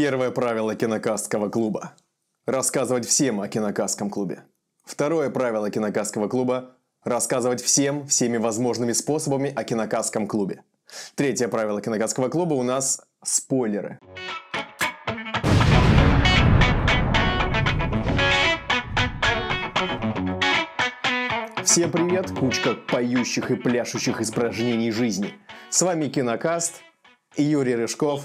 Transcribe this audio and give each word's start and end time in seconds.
Первое 0.00 0.30
правило 0.30 0.76
кинокастского 0.76 1.48
клуба. 1.48 1.92
Рассказывать 2.46 3.04
всем 3.04 3.40
о 3.40 3.48
кинокастском 3.48 4.10
клубе. 4.10 4.44
Второе 4.84 5.28
правило 5.28 5.72
кинокастского 5.72 6.28
клуба. 6.28 6.76
Рассказывать 7.02 7.60
всем, 7.60 8.06
всеми 8.06 8.36
возможными 8.36 8.92
способами 8.92 9.52
о 9.52 9.64
кинокастском 9.64 10.28
клубе. 10.28 10.62
Третье 11.16 11.48
правило 11.48 11.82
кинокастского 11.82 12.28
клуба 12.28 12.54
у 12.54 12.62
нас 12.62 13.02
спойлеры. 13.24 13.98
Всем 21.64 21.90
привет, 21.90 22.30
кучка 22.30 22.74
поющих 22.74 23.50
и 23.50 23.56
пляшущих 23.56 24.20
испражнений 24.20 24.92
жизни. 24.92 25.34
С 25.70 25.82
вами 25.82 26.06
Кинокаст, 26.06 26.82
Юрий 27.36 27.74
Рыжков. 27.74 28.22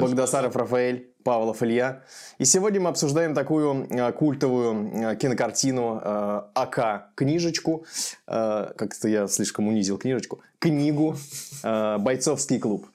Богдасаров 0.00 0.56
Рафаэль, 0.56 1.09
Павлов 1.24 1.62
Илья. 1.62 2.02
И 2.38 2.44
сегодня 2.44 2.80
мы 2.80 2.90
обсуждаем 2.90 3.34
такую 3.34 3.86
э, 3.90 4.12
культовую 4.12 4.90
э, 5.12 5.16
кинокартину 5.16 6.00
э, 6.02 6.42
АК 6.54 7.14
книжечку, 7.14 7.84
э, 8.26 8.72
как-то 8.76 9.08
я 9.08 9.26
слишком 9.28 9.68
унизил 9.68 9.98
книжечку, 9.98 10.40
книгу 10.58 11.16
э, 11.62 11.98
«Бойцовский 11.98 12.58
клуб». 12.58 12.86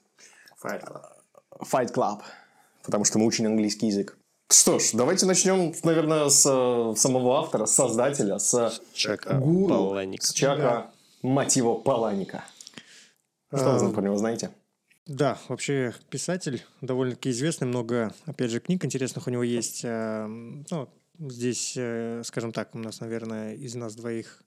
Fight 0.62 1.92
Club, 1.94 2.20
потому 2.84 3.04
что 3.04 3.18
мы 3.18 3.26
учим 3.26 3.46
английский 3.46 3.86
язык. 3.86 4.16
Что 4.48 4.78
ж, 4.78 4.90
давайте 4.92 5.26
начнем, 5.26 5.72
наверное, 5.82 6.28
с 6.28 6.44
э, 6.46 6.94
самого 6.96 7.40
автора, 7.40 7.66
с 7.66 7.74
создателя, 7.74 8.38
с 8.38 8.80
Чака 8.94 9.34
гуру, 9.38 9.68
Паланика. 9.68 10.24
с 10.26 10.32
Чака, 10.32 10.86
мать 11.22 11.56
его, 11.56 11.74
Паланика. 11.76 12.44
Что 13.54 13.72
вы 13.78 13.86
А, 13.86 13.92
про 13.92 14.02
него 14.02 14.16
знаете? 14.16 14.50
Да, 15.06 15.38
вообще 15.48 15.94
писатель 16.10 16.64
довольно-таки 16.80 17.30
известный, 17.30 17.68
много, 17.68 18.12
опять 18.24 18.50
же, 18.50 18.60
книг 18.60 18.84
интересных 18.84 19.26
у 19.26 19.30
него 19.30 19.42
есть. 19.42 19.82
Э, 19.84 20.26
Ну, 20.26 20.88
здесь, 21.18 21.74
э, 21.76 22.22
скажем 22.24 22.52
так, 22.52 22.74
у 22.74 22.78
нас, 22.78 23.00
наверное, 23.00 23.54
из 23.54 23.74
нас 23.74 23.94
двоих 23.94 24.42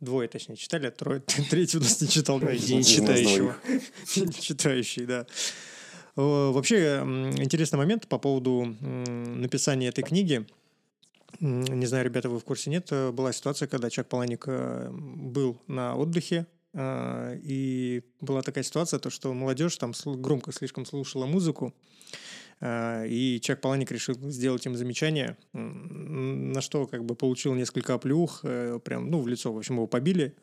Двое, 0.00 0.28
точнее, 0.28 0.56
читали, 0.56 0.88
а 0.88 0.90
трое, 0.90 1.20
третий 1.50 1.78
у 1.78 1.80
нас 1.80 2.00
не 2.00 2.08
читал. 2.08 2.40
День 2.40 2.78
нас 2.78 2.88
читающего. 2.88 3.56
Читающий, 4.40 5.06
да. 5.06 5.26
Вообще, 6.16 6.98
интересный 7.38 7.76
момент 7.76 8.08
по 8.08 8.18
поводу 8.18 8.64
написания 8.80 9.86
этой 9.86 10.02
книги. 10.02 10.44
Не 11.38 11.86
знаю, 11.86 12.04
ребята, 12.04 12.28
вы 12.28 12.40
в 12.40 12.44
курсе 12.44 12.68
нет, 12.68 12.88
э, 12.90 13.10
была 13.10 13.32
ситуация, 13.32 13.66
когда 13.66 13.90
Чак 13.90 14.08
Паланик 14.08 14.44
э, 14.46 14.90
был 14.92 15.58
на 15.66 15.96
отдыхе, 15.96 16.46
и 16.74 18.02
была 18.20 18.42
такая 18.42 18.64
ситуация, 18.64 18.98
то, 18.98 19.10
что 19.10 19.32
молодежь 19.34 19.76
там 19.76 19.92
громко 20.04 20.52
слишком 20.52 20.86
слушала 20.86 21.26
музыку, 21.26 21.74
э, 22.60 23.06
и 23.08 23.40
Чак 23.42 23.60
Паланик 23.60 23.90
решил 23.90 24.14
сделать 24.30 24.64
им 24.64 24.74
замечание, 24.76 25.36
на 25.52 26.60
что 26.60 26.86
как 26.86 27.04
бы 27.04 27.14
получил 27.14 27.54
несколько 27.54 27.94
оплеух, 27.94 28.40
э, 28.44 28.78
прям, 28.82 29.10
ну, 29.10 29.20
в 29.20 29.28
лицо, 29.28 29.52
в 29.52 29.58
общем, 29.58 29.74
его 29.74 29.86
побили. 29.86 30.34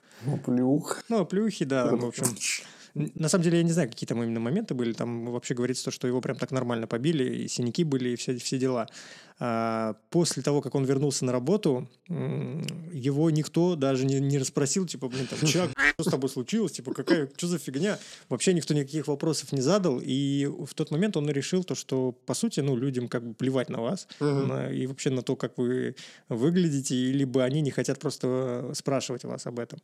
Плюх. 0.45 1.03
Ну, 1.09 1.19
оплеухи, 1.19 1.66
да, 1.66 1.95
в 1.95 2.05
общем. 2.05 2.25
На 2.94 3.30
самом 3.30 3.44
деле, 3.44 3.57
я 3.57 3.63
не 3.63 3.72
знаю, 3.72 3.89
какие 3.89 4.07
там 4.07 4.22
именно 4.23 4.39
моменты 4.39 4.73
были. 4.73 4.94
Там 4.94 5.31
вообще 5.31 5.53
говорится 5.53 5.85
то, 5.85 5.91
что 5.91 6.07
его 6.07 6.22
прям 6.22 6.38
так 6.38 6.52
нормально 6.52 6.88
побили, 6.88 7.44
и 7.44 7.47
синяки 7.47 7.83
были, 7.83 8.09
и 8.09 8.16
все, 8.16 8.38
все 8.38 8.57
дела. 8.57 8.88
А, 9.41 9.95
после 10.09 10.43
того, 10.43 10.61
как 10.61 10.75
он 10.75 10.83
вернулся 10.83 11.23
на 11.25 11.31
работу, 11.31 11.87
его 12.09 13.29
никто 13.29 13.75
даже 13.75 14.05
не, 14.05 14.19
не 14.19 14.37
расспросил, 14.37 14.85
типа, 14.85 15.07
блин, 15.07 15.27
там, 15.27 15.47
Чак, 15.47 15.69
что 15.93 16.03
с 16.09 16.11
тобой 16.11 16.29
случилось? 16.29 16.73
Типа, 16.73 16.93
какая, 16.93 17.29
что 17.37 17.47
за 17.47 17.57
фигня? 17.57 17.97
Вообще 18.27 18.53
никто 18.53 18.73
никаких 18.73 19.07
вопросов 19.07 19.51
не 19.53 19.61
задал, 19.61 19.99
и 20.03 20.45
в 20.45 20.73
тот 20.73 20.91
момент 20.91 21.15
он 21.17 21.29
решил 21.29 21.63
то, 21.63 21.75
что, 21.75 22.11
по 22.25 22.33
сути, 22.33 22.59
ну, 22.59 22.75
людям 22.75 23.07
как 23.07 23.23
бы 23.25 23.33
плевать 23.33 23.69
на 23.69 23.81
вас, 23.81 24.07
на- 24.47 24.71
и 24.71 24.85
вообще 24.87 25.09
на 25.09 25.21
то, 25.21 25.35
как 25.35 25.57
вы 25.57 25.95
выглядите, 26.27 26.95
либо 26.95 27.43
они 27.43 27.61
не 27.61 27.71
хотят 27.71 27.99
просто 27.99 28.71
спрашивать 28.73 29.23
вас 29.23 29.45
об 29.45 29.59
этом. 29.59 29.79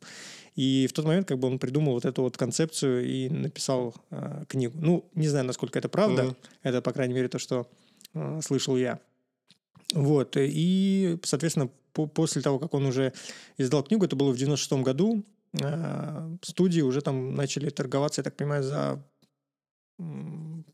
И 0.54 0.86
в 0.88 0.92
тот 0.92 1.04
момент 1.06 1.26
как 1.28 1.38
бы 1.38 1.48
он 1.48 1.58
придумал 1.58 1.94
вот 1.94 2.04
эту 2.04 2.22
вот 2.22 2.36
концепцию 2.36 3.06
и 3.06 3.28
написал 3.30 3.94
э, 4.10 4.44
книгу. 4.48 4.76
Ну, 4.80 5.08
не 5.14 5.28
знаю, 5.28 5.44
насколько 5.46 5.78
это 5.78 5.88
правда. 5.88 6.24
Мгм. 6.24 6.36
Это, 6.62 6.82
по 6.82 6.92
крайней 6.92 7.14
мере, 7.14 7.28
то, 7.28 7.38
что 7.38 7.66
э, 8.14 8.40
слышал 8.42 8.76
я. 8.76 8.98
Вот. 9.94 10.36
И, 10.36 11.18
соответственно, 11.22 11.70
по- 11.92 12.06
после 12.06 12.42
того, 12.42 12.58
как 12.58 12.74
он 12.74 12.86
уже 12.86 13.12
издал 13.58 13.82
книгу, 13.82 14.04
это 14.04 14.16
было 14.16 14.32
в 14.32 14.36
96 14.36 14.82
году, 14.82 15.24
э, 15.60 16.36
студии 16.42 16.80
уже 16.82 17.00
там 17.00 17.34
начали 17.34 17.70
торговаться, 17.70 18.20
я 18.20 18.24
так 18.24 18.36
понимаю, 18.36 18.62
за 18.62 19.02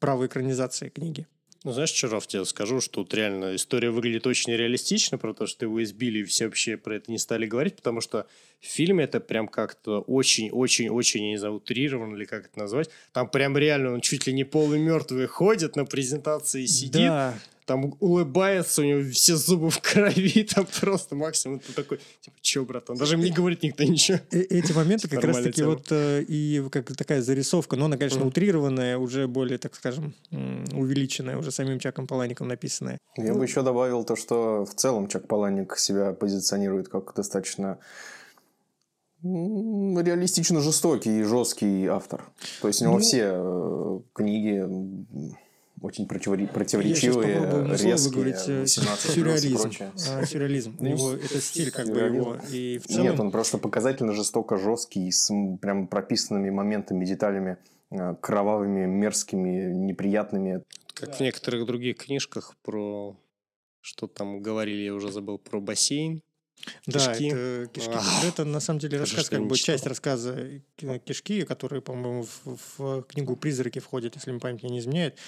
право 0.01 0.27
экранизации 0.27 0.89
книги. 0.89 1.27
Ну, 1.65 1.71
знаешь, 1.71 1.93
Чаров, 1.93 2.27
тебе 2.27 2.45
скажу, 2.45 2.81
что 2.81 3.05
тут 3.05 3.15
реально 3.15 3.55
история 3.55 3.91
выглядит 3.91 4.27
очень 4.27 4.53
реалистично, 4.53 5.17
про 5.17 5.33
то, 5.33 5.47
что 5.47 5.65
его 5.65 5.81
избили, 5.85 6.19
и 6.19 6.25
все 6.25 6.47
вообще 6.47 6.77
про 6.77 6.97
это 6.97 7.09
не 7.09 7.19
стали 7.19 7.47
говорить, 7.47 7.77
потому 7.77 8.01
что 8.01 8.27
в 8.59 8.67
фильме 8.67 9.05
это 9.05 9.21
прям 9.21 9.47
как-то 9.47 10.01
очень-очень-очень, 10.01 11.23
я 11.23 11.31
не 11.31 11.37
знаю, 11.37 11.55
утрировано 11.55 12.17
или 12.17 12.25
как 12.25 12.47
это 12.47 12.59
назвать. 12.59 12.91
Там 13.13 13.29
прям 13.29 13.57
реально 13.57 13.93
он 13.93 14.01
чуть 14.01 14.27
ли 14.27 14.33
не 14.33 14.43
полумертвый 14.43 15.27
ходит 15.27 15.77
на 15.77 15.85
презентации, 15.85 16.67
сидит, 16.67 16.95
Да, 16.95 17.39
там 17.65 17.95
улыбается, 18.01 18.83
у 18.83 18.85
него 18.85 19.11
все 19.13 19.37
зубы 19.37 19.71
в 19.71 19.81
крови, 19.81 20.43
там 20.55 20.67
просто 20.81 21.15
максимум 21.15 21.61
ты 21.61 21.73
такой, 21.73 22.01
типа, 22.21 22.37
че, 22.41 22.63
братан, 22.65 22.97
даже 22.97 23.17
мне 23.17 23.29
не 23.31 23.35
говорит 23.35 23.63
никто 23.63 23.85
ничего. 23.85 24.19
Э- 24.31 24.41
эти 24.41 24.73
моменты 24.73 25.09
как 25.09 25.23
раз 25.25 25.37
Нормальная 25.37 25.45
таки 25.53 25.63
тема. 25.63 25.71
вот 25.75 25.87
э, 25.91 26.23
и 26.23 26.63
как 26.71 26.97
такая 26.97 27.23
зарисовка, 27.23 27.77
но 27.77 27.85
она, 27.87 27.97
конечно, 27.97 28.27
утрированная, 28.27 28.99
уже 28.99 29.29
более, 29.29 29.59
так 29.59 29.75
скажем, 29.75 30.15
увеличенная, 30.31 31.37
уже 31.39 31.51
самим 31.51 31.79
Чаком 31.79 32.07
Палаником 32.07 32.49
написанная. 32.49 32.99
Я 33.17 33.35
бы 33.35 33.45
еще 33.45 33.63
добавил 33.63 34.05
то, 34.05 34.17
что 34.17 34.65
в 34.65 34.75
целом 34.75 35.09
Чак 35.09 35.29
Паланик 35.29 35.77
себя 35.77 36.13
позиционирует 36.13 36.89
как 36.89 37.15
достаточно 37.15 37.79
реалистично 39.23 40.61
жестокий 40.61 41.21
и 41.21 41.23
жесткий 41.23 41.87
автор. 41.87 42.25
То 42.61 42.69
есть 42.69 42.83
у 42.83 42.87
него 42.87 42.95
Ну- 42.95 43.01
все 43.01 43.31
э, 43.35 44.01
книги 44.15 44.65
очень 45.83 46.07
противори- 46.07 46.43
Я 46.43 46.47
сейчас 46.47 46.55
противоречивые, 46.55 47.67
резкие, 47.71 47.97
выговорить 47.97 48.49
э, 48.49 48.61
18 48.61 49.15
плюс 49.15 49.45
и 49.45 49.49
сюрреализм. 49.49 49.71
А, 50.11 50.25
Сюрреализм. 50.27 50.77
У 50.79 50.83
Ну, 50.85 50.89
него 50.91 51.13
это 51.13 51.41
стиль 51.41 51.71
как 51.71 51.87
бы 51.89 51.99
его. 51.99 52.37
И 52.51 52.79
в 52.79 52.87
целом... 52.87 53.03
Нет, 53.03 53.21
он 53.21 53.31
просто 53.31 53.59
показательно 53.59 54.13
жестоко 54.13 54.57
жесткий, 54.59 55.11
с 55.11 55.33
прям 55.61 55.87
прописанными 55.89 56.51
моментами, 56.51 57.05
деталями, 57.05 57.57
э, 57.91 58.15
кровавыми, 58.21 58.87
мерзкими, 58.87 59.73
неприятными. 59.75 60.63
Как 60.95 61.17
в 61.17 61.21
некоторых 61.21 61.67
других 61.67 61.97
книжках 61.99 62.55
про... 62.63 63.17
Что 63.81 64.07
там 64.07 64.41
говорили, 64.41 64.83
я 64.85 64.95
уже 64.95 65.11
забыл, 65.11 65.39
про 65.39 65.61
бассейн. 65.61 66.23
Да, 66.87 67.15
Кишки. 67.15 67.27
это 67.27 67.71
кишки. 67.73 67.91
Это 68.27 68.45
на 68.45 68.61
самом 68.61 68.79
деле 68.79 68.99
рассказ, 68.99 69.29
как 69.29 69.45
бы 69.47 69.57
часть 69.57 69.87
рассказа 69.87 70.37
э, 70.39 70.99
кишки, 71.05 71.43
которые, 71.45 71.83
по-моему, 71.83 72.23
в, 72.45 72.59
в 72.79 73.03
книгу 73.03 73.35
Призраки 73.35 73.81
входят, 73.81 74.15
если 74.15 74.31
мне 74.31 74.39
память 74.39 74.63
не 74.63 74.79
изменяет. 74.79 75.19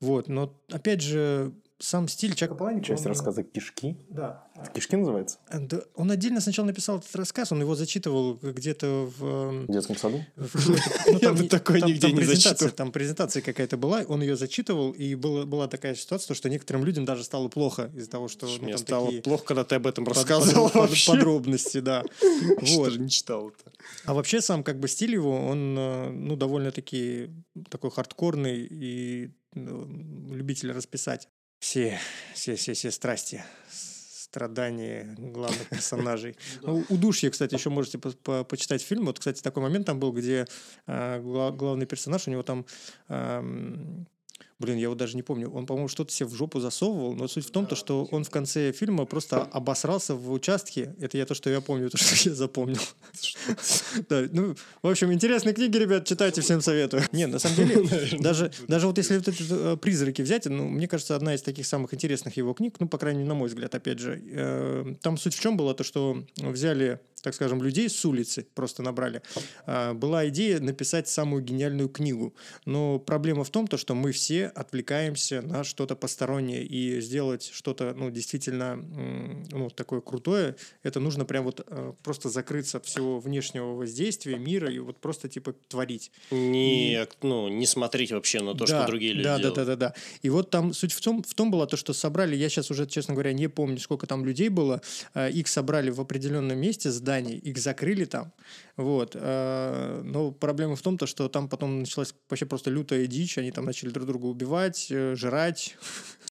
Вот, 0.00 0.28
но 0.28 0.54
опять 0.70 1.02
же, 1.02 1.52
сам 1.78 2.08
стиль 2.08 2.34
Чака 2.34 2.54
Паланика. 2.54 2.84
Часть 2.88 3.04
он- 3.06 3.12
рассказа 3.12 3.42
«Кишки». 3.42 3.96
Да. 4.10 4.44
Это 4.54 4.70
«Кишки» 4.70 4.96
называется? 4.96 5.38
Э, 5.48 5.58
да, 5.60 5.80
Он 5.94 6.10
отдельно 6.10 6.40
сначала 6.42 6.66
написал 6.66 6.98
этот 6.98 7.14
рассказ, 7.16 7.52
он 7.52 7.60
его 7.62 7.74
зачитывал 7.74 8.34
где-то 8.42 9.10
в... 9.18 9.24
эм, 9.24 9.66
В 9.66 9.72
детском 9.72 9.96
саду? 9.96 10.22
в- 10.36 11.10
ну, 11.12 11.18
там 11.18 11.36
бы 11.36 11.44
там- 11.48 11.60
нигде 11.86 12.12
не 12.12 12.18
презентация- 12.18 12.50
зачитывал. 12.50 12.72
Там 12.72 12.92
презентация 12.92 13.40
какая-то 13.42 13.78
была, 13.78 14.02
он 14.08 14.20
ее 14.20 14.36
зачитывал, 14.36 14.90
и 14.92 15.14
была 15.14 15.68
такая 15.68 15.94
ситуация, 15.94 16.34
что 16.34 16.50
некоторым 16.50 16.84
людям 16.84 17.06
даже 17.06 17.24
стало 17.24 17.48
плохо 17.48 17.90
из-за 17.94 18.10
того, 18.10 18.28
что 18.28 18.46
ну, 18.46 18.64
Мне 18.64 18.76
стало 18.76 19.10
плохо, 19.22 19.44
когда 19.46 19.64
ты 19.64 19.76
об 19.76 19.86
этом 19.86 20.06
рассказывал 20.06 20.68
подробности, 20.70 21.80
да. 21.80 22.04
Что 22.62 22.76
Вот. 22.80 22.92
же 22.92 23.00
не 23.00 23.08
читал 23.08 23.48
это. 23.48 23.72
А 24.04 24.12
вообще 24.12 24.42
сам 24.42 24.62
как 24.64 24.78
бы 24.78 24.86
стиль 24.88 25.14
его, 25.14 25.46
он 25.46 25.76
э, 25.78 26.10
ну 26.10 26.36
довольно-таки 26.36 27.30
такой 27.70 27.90
хардкорный 27.90 28.66
и 28.70 29.26
ну, 29.28 29.34
любитель 29.54 30.72
расписать 30.72 31.28
все, 31.58 31.98
все, 32.34 32.54
все, 32.54 32.72
все 32.72 32.90
страсти, 32.90 33.44
страдания 33.68 35.14
главных 35.18 35.68
персонажей. 35.70 36.36
Ну, 36.62 36.84
удушье, 36.88 37.30
кстати, 37.30 37.54
еще 37.54 37.70
можете 37.70 37.98
по- 37.98 38.12
по- 38.12 38.44
почитать 38.44 38.82
фильм. 38.82 39.06
Вот, 39.06 39.18
кстати, 39.18 39.42
такой 39.42 39.62
момент 39.62 39.86
там 39.86 39.98
был, 40.00 40.12
где 40.12 40.46
гла- 40.86 41.50
главный 41.50 41.86
персонаж, 41.86 42.26
у 42.28 42.30
него 42.30 42.42
там 42.42 42.64
Блин, 44.60 44.76
я 44.76 44.90
вот 44.90 44.98
даже 44.98 45.16
не 45.16 45.22
помню. 45.22 45.50
Он, 45.50 45.64
по-моему, 45.64 45.88
что-то 45.88 46.12
себе 46.12 46.28
в 46.28 46.34
жопу 46.34 46.60
засовывал, 46.60 47.14
но 47.14 47.28
суть 47.28 47.46
в 47.46 47.50
том, 47.50 47.66
то, 47.66 47.74
что 47.74 48.04
он 48.10 48.24
в 48.24 48.30
конце 48.30 48.72
фильма 48.72 49.06
просто 49.06 49.42
обосрался 49.42 50.14
в 50.14 50.30
участке. 50.30 50.94
Это 51.00 51.16
я 51.16 51.24
то, 51.24 51.34
что 51.34 51.48
я 51.48 51.62
помню, 51.62 51.88
то, 51.88 51.96
что 51.98 52.28
я 52.28 52.34
запомнил. 52.34 52.80
Да, 54.10 54.26
ну, 54.30 54.54
в 54.82 54.88
общем, 54.88 55.10
интересные 55.14 55.54
книги, 55.54 55.78
ребят, 55.78 56.06
читайте, 56.06 56.42
всем 56.42 56.60
советую. 56.60 57.02
Не, 57.12 57.26
на 57.26 57.38
самом 57.38 57.56
деле, 57.56 58.18
даже, 58.20 58.52
даже 58.68 58.86
вот 58.86 58.98
если 58.98 59.16
вот 59.16 59.28
эти 59.28 59.44
э, 59.48 59.76
«Призраки» 59.78 60.20
взять, 60.20 60.44
ну, 60.44 60.68
мне 60.68 60.86
кажется, 60.86 61.16
одна 61.16 61.34
из 61.34 61.40
таких 61.40 61.66
самых 61.66 61.94
интересных 61.94 62.36
его 62.36 62.52
книг, 62.52 62.76
ну, 62.80 62.86
по 62.86 62.98
крайней 62.98 63.20
мере, 63.20 63.30
на 63.30 63.34
мой 63.34 63.48
взгляд, 63.48 63.74
опять 63.74 63.98
же, 63.98 64.22
э, 64.30 64.94
там 65.00 65.16
суть 65.16 65.34
в 65.34 65.40
чем 65.40 65.56
была, 65.56 65.72
то, 65.72 65.84
что 65.84 66.22
взяли 66.36 67.00
так 67.22 67.34
скажем, 67.34 67.62
людей 67.62 67.88
с 67.88 68.04
улицы 68.04 68.46
просто 68.54 68.82
набрали, 68.82 69.22
а, 69.66 69.94
была 69.94 70.28
идея 70.28 70.60
написать 70.60 71.08
самую 71.08 71.42
гениальную 71.42 71.88
книгу. 71.88 72.34
Но 72.64 72.98
проблема 72.98 73.44
в 73.44 73.50
том, 73.50 73.66
то, 73.66 73.76
что 73.76 73.94
мы 73.94 74.12
все 74.12 74.49
отвлекаемся 74.54 75.42
на 75.42 75.64
что-то 75.64 75.96
постороннее. 75.96 76.64
И 76.64 77.00
сделать 77.00 77.50
что-то, 77.52 77.94
ну, 77.96 78.10
действительно, 78.10 78.76
ну, 79.50 79.70
такое 79.70 80.00
крутое, 80.00 80.56
это 80.82 81.00
нужно 81.00 81.24
прям 81.24 81.44
вот 81.44 81.64
э, 81.66 81.92
просто 82.02 82.28
закрыться 82.28 82.78
от 82.78 82.86
всего 82.86 83.20
внешнего 83.20 83.74
воздействия, 83.74 84.38
мира, 84.38 84.70
и 84.70 84.78
вот 84.78 84.98
просто, 84.98 85.28
типа, 85.28 85.54
творить. 85.68 86.10
Не, 86.30 87.06
ну, 87.22 87.48
не 87.48 87.66
смотреть 87.66 88.12
вообще 88.12 88.40
на 88.40 88.54
то, 88.54 88.66
что 88.66 88.86
другие 88.86 89.12
люди 89.12 89.24
да, 89.24 89.38
делают. 89.38 89.56
Да, 89.56 89.64
да, 89.64 89.76
да, 89.76 89.88
да. 89.88 89.94
И 90.22 90.30
вот 90.30 90.50
там 90.50 90.72
суть 90.72 90.92
в 90.92 91.00
том, 91.00 91.22
в 91.22 91.34
том 91.34 91.50
была 91.50 91.66
то, 91.66 91.76
что 91.76 91.92
собрали, 91.92 92.36
я 92.36 92.48
сейчас 92.48 92.70
уже, 92.70 92.86
честно 92.86 93.14
говоря, 93.14 93.32
не 93.32 93.48
помню, 93.48 93.78
сколько 93.78 94.06
там 94.06 94.24
людей 94.24 94.48
было, 94.48 94.80
э, 95.14 95.30
их 95.30 95.48
собрали 95.48 95.90
в 95.90 96.00
определенном 96.00 96.58
месте 96.58 96.90
зданий, 96.90 97.36
их 97.36 97.58
закрыли 97.58 98.04
там, 98.04 98.32
вот. 98.76 99.14
э, 99.14 100.02
Но 100.04 100.30
проблема 100.32 100.76
в 100.76 100.82
том, 100.82 100.96
то, 100.98 101.06
что 101.06 101.28
там 101.28 101.48
потом 101.48 101.80
началась 101.80 102.14
вообще 102.28 102.46
просто 102.46 102.70
лютая 102.70 103.06
дичь, 103.06 103.38
они 103.38 103.52
там 103.52 103.64
начали 103.64 103.90
друг 103.90 104.06
друга 104.06 104.26
убивать, 104.26 104.39
э, 104.90 105.14
жрать. 105.16 105.76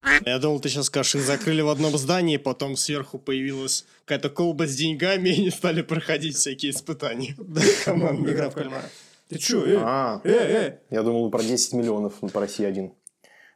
Я 0.24 0.38
думал, 0.38 0.60
ты 0.60 0.68
сейчас 0.68 0.86
скажешь, 0.86 1.14
их 1.16 1.22
закрыли 1.22 1.60
в 1.60 1.68
одном 1.68 1.96
здании, 1.98 2.36
потом 2.38 2.76
сверху 2.76 3.18
появилась 3.18 3.84
какая-то 4.04 4.30
колба 4.30 4.66
с 4.66 4.74
деньгами, 4.74 5.28
и 5.28 5.40
они 5.40 5.50
стали 5.50 5.82
проходить 5.82 6.36
всякие 6.36 6.72
испытания. 6.72 7.36
Команда. 7.84 8.32
Игра 8.32 8.50
в 8.50 8.54
кальмара. 8.54 8.88
Ты 9.28 9.38
чё, 9.38 9.64
э? 9.64 9.76
А, 9.80 10.20
Э, 10.24 10.30
э! 10.30 10.78
я 10.90 11.02
думал, 11.02 11.30
про 11.30 11.42
10 11.42 11.74
миллионов 11.74 12.14
по 12.32 12.40
России 12.40 12.64
один 12.64 12.92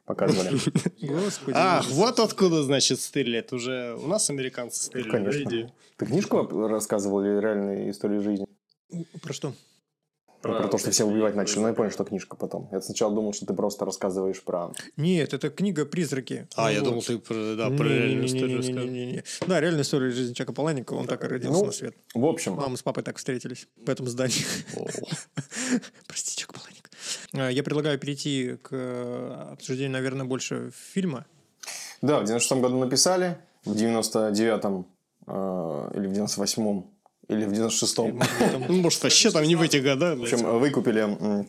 показывали. 0.06 0.58
Господи. 1.00 1.56
Ах, 1.56 1.88
вот 1.90 2.20
откуда, 2.20 2.62
значит, 2.62 3.00
стреляет. 3.00 3.52
Уже 3.52 3.96
у 3.96 4.06
нас 4.06 4.30
американцы 4.30 4.84
стреляли. 4.84 5.10
Конечно. 5.10 5.72
Ты 5.96 6.06
книжку 6.06 6.46
рассказывал 6.68 7.22
или 7.22 7.40
реальные 7.40 7.90
истории 7.90 8.18
жизни? 8.20 8.46
Про 9.22 9.32
что? 9.32 9.54
Про, 10.44 10.58
про 10.60 10.68
то, 10.68 10.76
что 10.78 10.90
все 10.90 11.04
убивать 11.04 11.34
начали. 11.34 11.60
Но 11.60 11.68
я 11.68 11.74
понял, 11.74 11.90
что 11.90 12.04
книжка 12.04 12.36
потом. 12.36 12.68
Я 12.70 12.80
сначала 12.82 13.14
думал, 13.14 13.32
что 13.32 13.46
ты 13.46 13.54
просто 13.54 13.84
рассказываешь 13.86 14.42
про... 14.42 14.72
Нет, 14.98 15.32
это 15.32 15.48
книга 15.48 15.86
«Призраки». 15.86 16.46
А, 16.54 16.70
я 16.70 16.80
Вот. 16.80 16.88
думал, 16.88 17.02
ты 17.02 17.18
про, 17.18 17.56
да, 17.56 17.70
про 17.70 17.84
реальную 17.88 18.26
историю 18.26 18.58
рассказывал. 18.58 18.84
Не-не-не-не-не. 18.86 19.24
Да, 19.46 19.58
реальная 19.60 19.82
история 19.82 20.10
жизни 20.10 20.34
Чака 20.34 20.52
Паланика, 20.52 20.92
он 20.92 21.06
так 21.06 21.24
и 21.24 21.28
родился 21.28 21.60
Ну, 21.60 21.66
на 21.66 21.72
свет. 21.72 21.96
В 22.14 22.26
общем, 22.26 22.54
Мама 22.56 22.76
с 22.76 22.82
папой 22.82 23.02
так 23.02 23.16
встретились 23.16 23.66
в 23.84 23.88
этом 23.88 24.06
здании. 24.06 24.44
Прости, 26.06 26.36
Чак 26.40 26.52
Паланик. 26.52 26.90
А, 27.32 27.48
Я 27.50 27.62
предлагаю 27.62 27.98
перейти 27.98 28.56
к 28.62 28.68
э, 28.72 29.48
обсуждению, 29.52 29.92
наверное, 29.92 30.26
больше 30.26 30.70
фильма. 30.92 31.26
да, 32.02 32.20
в 32.20 32.24
96 32.24 32.60
году 32.60 32.78
написали, 32.78 33.38
в 33.64 33.72
99-м 33.74 34.86
э, 35.26 35.90
или 35.96 36.06
в 36.06 36.12
98-м, 36.12 36.86
или 37.28 37.44
в 37.44 37.52
96-м. 37.52 38.20
Ну, 38.68 38.74
может, 38.82 39.02
вообще 39.02 39.30
там 39.30 39.44
не 39.44 39.56
в 39.56 39.62
эти 39.62 39.78
года. 39.78 40.16
В 40.16 40.22
общем, 40.22 40.58
выкупили 40.58 41.44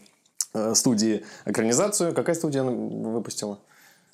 э, 0.54 0.75
студии 0.75 1.24
экранизацию. 1.45 2.13
Какая 2.13 2.36
студия 2.36 2.62
она 2.62 2.72
выпустила? 2.72 3.60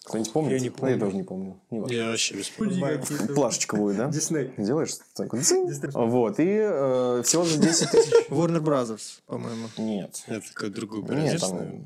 Кто-нибудь 0.03 0.33
помнит? 0.33 0.51
Я 0.53 0.59
не 0.59 0.69
Ну, 0.69 0.75
помню. 0.75 0.95
я 0.95 0.99
тоже 0.99 1.15
не 1.15 1.21
помню. 1.23 1.59
Не 1.69 1.79
важно. 1.79 1.93
Я 1.93 2.07
вообще 2.09 2.35
без 2.35 2.49
понятия. 2.49 3.33
Плашечка 3.35 3.75
будет, 3.77 3.97
да? 3.97 4.07
Дисней. 4.09 4.51
Делаешь? 4.57 4.95
Так, 5.13 5.31
вот. 5.31 6.39
И 6.39 6.43
э, 6.47 7.21
всего 7.23 7.45
за 7.45 7.59
10 7.59 7.91
тысяч. 7.91 8.11
Warner 8.31 8.61
Brothers, 8.61 9.19
по-моему. 9.27 9.67
Нет. 9.77 10.23
Это 10.25 10.43
какой 10.55 10.69
другой 10.71 11.01
Нет, 11.01 11.07
бренд. 11.07 11.39
там... 11.39 11.83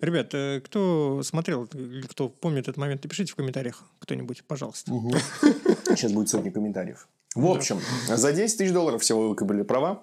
Ребят, 0.00 0.30
э, 0.32 0.62
кто 0.64 1.20
смотрел 1.22 1.68
кто 2.08 2.30
помнит 2.30 2.62
этот 2.62 2.78
момент, 2.78 3.04
напишите 3.04 3.32
в 3.32 3.36
комментариях 3.36 3.82
кто-нибудь, 3.98 4.44
пожалуйста. 4.44 4.90
Сейчас 5.90 6.12
будет 6.12 6.30
сотни 6.30 6.48
комментариев. 6.48 7.06
В 7.34 7.46
общем, 7.46 7.80
за 8.08 8.32
10 8.32 8.58
тысяч 8.58 8.72
долларов 8.72 9.02
всего 9.02 9.28
выкупили 9.28 9.62
права. 9.62 10.02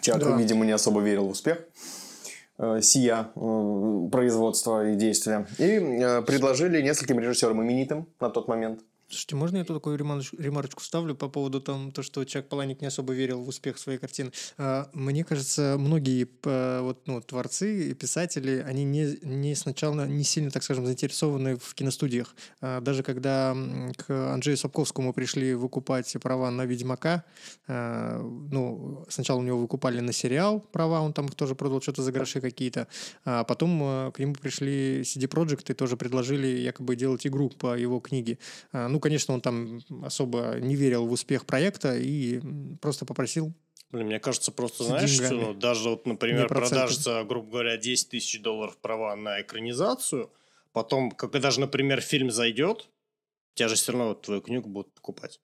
Чак, 0.00 0.18
Да. 0.18 0.36
видимо, 0.36 0.64
не 0.64 0.72
особо 0.72 1.00
верил 1.00 1.26
в 1.26 1.30
успех 1.30 1.58
э, 2.58 2.80
сия 2.82 3.28
э, 3.36 4.08
производства 4.10 4.88
и 4.90 4.96
действия. 4.96 5.46
И 5.58 5.62
э, 5.64 6.22
предложили 6.22 6.82
нескольким 6.82 7.20
режиссерам 7.20 7.62
именитым 7.62 8.06
на 8.20 8.30
тот 8.30 8.48
момент. 8.48 8.80
Слушайте, 9.14 9.36
можно 9.36 9.58
я 9.58 9.64
тут 9.64 9.76
такую 9.76 9.96
ремарочку, 9.96 10.80
вставлю 10.80 11.14
по 11.14 11.28
поводу 11.28 11.60
там, 11.60 11.92
то, 11.92 12.02
что 12.02 12.24
Чак 12.24 12.48
Паланик 12.48 12.80
не 12.80 12.88
особо 12.88 13.12
верил 13.12 13.42
в 13.42 13.48
успех 13.48 13.78
своей 13.78 13.96
картины? 13.96 14.32
А, 14.58 14.90
Мне 14.92 15.22
кажется, 15.22 15.76
многие 15.78 16.24
п- 16.24 16.80
вот, 16.80 17.06
ну, 17.06 17.20
творцы 17.20 17.90
и 17.90 17.94
писатели, 17.94 18.64
они 18.66 18.82
не, 18.82 19.16
не 19.22 19.54
сначала 19.54 20.04
не 20.04 20.24
сильно, 20.24 20.50
так 20.50 20.64
скажем, 20.64 20.84
заинтересованы 20.84 21.56
в 21.58 21.74
киностудиях. 21.74 22.34
А, 22.60 22.80
Даже 22.80 23.04
когда 23.04 23.56
к 23.96 24.32
Анджею 24.32 24.56
Сапковскому 24.56 25.12
пришли 25.12 25.54
выкупать 25.54 26.16
права 26.20 26.50
на 26.50 26.64
«Ведьмака», 26.66 27.22
а, 27.68 28.20
ну, 28.20 29.04
сначала 29.08 29.38
у 29.38 29.42
него 29.42 29.58
выкупали 29.58 30.00
на 30.00 30.12
сериал 30.12 30.58
права, 30.72 31.02
он 31.02 31.12
там 31.12 31.28
тоже 31.28 31.54
продал 31.54 31.80
что-то 31.80 32.02
за 32.02 32.10
гроши 32.10 32.40
какие-то, 32.40 32.88
а 33.24 33.44
потом 33.44 33.80
э, 33.80 34.10
к 34.12 34.18
нему 34.18 34.34
пришли 34.34 35.02
CD 35.02 35.28
Projekt 35.28 35.70
и 35.70 35.74
тоже 35.74 35.96
предложили 35.96 36.48
якобы 36.48 36.96
делать 36.96 37.24
игру 37.28 37.48
по 37.50 37.78
его 37.78 38.00
книге. 38.00 38.38
Ну, 38.72 38.98
конечно, 39.04 39.34
он 39.34 39.42
там 39.42 39.80
особо 40.02 40.56
не 40.60 40.76
верил 40.76 41.06
в 41.06 41.12
успех 41.12 41.44
проекта 41.44 41.94
и 41.94 42.40
просто 42.80 43.04
попросил. 43.04 43.52
Блин, 43.90 44.06
мне 44.06 44.18
кажется, 44.18 44.50
просто 44.50 44.84
знаешь, 44.84 45.10
деньгами. 45.10 45.42
что 45.42 45.52
даже 45.52 45.90
вот, 45.90 46.06
например, 46.06 46.48
продаж 46.48 46.96
за, 46.96 47.22
грубо 47.24 47.50
говоря, 47.50 47.76
10 47.76 48.08
тысяч 48.08 48.40
долларов 48.40 48.78
права 48.78 49.14
на 49.14 49.42
экранизацию, 49.42 50.32
потом, 50.72 51.10
когда 51.10 51.38
даже, 51.38 51.60
например, 51.60 52.00
фильм 52.00 52.30
зайдет, 52.30 52.88
тебя 53.52 53.68
же 53.68 53.74
все 53.74 53.92
равно 53.92 54.08
вот 54.08 54.22
твою 54.22 54.40
книгу 54.40 54.70
будут 54.70 54.94
покупать. 54.94 55.38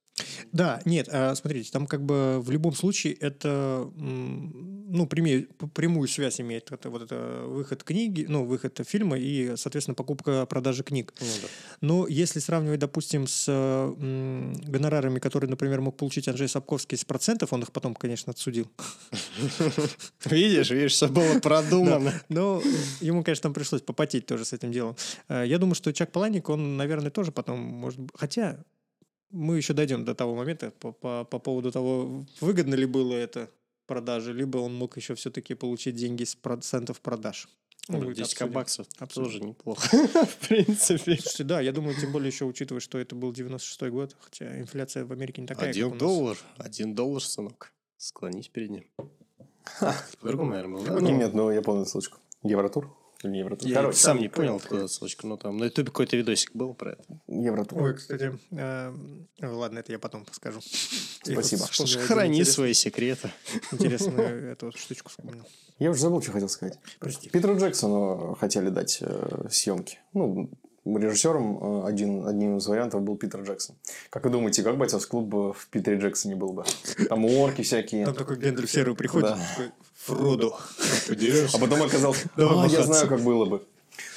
Да, 0.53 0.81
нет, 0.85 1.09
а, 1.11 1.35
смотрите, 1.35 1.71
там 1.71 1.87
как 1.87 2.05
бы 2.05 2.41
в 2.41 2.51
любом 2.51 2.75
случае 2.75 3.15
это, 3.15 3.91
ну, 3.97 5.07
прямую, 5.07 5.49
прямую 5.75 6.09
связь 6.09 6.41
имеет 6.41 6.73
это, 6.73 6.91
вот 6.91 7.03
это 7.03 7.45
выход 7.47 7.85
книги, 7.85 8.27
ну, 8.29 8.45
выход 8.45 8.81
фильма 8.87 9.19
и, 9.19 9.57
соответственно, 9.57 9.95
покупка 9.95 10.47
продажи 10.47 10.83
книг. 10.83 11.15
Ну 11.21 11.27
да. 11.43 11.49
Но 11.81 12.07
если 12.09 12.41
сравнивать, 12.41 12.81
допустим, 12.81 13.27
с 13.27 13.47
гонорарами, 13.47 15.19
которые, 15.19 15.51
например, 15.51 15.81
мог 15.81 15.97
получить 15.97 16.29
Анджей 16.29 16.49
Сапковский 16.49 16.99
с 16.99 17.05
процентов, 17.05 17.53
он 17.53 17.63
их 17.63 17.73
потом, 17.73 17.95
конечно, 17.95 18.31
отсудил. 18.33 18.71
Видишь, 20.25 20.71
видишь, 20.71 20.93
все 20.93 21.09
было 21.09 21.39
продумано. 21.43 22.13
Но 22.29 22.63
ему, 23.01 23.23
конечно, 23.25 23.45
там 23.45 23.55
пришлось 23.55 23.83
попотеть 23.83 24.27
тоже 24.27 24.45
с 24.45 24.53
этим 24.53 24.73
делом. 24.73 24.97
Э, 25.29 25.45
Я 25.47 25.59
думаю, 25.59 25.75
что 25.75 25.93
Чак 25.93 26.13
Паланик, 26.13 26.49
он, 26.49 26.77
наверное, 26.77 27.11
тоже 27.11 27.33
потом, 27.33 27.61
может 27.61 28.01
быть... 28.01 28.11
Хотя 28.15 28.65
мы 29.31 29.57
еще 29.57 29.73
дойдем 29.75 30.05
до 30.05 30.15
того 30.15 30.35
момента 30.35 30.71
по, 30.81 30.93
по, 30.93 31.25
по 31.25 31.39
поводу 31.39 31.71
того, 31.73 32.25
выгодно 32.41 32.75
ли 32.75 32.87
было 32.87 33.15
это 33.15 33.51
продажи, 33.87 34.33
либо 34.33 34.59
он 34.59 34.75
мог 34.75 34.97
еще 34.97 35.15
все-таки 35.15 35.55
получить 35.55 35.97
деньги 35.97 36.25
с 36.25 36.35
процентов 36.35 37.01
продаж. 37.01 37.49
Ну, 37.89 37.99
Ну, 37.99 38.11
это 38.11 38.15
10 38.21 38.33
обсудим. 38.35 38.53
баксов 38.53 38.87
Обсудим. 38.99 39.25
тоже 39.27 39.41
неплохо, 39.41 39.89
в 40.27 40.49
принципе. 40.49 40.99
Слушайте, 41.17 41.45
да, 41.45 41.61
я 41.61 41.73
думаю, 41.73 41.97
тем 42.01 42.13
более 42.13 42.29
еще 42.29 42.45
учитывая, 42.45 42.81
что 42.81 42.99
это 42.99 43.17
был 43.17 43.33
96-й 43.33 43.91
год, 43.91 44.17
хотя 44.21 44.59
инфляция 44.61 45.05
в 45.05 45.13
Америке 45.13 45.41
не 45.41 45.49
такая, 45.49 45.71
Один 45.71 45.85
как 45.85 45.91
у 45.93 45.95
нас. 45.95 46.01
доллар, 46.01 46.37
один 46.59 46.95
доллар, 46.95 47.23
сынок. 47.23 47.73
Склонись 47.97 48.49
перед 48.49 48.71
ним. 48.71 48.85
По-другому, 50.21 50.51
наверное, 50.51 50.77
было. 50.77 50.87
да? 50.87 51.01
Ну, 51.01 51.11
нет, 51.17 51.35
ну 51.35 51.51
я 51.51 51.63
помню 51.63 51.85
ссылочку. 51.85 52.19
Евротур? 52.43 52.97
Или 53.23 53.39
Евротур? 53.39 53.69
Я 53.69 53.75
Короче, 53.77 53.99
сам 53.99 54.19
не 54.19 54.29
понял, 54.29 54.57
откуда 54.57 54.89
ссылочка, 54.89 55.27
но 55.27 55.37
там 55.37 55.59
на 55.59 55.65
ютубе 55.65 55.89
какой-то 55.89 56.17
видосик 56.17 56.53
был 56.55 56.75
про 56.75 56.93
это. 56.93 57.05
Евротур. 57.29 57.83
Ой, 57.83 57.95
кстати, 57.95 58.39
э, 58.51 58.93
ладно, 59.43 59.79
это 59.81 59.93
я 59.93 59.99
потом 59.99 60.27
скажу. 60.33 60.61
Спасибо. 61.23 61.67
Что 61.71 61.87
ж, 61.87 61.99
храни 61.99 62.45
свои 62.45 62.73
секреты. 62.73 63.31
Интересную 63.73 64.53
эту 64.53 64.73
штучку 64.77 65.11
вспомнил. 65.11 65.45
Я 65.79 65.91
уже 65.91 66.01
забыл, 66.01 66.23
что 66.23 66.33
хотел 66.33 66.49
сказать. 66.49 66.79
Прости. 66.99 67.29
Питеру 67.31 67.57
Джексону 67.59 68.37
хотели 68.39 68.69
дать 68.69 68.99
э, 69.01 69.49
съемки. 69.51 69.99
Ну, 70.13 70.51
режиссером 70.85 71.85
э, 71.85 71.89
один, 71.89 72.27
одним 72.27 72.59
из 72.59 72.67
вариантов 72.67 73.03
был 73.03 73.17
Питер 73.17 73.43
Джексон. 73.43 73.77
Как 74.11 74.25
вы 74.25 74.31
думаете, 74.31 74.63
как 74.63 74.77
бойцовский 74.79 75.11
клуб 75.11 75.27
бы 75.29 75.53
в 75.53 75.69
Питере 75.69 75.99
Джексоне 75.99 76.37
был 76.37 76.53
бы? 76.53 76.65
Там 77.09 77.25
орки 77.25 77.63
всякие. 77.63 78.05
Там 78.05 78.15
такой 78.15 78.37
Гэндальф 78.37 78.71
серый 78.71 78.95
приходит, 78.95 79.31
Да. 79.31 79.39
такой, 79.57 79.73
Фродо. 80.17 80.59
А 81.55 81.59
потом 81.59 81.83
оказалось, 81.83 82.25
Давай 82.37 82.67
а, 82.69 82.71
я 82.71 82.83
знаю, 82.83 83.09
как 83.09 83.21
было 83.21 83.45
бы. 83.45 83.63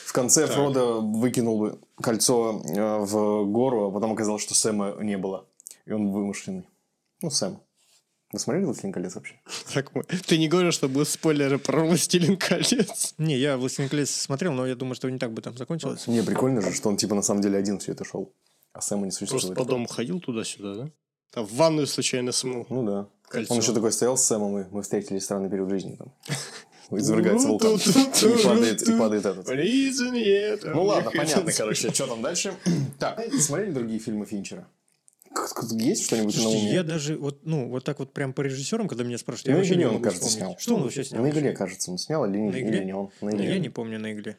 В 0.06 0.14
конце 0.14 0.48
Фродо 0.48 1.02
выкинул 1.02 1.60
бы 1.60 1.80
кольцо 2.02 2.62
э, 2.66 2.98
в 3.00 3.46
гору, 3.46 3.88
а 3.88 3.92
потом 3.92 4.14
оказалось, 4.14 4.44
что 4.44 4.54
Сэма 4.54 4.96
не 5.02 5.18
было. 5.18 5.46
И 5.86 5.92
он 5.92 6.12
вымышленный. 6.12 6.68
Ну, 7.22 7.30
Сэм. 7.30 7.60
Вы 8.34 8.40
смотрели 8.40 8.66
«Властелин 8.66 8.92
колец» 8.92 9.14
вообще? 9.14 9.36
Так 9.74 9.92
Ты 10.26 10.40
не 10.40 10.48
говорил, 10.48 10.72
что 10.72 10.90
будут 10.90 11.08
спойлеры 11.08 11.60
про 11.60 11.86
«Властелин 11.86 12.36
колец»? 12.36 13.14
Не, 13.20 13.38
я 13.38 13.58
«Властелин 13.58 13.90
колец» 13.90 14.10
смотрел, 14.10 14.54
но 14.54 14.66
я 14.66 14.76
думаю, 14.76 14.96
что 14.96 15.08
не 15.10 15.20
так 15.20 15.32
бы 15.32 15.44
там 15.44 15.56
закончилось. 15.56 16.08
Не, 16.08 16.24
прикольно 16.24 16.60
же, 16.62 16.74
что 16.74 16.90
он 16.90 16.98
типа 16.98 17.14
на 17.14 17.22
самом 17.22 17.42
деле 17.42 17.60
один 17.60 17.78
все 17.78 17.92
это 17.92 18.04
шел. 18.04 18.34
А 18.74 18.82
Сэма 18.82 19.06
не 19.06 19.12
Просто 19.12 19.28
существует. 19.28 19.58
по 19.58 19.66
дому 19.66 19.88
ходил 19.88 20.20
туда-сюда, 20.20 20.74
да? 20.74 20.90
Там 21.32 21.46
в 21.46 21.54
ванную 21.54 21.86
случайно 21.86 22.32
смыл. 22.32 22.66
Ну 22.70 22.84
да. 22.84 23.08
Кольцо. 23.34 23.54
Он 23.54 23.60
еще 23.60 23.74
такой 23.74 23.92
стоял 23.92 24.16
с 24.16 24.24
Сэмом, 24.26 24.60
и 24.60 24.66
мы 24.72 24.84
встретились 24.84 25.24
странный 25.24 25.50
период 25.50 25.70
жизни. 25.70 25.96
Там. 25.96 26.14
Извергается 26.92 27.48
вулкан. 27.48 27.76
И 27.76 28.44
падает, 28.44 28.82
и 28.88 28.98
падает 28.98 29.26
этот. 29.26 29.48
Ну 30.64 30.84
ладно, 30.84 31.12
понятно, 31.12 31.52
короче, 31.52 31.92
что 31.92 32.08
там 32.08 32.22
дальше. 32.22 32.54
Так, 33.00 33.20
смотрели 33.40 33.72
другие 33.72 34.00
фильмы 34.00 34.26
Финчера? 34.26 34.68
Есть 35.72 36.06
что-нибудь 36.06 36.38
на 36.38 36.48
уме? 36.48 36.74
я 36.74 36.84
даже 36.84 37.18
вот, 37.18 37.40
ну, 37.44 37.68
вот 37.68 37.84
так 37.84 37.98
вот 37.98 38.14
прям 38.14 38.34
по 38.34 38.42
режиссерам, 38.42 38.88
когда 38.88 39.04
меня 39.04 39.18
спрашивают, 39.18 39.48
я 39.48 39.54
На 39.54 39.58
вообще 39.60 39.76
не 39.76 39.86
он, 39.86 40.00
кажется, 40.02 40.30
снял. 40.30 40.56
Что 40.60 40.76
он 40.76 40.84
вообще 40.84 41.04
снял? 41.04 41.24
На 41.24 41.30
игле, 41.32 41.54
кажется, 41.54 41.90
он 41.90 41.98
снял 41.98 42.24
или, 42.26 42.38
не- 42.38 42.50
На 42.52 42.60
игле? 42.60 42.78
или 42.78 42.84
не 42.86 42.94
он? 42.94 43.10
На 43.20 43.32
Я 43.32 43.36
игле. 43.38 43.60
не 43.60 43.70
помню 43.70 44.00
на 44.00 44.14
игле. 44.14 44.38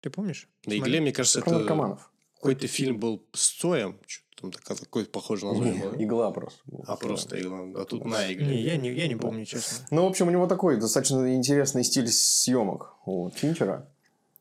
Ты 0.00 0.10
помнишь? 0.10 0.48
На 0.66 0.74
игле, 0.78 1.00
мне 1.00 1.12
кажется, 1.12 1.40
это 1.40 1.98
какой-то 2.36 2.66
фильм 2.68 2.98
был 2.98 3.22
с 3.32 3.50
Цоем. 3.58 3.98
Там 4.40 4.76
такое- 4.76 5.04
похожее 5.04 5.52
название 5.52 5.82
было. 5.84 6.02
Игла 6.02 6.30
просто. 6.30 6.60
А 6.86 6.96
просто 6.96 7.40
игла. 7.40 7.60
А 7.80 7.84
тут 7.84 8.04
на 8.04 8.32
игле. 8.32 8.46
Не, 8.46 8.60
я 8.62 8.76
не, 8.76 8.92
я 8.92 9.08
не 9.08 9.16
помню, 9.16 9.44
честно. 9.44 9.86
Ну, 9.90 10.04
в 10.04 10.08
общем, 10.08 10.28
у 10.28 10.30
него 10.30 10.46
такой 10.46 10.78
достаточно 10.78 11.34
интересный 11.34 11.84
стиль 11.84 12.08
съемок 12.08 12.94
у 13.06 13.30
Финчера. 13.30 13.88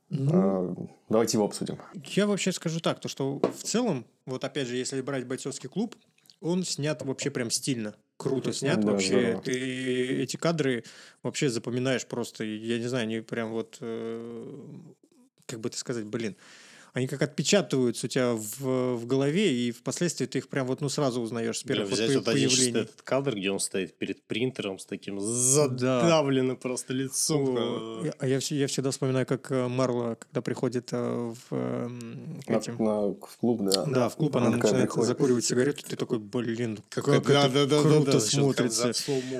Ну, 0.10 0.32
Э, 0.34 0.75
Давайте 1.10 1.38
его 1.38 1.46
обсудим. 1.46 1.77
Я 2.06 2.25
вообще 2.27 2.51
скажу 2.51 2.79
так, 2.79 3.00
то 3.00 3.08
что 3.08 3.39
в 3.58 3.63
целом, 3.63 4.06
вот 4.25 4.44
опять 4.44 4.68
же, 4.68 4.75
если 4.75 5.01
брать 5.01 5.27
бойцовский 5.27 5.70
клуб, 5.70 5.96
он 6.41 6.63
снят 6.63 7.01
вообще 7.03 7.29
прям 7.29 7.51
стильно. 7.51 7.94
Круто 8.18 8.51
снят 8.53 8.79
Да, 8.79 8.91
вообще. 8.94 9.08
здорово. 9.22 9.41
Ты 9.44 10.22
эти 10.24 10.36
кадры 10.36 10.84
вообще 11.24 11.50
запоминаешь 11.50 12.06
просто. 12.06 12.44
Я 12.44 12.77
не 12.79 12.88
знаю, 12.88 13.03
они 13.03 13.20
прям 13.22 13.51
вот, 13.51 13.77
э, 13.82 14.56
как 15.46 15.60
бы 15.62 15.70
это 15.70 15.77
сказать, 15.77 16.06
блин, 16.06 16.36
они 16.93 17.08
как 17.08 17.22
отпечатываются 17.22 18.08
у 18.08 18.10
тебя 18.10 18.34
в, 18.34 18.96
в 18.96 19.05
голове, 19.05 19.53
и 19.53 19.72
впоследствии 19.72 20.25
ты 20.25 20.39
их 20.39 20.48
прям 20.50 20.67
вот 20.67 20.81
ну 20.81 20.89
сразу 20.89 21.22
узнаешь 21.22 21.60
с 21.60 21.63
первых 21.63 21.89
взять 21.91 22.10
по- 22.10 22.15
вот 22.15 22.25
появлений. 22.25 22.79
этот 22.81 23.01
кадр, 23.03 23.36
где 23.36 23.51
он 23.51 23.60
стоит 23.60 23.98
перед 23.98 24.22
принтером 24.24 24.79
с 24.79 24.86
таким 24.86 25.19
задавленным 25.19 26.58
просто 26.58 26.93
лицом. 26.93 27.55
О, 27.58 28.05
я- 28.05 28.13
А 28.19 28.27
я, 28.27 28.39
все- 28.39 28.55
я 28.55 28.67
всегда 28.67 28.91
вспоминаю, 28.91 29.25
как 29.25 29.51
э, 29.51 29.67
Марла, 29.67 30.15
когда 30.15 30.41
приходит 30.41 30.89
э, 30.91 31.34
в, 31.50 31.50
к 31.50 32.50
На- 32.50 32.55
этим- 32.58 32.84
на- 32.84 33.08
в 33.13 33.38
клуб, 33.39 33.62
да. 33.63 33.86
Да, 33.86 34.10
в 34.10 34.15
клуб 34.15 34.36
она, 34.36 34.48
Она 34.48 34.58
начинает 34.58 34.86
приходит. 34.86 35.08
закуривать 35.08 35.46
сигарету, 35.46 35.84
ты 35.88 35.96
такой, 35.96 36.19
блин, 36.19 36.79
как, 36.89 37.05
Как 37.05 37.15
это 37.24 37.27
да, 37.34 37.48
да, 37.50 37.65
да, 37.65 37.81
круто 37.81 38.05
да, 38.05 38.12
да, 38.13 38.19
сейчас 38.19 38.34
смотрится. 38.34 38.91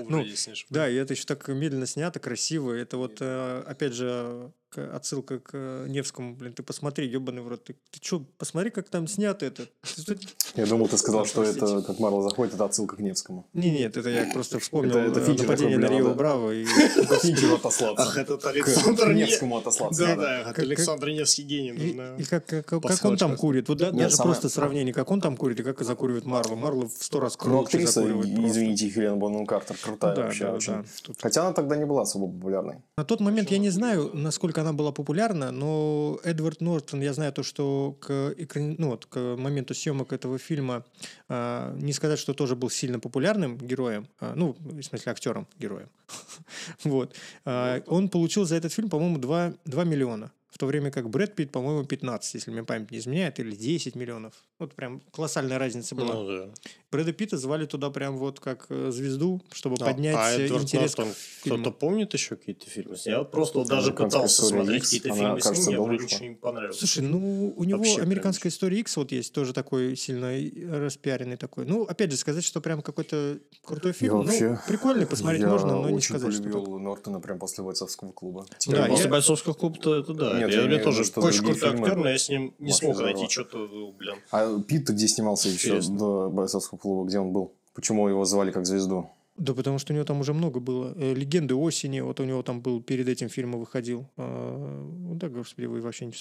Ну. 0.08 0.26
Да, 0.70 0.90
и 0.90 0.96
это 0.96 1.14
еще 1.14 1.24
так 1.26 1.48
медленно 1.48 1.86
снято, 1.86 2.20
красиво. 2.20 2.74
Это 2.74 2.98
вот, 2.98 3.18
э, 3.20 3.64
опять 3.66 3.94
же, 3.94 4.52
отсылка 4.78 5.40
к 5.40 5.50
э, 5.54 5.86
Невскому. 5.90 6.36
Блин, 6.36 6.54
ты 6.54 6.64
посмотри, 6.64 7.08
ебаный 7.08 7.42
в 7.42 7.48
рот. 7.48 7.64
Ты, 7.64 7.76
ты 7.92 8.00
что, 8.02 8.26
посмотри, 8.38 8.70
как 8.70 8.90
там 8.90 9.08
снято 9.08 9.46
это. 9.46 9.68
Я 10.56 10.66
думал, 10.66 10.88
ты 10.88 10.98
сказал, 10.98 11.26
что 11.26 11.44
это, 11.44 11.82
как 11.82 12.00
Марла 12.00 12.22
заходит, 12.24 12.54
это 12.56 12.66
отсылка 12.66 12.96
к 12.96 13.00
Невскому. 13.00 13.48
Не, 13.54 13.72
нет, 13.72 13.98
это 13.98 14.10
я 14.10 14.32
просто 14.34 14.60
вспомнил 14.60 14.98
Это- 14.98 15.12
это 15.12 15.20
э, 15.22 15.26
Финчер 15.26 15.48
нападение 15.48 15.78
на 15.78 15.88
Рио. 15.88 16.14
Браво. 16.14 16.52
И... 16.52 16.66
Финчеру 17.22 17.56
отослаться. 17.56 18.04
Ах, 18.04 18.18
этот 18.18 18.46
Александр 18.46 19.14
Невскому 19.14 19.58
отослаться. 19.58 20.06
Да, 20.06 20.16
да, 20.16 20.54
Александр 20.56 21.10
Невский 21.10 21.44
гений. 21.44 21.70
И, 21.70 22.22
и 22.22 22.26
как, 22.26 23.06
он 23.06 23.18
там 23.18 23.36
курит. 23.38 23.70
Вот 23.70 23.78
даже 23.78 24.18
просто 24.18 24.50
сравнение, 24.50 24.94
как 24.94 25.12
он 25.12 25.22
там 25.22 25.38
курит 25.38 25.60
и 25.60 25.64
как 25.64 25.82
закуривает 25.82 26.26
Марла. 26.26 26.56
Марла 26.56 26.88
в 26.88 27.04
сто 27.04 27.20
раз 27.20 27.38
круче 27.38 27.56
Ну, 27.56 27.62
актриса, 27.64 27.92
закуривает 27.94 28.36
просто. 28.36 28.52
извините, 28.52 28.90
Хелена 28.90 29.16
Бонем 29.16 29.46
Картер, 29.46 29.78
крутая 29.78 30.16
вообще 30.16 30.48
очень. 30.50 30.86
Хотя 31.20 31.42
она 31.42 31.54
тогда 31.54 31.76
не 31.76 31.86
была 31.86 32.04
особо 32.04 32.28
популярной. 32.28 32.78
На 32.98 33.06
тот 33.06 33.20
момент 33.20 33.52
я 33.52 33.58
не 33.58 33.70
знаю, 33.70 34.12
насколько 34.14 34.59
она 34.60 34.74
была 34.74 34.92
популярна, 34.92 35.52
но 35.52 36.20
Эдвард 36.24 36.62
Нортон, 36.62 37.02
я 37.02 37.14
знаю 37.14 37.34
то, 37.34 37.44
что 37.44 37.98
к, 38.00 38.34
экран- 38.38 38.76
ну, 38.78 38.90
вот, 38.90 39.06
к 39.06 39.36
моменту 39.38 39.74
съемок 39.74 40.14
этого 40.14 40.38
фильма 40.38 40.86
а, 41.28 41.74
не 41.76 41.94
сказать, 41.94 42.20
что 42.20 42.34
тоже 42.34 42.56
был 42.56 42.70
сильно 42.70 43.00
популярным 43.00 43.58
героем, 43.58 44.08
а, 44.20 44.34
ну, 44.36 44.56
в 44.60 44.82
смысле 44.82 45.12
актером 45.12 45.48
героем. 45.58 45.90
вот. 46.84 47.16
А, 47.46 47.82
он 47.88 48.10
получил 48.10 48.46
за 48.46 48.56
этот 48.56 48.74
фильм, 48.74 48.90
по-моему, 48.90 49.18
2, 49.18 49.54
2 49.66 49.84
миллиона. 49.84 50.32
В 50.50 50.58
то 50.58 50.66
время 50.66 50.90
как 50.90 51.10
Брэд 51.10 51.36
Питт, 51.36 51.52
по-моему, 51.52 51.86
15, 51.86 52.34
если 52.34 52.50
мне 52.52 52.64
память 52.64 52.90
не 52.92 52.98
изменяет, 52.98 53.40
или 53.40 53.56
10 53.56 53.96
миллионов. 53.96 54.34
Вот 54.58 54.74
прям 54.74 55.00
колоссальная 55.12 55.60
разница 55.60 55.94
была. 55.96 56.14
Ну, 56.16 56.28
да. 56.28 56.50
Брэда 56.92 57.14
Питта 57.14 57.38
звали 57.38 57.66
туда 57.66 57.92
прям 57.92 58.18
вот 58.18 58.40
как 58.40 58.66
э, 58.70 58.90
звезду, 58.92 59.42
чтобы 59.52 59.76
А- 59.80 59.86
поднять 59.86 60.16
а 60.18 60.32
э, 60.34 60.46
Эдвард 60.46 60.64
интерес 60.64 60.98
Нортон, 60.98 61.14
к 61.14 61.18
фильму. 61.18 61.60
кто-то 61.64 61.78
помнит 61.78 62.14
еще 62.14 62.36
какие-то 62.36 62.68
фильмы? 62.68 62.96
Я 63.06 63.24
просто 63.24 63.64
даже 63.64 63.90
«Американская 63.92 64.22
пытался 64.22 64.46
смотреть 64.46 64.78
Икс», 64.82 64.86
какие-то 64.90 65.10
она, 65.12 65.18
фильмы 65.20 65.40
с 65.40 65.44
кажется, 65.44 65.70
ним, 65.70 65.84
мне 65.88 65.98
ничего 66.00 66.26
не 66.26 66.36
понравилось. 66.36 66.80
Слушай, 66.80 67.04
ну 67.04 67.54
у 67.56 67.64
него 67.64 67.78
Вообще 67.78 67.96
прям 67.98 68.08
американская 68.08 68.52
история 68.52 68.80
X 68.80 68.98
вот 68.98 69.12
есть 69.12 69.32
тоже 69.34 69.54
такой 69.54 69.96
сильно 69.96 70.36
и 70.38 70.66
распиаренный 70.66 71.38
такой. 71.38 71.66
Ну, 71.66 71.84
опять 71.84 72.10
же, 72.12 72.18
сказать, 72.18 72.44
что 72.44 72.60
прям 72.60 72.82
какой-то 72.82 73.38
крутой 73.64 73.94
фильм. 73.94 74.22
Я 74.22 74.26
вообще- 74.26 74.50
ну, 74.50 74.58
прикольный, 74.68 75.06
посмотреть 75.06 75.42
я 75.44 75.48
можно, 75.48 75.74
но 75.76 75.90
не 75.90 75.96
очень 75.96 76.10
сказать, 76.10 76.34
что 76.34 76.42
полюбил 76.42 76.66
так. 76.66 76.82
Нортона 76.82 77.20
прям 77.20 77.38
после 77.38 77.64
бойцовского 77.64 78.12
клуба. 78.12 78.48
Да, 78.68 78.88
После 78.88 79.06
я- 79.06 79.12
бойцовского 79.12 79.54
клуба-то 79.54 79.96
это 79.96 80.14
да. 80.16 80.39
Нет, 80.40 80.52
я, 80.52 80.62
я 80.62 80.68
мне 80.68 80.80
тоже 80.80 81.04
что 81.04 81.22
очень 81.22 81.44
крутой 81.44 81.72
фильмы 81.72 81.88
актер, 81.88 81.98
но 81.98 82.10
я 82.10 82.18
с 82.18 82.30
ним 82.30 82.54
не 82.60 82.72
вообще 82.72 82.74
смог 82.74 82.96
здорово. 82.96 83.14
найти 83.14 83.32
что-то, 83.32 83.94
блин. 83.98 84.16
А 84.32 84.60
Пит 84.62 84.90
где 84.90 85.08
снимался 85.08 85.50
еще 85.50 85.70
Интересно. 85.70 85.98
до 85.98 86.30
бойцовского 86.30 86.78
клуба? 86.78 87.08
Где 87.08 87.20
он 87.20 87.32
был? 87.32 87.54
Почему 87.74 88.08
его 88.08 88.26
звали 88.26 88.52
как 88.52 88.66
звезду? 88.66 89.10
Да, 89.40 89.54
потому 89.54 89.80
что 89.80 89.94
у 89.94 89.96
него 89.96 90.04
там 90.06 90.20
уже 90.20 90.34
много 90.34 90.60
было. 90.60 90.94
Э, 90.98 91.14
Легенды 91.14 91.56
осени, 91.56 92.02
вот 92.02 92.20
у 92.20 92.26
него 92.26 92.44
там 92.44 92.60
был 92.60 92.82
перед 92.82 93.08
этим 93.08 93.30
фильм 93.30 93.56
выходил. 93.60 94.06
А, 94.18 94.86
ну 95.00 95.16
да, 95.16 95.30
господи, 95.30 95.66
вы 95.66 95.80
вообще 95.80 96.06
не 96.06 96.12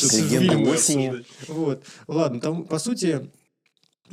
тут 0.00 0.12
Легенды 0.14 0.70
осени. 0.70 1.24
Вот. 1.46 1.84
Ладно, 2.08 2.40
там, 2.40 2.64
по 2.64 2.80
сути, 2.80 3.30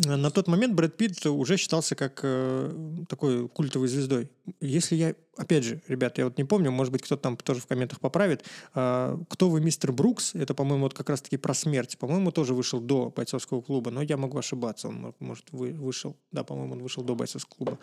на 0.05 0.31
тот 0.31 0.47
момент 0.47 0.73
Брэд 0.73 0.95
Питт 0.95 1.25
уже 1.25 1.57
считался 1.57 1.95
как 1.95 2.21
э, 2.23 3.03
такой 3.09 3.49
культовой 3.49 3.87
звездой. 3.87 4.29
Если 4.61 4.95
я, 4.95 5.15
опять 5.35 5.63
же, 5.63 5.81
ребят, 5.87 6.17
я 6.17 6.25
вот 6.25 6.37
не 6.37 6.45
помню, 6.45 6.71
может 6.71 6.93
быть, 6.93 7.01
кто-то 7.01 7.21
там 7.21 7.37
тоже 7.37 7.59
в 7.59 7.67
комментах 7.67 7.99
поправит, 7.99 8.45
а, 8.73 9.19
«Кто 9.29 9.49
вы, 9.49 9.61
мистер 9.61 9.91
Брукс?» 9.91 10.35
Это, 10.35 10.53
по-моему, 10.53 10.83
вот 10.83 10.93
как 10.93 11.09
раз-таки 11.09 11.37
про 11.37 11.53
смерть. 11.53 11.97
По-моему, 11.97 12.31
тоже 12.31 12.53
вышел 12.53 12.79
до 12.79 13.11
бойцовского 13.15 13.61
клуба, 13.61 13.91
но 13.91 14.01
я 14.01 14.17
могу 14.17 14.37
ошибаться. 14.37 14.87
Он, 14.87 14.95
мо- 14.95 15.15
может, 15.19 15.45
вы, 15.51 15.71
вышел. 15.73 16.15
Да, 16.31 16.43
по-моему, 16.43 16.73
он 16.73 16.81
вышел 16.81 17.03
до 17.03 17.15
бойцовского 17.15 17.55
клуба. 17.55 17.79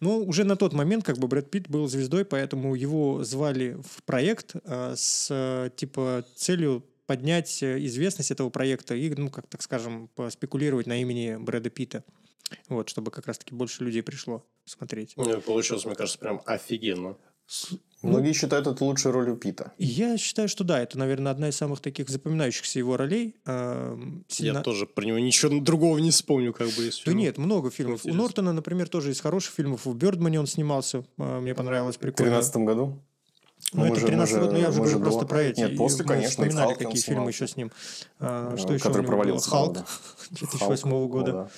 Но 0.00 0.18
уже 0.18 0.44
на 0.44 0.56
тот 0.56 0.72
момент 0.72 1.04
как 1.04 1.18
бы 1.18 1.28
Брэд 1.28 1.50
Питт 1.50 1.68
был 1.68 1.88
звездой, 1.88 2.24
поэтому 2.24 2.74
его 2.74 3.24
звали 3.24 3.78
в 3.82 4.02
проект 4.04 4.54
а, 4.64 4.94
с 4.96 5.28
э, 5.30 5.70
типа 5.76 6.24
целью 6.36 6.84
поднять 7.06 7.62
э, 7.62 7.84
известность 7.86 8.30
этого 8.30 8.50
проекта 8.50 8.94
и, 8.94 9.10
ну, 9.14 9.30
как 9.30 9.46
так 9.46 9.62
скажем, 9.62 10.08
поспекулировать 10.14 10.86
на 10.86 11.00
имени 11.00 11.36
Брэда 11.36 11.70
Питта. 11.70 12.04
Вот, 12.68 12.88
чтобы 12.88 13.10
как 13.10 13.26
раз-таки 13.26 13.54
больше 13.54 13.84
людей 13.84 14.02
пришло 14.02 14.44
смотреть. 14.64 15.14
Ну, 15.16 15.40
Получилось, 15.40 15.84
мне 15.84 15.94
кажется, 15.94 16.18
прям 16.18 16.40
офигенно. 16.46 17.16
Многие 18.02 18.32
считают 18.34 18.66
это 18.66 18.84
лучшей 18.84 19.12
ролью 19.12 19.36
Пита. 19.36 19.72
Я 19.78 20.16
считаю, 20.18 20.46
что 20.48 20.62
да, 20.62 20.80
это, 20.82 20.98
наверное, 20.98 21.32
одна 21.32 21.48
из 21.48 21.56
самых 21.56 21.80
таких 21.80 22.08
запоминающихся 22.10 22.78
его 22.78 22.96
ролей. 22.98 23.34
Эм, 23.46 24.24
Я 24.28 24.34
сильно- 24.34 24.62
тоже 24.62 24.86
про 24.86 25.04
него 25.04 25.18
ничего 25.18 25.58
другого 25.60 25.98
не 25.98 26.10
вспомню, 26.10 26.52
как 26.52 26.68
бы 26.68 26.88
из 26.88 27.02
Да 27.04 27.12
нет, 27.14 27.38
много 27.38 27.70
фильмов. 27.70 28.00
Интересно. 28.00 28.20
У 28.20 28.22
Нортона, 28.22 28.52
например, 28.52 28.88
тоже 28.88 29.10
из 29.10 29.20
хороших 29.20 29.54
фильмов. 29.54 29.86
В 29.86 29.94
Бёрдмане 29.94 30.38
он 30.40 30.46
снимался. 30.46 31.04
э, 31.18 31.40
Мне 31.40 31.54
понравилось, 31.54 31.96
В 31.96 32.00
прикольно. 32.00 32.32
2013 32.40 32.64
году? 32.66 32.98
Ну, 33.74 33.84
это 33.86 34.00
же- 34.00 34.06
13 34.06 34.34
мы 34.36 34.40
год, 34.42 34.52
но 34.52 34.58
я 34.58 34.68
уже 34.70 34.80
говорю 34.80 35.00
просто 35.00 35.20
до- 35.20 35.26
про 35.26 35.42
эти. 35.42 35.60
Нет, 35.60 35.76
после, 35.76 36.04
конечно, 36.04 36.30
вспоминали, 36.30 36.74
какие 36.74 37.02
фильмы 37.02 37.30
еще 37.30 37.46
с 37.46 37.56
ним. 37.56 37.70
А, 38.20 38.56
Что 38.56 38.72
еще 38.74 38.82
который 38.84 39.02
было? 39.02 39.08
провалился, 39.08 39.50
Халк 39.50 39.72
правда. 39.74 39.90
2008 40.30 40.90
Халк, 40.90 41.10
года. 41.10 41.32
да. 41.32 41.48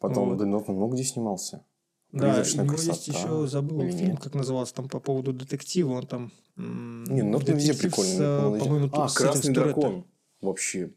Потом 0.00 0.30
Вот. 0.30 0.44
Нортон 0.46 0.76
много 0.76 0.94
где 0.94 1.04
снимался. 1.04 1.64
Да, 2.12 2.28
у 2.28 2.30
«Призрачная 2.30 2.64
него 2.64 2.74
красота» 2.74 2.92
есть 2.94 3.08
еще, 3.08 3.46
забыл 3.48 3.82
или 3.82 3.90
фильм, 3.90 4.10
нет? 4.12 4.20
как 4.20 4.34
назывался, 4.34 4.74
там 4.74 4.88
по 4.88 4.98
поводу 4.98 5.34
детектива, 5.34 5.92
он 5.92 6.06
там... 6.06 6.32
Не, 6.56 7.20
ну 7.22 7.32
Нортон 7.32 7.56
везде 7.56 7.74
с, 7.74 8.18
э. 8.18 8.58
По-моему, 8.58 8.88
А, 8.94 9.08
Красный 9.08 9.52
дракон. 9.52 10.04
Вообще, 10.40 10.90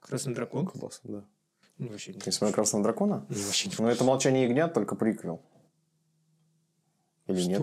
Красный 0.00 0.34
дракон? 0.34 0.66
классно, 0.66 1.12
да. 1.12 1.24
Ну, 1.78 1.88
вообще 1.88 2.12
не 2.14 2.18
Ты 2.18 2.32
смотрел 2.32 2.54
Красного 2.56 2.82
дракона? 2.82 3.26
не, 3.28 3.42
вообще 3.44 3.68
не 3.68 3.74
Но 3.78 3.88
это 3.90 4.02
«Молчание 4.02 4.42
ягнят», 4.44 4.74
только 4.74 4.96
приквел. 4.96 5.40
Или 7.28 7.42
нет? 7.42 7.62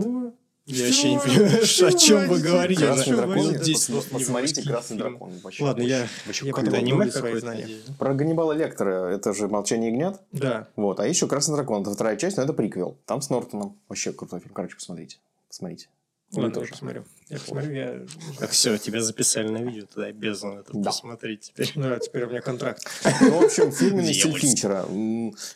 Я 0.67 0.85
вообще 0.85 1.13
не 1.13 1.19
понимаю, 1.19 1.63
о 1.63 1.91
чем 1.93 2.27
вы 2.27 2.39
говорите. 2.39 2.85
Красный 2.85 3.03
Что 3.03 3.15
дракон. 3.15 3.37
не 3.37 3.73
посмотрите 4.11 4.61
Красный 4.63 4.97
фильм. 4.97 5.09
дракон. 5.17 5.31
Ладно, 5.61 5.81
я, 5.81 5.99
я 5.99 6.53
аниме 6.53 6.77
обновлю 6.79 7.11
свои 7.11 7.39
знания. 7.39 7.69
Про 7.97 8.13
Ганнибала 8.13 8.51
Лектора, 8.51 9.07
это 9.09 9.33
же 9.33 9.47
«Молчание 9.47 9.89
ягнят». 9.91 10.21
Да. 10.33 10.67
Вот. 10.75 10.99
А 10.99 11.07
еще 11.07 11.25
«Красный 11.27 11.55
дракон», 11.55 11.83
это 11.83 11.91
вторая 11.93 12.17
часть, 12.17 12.35
но 12.35 12.43
это 12.43 12.51
приквел. 12.51 12.97
Там 13.05 13.21
с 13.21 13.29
Нортоном. 13.29 13.77
Вообще 13.87 14.11
крутой 14.11 14.41
фильм. 14.41 14.53
Короче, 14.53 14.75
посмотрите. 14.75 15.17
Посмотрите. 15.47 15.87
Ладно, 16.33 16.47
я 16.49 16.53
тоже. 16.53 16.71
посмотрю. 16.71 17.05
Я 17.29 17.39
посмотрю, 17.39 17.71
я... 17.71 18.01
Так, 18.37 18.49
все, 18.49 18.77
тебя 18.77 19.01
записали 19.01 19.47
на 19.47 19.59
видео, 19.59 19.85
тогда 19.85 20.07
обязан 20.09 20.59
это 20.59 20.71
Да. 20.73 20.89
посмотреть 20.89 21.39
теперь. 21.41 21.71
Да, 21.75 21.97
теперь 21.99 22.25
у 22.25 22.29
меня 22.29 22.41
контракт. 22.41 22.85
Ну, 23.21 23.39
в 23.39 23.45
общем, 23.45 23.71
фирменный 23.71 24.13
стиль 24.13 24.23
Дьявольский. 24.33 24.49
Финчера. 24.49 24.85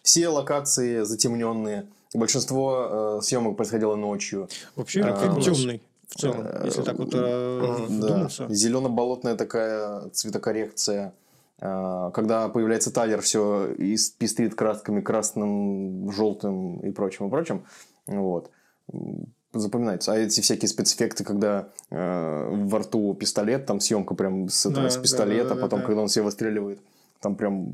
Все 0.01 0.29
локации 0.29 1.03
затемненные. 1.03 1.87
Большинство 2.13 3.17
э, 3.19 3.21
съемок 3.21 3.57
происходило 3.57 3.95
ночью. 3.95 4.49
Вообще, 4.75 5.01
А, 5.01 5.39
темный 5.41 5.81
в 6.07 6.15
целом, 6.19 6.45
если 6.65 6.81
так 6.81 6.99
вот 6.99 7.13
э, 7.13 7.85
Мгм, 7.87 7.99
Да. 8.01 8.29
Зелено-болотная 8.49 9.35
такая 9.35 10.09
цветокоррекция. 10.09 11.13
А, 11.59 12.11
Когда 12.11 12.49
появляется 12.49 12.91
Тайлер, 12.91 13.21
все 13.21 13.69
пестрит 14.17 14.55
красками 14.55 14.99
красным, 14.99 16.11
желтым 16.11 16.79
и 16.79 16.91
прочим, 16.91 17.27
и 17.27 17.29
прочим. 17.29 17.63
Вот. 18.07 18.49
Запоминается. 19.53 20.13
А 20.13 20.17
эти 20.17 20.41
всякие 20.41 20.67
спецэффекты, 20.69 21.23
когда 21.23 21.69
э, 21.89 22.49
во 22.51 22.79
рту 22.79 23.13
пистолет, 23.13 23.65
там 23.65 23.79
съемка 23.79 24.13
прям 24.15 24.49
с, 24.49 24.69
Да, 24.69 24.89
с 24.89 24.95
да, 24.95 25.01
пистолета, 25.01 25.49
да, 25.49 25.55
да, 25.55 25.61
потом, 25.61 25.79
да. 25.79 25.85
когда 25.85 26.01
он 26.01 26.09
себя 26.09 26.23
выстреливает. 26.25 26.79
Там 27.21 27.35
прям, 27.35 27.65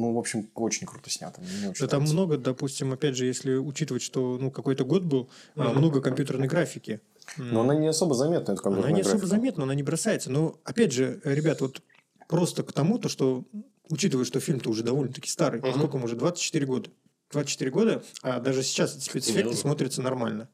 ну, 0.00 0.14
в 0.14 0.18
общем, 0.18 0.48
очень 0.54 0.86
круто 0.86 1.10
снято. 1.10 1.42
Мне 1.42 1.68
очень 1.70 1.80
Да 1.84 1.88
там 1.88 2.04
много, 2.04 2.38
допустим, 2.38 2.90
опять 2.92 3.16
же, 3.16 3.26
если 3.26 3.54
учитывать, 3.54 4.02
что 4.02 4.38
ну, 4.40 4.50
какой-то 4.50 4.84
год 4.86 5.02
был, 5.04 5.28
а, 5.56 5.72
много 5.74 6.00
компьютерной 6.00 6.48
графики. 6.48 7.02
Но 7.36 7.60
она 7.60 7.74
не 7.74 7.86
особо 7.88 8.14
заметна, 8.14 8.52
эта 8.52 8.52
Она 8.52 8.62
компьютерная 8.62 8.94
не 8.94 9.00
особо 9.02 9.18
графика. 9.18 9.36
заметна, 9.36 9.62
она 9.64 9.74
не 9.74 9.82
бросается. 9.82 10.30
Но, 10.32 10.58
опять 10.64 10.92
же, 10.92 11.20
ребят, 11.22 11.60
вот 11.60 11.82
просто 12.28 12.62
к 12.62 12.72
тому, 12.72 12.98
то, 12.98 13.10
что, 13.10 13.44
учитывая, 13.90 14.24
что 14.24 14.40
фильм-то 14.40 14.70
уже 14.70 14.82
довольно-таки 14.82 15.28
старый, 15.28 15.60
Мгм. 15.60 15.72
сколько 15.74 15.98
ему 15.98 16.06
уже, 16.06 16.16
24 16.16 16.64
года. 16.64 16.90
24 17.30 17.70
года, 17.70 18.02
а 18.22 18.40
даже 18.40 18.62
сейчас 18.62 18.96
эти 18.96 19.04
спецэффекты 19.04 19.54
смотрятся 19.54 20.00
нормально. 20.00 20.48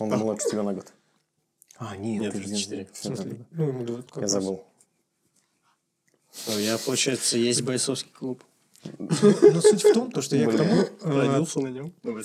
Он 0.00 0.08
младше 0.18 0.48
тебя 0.50 0.62
на 0.62 0.72
год. 0.72 0.90
А, 1.76 1.94
нет, 1.96 2.22
Нет, 2.22 2.32
ты- 2.32 2.38
34. 2.40 2.88
В 2.90 2.96
смысле, 2.96 3.46
ну, 3.50 4.02
Я 4.16 4.28
забыл. 4.28 4.64
У 6.48 6.58
меня, 6.58 6.78
получается, 6.78 7.38
есть 7.38 7.62
бойцовский 7.62 8.10
клуб. 8.12 8.42
Но 8.98 9.60
суть 9.60 9.84
в 9.84 9.92
том, 9.92 10.10
то, 10.10 10.22
что 10.22 10.34
я 10.36 10.48
к 10.48 10.56
тому... 10.56 10.74
э, 10.82 10.88
Родился 11.02 11.60
на 11.60 11.68
нем. 11.68 11.92
Клубе. 12.02 12.22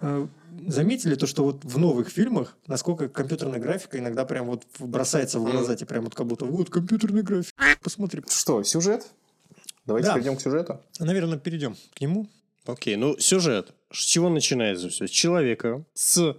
э, 0.00 0.26
Заметили 0.66 1.14
то, 1.14 1.26
что 1.28 1.44
вот 1.44 1.64
в 1.64 1.78
новых 1.78 2.08
фильмах, 2.08 2.56
насколько 2.66 3.08
компьютерная 3.08 3.60
графика 3.60 3.96
иногда 3.98 4.24
прям 4.24 4.46
вот 4.46 4.64
бросается 4.80 5.38
в 5.38 5.44
глаза, 5.48 5.76
тебе 5.76 5.86
прям 5.86 6.04
вот 6.04 6.14
как 6.16 6.26
будто 6.26 6.44
вот 6.44 6.70
компьютерная 6.70 7.22
графика, 7.22 7.62
посмотри. 7.82 8.22
Что, 8.28 8.64
сюжет? 8.64 9.06
Давайте 9.84 10.08
Да. 10.08 10.14
перейдем 10.14 10.36
к 10.36 10.40
сюжету. 10.40 10.80
Наверное, 10.98 11.38
перейдем 11.38 11.76
к 11.94 12.00
нему. 12.00 12.26
Окей, 12.64 12.96
ну 12.96 13.16
сюжет. 13.18 13.72
С 13.92 13.98
чего 13.98 14.28
начинается 14.28 14.88
все? 14.88 15.06
С 15.06 15.10
человека 15.10 15.84
с 15.94 16.36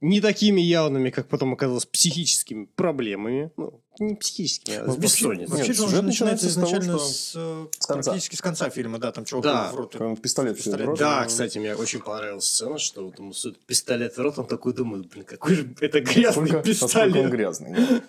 не 0.00 0.20
такими 0.20 0.60
явными, 0.60 1.10
как 1.10 1.28
потом 1.28 1.54
оказалось, 1.54 1.86
психическими 1.86 2.66
проблемами. 2.76 3.50
Ну, 3.56 3.80
не 4.00 4.16
психическими, 4.16 4.76
а 4.76 4.84
с 4.84 4.86
Вообще- 4.88 5.00
бессонницей. 5.00 5.50
Вообще 5.52 5.68
Нет, 5.68 5.76
же 5.76 5.82
он 5.84 5.88
сюжет 5.88 6.00
же 6.02 6.06
начинается 6.06 6.46
начинается 6.46 6.50
с 6.50 6.54
того, 6.54 6.66
изначально 6.66 6.98
что- 6.98 7.08
с, 7.08 7.32
э, 7.36 7.66
с 7.78 7.86
конца. 7.86 8.10
практически 8.10 8.34
с 8.36 8.40
конца 8.42 8.70
фильма, 8.70 8.98
да, 8.98 9.12
там 9.12 9.24
чувак 9.24 9.44
Да. 9.44 9.70
в 9.72 9.76
рот. 9.76 9.96
Он 10.00 10.16
пистолет, 10.16 10.56
Пистолет, 10.56 10.86
в 10.86 10.90
рот. 10.90 10.98
Да, 10.98 11.24
кстати, 11.24 11.58
мне 11.58 11.74
очень 11.76 12.00
понравилась 12.00 12.44
сцена, 12.46 12.78
что 12.78 13.04
вот 13.06 13.18
ему 13.18 13.32
сует 13.32 13.58
пистолет 13.66 14.16
в 14.16 14.20
рот, 14.20 14.38
он 14.38 14.46
такой 14.46 14.74
думает, 14.74 15.08
блин, 15.08 15.24
какой 15.24 15.54
же 15.54 15.74
это 15.80 16.00
грязный 16.00 16.50
Насколько, 16.50 16.68
насколько 16.68 16.98
он 16.98 17.12
пистолет. 17.12 17.30
грязный. 17.30 17.74
да. 17.74 18.02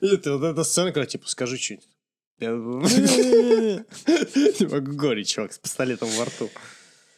И 0.00 0.14
это 0.14 0.38
вот 0.38 0.44
эта 0.46 0.64
сцена, 0.64 0.92
когда 0.92 1.06
типа, 1.06 1.28
скажи 1.28 1.58
что-нибудь. 1.58 1.88
Я- 2.38 2.50
Типа, 4.58 4.80
горе, 4.80 5.24
чувак, 5.24 5.52
с 5.52 5.58
пистолетом 5.58 6.08
во 6.16 6.24
рту. 6.26 6.48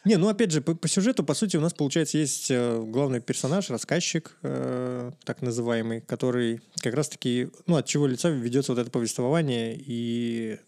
Не, 0.08 0.16
ну 0.16 0.28
опять 0.30 0.50
же, 0.52 0.62
по, 0.62 0.74
по 0.74 0.88
сюжету, 0.88 1.22
по 1.22 1.34
сути, 1.34 1.58
у 1.58 1.60
нас, 1.60 1.74
получается, 1.74 2.16
есть 2.16 2.50
э, 2.50 2.82
главный 2.82 3.20
персонаж, 3.20 3.68
рассказчик, 3.68 4.38
э, 4.42 5.12
так 5.24 5.42
называемый, 5.42 6.00
который 6.00 6.62
как 6.80 6.94
раз-таки, 6.94 7.48
ну, 7.66 7.76
от 7.76 7.84
чего 7.84 8.06
лица 8.06 8.30
ведется 8.30 8.72
вот 8.72 8.78
это 8.80 8.90
повествование, 8.90 9.76
и 9.78 10.58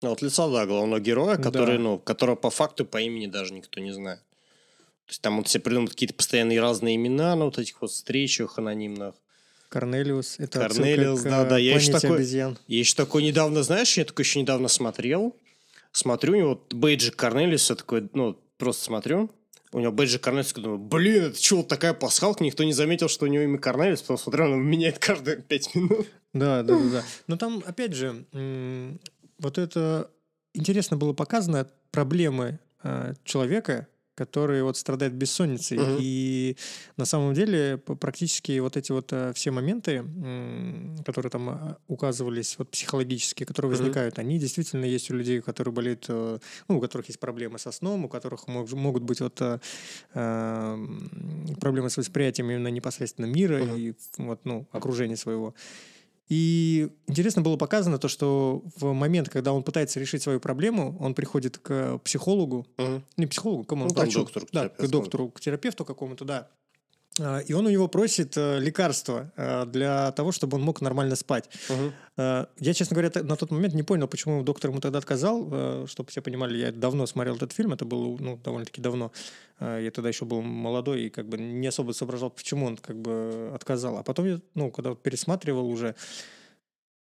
Ну, 0.00 0.12
от 0.12 0.22
лица, 0.22 0.48
да, 0.48 0.64
главного 0.66 1.00
героя, 1.00 1.38
который, 1.38 1.76
Да. 1.76 1.82
ну, 1.82 1.98
которого 1.98 2.36
по 2.36 2.50
факту 2.50 2.84
по 2.84 3.00
имени 3.00 3.26
даже 3.26 3.52
никто 3.52 3.80
не 3.80 3.90
знает. 3.92 4.20
То 5.06 5.10
есть 5.10 5.22
там 5.22 5.38
вот 5.38 5.48
все 5.48 5.58
придумывают 5.58 5.94
какие-то 5.94 6.14
постоянные 6.14 6.60
разные 6.60 6.94
имена 6.94 7.34
на 7.34 7.46
вот 7.46 7.58
этих 7.58 7.80
вот 7.82 7.90
встречах 7.90 8.58
анонимных. 8.58 9.16
Корнелиус, 9.70 10.36
это 10.38 10.60
Корнелиус, 10.60 11.22
да, 11.22 11.44
э, 11.44 11.48
да, 11.48 11.58
я 11.58 11.72
«Планете 11.72 11.92
такой- 11.92 12.16
обезьян». 12.18 12.58
Я 12.68 12.78
еще 12.78 12.94
такой 12.94 13.24
недавно, 13.24 13.64
знаешь, 13.64 13.96
я 13.98 14.04
такой 14.04 14.24
еще 14.24 14.40
недавно 14.40 14.68
смотрел. 14.68 15.34
Смотрю, 15.90 16.32
у 16.32 16.36
него 16.36 16.48
вот 16.50 16.72
бейджик 16.72 17.16
Корнелиуса 17.16 17.74
такой, 17.74 18.08
ну, 18.14 18.38
просто 18.58 18.84
смотрю. 18.84 19.30
У 19.72 19.80
него 19.80 19.90
бейджик 19.90 20.22
Корнелиуса, 20.22 20.60
думаю, 20.60 20.78
блин, 20.78 21.24
это 21.24 21.42
что, 21.42 21.56
вот 21.58 21.68
такая 21.68 21.94
пасхалка? 21.94 22.44
Никто 22.44 22.62
не 22.62 22.74
заметил, 22.74 23.08
что 23.08 23.24
у 23.24 23.28
него 23.28 23.42
имя 23.44 23.58
Корнелиус, 23.58 24.02
потом 24.02 24.18
смотрю, 24.18 24.44
он 24.44 24.62
меняет 24.62 24.98
каждые 24.98 25.38
пять 25.38 25.74
минут. 25.74 26.06
Да, 26.34 26.62
да, 26.62 26.78
да. 26.78 27.02
Но 27.26 27.36
там, 27.36 27.62
опять 27.66 27.94
же, 27.94 28.26
вот 29.38 29.58
это 29.58 30.10
интересно 30.54 30.96
было 30.96 31.12
показано 31.14 31.68
проблемы 31.90 32.58
э, 32.82 33.14
человека, 33.24 33.86
который 34.14 34.62
вот 34.62 34.76
страдает 34.76 35.14
бессонницей. 35.14 35.78
Мгм. 35.78 35.96
И 35.98 36.56
на 36.96 37.04
самом 37.06 37.34
деле 37.34 37.78
практически 37.78 38.58
вот 38.60 38.76
эти 38.76 38.92
вот 38.92 39.12
э, 39.12 39.32
все 39.34 39.50
моменты, 39.50 40.04
которые 41.04 41.30
там 41.30 41.50
э, 41.50 41.76
указывались, 41.88 42.56
вот 42.58 42.70
психологические, 42.70 43.46
которые 43.46 43.70
Мгм. 43.70 43.78
возникают, 43.78 44.18
они 44.18 44.38
действительно 44.38 44.84
есть 44.84 45.10
у 45.10 45.14
людей, 45.14 45.40
которые 45.40 45.72
болеют, 45.72 46.06
э, 46.08 46.38
ну, 46.68 46.78
у 46.78 46.80
которых 46.80 47.08
есть 47.08 47.20
проблемы 47.20 47.58
со 47.58 47.72
сном, 47.72 48.04
у 48.04 48.08
которых 48.08 48.48
мог- 48.48 48.70
могут 48.72 49.02
быть 49.02 49.20
вот 49.20 49.40
э, 49.40 49.58
э, 50.14 50.20
м, 50.20 51.56
проблемы 51.60 51.88
с 51.88 51.96
восприятием 51.96 52.50
именно 52.50 52.68
непосредственно 52.68 53.26
мира 53.26 53.58
Мгм. 53.64 53.76
и 53.76 53.94
вот, 54.18 54.40
ну, 54.44 54.66
окружения 54.72 55.16
своего. 55.16 55.54
И 56.28 56.88
интересно 57.06 57.42
было 57.42 57.56
показано 57.56 57.98
то, 57.98 58.08
что 58.08 58.62
в 58.76 58.92
момент, 58.92 59.28
когда 59.28 59.52
он 59.52 59.62
пытается 59.62 60.00
решить 60.00 60.22
свою 60.22 60.40
проблему, 60.40 60.96
он 61.00 61.14
приходит 61.14 61.58
к 61.58 61.98
психологу, 61.98 62.66
не 63.16 63.26
психологу, 63.26 63.64
кому 63.64 63.84
Ну, 63.84 63.92
врачу, 63.92 64.20
доктору, 64.20 64.46
к 64.46 64.50
да, 64.52 64.68
к 64.68 64.86
доктору, 64.88 65.28
к 65.30 65.40
терапевту 65.40 65.84
какому-то, 65.84 66.24
да. 66.24 66.48
А, 67.20 67.40
И 67.40 67.52
он 67.52 67.66
у 67.66 67.70
него 67.70 67.88
просит 67.88 68.36
э, 68.36 68.58
лекарства 68.58 69.30
э, 69.36 69.66
для 69.66 70.12
того, 70.12 70.32
чтобы 70.32 70.56
он 70.56 70.62
мог 70.62 70.80
нормально 70.80 71.16
спать. 71.16 71.50
Э, 72.16 72.46
Я, 72.58 72.74
честно 72.74 72.94
говоря, 72.96 73.10
на 73.22 73.36
тот 73.36 73.50
момент 73.50 73.74
не 73.74 73.82
понял, 73.82 74.08
почему 74.08 74.42
доктор 74.42 74.70
ему 74.70 74.80
тогда 74.80 74.98
отказал. 74.98 75.86
Чтобы 75.86 76.10
все 76.10 76.22
понимали, 76.22 76.58
я 76.58 76.72
давно 76.72 77.06
смотрел 77.06 77.36
этот 77.36 77.52
фильм, 77.52 77.72
это 77.72 77.84
было 77.84 78.16
ну, 78.18 78.36
довольно-таки 78.42 78.80
давно. 78.80 79.12
Я 79.60 79.90
тогда 79.90 80.08
еще 80.08 80.24
был 80.24 80.42
молодой 80.42 81.02
и 81.02 81.10
как 81.10 81.28
бы 81.28 81.38
не 81.38 81.66
особо 81.66 81.92
соображал, 81.92 82.30
почему 82.30 82.66
он 82.66 82.76
как 82.76 82.96
бы 82.96 83.50
отказал. 83.54 83.98
А 83.98 84.02
потом, 84.02 84.26
я, 84.26 84.40
ну, 84.54 84.70
когда 84.70 84.94
пересматривал 84.94 85.68
уже, 85.68 85.94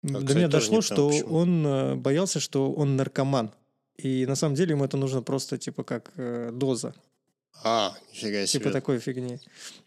м, 0.04 0.26
до 0.26 0.36
меня 0.36 0.47
дошло, 0.47 0.82
что 0.82 1.10
почему. 1.10 1.36
он 1.36 2.02
боялся, 2.02 2.39
что 2.39 2.71
он 2.71 2.95
наркоман. 2.97 3.52
И 3.97 4.26
на 4.26 4.36
самом 4.36 4.56
деле 4.56 4.71
ему 4.71 4.84
это 4.84 4.97
нужно 4.97 5.21
просто 5.21 5.58
типа 5.58 5.84
как 5.84 6.12
доза. 6.58 6.93
А, 7.64 7.94
нифига 8.12 8.46
себе. 8.48 8.60
Типа 8.60 8.72
такой 8.72 9.00
фигни. 9.00 9.38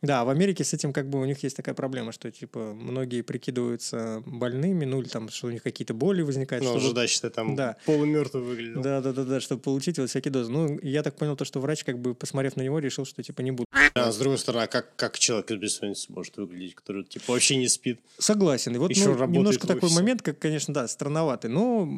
Да, 0.01 0.25
в 0.25 0.29
Америке 0.29 0.63
с 0.63 0.73
этим 0.73 0.93
как 0.93 1.09
бы 1.09 1.21
у 1.21 1.25
них 1.25 1.43
есть 1.43 1.57
такая 1.57 1.75
проблема, 1.75 2.13
что 2.13 2.31
типа 2.31 2.73
многие 2.73 3.23
прикидываются 3.23 4.23
больными, 4.27 4.85
ну 4.85 5.01
или 5.01 5.09
там, 5.09 5.29
что 5.29 5.49
у 5.49 5.51
них 5.51 5.63
какие-то 5.63 5.93
боли 5.93 6.23
возникают. 6.23 6.63
Ну, 6.65 6.71
чтобы- 6.71 6.85
ожидать, 6.87 7.11
что 7.11 7.31
там 7.31 7.57
Да. 7.57 7.77
полумертвый 7.85 8.45
выглядел. 8.45 8.81
Да, 8.81 9.01
да, 9.01 9.13
да, 9.13 9.25
да, 9.25 9.41
чтобы 9.41 9.61
получить 9.61 9.99
вот 9.99 10.09
всякие 10.09 10.31
дозы. 10.31 10.53
Ну, 10.53 10.79
я 10.83 11.03
так 11.03 11.17
понял 11.17 11.35
то, 11.37 11.45
что 11.45 11.59
врач, 11.59 11.83
как 11.83 11.99
бы, 11.99 12.15
посмотрев 12.15 12.55
на 12.57 12.63
него, 12.63 12.79
решил, 12.79 13.05
что 13.05 13.23
типа 13.25 13.41
не 13.41 13.51
буду. 13.51 13.67
А 13.95 14.13
с 14.13 14.19
другой 14.19 14.39
стороны, 14.39 14.63
а 14.65 14.67
как, 14.69 14.95
как 14.95 15.19
человек 15.19 15.51
из 15.51 15.59
бессонницы 15.59 16.13
может 16.13 16.37
выглядеть, 16.37 16.77
который 16.77 17.03
типа 17.05 17.33
вообще 17.33 17.57
не 17.57 17.67
спит? 17.69 17.99
Согласен. 18.19 18.75
И 18.77 18.79
вот 18.79 18.91
Ещё 18.91 19.07
ну, 19.07 19.13
работает 19.15 19.37
немножко 19.37 19.67
такой 19.67 19.91
момент, 19.91 20.23
как, 20.23 20.39
конечно, 20.39 20.73
да, 20.73 20.87
странноватый. 20.87 21.51
Но 21.51 21.89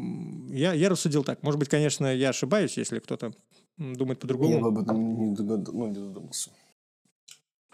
я, 0.50 0.72
я 0.72 0.88
рассудил 0.88 1.22
так. 1.22 1.42
Может 1.42 1.58
быть, 1.58 1.68
конечно, 1.68 2.14
я 2.14 2.30
ошибаюсь, 2.30 2.78
если 2.78 2.98
кто-то 2.98 3.32
думает 3.78 4.18
Я 4.18 4.20
по-другому. 4.22 4.60
бы 4.60 4.68
об 4.68 4.78
этом 4.78 5.30
не 5.30 5.34
догад- 5.36 5.72
ну, 5.72 5.86
не 5.88 5.94
додумался. 5.94 6.50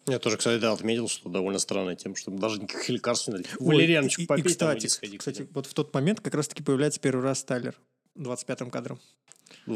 Я 0.08 0.18
тоже, 0.18 0.36
кстати, 0.36 0.60
да, 0.60 0.72
отметил, 0.72 1.06
что 1.08 1.28
довольно 1.28 1.60
странная 1.60 1.94
тема, 1.94 2.16
что 2.16 2.32
даже 2.32 2.60
никаких 2.60 2.88
лекарств 2.88 3.28
не 3.28 3.34
дали. 3.34 3.46
Валерьяночку 3.60 4.22
и- 4.22 4.24
и, 4.24 4.26
попей, 4.26 4.42
там, 4.42 4.50
кстати, 4.52 4.78
иди 4.80 4.88
сходи 4.88 5.18
кстати, 5.18 5.48
вот 5.52 5.66
в 5.66 5.74
тот 5.74 5.94
момент 5.94 6.20
как 6.20 6.34
раз-таки 6.34 6.62
появляется 6.62 6.98
первый 7.00 7.22
раз 7.22 7.44
Тайлер. 7.44 7.76
25-м 8.16 8.70
кадром. 8.70 9.00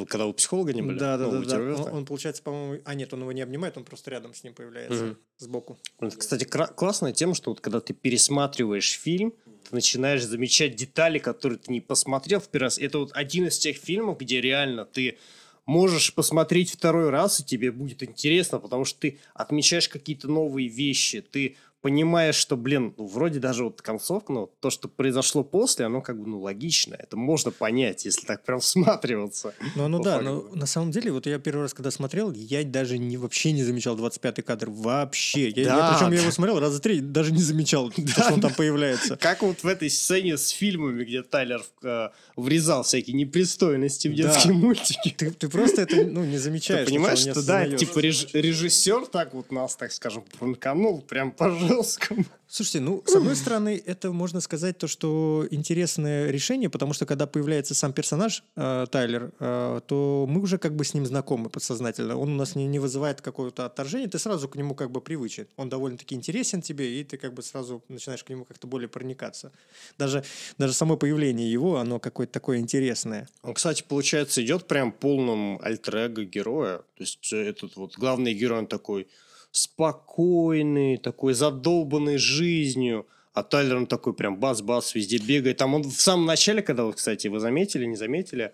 Когда 0.08 0.26
у 0.26 0.32
психолога 0.32 0.72
не 0.74 0.82
были? 0.82 0.98
Да, 0.98 1.16
да, 1.16 1.26
Ну, 1.26 1.44
да, 1.44 1.58
у 1.60 1.76
да. 1.76 1.82
Он, 1.84 1.92
он, 1.98 2.04
получается, 2.06 2.42
по-моему... 2.42 2.82
А, 2.84 2.94
нет, 2.94 3.12
он 3.14 3.20
его 3.20 3.30
не 3.32 3.40
обнимает, 3.42 3.76
он 3.76 3.84
просто 3.84 4.10
рядом 4.10 4.34
с 4.34 4.42
ним 4.42 4.52
появляется, 4.52 5.04
Мгм. 5.04 5.18
сбоку. 5.38 5.78
Кстати, 6.18 6.44
кра- 6.44 6.66
классная 6.66 7.12
тема, 7.12 7.34
что 7.34 7.50
вот 7.50 7.60
когда 7.60 7.80
ты 7.80 7.94
пересматриваешь 7.94 8.98
фильм, 8.98 9.32
ты 9.68 9.74
начинаешь 9.74 10.24
замечать 10.24 10.74
детали, 10.76 11.18
которые 11.18 11.58
ты 11.60 11.70
не 11.72 11.80
посмотрел 11.80 12.40
в 12.40 12.48
первый 12.48 12.64
раз. 12.64 12.78
Это 12.78 12.98
вот 12.98 13.10
один 13.14 13.46
из 13.46 13.58
тех 13.58 13.76
фильмов, 13.76 14.18
где 14.18 14.40
реально 14.40 14.84
ты 14.86 15.18
можешь 15.66 16.14
посмотреть 16.14 16.70
второй 16.70 17.11
раз, 17.11 17.40
и 17.40 17.44
тебе 17.44 17.70
будет 17.72 18.02
интересно, 18.02 18.59
потому 18.59 18.85
что 18.85 19.00
ты 19.00 19.18
отмечаешь 19.35 19.88
какие-то 19.88 20.29
новые 20.29 20.68
вещи, 20.68 21.20
ты 21.20 21.57
понимаешь, 21.87 22.35
что, 22.35 22.57
блин, 22.57 22.94
ну, 22.99 23.07
вроде 23.07 23.38
даже 23.38 23.62
вот 23.62 23.81
концовка, 23.81 24.33
ну, 24.33 24.51
то, 24.59 24.70
что 24.70 24.88
произошло 24.88 25.44
после, 25.44 25.87
оно 25.87 26.01
как 26.01 26.20
бы, 26.20 26.27
ну, 26.29 26.40
логично. 26.40 26.96
Это 26.99 27.16
можно 27.16 27.53
понять, 27.53 28.05
если 28.05 28.27
так 28.27 28.42
прям 28.44 28.59
всматриваться. 28.66 29.55
Ну, 29.77 29.99
По 29.99 30.05
да, 30.05 30.14
факту. 30.16 30.25
но 30.51 30.57
на 30.57 30.66
самом 30.66 30.90
деле, 30.90 31.12
вот 31.12 31.27
я 31.27 31.38
первый 31.38 31.62
раз, 31.62 31.75
когда 31.75 31.92
смотрел, 31.92 32.33
я 32.33 32.64
даже 32.64 32.99
не, 32.99 33.16
вообще 33.16 33.53
не 33.53 33.62
замечал 33.62 33.96
25-й 33.96 34.42
кадр. 34.42 34.68
Вообще. 34.68 35.49
Я, 35.51 35.64
Да, 35.64 35.92
причем 35.92 36.11
я 36.11 36.16
да. 36.16 36.22
его 36.22 36.33
смотрел 36.33 36.59
раза 36.59 36.81
три, 36.81 36.99
даже 37.01 37.31
не 37.33 37.42
замечал, 37.42 37.90
то, 37.96 38.03
что 38.09 38.35
он 38.35 38.40
там 38.40 38.53
появляется. 38.53 39.16
Как 39.20 39.42
вот 39.42 39.62
в 39.62 39.66
этой 39.68 39.88
сцене 39.88 40.37
с 40.38 40.49
фильмами, 40.49 41.05
где 41.05 41.22
Тайлер 41.22 41.62
э, 41.85 42.09
врезал 42.35 42.83
всякие 42.83 43.14
непристойности 43.14 44.09
в 44.09 44.16
Да. 44.16 44.25
детские 44.25 44.55
мультики. 44.55 45.14
Ты, 45.16 45.31
ты 45.31 45.49
просто 45.49 45.83
это 45.83 46.05
ну, 46.05 46.25
не 46.25 46.33
Ты 46.33 46.38
замечаешь. 46.40 46.88
понимаешь, 46.88 47.20
что 47.20 47.31
что 47.33 47.46
да, 47.46 47.68
типа 47.68 48.01
реж- 48.01 48.29
режиссер 48.33 49.07
так 49.07 49.35
вот 49.35 49.53
нас, 49.53 49.77
так 49.77 49.92
скажем, 49.92 50.25
пранканул 50.38 51.01
прям 51.03 51.31
по 51.31 51.49
жестком. 51.76 52.26
Слушайте, 52.48 52.80
ну, 52.80 53.02
с 53.04 53.14
одной 53.14 53.34
стороны, 53.34 53.82
это 53.84 54.12
можно 54.12 54.40
сказать 54.40 54.78
то, 54.78 54.86
что 54.86 55.46
интересное 55.50 56.30
решение, 56.30 56.70
потому 56.70 56.92
что 56.92 57.04
когда 57.04 57.26
появляется 57.26 57.74
сам 57.74 57.92
персонаж 57.92 58.44
э, 58.54 58.86
Тайлер, 58.90 59.32
э, 59.40 59.80
то 59.86 60.26
мы 60.28 60.40
уже 60.40 60.58
как 60.58 60.76
бы 60.76 60.84
с 60.84 60.94
ним 60.94 61.06
знакомы 61.06 61.50
подсознательно. 61.50 62.16
Он 62.16 62.32
у 62.32 62.36
нас 62.36 62.54
не, 62.54 62.66
не 62.66 62.78
вызывает 62.78 63.20
какого-то 63.20 63.66
отторжения, 63.66 64.08
ты 64.08 64.18
сразу 64.18 64.48
к 64.48 64.56
нему 64.56 64.74
как 64.74 64.90
бы 64.90 65.00
привычен. 65.00 65.48
Он 65.56 65.68
довольно-таки 65.68 66.14
интересен 66.14 66.62
тебе, 66.62 67.00
и 67.00 67.04
ты 67.04 67.16
как 67.16 67.34
бы 67.34 67.42
сразу 67.42 67.82
начинаешь 67.88 68.22
к 68.22 68.30
нему 68.30 68.44
как-то 68.44 68.66
более 68.66 68.88
проникаться. 68.88 69.52
Даже, 69.98 70.24
даже 70.58 70.72
само 70.72 70.96
появление 70.96 71.50
его, 71.50 71.78
оно 71.78 71.98
какое-то 71.98 72.32
такое 72.32 72.58
интересное. 72.58 73.28
Он, 73.42 73.54
кстати, 73.54 73.84
получается, 73.86 74.42
идет 74.42 74.66
прям 74.66 74.92
полным 74.92 75.58
альтер 75.62 76.08
героя. 76.08 76.78
То 76.78 77.02
есть 77.02 77.32
э, 77.32 77.36
этот 77.36 77.76
вот 77.76 77.96
главный 77.96 78.34
герой, 78.34 78.60
он 78.60 78.66
такой 78.66 79.08
спокойный, 79.56 80.98
такой 80.98 81.34
задолбанный 81.34 82.18
жизнью. 82.18 83.06
А 83.32 83.42
Тайлер, 83.42 83.76
он 83.76 83.86
такой 83.86 84.14
прям 84.14 84.38
бас-бас, 84.38 84.94
везде 84.94 85.18
бегает. 85.18 85.56
Там 85.58 85.74
он 85.74 85.82
в 85.82 86.00
самом 86.00 86.26
начале, 86.26 86.62
когда, 86.62 86.84
вот, 86.84 86.96
кстати, 86.96 87.28
вы 87.28 87.38
заметили, 87.40 87.84
не 87.86 87.96
заметили, 87.96 88.52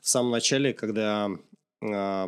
в 0.00 0.08
самом 0.08 0.30
начале, 0.30 0.72
когда 0.72 1.30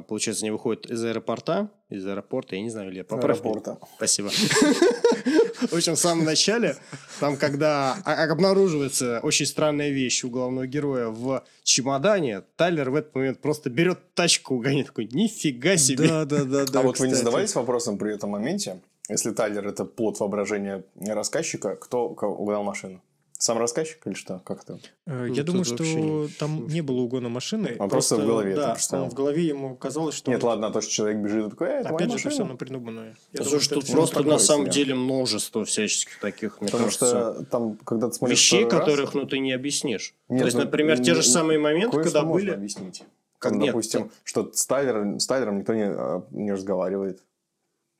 получается, 0.08 0.44
они 0.44 0.50
выходят 0.50 0.86
из 0.86 1.04
аэропорта, 1.04 1.70
из 1.88 2.06
аэропорта, 2.06 2.56
я 2.56 2.62
не 2.62 2.70
знаю, 2.70 2.90
или 2.90 3.02
поправь. 3.02 3.40
Аэропорта. 3.40 3.78
Спасибо. 3.96 4.30
В 4.30 5.72
общем, 5.72 5.94
в 5.94 5.98
самом 5.98 6.24
начале, 6.24 6.76
там, 7.18 7.36
когда 7.36 7.96
а- 8.04 8.30
обнаруживается 8.30 9.20
очень 9.22 9.46
странная 9.46 9.90
вещь 9.90 10.22
у 10.24 10.30
главного 10.30 10.66
героя 10.66 11.08
в 11.08 11.42
чемодане, 11.62 12.42
Тайлер 12.56 12.90
в 12.90 12.94
этот 12.94 13.14
момент 13.14 13.40
просто 13.40 13.70
берет 13.70 13.98
тачку, 14.14 14.58
гоняет 14.58 14.88
такой, 14.88 15.08
нифига 15.10 15.76
себе. 15.76 16.08
Да, 16.08 16.24
да, 16.24 16.44
да, 16.44 16.64
да. 16.66 16.80
а 16.80 16.82
вот 16.82 16.98
вы 16.98 17.08
не 17.08 17.14
задавались 17.14 17.54
вопросом 17.54 17.98
при 17.98 18.14
этом 18.14 18.30
моменте, 18.30 18.80
если 19.08 19.30
Тайлер 19.30 19.66
это 19.66 19.84
плод 19.84 20.20
воображения 20.20 20.84
рассказчика, 21.00 21.76
кто 21.76 22.10
кто 22.10 22.28
угнал 22.28 22.62
машину? 22.62 23.00
Сам 23.38 23.58
рассказчик 23.58 23.98
или 24.06 24.14
что? 24.14 24.40
Как 24.44 24.62
это? 24.62 24.78
Э, 25.06 25.26
Ну, 25.26 25.34
Я 25.34 25.36
тут 25.42 25.46
думаю, 25.46 25.64
что 25.64 25.84
не- 25.84 26.28
там 26.38 26.66
не 26.68 26.80
было 26.80 27.00
угона 27.00 27.28
машины. 27.28 27.76
Он 27.78 27.88
просто 27.90 28.16
в 28.16 28.24
голове 28.26 28.52
это 28.52 28.60
Да, 28.62 28.72
представил. 28.72 29.04
он 29.04 29.10
в 29.10 29.14
голове 29.14 29.42
ему 29.44 29.76
казалось, 29.76 30.14
что... 30.14 30.30
Нет, 30.30 30.42
он- 30.42 30.48
ладно, 30.50 30.68
а 30.68 30.70
то, 30.72 30.80
что 30.80 30.90
человек 30.90 31.18
бежит 31.18 31.46
и 31.46 31.50
такой, 31.50 31.68
э, 31.68 31.72
это 31.80 31.88
Опять 31.90 32.08
же, 32.08 32.14
это 32.14 32.18
все 32.18 32.28
машина. 32.30 32.48
напридуманное. 32.48 33.16
Я 33.32 33.44
думаю, 33.44 33.60
что 33.60 33.74
это 33.76 33.86
тут 33.86 33.94
просто 33.94 34.22
на 34.22 34.38
самом 34.38 34.64
себе. 34.66 34.74
деле 34.74 34.94
множество 34.94 35.64
всяческих 35.66 36.18
таких, 36.20 36.60
мне 36.60 36.68
Потому 36.70 36.84
кажется, 36.84 37.06
что 37.34 37.44
там, 37.44 37.76
когда 37.84 38.08
ты 38.08 38.14
смотришь 38.14 38.38
вещей, 38.38 38.64
второй 38.64 38.78
раз, 38.80 38.88
которых 38.88 39.14
ну, 39.14 39.26
ты 39.26 39.38
не 39.38 39.52
объяснишь. 39.52 40.14
Нет, 40.28 40.40
То 40.40 40.44
есть, 40.46 40.56
ну, 40.56 40.64
например, 40.64 40.96
те 40.98 41.12
же 41.14 41.20
ну, 41.20 41.22
самые 41.22 41.58
моменты, 41.58 42.02
когда 42.02 42.22
можно 42.22 42.32
были... 42.34 42.50
объяснить. 42.54 43.02
Как 43.38 43.52
Ну, 43.52 43.58
нет, 43.58 43.66
допустим, 43.68 44.10
что 44.24 44.50
с 44.52 44.66
Тайлером, 44.66 45.20
с 45.20 45.26
Тайлером 45.26 45.58
никто 45.58 45.74
не, 45.74 45.84
а, 45.84 46.24
не 46.30 46.52
разговаривает. 46.52 47.22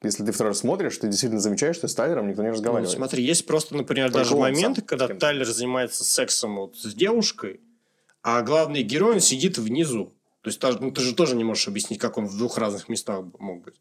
Если 0.03 0.25
ты 0.25 0.33
второй 0.33 0.51
раз 0.51 0.59
смотришь, 0.59 0.99
ты 0.99 1.09
действительно 1.09 1.41
замечаешь, 1.41 1.77
что 1.77 1.89
с 1.89 1.95
Тайлером 1.95 2.29
никто 2.29 2.43
не 2.43 2.49
Ну, 2.49 2.55
разговаривает. 2.55 2.95
смотри, 2.95 3.25
есть 3.25 3.47
просто, 3.47 3.75
например, 3.77 4.13
Только 4.13 4.19
даже 4.19 4.37
моменты, 4.37 4.83
когда. 4.83 5.09
Тайлер 5.09 5.47
занимается 5.47 6.05
сексом 6.05 6.57
вот 6.57 6.77
с 6.77 6.95
девушкой, 6.95 7.61
а 8.23 8.43
главный 8.43 8.83
герой 8.83 9.15
он 9.15 9.21
сидит 9.21 9.57
внизу. 9.59 10.13
То 10.43 10.49
есть 10.49 10.63
ну, 10.81 10.91
ты 10.93 11.01
же 11.01 11.15
тоже 11.15 11.35
не 11.35 11.45
можешь 11.45 11.67
объяснить, 11.67 11.99
как 11.99 12.19
он 12.19 12.27
в 12.27 12.37
двух 12.37 12.59
разных 12.59 12.89
местах 12.89 13.25
мог 13.39 13.65
быть. 13.65 13.81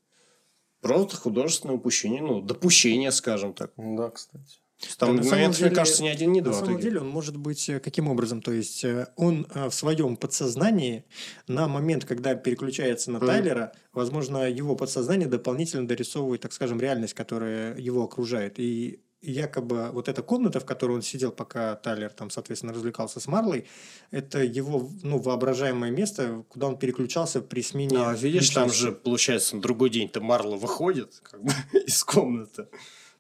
Просто 0.82 1.17
художественное 1.17 1.75
упущение, 1.75 2.21
ну, 2.21 2.41
допущение, 2.41 3.12
скажем 3.12 3.54
так. 3.54 3.71
Ну 3.75 3.97
Да, 3.97 4.10
кстати. 4.10 4.60
Там 4.98 5.16
Да, 5.16 5.24
на 5.24 5.30
самом 5.30 5.46
мне 5.50 5.54
деле- 5.58 5.72
кажется, 5.76 6.04
ни 6.04 6.10
один, 6.10 6.32
ни 6.34 6.40
На 6.42 6.46
два. 6.46 6.54
в 6.62 6.66
самом 6.66 6.80
деле 6.82 7.00
он 7.00 7.08
может 7.08 7.38
быть 7.38 7.70
э, 7.70 7.80
каким 7.80 8.08
образом? 8.10 8.42
То 8.42 8.52
есть 8.52 8.84
э, 8.84 9.08
он 9.16 9.48
э, 9.56 9.70
в 9.70 9.74
своем 9.74 10.18
подсознании 10.18 11.06
на 11.48 11.68
момент, 11.68 12.04
когда 12.06 12.36
переключается 12.36 13.10
на 13.12 13.20
Мгм. 13.20 13.28
Тайлера, 13.28 13.72
возможно, 13.94 14.50
его 14.50 14.76
подсознание 14.76 15.28
дополнительно 15.30 15.88
дорисовывает, 15.88 16.42
так 16.42 16.52
скажем, 16.54 16.80
реальность, 16.82 17.14
которая 17.14 17.78
его 17.78 18.04
окружает. 18.04 18.60
И 18.60 19.00
якобы 19.22 19.90
вот 19.92 20.08
эта 20.10 20.22
комната, 20.22 20.60
в 20.60 20.66
которой 20.66 20.92
он 20.92 21.02
сидел, 21.02 21.32
пока 21.32 21.76
Тайлер 21.78 22.12
там, 22.12 22.30
соответственно, 22.30 22.74
развлекался 22.74 23.20
с 23.20 23.28
Марлой, 23.28 23.66
это 24.12 24.44
его 24.44 24.92
ну, 25.02 25.18
воображаемое 25.20 25.90
место, 25.90 26.44
куда 26.50 26.68
он 26.68 26.78
переключался 26.78 27.42
при 27.42 27.62
смене 27.62 27.98
А, 27.98 28.14
видишь, 28.14 28.50
там 28.50 28.66
личности. 28.66 28.84
же, 28.84 28.92
получается, 28.92 29.56
на 29.56 29.62
другой 29.64 29.90
день-то 29.90 30.20
Марла 30.22 30.58
выходит 30.58 31.22
как 31.24 31.42
бы, 31.42 31.52
из 31.88 32.04
комнаты. 32.04 32.68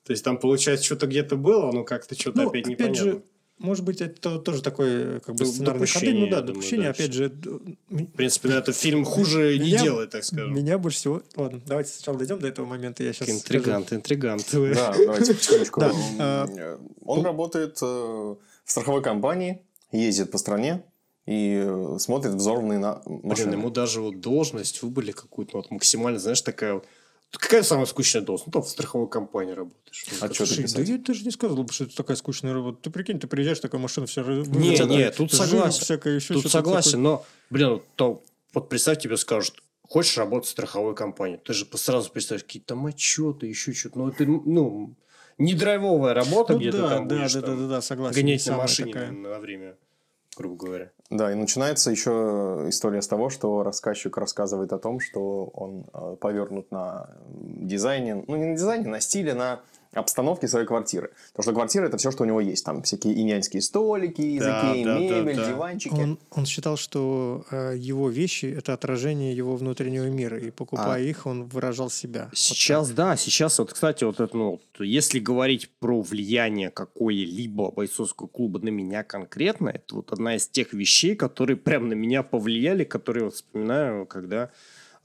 То 0.05 0.11
есть 0.11 0.23
там, 0.23 0.37
получается, 0.37 0.85
что-то 0.85 1.07
где-то 1.07 1.35
было, 1.35 1.71
но 1.71 1.83
как-то 1.83 2.15
что-то 2.19 2.43
Ну, 2.43 2.49
опять 2.49 2.65
опять 2.65 2.79
непонятно. 2.79 3.11
же, 3.11 3.23
может 3.57 3.83
быть, 3.85 4.01
это 4.01 4.37
тоже 4.39 4.61
такое 4.61 5.19
как 5.21 5.35
бы 5.35 5.45
сценарный 5.45 5.87
ходы. 5.87 6.05
допущение, 6.05 6.25
Ну 6.25 6.29
да, 6.29 6.41
думаю, 6.41 6.47
допущение, 6.55 6.85
да, 6.85 6.89
опять 6.91 7.13
же, 7.13 7.31
В 7.89 8.05
принципе, 8.15 8.49
на 8.49 8.53
этот 8.55 8.75
фильм 8.75 9.03
хуже 9.03 9.57
не 9.57 9.67
Меня- 9.71 9.81
делает, 9.83 10.09
так 10.11 10.23
скажем. 10.23 10.53
Меня 10.53 10.77
больше 10.77 10.97
всего... 10.99 11.21
Ладно, 11.35 11.59
давайте 11.65 11.91
сначала 11.91 12.17
дойдем 12.19 12.37
до 12.39 12.47
этого 12.47 12.65
момента. 12.67 13.01
Я 13.03 13.13
сейчас 13.13 13.29
Интригант, 13.29 13.93
интригант. 13.93 14.45
Да, 14.51 14.93
давайте 14.95 15.33
потихонечку. 15.33 15.79
Да, 15.79 15.91
а, 16.19 16.79
Он 17.03 17.23
работает 17.23 17.79
э, 17.81 17.85
в 17.85 18.37
страховой 18.65 19.01
компании, 19.01 19.61
ездит 19.91 20.29
по 20.31 20.37
стране 20.37 20.83
и 21.25 21.63
э, 21.65 21.97
смотрит 21.99 22.33
взорванные 22.33 22.77
на 22.77 23.01
Блин, 23.07 23.21
машины. 23.23 23.53
ему 23.53 23.69
даже 23.71 24.01
вот 24.01 24.19
должность 24.19 24.83
выбрали 24.83 25.11
какую-то 25.13 25.57
вот 25.57 25.71
максимально, 25.71 26.19
знаешь, 26.19 26.41
такая... 26.41 26.75
вот- 26.75 26.85
Какая 27.31 27.63
самая 27.63 27.85
скучная 27.85 28.21
должность? 28.21 28.47
Ну, 28.47 28.51
там 28.53 28.63
в 28.63 28.69
страховой 28.69 29.09
компании 29.09 29.51
работаешь. 29.51 30.05
А 30.21 30.29
чё 30.29 30.45
ты 30.45 30.45
Слушай, 30.45 30.55
да 30.57 30.63
писать? 30.63 30.87
я 30.89 30.97
даже 30.97 31.23
не 31.25 31.31
сказал 31.31 31.63
бы, 31.63 31.71
что 31.73 31.83
это 31.83 31.95
такая 31.95 32.15
скучная 32.15 32.53
работа. 32.53 32.79
Ты 32.83 32.89
прикинь, 32.89 33.19
ты 33.19 33.27
приезжаешь, 33.27 33.59
такая 33.59 33.81
машина 33.81 34.07
вся... 34.07 34.21
Не, 34.23 34.27
вылетела, 34.43 34.87
не, 34.87 35.11
тут 35.11 35.33
согласен. 35.33 35.81
всякое, 35.83 36.15
еще 36.15 36.33
Тут 36.35 36.49
согласен, 36.49 36.91
такое. 36.91 37.03
но, 37.03 37.25
блин, 37.49 37.81
то, 37.95 38.23
вот 38.53 38.69
представь, 38.69 38.99
тебе 39.01 39.17
скажут, 39.17 39.61
хочешь 39.83 40.17
работать 40.17 40.47
в 40.47 40.51
страховой 40.51 40.95
компании, 40.95 41.37
ты 41.43 41.53
же 41.53 41.67
сразу 41.73 42.09
представишь, 42.09 42.43
какие-то 42.43 42.69
там 42.69 42.85
отчеты, 42.85 43.47
еще 43.47 43.73
что-то. 43.73 43.99
Ну, 43.99 44.09
это, 44.09 44.25
ну, 44.25 44.95
не 45.37 45.53
драйвовая 45.53 46.13
работа, 46.13 46.53
Ну 46.53 46.59
где 46.59 46.71
ты 46.71 46.77
да, 46.77 46.89
там 46.89 47.07
да, 47.09 47.15
будешь 47.17 47.33
да, 47.33 47.41
да, 47.41 47.47
там 47.47 47.57
да, 47.57 47.67
да, 47.67 47.81
согласен. 47.81 48.15
гонять 48.21 48.47
на 48.47 48.57
машине 48.57 48.93
такая. 48.93 49.11
на 49.11 49.39
время, 49.39 49.75
грубо 50.35 50.65
говоря. 50.65 50.91
Да, 51.09 51.31
и 51.31 51.35
начинается 51.35 51.91
еще 51.91 52.65
история 52.67 53.01
с 53.01 53.07
того, 53.07 53.29
что 53.29 53.63
рассказчик 53.63 54.17
рассказывает 54.17 54.73
о 54.73 54.79
том, 54.79 54.99
что 54.99 55.45
он 55.45 55.85
э, 55.93 56.15
повернут 56.19 56.71
на 56.71 57.09
дизайне, 57.27 58.23
ну 58.27 58.35
не 58.35 58.45
на 58.45 58.55
дизайне, 58.55 58.87
на 58.87 58.99
стиле, 58.99 59.33
на 59.33 59.61
обстановке 59.95 60.47
своей 60.47 60.65
квартиры. 60.65 61.11
Потому 61.31 61.43
что 61.43 61.53
квартира 61.53 61.85
это 61.87 61.97
все, 61.97 62.11
что 62.11 62.23
у 62.23 62.25
него 62.25 62.41
есть. 62.41 62.65
Там 62.65 62.83
всякие 62.83 63.19
инянские 63.19 63.61
столики, 63.61 64.21
языки, 64.21 64.83
да, 64.83 64.93
да, 64.93 64.99
мебель, 64.99 65.35
да. 65.35 65.47
диванчики. 65.47 65.93
Он, 65.93 66.19
он 66.31 66.45
считал, 66.45 66.77
что 66.77 67.45
э, 67.51 67.73
его 67.77 68.09
вещи– 68.09 68.45
это 68.57 68.73
отражение 68.73 69.35
его 69.35 69.55
внутреннего 69.55 70.05
мира, 70.05 70.37
и 70.37 70.51
покупая 70.51 70.95
А. 70.95 70.99
их, 70.99 71.25
он 71.25 71.45
выражал 71.45 71.89
себя. 71.89 72.25
Вот 72.25 72.37
Сейчас, 72.37 72.89
да, 72.91 73.15
сейчас 73.15 73.59
вот, 73.59 73.73
кстати, 73.73 74.03
вот 74.03 74.19
это, 74.19 74.35
ну, 74.35 74.51
вот 74.51 74.85
если 74.85 75.19
говорить 75.19 75.69
про 75.79 76.01
влияние 76.01 76.69
какое-либо 76.69 77.71
бойцовского 77.71 78.27
клуба 78.27 78.59
на 78.59 78.69
меня 78.69 79.03
конкретно, 79.03 79.69
это 79.69 79.95
вот 79.95 80.11
одна 80.11 80.35
из 80.35 80.47
тех 80.47 80.73
вещей, 80.73 81.15
которые 81.15 81.57
прям 81.57 81.89
на 81.89 81.93
меня 81.93 82.23
повлияли, 82.23 82.83
которые 82.83 83.25
вот 83.25 83.35
вспоминаю, 83.35 84.05
когда 84.05 84.51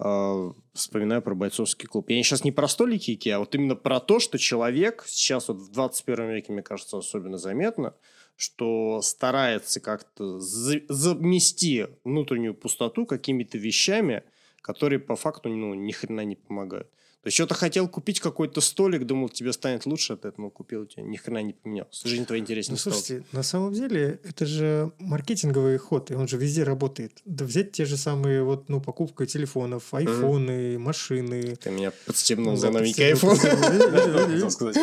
э, 0.03 0.53
вспоминаю 0.73 1.23
про 1.23 1.35
бойцовский 1.35 1.87
клуб. 1.87 2.11
Я 2.11 2.23
сейчас 2.23 2.45
не 2.45 2.53
про 2.53 2.69
столики, 2.69 3.29
а 3.29 3.39
вот 3.39 3.55
именно 3.55 3.77
про 3.77 4.01
то, 4.01 4.19
что 4.19 4.39
человек 4.39 5.05
сейчас 5.07 5.49
вот 5.49 5.59
в 5.59 5.71
21 5.71 6.31
веке, 6.31 6.53
мне 6.53 6.63
кажется, 6.63 6.99
особенно 6.99 7.39
заметно, 7.39 7.95
что 8.37 9.03
старается 9.03 9.81
как-то 9.81 10.41
за- 10.41 10.83
замести 10.89 11.87
внутреннюю 12.05 12.55
пустоту 12.55 13.05
какими-то 13.05 13.59
вещами, 13.59 14.23
которые 14.63 14.99
по 14.99 15.17
факту 15.17 15.49
ну, 15.51 15.75
ни 15.75 15.93
хрена 15.93 16.25
не 16.25 16.37
помогают. 16.37 16.89
То 17.23 17.27
есть 17.27 17.35
что-то 17.35 17.55
хотел 17.55 17.87
купить 17.87 18.19
какой-то 18.21 18.63
столик, 18.63 19.05
думал, 19.05 19.29
тебе 19.29 19.53
станет 19.53 19.85
лучше 19.85 20.15
от 20.15 20.25
этого, 20.25 20.49
купил, 20.49 20.83
у 20.83 20.87
тебя 20.87 21.03
ни 21.03 21.17
хрена 21.17 21.43
не 21.43 21.53
поменялось. 21.53 22.01
Жизнь 22.05 22.25
твоя 22.25 22.41
интереснее 22.41 22.75
Ну, 22.75 22.79
стала. 22.79 22.95
слушайте, 22.95 23.27
на 23.33 23.43
самом 23.43 23.75
деле 23.75 24.21
это 24.25 24.47
же 24.47 24.93
маркетинговый 24.99 25.77
ход, 25.77 26.11
и 26.11 26.15
он 26.15 26.29
же 26.29 26.39
везде 26.39 26.63
работает. 26.63 27.21
Да 27.27 27.45
взять 27.45 27.73
те 27.73 27.85
же 27.85 27.99
самые 27.99 28.43
вот, 28.43 28.71
ну, 28.71 28.81
покупка 28.81 29.27
телефонов, 29.27 29.93
айфоны, 29.93 30.79
машины. 30.79 31.57
Ты 31.57 31.71
меня 31.71 31.93
подстебнул 32.07 32.55
Да, 32.55 32.61
за 32.61 32.71
новенький 32.71 33.15
сказать. 34.51 34.77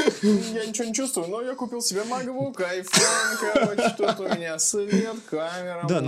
Я 0.53 0.65
ничего 0.65 0.87
не 0.87 0.93
чувствую, 0.93 1.27
но 1.29 1.41
я 1.41 1.55
купил 1.55 1.81
себе 1.81 2.01
MacBook, 2.01 2.55
iPhone, 2.57 3.53
короче, 3.53 3.95
тут 3.97 4.19
у 4.19 4.35
меня 4.35 4.59
свет, 4.59 5.15
камера. 5.29 5.85
Да, 5.89 6.01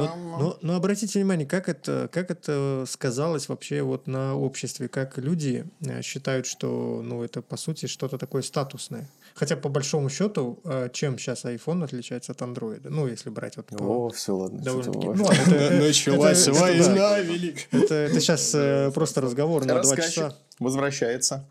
но, 0.61 0.75
обратите 0.75 1.19
внимание, 1.19 1.47
как 1.47 1.69
это, 1.69 2.07
как 2.11 2.29
это 2.31 2.85
сказалось 2.87 3.49
вообще 3.49 3.81
вот 3.81 4.07
на 4.07 4.35
обществе, 4.35 4.87
как 4.87 5.17
люди 5.17 5.65
э, 5.81 6.01
считают, 6.19 6.45
что 6.45 7.01
ну, 7.03 7.23
это 7.23 7.41
по 7.41 7.55
сути 7.57 7.85
что-то 7.85 8.17
такое 8.17 8.41
статусное. 8.41 9.07
Хотя 9.35 9.55
по 9.55 9.69
большому 9.69 10.09
счету, 10.09 10.59
э, 10.65 10.89
чем 10.91 11.17
сейчас 11.17 11.45
iPhone 11.45 11.83
отличается 11.83 12.33
от 12.33 12.41
Android? 12.41 12.81
Ну, 12.89 13.07
если 13.07 13.29
брать 13.29 13.55
вот 13.57 13.67
по... 13.67 13.75
О, 13.83 14.09
все, 14.09 14.35
ладно. 14.35 14.59
довольно-таки- 14.61 14.99
что-то 15.05 15.17
ну, 15.17 15.23
ладно, 15.25 15.53
это- 15.55 15.75
Началась 15.87 16.41
это- 16.47 16.51
это 16.51 16.59
да. 16.59 16.61
война 16.61 17.19
великая. 17.19 17.67
Это, 17.71 17.95
это 17.95 18.19
сейчас 18.19 18.51
э, 18.53 18.91
просто 18.93 19.21
разговор 19.21 19.65
на 19.65 19.81
два 19.81 19.95
часа. 19.95 20.35
возвращается 20.59 21.45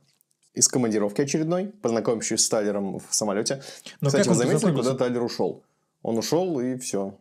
из 0.52 0.68
командировки 0.68 1.22
очередной, 1.22 1.66
познакомившись 1.81 2.44
с 2.44 2.48
Тайлером 2.48 2.98
в 2.98 3.07
самолете. 3.11 3.62
Но 4.02 4.09
Кстати, 4.09 4.28
вы 4.28 4.35
заметили, 4.35 4.72
куда 4.72 4.94
Тайлер 4.94 5.22
ушел? 5.22 5.62
Он 6.02 6.18
ушел 6.18 6.61
и 6.61 6.76
все. 6.76 7.14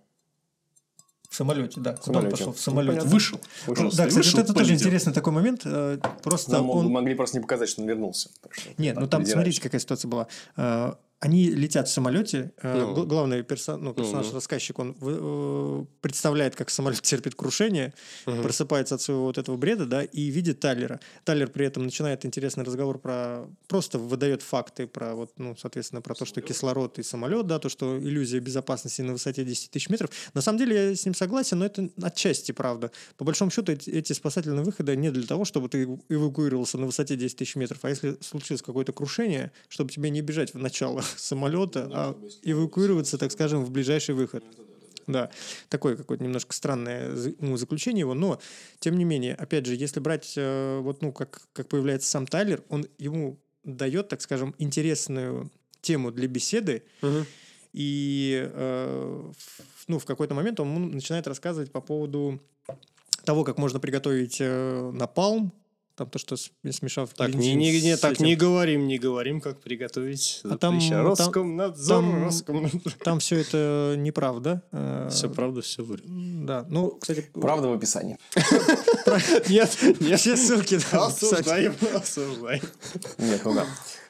В 1.30 1.36
самолете, 1.36 1.80
да. 1.82 1.94
Куда 1.94 2.20
он 2.20 2.26
самолете. 2.26 2.32
пошел? 2.32 2.52
В 2.54 2.56
Ну, 2.56 2.62
самолете. 2.62 2.92
понятно. 2.94 3.12
Вышел. 3.12 3.40
Вышел. 3.68 3.84
Ну, 3.86 3.90
да, 3.92 4.08
кстати, 4.08 4.14
вышел, 4.16 4.40
это 4.40 4.54
тоже 4.54 4.74
интересный 4.74 5.14
такой 5.14 5.34
момент. 5.34 5.62
э, 5.66 5.98
Просто 6.24 6.52
Нам 6.54 6.66
мог- 6.66 6.78
он... 6.78 6.88
могли 6.88 7.16
просто 7.16 7.38
не 7.38 7.42
показать, 7.42 7.70
что 7.70 7.82
он 7.82 7.88
вернулся. 7.88 8.30
Что 8.50 8.70
Нет, 8.78 8.96
ну 8.98 9.08
там, 9.08 9.26
смотрите, 9.26 9.62
какая 9.62 9.80
ситуация 9.80 10.10
была. 10.10 10.28
Они 11.20 11.50
летят 11.50 11.88
в 11.88 11.92
самолете. 11.92 12.52
э, 12.62 12.78
Ну. 12.80 12.94
гл- 12.94 13.06
Главный 13.08 13.42
персон- 13.42 13.78
ну, 13.78 13.92
персонаж, 13.94 14.28
ну. 14.28 14.34
рассказчик, 14.36 14.78
он 14.78 14.96
э, 15.02 15.86
представляет, 16.02 16.56
как 16.56 16.70
самолет 16.70 17.02
терпит 17.02 17.34
крушение, 17.34 17.94
Мгм. 18.28 18.44
просыпается 18.44 18.96
от 18.96 19.02
своего 19.02 19.24
вот 19.24 19.40
этого 19.40 19.58
бреда, 19.58 19.88
да, 19.88 20.04
и 20.04 20.28
видит 20.30 20.60
Тайлера. 20.60 21.00
Тайлер 21.24 21.48
при 21.50 21.66
этом 21.66 21.84
начинает 21.86 22.24
интересный 22.26 22.64
разговор 22.64 23.00
про... 23.00 23.48
Просто 23.68 23.98
выдает 23.98 24.44
факты 24.44 24.86
про, 24.86 25.16
вот, 25.16 25.32
ну, 25.38 25.56
соответственно, 25.58 26.02
про 26.02 26.14
то, 26.14 26.26
что 26.26 26.40
кислород 26.42 27.00
и 27.00 27.04
самолет, 27.04 27.48
да, 27.48 27.58
то, 27.58 27.70
что 27.70 27.98
иллюзия 27.98 28.40
безопасности 28.40 29.02
на 29.02 29.14
высоте 29.14 29.44
10 29.44 29.72
тысяч 29.72 29.90
метров. 29.90 30.12
На 30.36 30.42
самом 30.42 30.60
деле 30.60 30.90
я 30.90 30.96
с 30.96 31.04
ним 31.04 31.16
согласен, 31.16 31.58
но 31.58 31.66
это 31.66 31.90
отчасти 32.04 32.52
правда. 32.52 32.92
По 33.18 33.26
большому 33.26 33.50
счету 33.50 33.72
эти 33.72 34.14
спасательные 34.14 34.64
выходы 34.64 34.96
не 34.96 35.10
для 35.10 35.26
того, 35.26 35.46
чтобы 35.46 35.68
ты 35.68 35.84
эвакуировался 36.10 36.78
на 36.78 36.86
высоте 36.86 37.16
10 37.16 37.38
тысяч 37.38 37.56
метров, 37.56 37.80
а 37.84 37.90
если 37.90 38.18
случилось 38.22 38.62
какое-то 38.62 38.94
крушение, 38.94 39.52
чтобы 39.68 39.90
тебе 39.92 40.12
не 40.12 40.22
бежать 40.22 40.54
в 40.54 40.60
начало 40.60 41.04
самолета, 41.18 41.90
а 41.94 42.18
эвакуироваться, 42.44 43.18
так 43.18 43.32
скажем, 43.32 43.64
в 43.64 43.72
ближайший 43.72 44.16
выход. 44.16 44.44
Да, 45.08 45.30
такое 45.70 45.96
какое-то 45.96 46.22
немножко 46.24 46.54
странное 46.54 47.16
ну, 47.40 47.56
заключение 47.56 48.02
его, 48.02 48.14
но 48.14 48.40
тем 48.80 48.98
не 48.98 49.06
менее, 49.06 49.36
опять 49.36 49.66
же, 49.66 49.74
если 49.74 50.02
брать 50.02 50.34
э, 50.36 50.80
вот 50.82 51.02
ну 51.02 51.14
как 51.14 51.48
как 51.54 51.70
появляется 51.70 52.10
сам 52.10 52.28
Тайлер, 52.28 52.62
он 52.68 52.86
ему 52.98 53.40
дает, 53.64 54.10
так 54.10 54.20
скажем, 54.22 54.54
интересную 54.58 55.50
тему 55.82 56.12
для 56.12 56.28
беседы, 56.28 56.84
и 57.72 58.50
э, 58.54 59.32
в- 59.38 59.88
ну 59.88 60.00
в 60.00 60.06
какой-то 60.06 60.34
момент 60.34 60.60
он 60.60 60.92
начинает 60.92 61.26
рассказывать 61.28 61.72
по 61.72 61.80
поводу 61.80 62.42
того, 63.24 63.46
как 63.46 63.58
можно 63.58 63.80
приготовить 63.80 64.38
э, 64.42 64.92
напалм, 64.94 65.54
там 65.98 66.08
то, 66.10 66.20
что 66.20 66.38
с- 66.38 66.52
смешав 66.72 67.10
Так, 67.16 67.34
не, 67.34 67.56
не, 67.56 67.82
не, 67.82 67.98
так 67.98 68.14
этим. 68.14 68.26
не 68.26 68.36
говорим, 68.36 68.86
не 68.88 69.00
говорим, 69.00 69.42
как 69.42 69.60
приготовить. 69.60 70.42
А 70.44 70.56
там- 70.58 70.80
Роскомнадзор, 70.92 71.88
там- 72.04 72.24
Роскомнадзор. 72.24 72.94
Там 73.04 73.20
все 73.20 73.38
это 73.38 73.96
неправда. 73.98 74.62
э, 74.72 75.10
Все 75.12 75.28
правда, 75.30 75.62
все 75.62 75.84
врет. 75.84 76.04
Да, 76.46 76.66
ну, 76.70 76.92
кстати, 76.92 77.28
Правда 77.34 77.68
в 77.68 77.74
описании. 77.74 78.18
Нет, 79.50 79.78
нет, 80.00 80.20
все 80.20 80.38
ссылки 80.38 80.80
да, 80.92 81.10
кстати. 81.10 81.34
Осуждаем, 81.34 81.76
осуждаем. 81.96 82.62
Нет, 83.18 83.42
ну 83.44 83.54
да. 83.54 83.66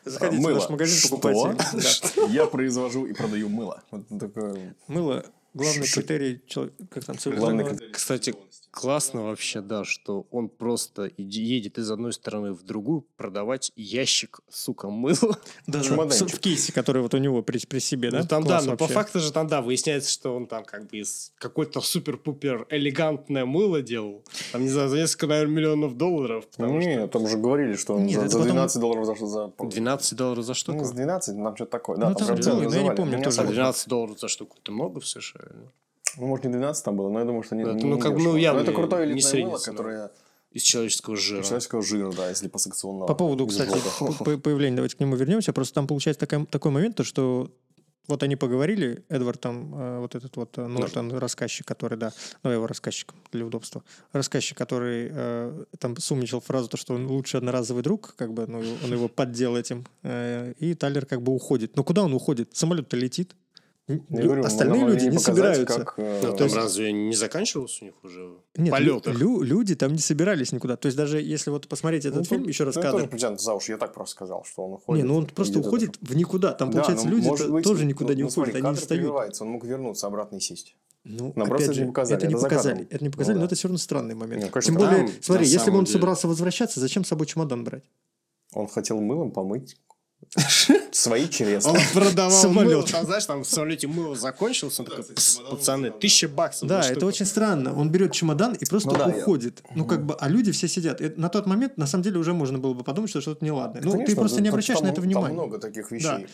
Заходите 0.05 0.37
в 0.41 0.41
Мыло. 0.45 0.59
наш 0.59 0.69
магазин, 0.69 0.97
Что? 0.99 1.17
покупайте. 1.17 1.63
Да. 2.15 2.23
Я 2.27 2.45
произвожу 2.47 3.05
и 3.05 3.13
продаю 3.13 3.49
мыло. 3.49 3.81
Вот 3.91 4.03
такое... 4.19 4.75
Мыло 4.87 5.25
главный 5.53 5.85
Ш- 5.85 6.01
критерий 6.01 6.41
человека, 6.47 6.75
как 6.89 7.03
там 7.05 7.15
Главный 7.25 7.63
критерий. 7.65 7.91
Кстати, 7.91 8.33
классно 8.79 9.23
вообще, 9.23 9.61
да, 9.61 9.83
что 9.83 10.27
он 10.31 10.49
просто 10.49 11.09
едет 11.17 11.77
из 11.79 11.89
одной 11.89 12.13
стороны 12.13 12.53
в 12.53 12.63
другую 12.63 13.05
продавать 13.17 13.71
ящик, 13.75 14.39
сука, 14.49 14.89
мыла. 14.89 15.17
Да, 15.67 15.79
да, 15.79 15.81
чемоданчик. 15.83 16.29
в, 16.29 16.39
кейсе, 16.39 16.71
который 16.71 17.01
вот 17.01 17.13
у 17.13 17.17
него 17.17 17.41
при, 17.41 17.57
при 17.65 17.79
себе, 17.79 18.11
да? 18.11 18.19
Ну, 18.19 18.27
там, 18.27 18.43
Класс 18.43 18.63
да, 18.65 18.71
но 18.71 18.77
по 18.77 18.83
вообще. 18.83 18.93
факту 18.93 19.19
же 19.19 19.31
там, 19.33 19.47
да, 19.47 19.61
выясняется, 19.61 20.11
что 20.11 20.35
он 20.35 20.45
там 20.47 20.63
как 20.63 20.87
бы 20.87 20.97
из 20.97 21.33
какой-то 21.39 21.81
супер-пупер 21.81 22.67
элегантное 22.69 23.45
мыло 23.45 23.81
делал. 23.81 24.23
Там, 24.51 24.61
не 24.61 24.69
знаю, 24.69 24.89
за 24.89 24.97
несколько, 24.97 25.27
наверное, 25.27 25.55
миллионов 25.55 25.97
долларов. 25.97 26.47
потому 26.47 26.79
что- 26.81 26.89
Не, 26.89 27.07
там 27.07 27.23
уже 27.23 27.37
говорили, 27.37 27.75
что 27.75 27.95
он 27.95 28.05
Нет, 28.05 28.21
за, 28.21 28.27
за 28.27 28.37
потом- 28.37 28.51
12 28.53 28.79
долларов 28.81 29.05
за 29.05 29.15
что 29.15 29.27
за... 29.27 29.51
12 29.59 30.17
долларов 30.17 30.45
за 30.45 30.53
штуку? 30.53 30.77
Ну, 30.79 30.85
с 30.85 30.91
12, 30.91 31.35
там 31.35 31.55
что-то 31.55 31.71
такое. 31.71 31.97
Да, 31.97 32.09
Ну, 32.09 32.15
там 32.15 32.27
там 32.27 32.35
было, 32.37 32.61
но 32.69 32.75
я 32.75 32.83
не 32.83 32.91
помню 32.95 33.17
тоже. 33.23 33.29
особо- 33.41 33.51
12 33.51 33.87
долларов 33.87 34.19
за 34.19 34.27
штуку, 34.27 34.57
это 34.61 34.71
много 34.71 34.99
в 34.99 35.07
США? 35.07 35.41
Ну, 36.17 36.27
может, 36.27 36.45
не 36.45 36.51
12 36.51 36.83
там 36.83 36.95
было, 36.97 37.09
но 37.09 37.19
я 37.19 37.25
думаю, 37.25 37.43
что 37.43 37.55
не, 37.55 37.63
Да, 37.65 37.73
не 37.73 37.83
ну, 37.83 37.99
как 37.99 38.13
бы, 38.15 38.21
ну, 38.21 38.35
явно 38.35 38.59
Но 38.61 38.63
это 38.63 38.73
крутое 38.73 39.05
элитное 39.05 39.45
мыло, 39.45 39.57
которое 39.57 40.11
Из 40.51 40.63
человеческого 40.63 41.15
жира. 41.15 41.43
человеческого 41.43 41.81
жира, 41.83 42.11
да, 42.11 42.31
из 42.31 42.41
липосакционного. 42.41 43.07
По 43.07 43.15
поводу, 43.15 43.47
кстати, 43.47 43.77
по- 43.99 44.37
появления, 44.37 44.75
давайте 44.77 44.97
к 44.97 44.99
нему 44.99 45.15
вернемся. 45.15 45.53
Просто 45.53 45.75
там 45.75 45.87
получается 45.87 46.19
такая- 46.19 46.45
такой 46.45 46.71
момент, 46.71 46.95
то, 46.95 47.03
что 47.03 47.51
вот 48.07 48.23
они 48.23 48.37
поговорили, 48.37 49.03
Эдвард 49.09 49.41
там, 49.41 49.75
э, 49.75 49.99
вот 49.99 50.15
этот 50.15 50.35
вот, 50.37 50.57
э, 50.57 50.65
Нортон, 50.65 51.11
рассказчик, 51.17 51.67
который, 51.67 51.97
да, 51.97 52.13
ну, 52.41 52.49
его 52.51 52.65
рассказчик 52.65 53.13
для 53.33 53.45
удобства, 53.45 53.83
рассказчик, 54.13 54.57
который 54.57 55.09
э, 55.11 55.65
там 55.77 55.97
сумничал 55.97 56.39
фразу, 56.39 56.69
то, 56.69 56.77
что 56.77 56.93
он 56.93 57.07
лучший 57.07 57.39
одноразовый 57.39 57.83
друг, 57.83 58.15
как 58.15 58.31
бы, 58.33 58.47
ну, 58.47 58.59
он 58.59 58.91
его 58.93 59.09
поддел 59.09 59.57
этим, 59.57 59.85
э, 60.03 60.53
и 60.57 60.73
Тайлер 60.73 61.05
как 61.05 61.21
бы 61.21 61.33
уходит. 61.33 61.75
Но 61.75 61.83
куда 61.83 62.01
он 62.03 62.13
уходит? 62.13 62.55
Самолет-то 62.55 62.95
летит. 62.95 63.35
Н- 63.89 64.03
Я 64.09 64.17
лю- 64.19 64.25
говорю, 64.25 64.43
Остальные 64.43 64.85
люди 64.85 65.05
не 65.05 65.11
показать, 65.11 65.23
собираются. 65.23 65.79
как, 65.85 65.93
э, 65.97 66.21
Ну, 66.25 66.35
то 66.35 66.43
есть- 66.43 66.55
разве 66.57 66.91
не 66.91 67.15
заканчивался 67.15 67.83
у 67.83 67.85
них 67.85 67.93
уже 68.03 68.33
Нет, 68.57 68.69
полет? 68.71 69.07
лю- 69.07 69.13
лю- 69.13 69.41
люди 69.43 69.75
там 69.75 69.93
не 69.93 69.99
собирались 69.99 70.51
никуда. 70.51 70.75
То 70.75 70.87
есть 70.87 70.97
даже 70.97 71.21
если 71.21 71.51
вот 71.51 71.69
посмотреть 71.69 72.03
этот 72.05 72.19
ну, 72.19 72.23
фильм, 72.25 72.43
еще 72.49 72.65
раз 72.65 72.75
ну, 72.75 72.81
кадр. 72.81 72.97
тоже 72.97 73.07
притянут 73.07 73.39
за 73.41 73.53
уши, 73.53 73.71
я 73.71 73.77
так 73.77 73.93
просто 73.93 74.11
сказал, 74.15 74.43
что 74.43 74.65
он 74.65 74.73
уходит. 74.73 75.03
Не, 75.03 75.07
ну 75.09 75.15
он 75.17 75.25
просто 75.27 75.59
уходит 75.59 75.97
в 76.01 76.15
никуда. 76.17 76.51
Там, 76.53 76.69
Да, 76.69 76.79
получается, 76.81 77.07
ну, 77.07 77.15
люди 77.15 77.29
быть, 77.49 77.63
тоже 77.63 77.83
ну, 77.83 77.89
никуда 77.89 78.13
не 78.13 78.23
ну, 78.23 78.27
уходят, 78.27 78.33
смотри, 78.33 78.53
они 78.55 78.61
кадр 78.63 78.79
встают. 78.81 79.01
прерывается, 79.03 79.43
он 79.45 79.49
мог 79.51 79.63
вернуться 79.63 80.07
обратно 80.07 80.35
и 80.35 80.39
сесть. 80.41 80.75
Ну, 81.05 81.31
Нам 81.37 81.43
опять 81.43 81.47
просто 81.47 81.65
это 81.67 81.73
же, 81.75 81.81
не 81.85 81.87
показали, 81.87 82.17
Это 82.17 82.27
не 82.27 82.33
это 82.33 82.41
за 82.41 82.49
показали. 82.49 82.87
Это 82.89 83.03
не 83.05 83.09
показали, 83.09 83.33
Ну, 83.35 83.39
но 83.39 83.45
да. 83.45 83.47
это 83.47 83.55
все 83.55 83.67
равно 83.69 83.77
странный 83.77 84.15
момент. 84.15 84.43
Ну, 84.43 84.49
конечно, 84.49 84.73
Тем 84.73 84.75
более, 84.85 85.07
там, 85.07 85.15
смотри, 85.21 85.47
если 85.47 85.71
бы 85.71 85.77
он 85.77 85.87
собрался 85.87 86.27
возвращаться, 86.27 86.81
зачем 86.81 87.05
с 87.05 87.07
собой 87.07 87.25
чемодан 87.27 87.63
брать? 87.63 87.83
Он 88.53 88.67
хотел 88.67 88.99
мылом 88.99 89.31
помыть 89.31 89.77
свои 90.91 91.27
чресла. 91.29 91.71
Он 91.71 91.77
продавал 91.93 92.31
Самолет. 92.31 92.69
мыло, 92.71 92.83
там, 92.87 93.05
знаешь, 93.05 93.25
там 93.25 93.43
в 93.43 93.47
самолете 93.47 93.87
мыло 93.87 94.15
закончилось, 94.15 94.79
он 94.79 94.85
такой, 94.85 95.03
«Пс, 95.03 95.39
пацаны, 95.49 95.91
тысяча 95.91 96.27
баксов. 96.27 96.67
Да, 96.67 96.79
это 96.81 96.91
штуку». 96.91 97.05
очень 97.07 97.25
странно. 97.25 97.73
Он 97.77 97.89
берет 97.89 98.11
чемодан 98.11 98.53
и 98.53 98.65
просто 98.65 98.89
Ну 98.91 98.97
да, 98.97 99.09
я- 99.09 99.15
уходит. 99.17 99.63
Ну, 99.75 99.85
как 99.85 100.05
бы, 100.05 100.15
а 100.19 100.27
люди 100.27 100.51
все 100.51 100.67
сидят. 100.67 101.01
И 101.01 101.09
на 101.15 101.29
тот 101.29 101.45
момент, 101.45 101.77
на 101.77 101.87
самом 101.87 102.03
деле, 102.03 102.19
уже 102.19 102.33
можно 102.33 102.57
было 102.59 102.73
бы 102.73 102.83
подумать, 102.83 103.09
что 103.09 103.21
что-то 103.21 103.43
неладное. 103.45 103.81
Ну, 103.81 104.03
ты 104.05 104.15
просто 104.15 104.37
да, 104.37 104.41
не 104.41 104.47
там- 104.49 104.53
обращаешь 104.55 104.81
на 104.81 104.87
это 104.87 104.95
Там 104.95 105.05
внимания. 105.05 105.33
много 105.33 105.59
таких 105.59 105.91
вещей. 105.91 106.27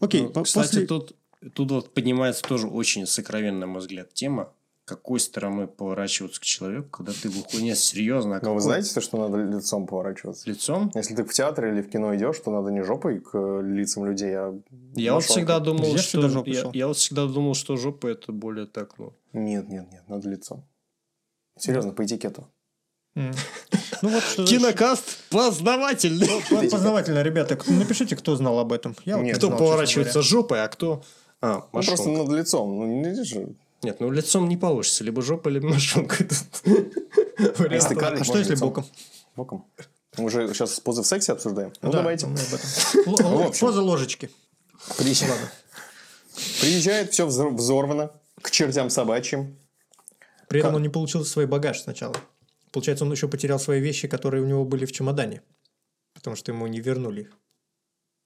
Окей, 0.00 0.22
Ну, 0.22 0.30
по- 0.30 0.42
Кстати, 0.42 0.66
после... 0.66 0.86
тут, 0.86 1.14
тут 1.54 1.70
вот 1.70 1.94
поднимается 1.94 2.42
тоже 2.42 2.66
очень 2.68 3.06
сокровенная, 3.06 3.60
на 3.60 3.66
мой 3.66 3.80
взгляд, 3.80 4.12
тема, 4.12 4.52
какой 4.86 5.18
стороной 5.20 5.66
поворачиваться 5.66 6.40
к 6.40 6.44
человеку, 6.44 6.88
когда 6.90 7.12
ты 7.12 7.28
выходишь. 7.28 7.60
Нет, 7.60 7.76
серьезно, 7.76 8.36
а 8.36 8.40
Но 8.40 8.50
вы 8.54 8.60
какой? 8.60 8.60
знаете, 8.60 8.94
то, 8.94 9.00
что 9.00 9.18
надо 9.18 9.36
лицом 9.42 9.86
поворачиваться? 9.86 10.48
Лицом? 10.48 10.92
Если 10.94 11.14
ты 11.16 11.24
в 11.24 11.32
театр 11.32 11.66
или 11.66 11.82
в 11.82 11.90
кино 11.90 12.14
идешь, 12.14 12.38
то 12.38 12.52
надо 12.52 12.70
не 12.70 12.82
жопой 12.84 13.20
к 13.20 13.30
э, 13.34 13.62
лицам 13.64 14.06
людей, 14.06 14.32
а 14.34 14.58
Я 14.94 15.14
вот 15.14 15.24
всегда 15.24 15.58
думал, 15.58 15.86
Я 15.86 15.98
что... 15.98 16.28
всегда 16.28 16.50
Я, 16.50 16.70
я 16.72 16.86
вот 16.86 16.96
всегда 16.96 17.26
думал, 17.26 17.54
что 17.54 17.76
жопа 17.76 18.06
это 18.06 18.30
более 18.32 18.66
так, 18.66 18.96
ну... 18.98 19.12
Нет, 19.32 19.68
нет, 19.68 19.90
нет, 19.92 20.04
надо 20.08 20.28
лицом. 20.30 20.64
Серьезно, 21.58 21.92
по 21.92 22.04
этикету. 22.04 22.48
Ну, 23.16 23.32
вот 24.02 24.22
что... 24.22 24.46
Кинокаст 24.46 25.24
познавательный. 25.30 26.28
по- 26.48 26.68
Познавательно, 26.70 27.22
ребята. 27.22 27.58
Напишите, 27.66 28.14
кто 28.14 28.36
знал 28.36 28.58
об 28.60 28.72
этом. 28.72 28.94
Я 29.04 29.16
вот 29.16 29.24
Нет, 29.24 29.34
не 29.34 29.38
Кто 29.38 29.48
знал, 29.48 29.58
поворачивается 29.58 30.22
жопой, 30.22 30.62
а 30.62 30.68
кто... 30.68 31.02
А, 31.40 31.66
Ну, 31.72 31.82
просто 31.82 32.08
над 32.08 32.28
лицом. 32.28 32.78
Ну, 32.78 32.86
не 33.02 33.08
видишь 33.10 33.28
же. 33.28 33.48
Нет, 33.82 34.00
ну 34.00 34.10
лицом 34.10 34.48
не 34.48 34.56
получится. 34.56 35.04
Либо 35.04 35.22
жопа, 35.22 35.48
либо 35.48 35.68
мошонка. 35.68 36.24
Тут 36.24 36.38
А 37.60 38.24
что 38.24 38.38
если 38.38 38.54
боком? 38.56 38.86
Боком. 39.36 39.66
Мы 40.16 40.24
уже 40.24 40.48
сейчас 40.54 40.80
позы 40.80 41.02
в 41.02 41.06
сексе 41.06 41.32
обсуждаем. 41.32 41.72
Ну, 41.82 41.90
Да, 41.90 41.98
давайте. 41.98 42.26
общем. 43.46 43.60
Поза 43.60 43.82
ложечки. 43.82 44.30
Приезжает. 44.96 45.52
Приезжает, 46.60 47.12
все 47.12 47.26
взорвано. 47.26 48.10
К 48.40 48.50
чертям 48.50 48.90
собачьим. 48.90 49.58
При 50.48 50.60
этом 50.60 50.74
он 50.74 50.82
не 50.82 50.88
получил 50.88 51.24
свой 51.24 51.46
багаж 51.46 51.80
сначала. 51.80 52.14
Получается, 52.72 53.04
он 53.04 53.12
еще 53.12 53.28
потерял 53.28 53.58
свои 53.58 53.80
вещи, 53.80 54.08
которые 54.08 54.42
у 54.42 54.46
него 54.46 54.64
были 54.64 54.84
в 54.84 54.92
чемодане. 54.92 55.42
Потому 56.14 56.36
что 56.36 56.52
ему 56.52 56.66
не 56.66 56.80
вернули 56.80 57.22
их. 57.22 57.38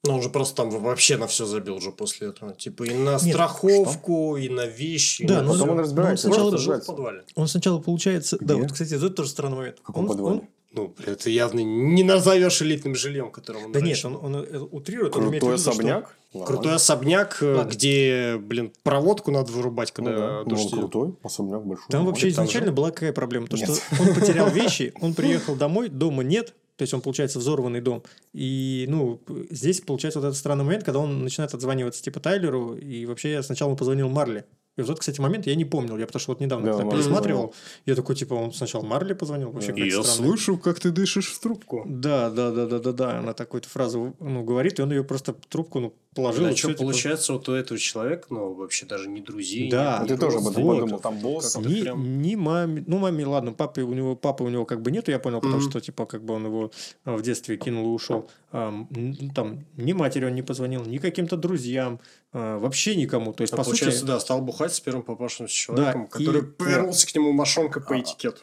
Ну, 0.04 0.14
он 0.14 0.22
же 0.22 0.30
просто 0.30 0.56
там 0.56 0.70
вообще 0.70 1.16
на 1.18 1.26
все 1.26 1.44
забил 1.44 1.76
уже 1.76 1.92
после 1.92 2.28
этого. 2.28 2.54
Типа 2.54 2.84
и 2.84 2.94
на 2.94 3.18
Нет, 3.22 3.22
страховку, 3.22 4.36
и 4.38 4.48
на 4.48 4.66
вещи. 4.66 5.22
и 5.22 5.26
Да, 5.26 5.36
на 5.36 5.42
но 5.42 5.52
всё. 5.52 5.60
Потом 5.60 5.74
он 5.76 5.80
разбирается. 5.82 6.28
Ну, 6.28 6.34
сначала 6.34 6.58
жил 6.58 6.80
в 6.80 6.86
подвале. 6.86 7.22
Он 7.34 7.46
сначала 7.46 7.78
получается... 7.80 8.38
Да, 8.40 8.54
Где? 8.54 8.62
вот, 8.62 8.72
кстати, 8.72 8.94
это 8.94 9.10
тоже 9.10 9.28
странный 9.30 9.56
момент. 9.58 9.76
В 9.80 9.82
каком 9.82 10.04
Он- 10.04 10.08
подвале? 10.08 10.36
он- 10.38 10.48
Ну, 10.72 10.94
это 11.04 11.28
явно 11.30 11.58
не 11.60 12.04
назовешь 12.04 12.62
элитным 12.62 12.94
жильем, 12.94 13.30
которым 13.32 13.64
он 13.66 13.72
Да 13.72 13.80
нет, 13.80 14.02
он, 14.04 14.16
он, 14.22 14.36
э, 14.36 14.58
утрирует. 14.70 15.16
он 15.16 15.22
имеет 15.28 15.42
в 15.42 15.46
Крутой 15.46 15.52
виду, 15.58 15.62
что- 15.62 15.70
особняк. 15.72 16.16
Крутой 16.46 16.74
особняк, 16.76 17.38
э, 17.42 17.54
Ладно. 17.56 17.70
где, 17.72 18.36
блин, 18.40 18.72
проводку 18.84 19.32
надо 19.32 19.50
вырубать, 19.50 19.92
Ну 19.98 20.04
когда 20.04 20.16
да, 20.18 20.38
ну, 20.44 20.50
дождь 20.50 20.62
он 20.62 20.68
идет. 20.68 20.78
крутой, 20.78 21.14
особняк 21.24 21.66
большой. 21.66 21.86
Там 21.90 22.06
вообще 22.06 22.30
Там 22.30 22.44
изначально 22.44 22.68
же- 22.68 22.72
была 22.72 22.90
какая 22.92 23.12
проблема? 23.12 23.48
То, 23.48 23.56
что 23.56 23.66
Нет. 23.66 23.82
он 24.00 24.14
потерял 24.14 24.48
вещи, 24.50 24.92
он 25.00 25.14
приехал 25.14 25.56
домой, 25.56 25.88
дома 25.88 26.22
нет, 26.22 26.54
то 26.80 26.84
есть 26.84 26.94
он, 26.94 27.02
получается, 27.02 27.38
взорванный 27.38 27.82
дом. 27.82 28.02
И, 28.32 28.86
ну, 28.88 29.20
здесь 29.50 29.82
получается 29.82 30.18
вот 30.18 30.28
этот 30.28 30.38
странный 30.38 30.64
момент, 30.64 30.82
когда 30.82 30.98
он 30.98 31.22
начинает 31.22 31.52
отзваниваться 31.52 32.02
типа 32.02 32.20
Тайлеру, 32.20 32.74
и 32.74 33.04
вообще 33.04 33.42
сначала 33.42 33.68
он 33.68 33.76
позвонил 33.76 34.08
Марли. 34.08 34.46
И 34.78 34.82
вот, 34.82 35.00
кстати, 35.00 35.20
момент 35.20 35.46
я 35.46 35.54
не 35.56 35.64
помнил. 35.64 35.98
Я 35.98 36.06
потому 36.06 36.20
что 36.20 36.30
вот 36.32 36.40
недавно 36.40 36.66
Да, 36.72 36.78
когда 36.78 36.90
пересматривал, 36.96 37.54
я 37.86 37.94
такой, 37.94 38.14
типа, 38.16 38.34
он 38.34 38.52
сначала 38.52 38.82
Марли 38.82 39.12
позвонил, 39.14 39.50
вообще 39.50 39.72
какая-то 39.72 39.96
Я 39.96 40.02
странная. 40.02 40.30
слышу, 40.30 40.56
как 40.58 40.78
ты 40.80 40.90
дышишь 40.90 41.32
в 41.32 41.40
трубку. 41.40 41.82
Да, 41.86 42.30
да, 42.30 42.50
да, 42.50 42.66
да, 42.66 42.78
да, 42.78 42.92
да. 42.92 43.18
Она 43.18 43.32
такую 43.34 43.62
фразу 43.62 44.14
ну, 44.20 44.42
говорит, 44.44 44.78
и 44.78 44.82
он 44.82 44.90
ее 44.92 45.04
просто 45.04 45.34
трубку 45.48 45.80
ну, 45.80 45.94
положил. 46.14 46.46
А 46.46 46.52
и 46.52 46.56
что, 46.56 46.68
типа, 46.68 46.78
получается, 46.84 47.32
вот 47.32 47.48
у 47.48 47.52
этого 47.52 47.78
человека, 47.78 48.28
ну, 48.30 48.54
вообще 48.54 48.86
даже 48.86 49.08
не 49.08 49.20
друзей. 49.20 49.70
Да. 49.70 49.98
нет, 49.98 50.08
Ты 50.08 50.14
не 50.14 50.20
тоже 50.20 50.38
об 50.38 50.46
этом 50.48 50.64
родственников. 50.64 50.80
подумал, 50.80 51.00
там 51.00 51.18
босс. 51.18 51.56
Ни, 51.56 51.82
прям- 51.82 52.22
ни 52.22 52.34
маме, 52.36 52.84
ну 52.86 52.98
маме, 52.98 53.26
ладно, 53.26 53.52
папы 53.52 53.82
у 53.82 53.92
него, 53.92 54.16
папы 54.16 54.44
у 54.44 54.48
него 54.48 54.64
как 54.64 54.80
бы 54.82 54.90
нету, 54.92 55.10
я 55.10 55.18
понял, 55.18 55.40
потому 55.40 55.60
Мгм. 55.60 55.70
что 55.70 55.80
типа 55.80 56.06
как 56.06 56.24
бы 56.24 56.34
он 56.34 56.46
его 56.46 56.70
а, 57.04 57.16
в 57.16 57.22
детстве 57.22 57.56
кинул 57.56 57.86
и 57.86 57.88
ушел. 57.88 58.30
Там 58.50 59.64
ни 59.76 59.92
матери 59.92 60.24
он 60.24 60.34
не 60.34 60.42
позвонил, 60.42 60.84
ни 60.84 60.98
каким-то 60.98 61.36
друзьям, 61.36 62.00
вообще 62.32 62.94
никому. 62.96 63.32
То 63.32 63.42
есть 63.42 63.52
А 63.52 63.56
по 63.56 63.64
получается, 63.64 63.98
сути, 64.00 64.06
да, 64.08 64.20
стал 64.20 64.40
бухать 64.40 64.72
с 64.74 64.80
первым 64.80 65.02
попавшимся 65.02 65.52
человеком, 65.54 66.04
и- 66.04 66.08
который 66.08 66.42
повернулся 66.42 67.06
к 67.06 67.14
нему 67.14 67.32
мошонка 67.32 67.80
по 67.80 67.94
А, 67.94 68.00
этикету. 68.00 68.42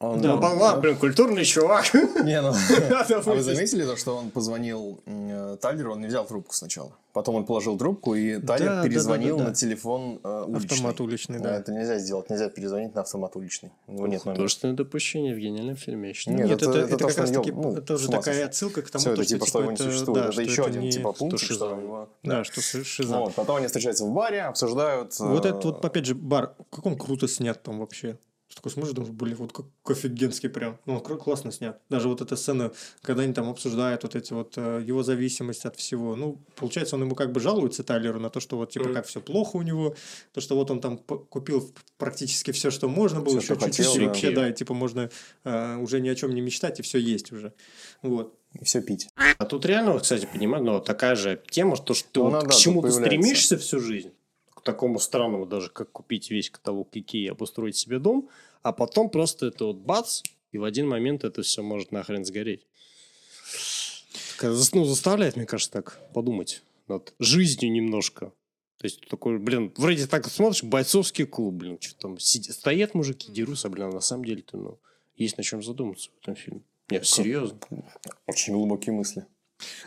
Он- 0.00 0.18
Да, 0.20 0.34
Ну, 0.36 0.40
ладно, 0.58 0.80
блин, 0.80 0.96
культурный 0.96 1.44
чувак. 1.44 1.92
Не, 2.24 2.40
ну... 2.40 2.52
А 3.10 3.20
вы 3.20 3.42
заметили 3.42 3.84
то, 3.84 3.96
что 3.96 4.16
он 4.16 4.30
позвонил 4.30 5.02
э, 5.04 5.58
Тайлеру, 5.60 5.92
он 5.92 6.00
не 6.00 6.06
взял 6.06 6.26
трубку 6.26 6.54
сначала. 6.54 6.92
Потом 7.12 7.34
он 7.34 7.44
положил 7.44 7.76
трубку, 7.76 8.14
и 8.14 8.38
Тайлер 8.40 8.66
Да, 8.68 8.76
да, 8.76 8.82
перезвонил 8.84 9.36
да, 9.36 9.38
да, 9.38 9.44
да. 9.44 9.50
на 9.50 9.54
телефон 9.54 10.20
э, 10.24 10.44
уличный. 10.46 10.70
автомат 10.70 11.00
уличный, 11.00 11.38
Да, 11.38 11.44
да. 11.50 11.56
Это 11.56 11.72
нельзя 11.72 11.98
сделать, 11.98 12.30
нельзя 12.30 12.48
перезвонить 12.48 12.94
на 12.94 13.02
автомат 13.02 13.36
уличный. 13.36 13.72
У 13.88 13.92
него 13.92 14.06
нет 14.06 14.24
номера. 14.24 14.36
Художественное 14.38 14.74
допущение 14.74 15.34
в 15.34 15.38
гениальном 15.38 15.76
фильме, 15.76 16.08
я 16.08 16.14
считаю. 16.14 16.38
Нет, 16.38 16.48
Нет, 16.48 16.62
это- 16.62 16.70
это, 16.70 16.78
это 16.78 16.86
это 16.86 16.96
то, 16.96 17.08
как 17.08 17.18
раз 17.18 17.30
таки, 17.30 17.52
ну, 17.52 17.72
это 17.76 17.96
ума 17.96 18.06
такая 18.08 18.46
отсылка 18.46 18.82
к 18.82 18.90
тому, 18.90 19.00
Все, 19.02 19.10
это 19.10 19.16
то, 19.16 19.24
что, 19.24 19.34
типа, 19.34 19.46
что 19.46 19.58
его 19.60 19.70
не 19.70 19.74
это- 19.74 19.84
существует. 19.84 20.18
да, 20.18 20.24
это 20.24 20.32
что 20.32 20.42
еще 20.42 20.64
один 20.64 20.90
типа 20.90 21.14
шиза. 21.36 21.54
что 21.54 21.70
его... 21.78 22.08
Да, 22.22 22.44
что 22.44 22.60
ши- 22.62 22.84
шиза. 22.84 23.12
Ну, 23.16 23.20
вот, 23.24 23.34
потом 23.34 23.56
они 23.56 23.66
встречаются 23.66 24.04
в 24.06 24.12
баре, 24.14 24.42
обсуждают... 24.44 25.18
Вот 25.18 25.44
э, 25.44 25.48
этот 25.50 25.64
вот, 25.66 25.84
опять 25.84 26.06
же, 26.06 26.14
бар, 26.14 26.54
как 26.70 26.86
он 26.86 26.96
круто 26.96 27.28
снят 27.28 27.62
там 27.62 27.80
вообще. 27.80 28.16
Такой 28.60 28.72
смотришь, 28.72 28.92
думаешь, 28.92 29.14
блин, 29.14 29.36
вот 29.36 29.54
как 29.54 29.64
офигенский 29.86 30.50
прям. 30.50 30.78
Ну, 30.84 30.98
он 30.98 31.00
классно 31.00 31.50
снят. 31.50 31.80
Даже 31.88 32.08
вот 32.08 32.20
эта 32.20 32.36
сцена, 32.36 32.72
когда 33.00 33.22
они 33.22 33.32
там 33.32 33.48
обсуждают 33.48 34.02
вот 34.02 34.14
эти 34.14 34.34
вот 34.34 34.52
э, 34.58 34.84
его 34.86 35.02
зависимость 35.02 35.64
от 35.64 35.76
всего. 35.76 36.14
Ну, 36.14 36.42
получается, 36.56 36.96
он 36.96 37.04
ему 37.04 37.14
как 37.14 37.32
бы 37.32 37.40
жалуется 37.40 37.84
Тайлеру 37.84 38.20
на 38.20 38.28
то, 38.28 38.38
что 38.38 38.58
вот 38.58 38.70
типа 38.70 38.84
Мгм. 38.84 38.94
как 38.94 39.06
все 39.06 39.22
плохо 39.22 39.56
у 39.56 39.62
него, 39.62 39.94
то, 40.34 40.42
что 40.42 40.56
вот 40.56 40.70
он 40.70 40.82
там 40.82 40.98
купил 40.98 41.72
практически 41.96 42.50
все, 42.50 42.70
что 42.70 42.86
можно 42.86 43.22
было, 43.22 43.38
еще 43.38 43.56
чуть-чуть 43.56 43.94
да. 43.94 44.04
вообще, 44.04 44.30
да, 44.30 44.50
и 44.50 44.52
типа 44.52 44.74
можно 44.74 45.08
э, 45.44 45.76
уже 45.76 46.02
ни 46.02 46.10
о 46.10 46.14
чем 46.14 46.34
не 46.34 46.42
мечтать, 46.42 46.80
и 46.80 46.82
все 46.82 46.98
есть 46.98 47.32
уже. 47.32 47.54
Вот. 48.02 48.34
И 48.60 48.64
все 48.64 48.82
пить. 48.82 49.08
А 49.16 49.46
тут 49.46 49.64
реально, 49.64 49.98
кстати, 49.98 50.28
понимаю, 50.30 50.64
ну, 50.64 50.80
такая 50.80 51.14
же 51.14 51.40
тема, 51.50 51.76
что, 51.76 51.94
что 51.94 52.28
Ну, 52.28 52.40
вот 52.40 52.48
к 52.48 52.54
чему 52.54 52.82
ты 52.82 52.90
стремишься 52.90 53.56
всю 53.56 53.80
жизнь, 53.80 54.12
такому 54.62 54.98
странному 54.98 55.46
даже, 55.46 55.70
как 55.70 55.90
купить 55.92 56.30
весь 56.30 56.50
каталог 56.50 56.88
Икеи 56.92 57.24
и 57.24 57.28
обустроить 57.28 57.76
себе 57.76 57.98
дом, 57.98 58.28
а 58.62 58.72
потом 58.72 59.10
просто 59.10 59.46
это 59.46 59.66
вот 59.66 59.76
бац, 59.76 60.22
и 60.52 60.58
в 60.58 60.64
один 60.64 60.88
момент 60.88 61.24
это 61.24 61.42
все 61.42 61.62
может 61.62 61.92
нахрен 61.92 62.24
сгореть. 62.24 62.66
Ну, 64.42 64.84
заставляет, 64.84 65.36
мне 65.36 65.46
кажется, 65.46 65.72
так 65.72 66.00
подумать 66.14 66.62
над 66.88 67.14
жизнью 67.18 67.70
немножко. 67.72 68.32
То 68.78 68.86
есть 68.86 69.06
такой, 69.08 69.38
блин, 69.38 69.72
вроде 69.76 70.06
так 70.06 70.26
смотришь, 70.26 70.62
бойцовский 70.62 71.26
клуб, 71.26 71.54
блин, 71.54 71.78
что 71.80 71.94
там, 71.96 72.18
сидят, 72.18 72.56
стоят 72.56 72.94
мужики, 72.94 73.30
дерутся, 73.30 73.68
блин, 73.68 73.88
а 73.88 73.92
на 73.92 74.00
самом 74.00 74.24
деле-то, 74.24 74.56
ну, 74.56 74.78
есть 75.16 75.36
на 75.36 75.44
чем 75.44 75.62
задуматься 75.62 76.08
в 76.10 76.22
этом 76.22 76.34
фильме. 76.34 76.62
Нет, 76.88 77.06
серьезно. 77.06 77.58
Очень 78.26 78.54
глубокие 78.54 78.94
мысли. 78.94 79.26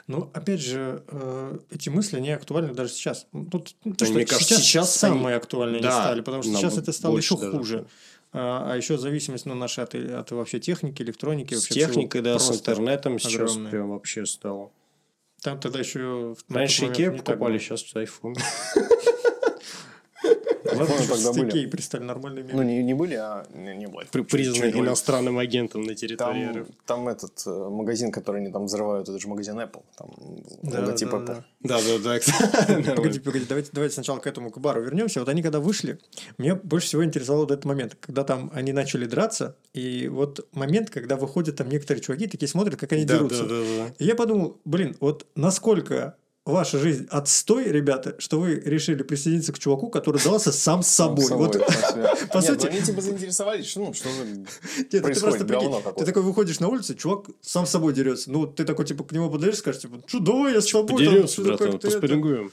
Ну, 0.08 0.30
опять 0.34 0.62
же, 0.62 1.04
э, 1.08 1.58
эти 1.72 1.90
мысли, 1.90 2.18
они 2.18 2.32
актуальны 2.32 2.74
даже 2.74 2.92
сейчас. 2.94 3.28
Ну, 3.32 3.46
Тут, 3.46 3.76
ну, 3.84 3.94
то, 3.94 4.00
Да, 4.00 4.06
что 4.06 4.14
мне 4.16 4.26
кажется, 4.26 4.56
сейчас, 4.56 4.64
сейчас 4.64 4.96
самые 4.96 5.36
актуальные 5.36 5.82
да, 5.82 5.92
стали, 5.92 6.22
потому 6.22 6.44
что 6.44 6.54
сейчас 6.54 6.78
это 6.78 6.92
стало 6.92 7.18
еще 7.18 7.38
даже. 7.38 7.52
хуже. 7.52 7.86
А, 8.32 8.74
а 8.74 8.78
еще 8.78 8.98
зависимость 8.98 9.46
ну, 9.46 9.54
наша 9.54 9.84
от, 9.84 9.94
от 9.96 10.32
вообще 10.32 10.60
техники, 10.60 11.02
электроники. 11.02 11.54
С 11.54 11.68
техникой, 11.68 12.22
да, 12.22 12.40
с 12.40 12.52
интернетом 12.52 13.20
сейчас 13.20 13.52
огромная. 13.52 13.72
прям 13.72 13.90
вообще 13.90 14.26
стало. 14.26 14.72
Там 15.42 15.60
тогда 15.60 15.80
еще... 15.80 16.36
Раньше 16.50 16.88
не 16.88 16.94
так 16.94 17.18
покупали, 17.18 17.58
сейчас 17.60 17.84
iPhone. 17.94 18.36
Айфоны 20.65 21.04
что 21.04 21.34
тогда 21.34 21.69
пристали 21.69 22.04
нормальными. 22.04 22.52
Ну, 22.54 22.63
не, 22.63 22.84
не 22.84 22.93
были, 22.93 23.15
а 23.15 23.45
не, 23.54 23.76
не 23.76 23.88
было. 23.88 24.04
При- 24.12 24.21
Признаны 24.23 24.67
Чуть-чуть 24.71 24.82
иностранным 24.82 25.38
агентом 25.38 25.84
на 25.84 25.95
территории 25.95 26.45
Там, 26.45 26.62
РФ. 26.62 26.67
там 26.86 27.08
этот 27.08 27.43
э, 27.45 27.49
магазин, 27.69 28.12
который 28.12 28.41
они 28.41 28.52
там 28.52 28.65
взрывают, 28.65 29.10
это 29.10 29.19
же 29.19 29.28
магазин 29.28 29.60
Apple. 29.60 29.84
Там 29.97 30.10
Да, 30.62 30.80
логотип 30.82 31.10
да, 31.10 31.17
Apple. 31.17 31.26
да. 31.26 31.43
Да, 31.63 31.80
да. 32.04 32.93
Погоди, 32.95 33.19
погоди, 33.19 33.45
давайте, 33.47 33.69
давайте 33.73 33.93
сначала 33.95 34.19
к 34.19 34.28
этому, 34.28 34.52
к 34.52 34.58
бару 34.60 34.82
вернемся. 34.82 35.19
Вот 35.19 35.30
они 35.30 35.41
когда 35.41 35.60
вышли, 35.60 35.99
меня 36.38 36.56
больше 36.56 36.88
всего 36.88 37.04
интересовал 37.04 37.41
вот 37.41 37.52
этот 37.52 37.65
момент, 37.65 37.95
когда 37.99 38.23
там 38.23 38.52
они 38.54 38.73
начали 38.73 39.06
драться, 39.06 39.56
и 39.73 40.08
вот 40.08 40.47
момент, 40.54 40.89
когда 40.89 41.15
выходят 41.15 41.56
там 41.56 41.69
некоторые 41.69 42.02
чуваки, 42.02 42.28
такие 42.28 42.47
смотрят, 42.47 42.80
как 42.80 42.91
они 42.93 43.06
дерутся. 43.06 43.43
да, 43.43 43.49
да, 43.49 43.63
да. 43.88 43.93
И 43.99 44.06
я 44.06 44.15
подумал, 44.15 44.60
блин, 44.65 44.95
вот 44.99 45.26
насколько 45.36 46.15
ваша 46.46 46.78
жизнь 46.78 47.08
отстой, 47.10 47.66
ребята, 47.66 48.16
что 48.20 48.40
вы 48.40 48.56
решили 48.56 49.02
присоединиться 49.04 49.54
к 49.54 49.60
чуваку, 49.60 49.90
который 49.90 50.22
дрался 50.22 50.52
сам 50.52 50.84
с 50.84 50.88
Сам 50.88 51.16
собой. 51.18 51.26
с 51.26 51.28
собой, 51.30 51.48
Вот, 51.48 51.54
по 51.58 52.28
по 52.28 52.38
Нет, 52.38 52.46
сути- 52.46 52.66
ну 52.66 52.72
они 52.72 52.82
типа 52.82 53.02
заинтересовались, 53.02 53.66
что, 53.68 53.80
ну, 53.82 53.94
что 53.94 54.10
же 54.10 55.02
происходит, 55.02 55.48
ты 55.98 56.06
такой 56.06 56.22
выходишь 56.24 56.60
на 56.60 56.68
улицу, 56.68 56.96
чувак 56.96 57.28
сам 57.42 57.66
с 57.66 57.70
собой 57.70 57.94
дерется. 57.94 58.30
Ну, 58.32 58.46
ты 58.48 58.66
такой, 58.66 58.86
типа, 58.86 59.04
к 59.04 59.12
нему 59.14 59.30
подойдешь, 59.30 59.60
скажешь, 59.60 59.82
типа, 59.82 60.02
что, 60.06 60.20
давай 60.20 60.54
я 60.54 60.62
с 60.62 60.66
тобой. 60.68 60.98
Подеремся, 61.06 61.42
братан, 61.42 61.72
как-то 61.72 61.88
это». 61.88 62.00
поспорингуем. 62.00 62.52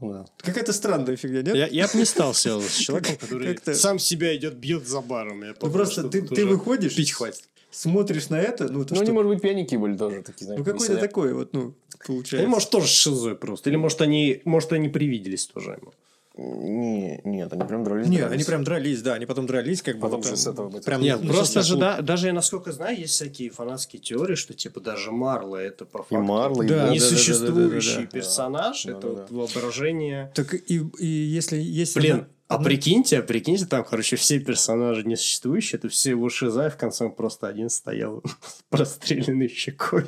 Да. 0.00 0.26
Какая-то 0.38 0.72
странная 0.74 1.16
фигня, 1.16 1.40
нет? 1.42 1.56
Я, 1.56 1.66
я 1.68 1.86
бы 1.88 1.98
не 1.98 2.04
стал 2.04 2.34
связываться 2.34 2.70
с 2.76 2.76
человеком, 2.78 3.16
который 3.20 3.58
сам 3.74 3.98
себя 3.98 4.36
идет, 4.36 4.54
бьет 4.56 4.86
за 4.86 5.00
баром. 5.00 5.42
Я 5.42 5.54
Ну, 5.60 5.70
просто 5.70 6.04
ты, 6.08 6.20
ты 6.22 6.44
выходишь, 6.44 6.94
Пить 6.94 7.12
хватит. 7.12 7.44
Смотришь 7.70 8.28
на 8.30 8.40
это, 8.40 8.64
ну, 8.72 8.82
это 8.82 8.94
Ну, 8.94 8.96
что? 8.96 9.04
они, 9.04 9.12
может 9.12 9.30
быть, 9.32 9.42
пьяники 9.42 9.76
были 9.76 9.96
тоже 9.96 10.22
такие, 10.22 10.46
знаете, 10.46 10.60
ну 10.60 10.64
какое-то 10.64 10.92
веселя. 10.92 11.06
такое 11.06 11.34
вот, 11.34 11.52
ну, 11.52 11.74
получается. 12.06 12.36
Или, 12.38 12.46
может, 12.46 12.70
тоже 12.70 12.86
шизой 12.88 13.34
просто. 13.36 13.70
Или, 13.70 13.76
может, 13.76 14.00
они, 14.02 14.40
может, 14.44 14.72
они 14.72 14.88
привиделись 14.88 15.46
тоже 15.46 15.72
ему. 15.72 15.92
Не, 16.38 17.22
нет, 17.24 17.50
они 17.54 17.64
прям 17.64 17.82
дрались. 17.82 18.08
Не, 18.08 18.18
дрались. 18.18 18.34
они 18.34 18.44
прям 18.44 18.62
дрались, 18.62 19.00
да, 19.00 19.14
они 19.14 19.24
потом 19.24 19.46
дрались, 19.46 19.80
как 19.80 19.94
бы. 19.94 20.02
Потом 20.02 20.20
вот 20.20 20.24
же 20.24 20.30
там 20.32 20.36
с 20.36 20.46
этого 20.46 20.80
прям 20.80 21.00
Нет, 21.00 21.20
ну, 21.22 21.32
просто 21.32 21.62
же, 21.62 21.78
да, 21.78 22.02
даже 22.02 22.26
я, 22.26 22.34
насколько 22.34 22.72
знаю, 22.72 22.98
есть 22.98 23.14
всякие 23.14 23.48
фанатские 23.48 24.02
теории, 24.02 24.34
что, 24.34 24.52
типа, 24.52 24.80
даже 24.80 25.12
Марла 25.12 25.56
это 25.56 25.86
по 25.86 26.00
факту 26.00 26.18
Марла, 26.18 26.62
и 26.62 26.68
Да, 26.68 26.74
Боб. 26.74 26.88
да, 26.88 26.94
несуществующий 26.94 27.94
да, 27.94 28.00
да, 28.00 28.02
да, 28.02 28.10
да. 28.12 28.18
персонаж, 28.18 28.84
Да, 28.84 28.90
это 28.92 29.00
да, 29.00 29.08
вот 29.08 29.16
да. 29.16 29.34
воображение. 29.34 30.30
Так 30.34 30.52
и, 30.52 30.82
и 30.98 31.06
если 31.06 31.56
есть... 31.56 31.96
Блин, 31.96 32.26
а 32.48 32.54
одна- 32.56 32.64
прикиньте, 32.66 33.18
а 33.18 33.22
прикиньте, 33.22 33.66
там, 33.66 33.84
короче, 33.84 34.16
все 34.16 34.38
персонажи 34.38 35.02
несуществующие, 35.04 35.78
это 35.78 35.88
все 35.88 36.10
его 36.10 36.28
шиза, 36.28 36.66
и 36.66 36.70
в 36.70 36.76
конце 36.76 37.04
он 37.04 37.12
просто 37.12 37.48
один 37.48 37.68
стоял 37.70 38.22
с 38.46 38.62
простреленной 38.68 39.48
щекой. 39.48 40.06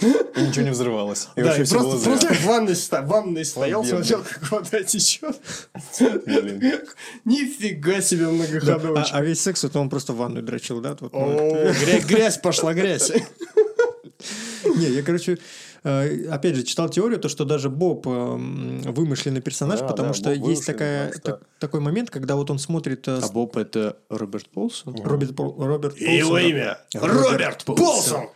И 0.00 0.06
ничего 0.40 0.64
не 0.64 0.70
взрывалось. 0.70 1.26
И 1.34 1.40
да, 1.40 1.46
вообще 1.48 1.62
и 1.62 1.64
все 1.64 1.74
просто, 1.80 2.04
просто 2.08 2.34
в 2.34 2.44
ванной, 2.44 2.74
в 2.74 3.06
ванной 3.08 3.44
стоял, 3.44 3.82
бедный. 3.82 4.04
смотрел, 4.04 4.22
как 4.22 4.50
вода 4.52 4.82
течет. 4.84 5.36
Блин. 6.24 6.62
Нифига 7.24 8.00
себе 8.00 8.26
Да, 8.26 8.30
многоходовочка. 8.30 9.14
а, 9.16 9.18
а 9.18 9.22
весь 9.24 9.40
секс, 9.40 9.64
это 9.64 9.80
он 9.80 9.90
просто 9.90 10.12
в 10.12 10.18
ванную 10.18 10.44
дрочил, 10.44 10.80
да? 10.80 10.96
Ну, 11.00 11.08
О, 11.12 11.72
грязь, 11.72 12.04
грязь 12.04 12.38
пошла, 12.38 12.74
грязь. 12.74 13.10
Не, 14.76 14.86
я, 14.90 15.02
короче, 15.02 15.38
опять 15.82 16.56
же, 16.56 16.62
читал 16.62 16.88
теорию, 16.88 17.18
то, 17.18 17.28
что 17.28 17.44
даже 17.44 17.68
Боб 17.70 18.06
э, 18.06 18.10
вымышленный 18.10 19.40
персонаж, 19.40 19.80
Да, 19.80 19.86
потому 19.86 20.08
да, 20.08 20.14
что 20.14 20.34
Боб 20.36 20.48
есть 20.50 20.66
такая, 20.66 21.12
так- 21.22 21.40
такой 21.58 21.80
момент, 21.80 22.10
когда 22.10 22.36
вот 22.36 22.50
он 22.50 22.58
смотрит... 22.58 23.06
э, 23.08 23.20
с- 23.20 23.30
Боб 23.30 23.56
это 23.56 23.96
Роберт 24.08 24.48
Полсон? 24.48 24.94
Роберт, 25.04 25.36
Пол- 25.36 25.54
Роберт 25.58 25.96
Его 25.98 26.30
Полсон, 26.30 26.34
да. 26.34 26.48
имя 26.48 26.78
Роберт 26.94 27.30
Роберт 27.32 27.64
Полсон. 27.64 27.84
Полсон. 27.86 28.28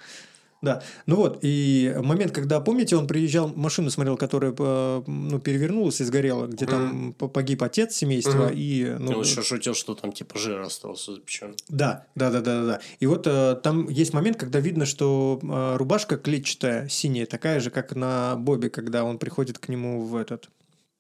Да, 0.63 0.81
ну 1.07 1.17
вот, 1.17 1.41
и 1.43 1.93
момент, 2.03 2.31
когда, 2.33 2.61
помните, 2.61 2.95
он 2.97 3.09
приезжал, 3.09 3.49
машину 3.49 3.91
смотрел, 3.91 4.17
которая 4.17 4.55
э, 4.57 5.03
ну, 5.07 5.41
перевернулась 5.41 6.01
и 6.01 6.05
сгорела, 6.05 6.47
где 6.47 6.67
там 6.67 7.13
по- 7.15 7.27
погиб 7.27 7.65
отец 7.65 7.95
семейства, 7.97 8.45
Мгм. 8.47 8.55
и... 8.55 8.97
Ну, 9.01 9.13
Он 9.19 9.21
еще 9.23 9.43
шутил, 9.43 9.75
что 9.75 9.97
там 9.97 10.13
типа 10.13 10.39
жир 10.39 10.61
остался 10.61 11.15
запечен. 11.17 11.57
Да, 11.69 12.07
да, 12.15 12.31
да, 12.31 12.41
да, 12.41 12.61
да, 12.61 12.67
да. 12.67 12.81
И 13.01 13.07
вот 13.07 13.27
э, 13.27 13.57
там 13.61 13.89
есть 13.89 14.13
момент, 14.15 14.37
когда 14.37 14.61
видно, 14.61 14.87
что 14.87 15.41
э, 15.43 15.77
рубашка 15.79 16.17
клетчатая, 16.17 16.89
синяя, 16.89 17.27
такая 17.27 17.59
же, 17.59 17.71
как 17.71 17.97
на 17.97 18.37
Бобе, 18.37 18.71
когда 18.71 19.03
он 19.05 19.19
приходит 19.19 19.59
к 19.59 19.69
нему 19.69 20.03
в 20.05 20.15
этот. 20.15 20.49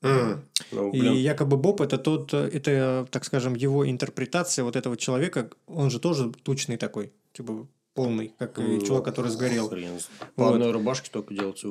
Ну, 0.02 0.90
И 0.92 0.98
якобы 1.18 1.56
Боб 1.56 1.80
это 1.80 1.98
тот, 1.98 2.34
э, 2.34 2.50
это, 2.52 3.06
так 3.10 3.24
скажем, 3.24 3.54
его 3.54 3.88
интерпретация 3.88 4.64
вот 4.64 4.74
этого 4.74 4.96
человека, 4.96 5.50
он 5.68 5.90
же 5.90 6.00
тоже 6.00 6.32
тучный 6.42 6.76
такой, 6.76 7.12
типа 7.32 7.68
полный, 7.94 8.34
как 8.38 8.58
и 8.58 8.62
Ну, 8.62 8.80
чувак, 8.80 9.04
который 9.04 9.30
сгорел. 9.30 9.68
Хрен 9.68 9.98
Вот. 10.36 10.54
одной 10.54 10.70
рубашке 10.72 11.10
только 11.10 11.34
делать. 11.34 11.62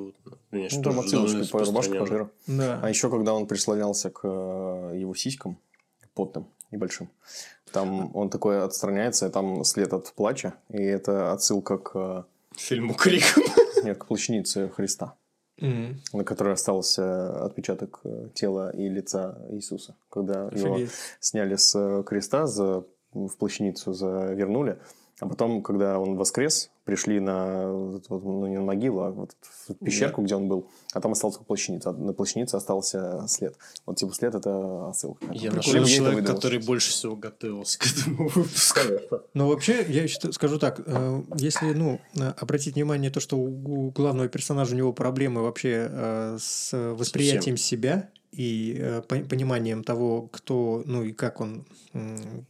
Конечно, 0.49 0.77
Ну, 0.77 0.83
там 0.83 0.95
тоже 0.95 1.09
довольно 1.11 1.39
отсылочка 1.41 1.57
по 1.57 1.65
рубашке 1.65 1.99
по 1.99 2.05
жиру. 2.05 2.29
Да. 2.47 2.79
А 2.81 2.89
еще, 2.89 3.09
когда 3.09 3.33
он 3.33 3.47
прислонялся 3.47 4.09
к 4.09 4.21
э, 4.23 4.97
его 4.97 5.15
сиськам, 5.15 5.57
потным, 6.13 6.47
небольшим, 6.71 7.09
там 7.71 8.15
он 8.15 8.29
такой 8.29 8.61
отстраняется, 8.63 9.27
и 9.27 9.29
там 9.29 9.63
след 9.63 9.93
от 9.93 10.11
плача, 10.13 10.55
и 10.69 10.81
это 10.81 11.31
отсылка 11.31 11.77
к, 11.77 11.91
э, 11.95 12.23
Фильму 12.57 12.93
Крик. 12.93 13.23
нет, 13.83 13.97
к 13.97 14.05
плащанице 14.05 14.69
Христа. 14.69 15.15
Мгм. 15.57 16.01
на 16.13 16.23
которой 16.23 16.53
остался 16.53 17.45
отпечаток 17.45 17.99
э, 18.03 18.29
тела 18.33 18.71
и 18.75 18.89
лица 18.89 19.37
Иисуса, 19.51 19.95
когда 20.09 20.49
его 20.51 20.73
Офигеть. 20.73 20.89
сняли 21.19 21.55
с 21.55 22.03
креста, 22.03 22.47
за, 22.47 22.83
в 23.13 23.37
плащаницу 23.37 23.93
завернули, 23.93 24.79
а 25.21 25.27
потом, 25.27 25.61
когда 25.61 25.99
он 25.99 26.15
воскрес, 26.15 26.71
пришли 26.83 27.19
на, 27.19 27.67
ну, 27.67 28.47
не 28.47 28.57
на 28.57 28.63
могилу, 28.63 29.01
а 29.01 29.11
вот 29.11 29.35
в 29.39 29.75
пещерку, 29.75 30.23
где 30.23 30.33
он 30.33 30.47
был, 30.47 30.67
а 30.93 30.99
там 30.99 31.13
только 31.13 31.43
плащаница, 31.43 31.91
а 31.91 31.93
на 31.93 32.11
плащанице 32.11 32.55
остался 32.55 33.23
след. 33.27 33.55
Вот 33.85 33.97
типа 33.97 34.13
след– 34.15 34.33
это 34.35 34.89
отсылка. 34.89 35.23
Я 35.31 35.51
нашел 35.51 35.85
человека, 35.85 36.33
который 36.33 36.57
больше 36.57 36.89
всего 36.89 37.15
готовился 37.15 37.77
к 37.77 37.85
этому 37.85 38.29
выпуску. 38.35 38.79
Ну, 39.35 39.47
вообще, 39.47 39.85
я 39.87 40.07
считаю- 40.07 40.33
скажу 40.33 40.57
так, 40.57 40.81
э, 40.83 41.23
если, 41.37 41.71
ну, 41.73 42.01
э, 42.15 42.33
обратить 42.37 42.73
внимание 42.73 43.11
то, 43.11 43.19
что 43.19 43.37
у 43.37 43.91
главного 43.91 44.27
персонажа 44.27 44.73
у 44.73 44.77
него 44.77 44.91
проблемы 44.91 45.43
вообще 45.43 45.87
э, 45.87 46.37
с 46.39 46.75
восприятием 46.95 47.57
себя 47.57 48.09
и 48.31 48.77
э, 48.79 49.01
по- 49.01 49.19
пониманием 49.19 49.83
того, 49.83 50.29
кто, 50.31 50.83
ну 50.85 51.03
и 51.03 51.11
как 51.11 51.41
он, 51.41 51.65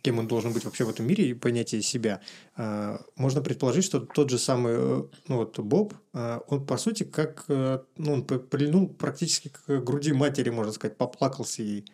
кем 0.01 0.19
он 0.19 0.27
должен 0.27 0.53
быть 0.53 0.63
вообще 0.63 0.83
в 0.83 0.89
этом 0.89 1.07
мире, 1.07 1.29
и 1.29 1.33
понятие 1.33 1.81
себя, 1.81 2.21
э, 2.57 2.97
можно 3.15 3.41
предположить, 3.41 3.85
что 3.85 3.99
тот 3.99 4.29
же 4.29 4.37
самый, 4.37 4.73
э, 4.75 5.03
ну 5.27 5.37
вот 5.37 5.59
Боб, 5.59 5.93
он 6.13 6.65
по 6.65 6.77
сути 6.77 7.03
как, 7.03 7.45
ну, 7.47 8.13
он 8.13 8.25
прильнул 8.25 8.89
практически 8.89 9.47
к 9.49 9.79
груди 9.79 10.11
матери, 10.11 10.49
можно 10.49 10.73
сказать, 10.73 10.97
поплакался 10.97 11.63
ей. 11.63 11.85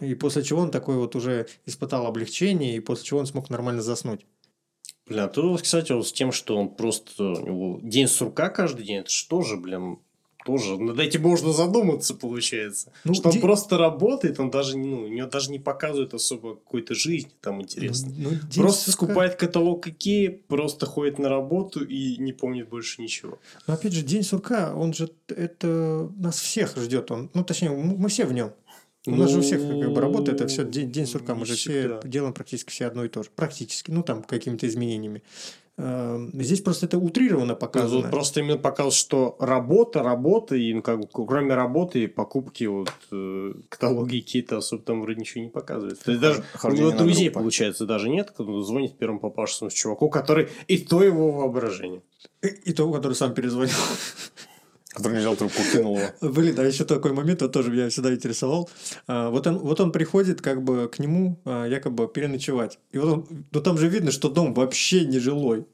И 0.00 0.14
после 0.14 0.42
чего 0.42 0.62
он 0.62 0.70
такой 0.70 0.96
вот 0.96 1.14
уже 1.14 1.46
испытал 1.66 2.06
облегчение, 2.06 2.76
и 2.76 2.80
после 2.80 3.04
чего 3.04 3.20
он 3.20 3.26
смог 3.26 3.50
нормально 3.50 3.82
заснуть. 3.82 4.24
Блин, 5.06 5.20
а 5.20 5.28
тут, 5.28 5.62
кстати, 5.62 5.92
вот 5.92 6.08
с 6.08 6.12
тем, 6.12 6.32
что 6.32 6.56
он 6.56 6.74
просто... 6.74 7.24
У 7.24 7.46
него 7.46 7.80
день 7.82 8.08
сурка 8.08 8.48
каждый 8.48 8.86
день, 8.86 8.96
это 8.96 9.10
что 9.10 9.42
же, 9.42 9.56
блин, 9.56 9.98
тоже 10.48 10.78
над 10.78 10.98
этим 10.98 11.22
можно 11.22 11.52
задуматься, 11.52 12.14
получается. 12.14 12.90
Ну, 13.04 13.12
что 13.12 13.28
он 13.28 13.34
де- 13.34 13.40
просто 13.40 13.76
работает, 13.76 14.40
он 14.40 14.50
даже, 14.50 14.78
ну, 14.78 15.02
у 15.02 15.08
него 15.08 15.28
даже 15.28 15.50
не 15.50 15.58
показывает 15.58 16.14
особо 16.14 16.54
какой-то 16.54 16.94
жизни 16.94 17.30
там 17.42 17.60
интересно. 17.60 18.10
Ну, 18.16 18.30
ну, 18.30 18.62
Просто 18.62 18.90
скупает 18.90 19.36
каталог 19.36 19.86
Икеи, 19.86 20.28
просто 20.48 20.86
ходит 20.86 21.18
на 21.18 21.28
работу 21.28 21.84
и 21.84 22.16
не 22.16 22.32
помнит 22.32 22.68
больше 22.70 23.02
ничего. 23.02 23.38
Но 23.66 23.74
опять 23.74 23.92
же, 23.92 24.02
день 24.02 24.22
сурка, 24.22 24.72
он 24.74 24.94
же 24.94 25.10
это 25.28 26.10
нас 26.16 26.40
всех 26.40 26.76
ждет. 26.78 27.10
Он, 27.10 27.30
ну, 27.34 27.44
точнее, 27.44 27.70
мы 27.70 28.08
все 28.08 28.24
в 28.24 28.32
нем. 28.32 28.52
У 29.06 29.14
нас 29.14 29.30
же 29.30 29.38
у 29.38 29.42
всех 29.42 29.60
как 29.60 29.92
бы 29.92 30.00
работа, 30.00 30.32
это 30.32 30.46
все 30.46 30.64
день, 30.64 30.90
день 30.90 31.06
сурка. 31.06 31.34
Мы 31.34 31.44
же 31.46 31.54
все 31.56 31.80
всегда. 31.80 32.00
делаем 32.04 32.32
практически 32.32 32.70
все 32.70 32.86
одно 32.86 33.04
и 33.04 33.08
то 33.08 33.22
же. 33.22 33.28
Практически. 33.34 33.90
Ну, 33.90 34.02
там, 34.02 34.22
какими-то 34.22 34.66
изменениями. 34.66 35.22
Эм, 35.80 36.32
Здесь 36.34 36.60
просто 36.60 36.86
это 36.86 36.98
утрированно 36.98 37.52
Ну, 37.52 37.56
показано. 37.56 38.00
вот 38.02 38.10
просто 38.10 38.40
именно 38.40 38.58
показал, 38.58 38.90
что 38.90 39.36
работа, 39.38 40.02
работа, 40.02 40.56
и 40.56 40.74
ну, 40.74 40.82
как 40.82 41.00
кроме 41.12 41.54
работы 41.54 42.02
и 42.02 42.06
покупки 42.08 42.64
вот 42.64 42.90
э, 43.12 43.52
каталоги 43.68 44.18
Икеи-то 44.18 44.56
особо 44.58 44.82
там 44.82 45.02
вроде 45.02 45.20
ничего 45.20 45.44
не 45.44 45.50
показывает. 45.50 46.00
То 46.00 46.10
есть 46.10 46.20
даже 46.20 46.40
у 46.54 46.58
хождение 46.58 46.88
него 46.90 46.98
друзей, 46.98 47.30
получается, 47.30 47.86
даже 47.86 48.08
нет, 48.08 48.32
кто 48.32 48.60
звонит 48.62 48.98
первому 48.98 49.20
попавшемуся 49.20 49.76
чуваку, 49.76 50.10
который 50.10 50.48
и 50.66 50.78
то 50.78 51.00
его 51.00 51.30
воображение. 51.30 52.02
И, 52.42 52.48
и 52.48 52.72
того, 52.72 52.92
который 52.92 53.12
сам 53.12 53.32
перезвонил. 53.32 53.74
Который 54.94 55.14
не 55.14 55.18
взял 55.20 55.36
трубку, 55.36 55.60
кинул 55.72 55.98
его. 55.98 56.08
Блин, 56.32 56.58
а 56.58 56.62
еще 56.64 56.84
такой 56.84 57.12
момент, 57.12 57.42
вот 57.42 57.52
тоже 57.52 57.70
меня 57.70 57.88
всегда 57.90 58.12
интересовал. 58.14 58.70
А, 59.06 59.28
Вот 59.30 59.46
он, 59.46 59.58
вот 59.58 59.80
он 59.80 59.92
приходит 59.92 60.40
как 60.40 60.62
бы 60.62 60.88
к 60.88 60.98
нему 60.98 61.38
а, 61.44 61.66
якобы 61.66 62.08
переночевать. 62.08 62.78
И 62.92 62.98
вот 62.98 63.12
он, 63.12 63.44
ну 63.50 63.60
там 63.60 63.76
же 63.78 63.88
видно, 63.88 64.10
что 64.10 64.28
дом 64.30 64.54
вообще 64.54 65.04
не 65.04 65.18
жилой. 65.18 65.66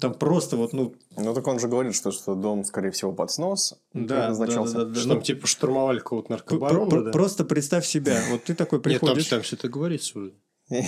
Там 0.00 0.14
просто 0.14 0.56
вот, 0.56 0.72
ну, 0.72 0.94
Ну, 1.16 1.34
так 1.34 1.46
он 1.46 1.60
же 1.60 1.68
говорит, 1.68 1.94
что, 1.94 2.10
что 2.12 2.34
дом, 2.34 2.64
скорее 2.64 2.90
всего, 2.90 3.12
под 3.12 3.30
снос 3.30 3.74
да, 3.92 4.16
предназначался. 4.16 4.74
да, 4.74 4.84
да, 4.84 4.90
да, 4.94 5.00
Что 5.00 5.08
там 5.10 5.22
типа 5.22 5.46
штурмовали 5.46 5.98
какого-то 5.98 6.30
наркобарона, 6.32 6.90
про- 6.90 7.02
да? 7.02 7.10
Просто 7.10 7.44
представь 7.44 7.86
себя. 7.86 8.20
Вот 8.30 8.44
ты 8.44 8.54
такой 8.54 8.78
Нет, 8.84 9.00
там, 9.00 9.08
приходишь. 9.10 9.26
там 9.26 9.42
все 9.42 9.56
это 9.56 9.68
говорится 9.68 10.18
уже. 10.18 10.32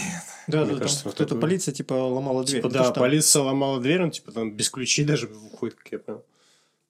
Да, 0.49 0.65
мне 0.65 0.75
да, 0.75 0.81
кажется, 0.81 1.09
кто-то 1.11 1.37
полиция 1.37 1.73
типа 1.73 1.95
ломала 1.95 2.45
дверь. 2.45 2.63
Типа, 2.63 2.69
Ну, 2.69 2.75
да, 2.85 2.91
полиция 2.93 3.43
ломала 3.43 3.81
дверь, 3.81 4.03
он 4.03 4.11
типа 4.11 4.33
там 4.33 4.57
без 4.57 4.71
ключей 4.71 5.05
даже 5.05 5.27
выходит, 5.29 5.75
как 5.77 5.93
я 5.93 5.99
понял. 5.99 6.25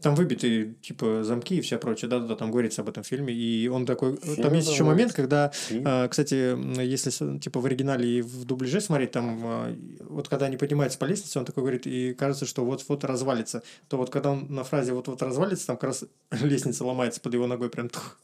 Там 0.02 0.14
выбиты 0.14 0.74
типа 0.82 1.22
замки 1.22 1.56
и 1.56 1.60
все 1.60 1.78
прочее. 1.78 2.08
Да, 2.08 2.18
да, 2.18 2.26
да, 2.26 2.36
там 2.36 2.50
говорится 2.50 2.82
об 2.82 2.88
этом 2.88 3.04
фильме. 3.04 3.32
И 3.32 3.68
он 3.68 3.86
такой. 3.86 4.16
Фильм 4.16 4.42
там 4.42 4.52
есть 4.54 4.70
еще 4.70 4.84
момент, 4.84 5.12
когда 5.12 5.52
А, 5.84 6.08
Кстати, 6.08 6.80
если 6.82 7.38
типа 7.38 7.60
в 7.60 7.66
оригинале 7.66 8.18
и 8.18 8.22
в 8.22 8.44
дубляже 8.44 8.80
смотреть, 8.80 9.12
там 9.12 9.40
а, 9.44 9.76
вот 10.00 10.28
когда 10.28 10.46
они 10.46 10.56
поднимаются 10.56 10.98
по 10.98 11.04
лестнице, 11.04 11.38
он 11.38 11.44
такой 11.44 11.62
говорит, 11.62 11.86
и 11.86 12.14
кажется, 12.14 12.46
что 12.46 12.64
вот-вот 12.64 13.04
развалится. 13.04 13.62
То 13.88 13.96
вот 13.96 14.10
когда 14.10 14.32
он 14.32 14.46
на 14.48 14.64
фразе 14.64 14.92
вот-вот 14.92 15.22
развалится, 15.22 15.68
там 15.68 15.76
как 15.76 15.84
раз 15.84 16.04
лестница 16.30 16.84
ломается 16.84 17.20
под 17.20 17.34
его 17.34 17.46
ногой 17.46 17.70
прям. 17.70 17.88
тух. 17.88 18.18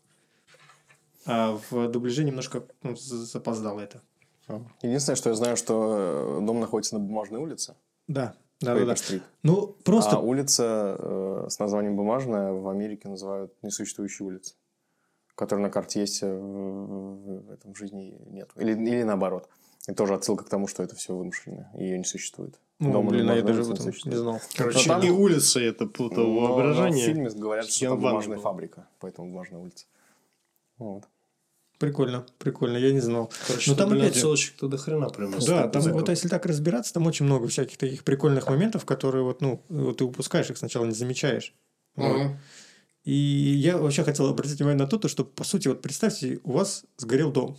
А 1.26 1.60
в 1.70 1.88
дубляже 1.88 2.24
немножко 2.24 2.64
ну, 2.82 2.96
запоздало 2.96 3.80
это. 3.80 4.00
Единственное, 4.82 5.16
что 5.16 5.28
я 5.28 5.36
знаю, 5.36 5.56
что 5.56 6.38
э, 6.40 6.46
дом 6.46 6.58
находится 6.58 6.94
на 6.94 7.00
Бумажной 7.00 7.38
улице. 7.38 7.74
Да, 8.06 8.34
да, 8.60 8.74
да. 8.74 8.74
да. 8.74 8.74
Пейпер-стрит. 8.86 9.22
Ну, 9.42 9.76
просто 9.84 10.16
А 10.16 10.20
улица 10.20 10.96
э, 10.98 11.46
с 11.48 11.58
названием 11.58 11.96
Бумажная 11.96 12.52
в 12.52 12.68
Америке 12.68 13.08
называют 13.08 13.52
несуществующей 13.62 14.24
улицей. 14.26 14.56
Которая 15.34 15.66
на 15.66 15.70
карте 15.70 16.00
есть, 16.00 16.22
а 16.22 16.26
в, 16.26 17.46
в 17.46 17.50
этом 17.52 17.74
жизни 17.74 18.16
нет. 18.26 18.50
Или, 18.56 18.72
или 18.72 19.02
наоборот. 19.04 19.48
И 19.88 19.92
тоже 19.94 20.14
отсылка 20.14 20.44
к 20.44 20.48
тому, 20.48 20.66
что 20.66 20.82
это 20.82 20.96
все 20.96 21.14
вымышленное. 21.14 21.70
Ее 21.74 21.96
не 21.96 22.04
существует. 22.04 22.58
ну, 22.78 22.92
Дома 22.92 23.10
блин, 23.10 23.30
а 23.30 23.36
я 23.36 23.42
даже 23.42 23.62
в 23.62 23.72
этом 23.72 23.86
не 23.86 24.16
знал. 24.16 24.40
Короче, 24.56 24.88
там- 24.88 25.00
не 25.00 25.10
улица, 25.10 25.60
это 25.60 25.84
Но- 25.84 26.08
но 26.10 26.40
воображение. 26.40 27.02
в 27.02 27.06
фильме 27.06 27.30
говорят, 27.30 27.66
что 27.66 27.88
там 27.88 28.00
бумажная 28.00 28.38
фабрика, 28.38 28.88
поэтому 28.98 29.28
Бумажная 29.30 29.60
улица. 29.60 29.86
Вот. 30.78 31.04
Прикольно, 31.78 32.26
прикольно, 32.38 32.76
я 32.76 32.90
не 32.92 33.00
знал. 33.00 33.32
Короче, 33.46 33.70
Ну, 33.70 33.76
там 33.76 33.92
опять 33.92 34.16
отсылочек-то 34.16 34.66
до 34.66 34.78
хрена 34.78 35.08
прям. 35.10 35.38
Да, 35.46 35.68
там 35.68 35.82
вот 35.92 36.08
если 36.08 36.28
так 36.28 36.44
разбираться, 36.44 36.92
там 36.92 37.06
очень 37.06 37.24
много 37.24 37.46
всяких 37.46 37.76
таких 37.76 38.02
прикольных 38.02 38.48
моментов, 38.48 38.84
которые 38.84 39.22
вот, 39.22 39.40
ну, 39.40 39.64
вот 39.68 39.98
ты 39.98 40.04
упускаешь 40.04 40.50
их 40.50 40.58
сначала, 40.58 40.84
не 40.86 40.94
замечаешь. 40.94 41.54
Вот. 41.94 42.16
Мгм. 42.16 42.38
И 43.04 43.12
я 43.12 43.78
вообще 43.78 44.02
хотел 44.02 44.26
обратить 44.26 44.58
внимание 44.58 44.80
на 44.84 44.88
то, 44.88 44.98
то, 44.98 45.08
что, 45.08 45.24
по 45.24 45.44
сути, 45.44 45.68
вот 45.68 45.80
представьте, 45.80 46.40
у 46.42 46.52
вас 46.52 46.84
сгорел 46.96 47.30
дом. 47.30 47.56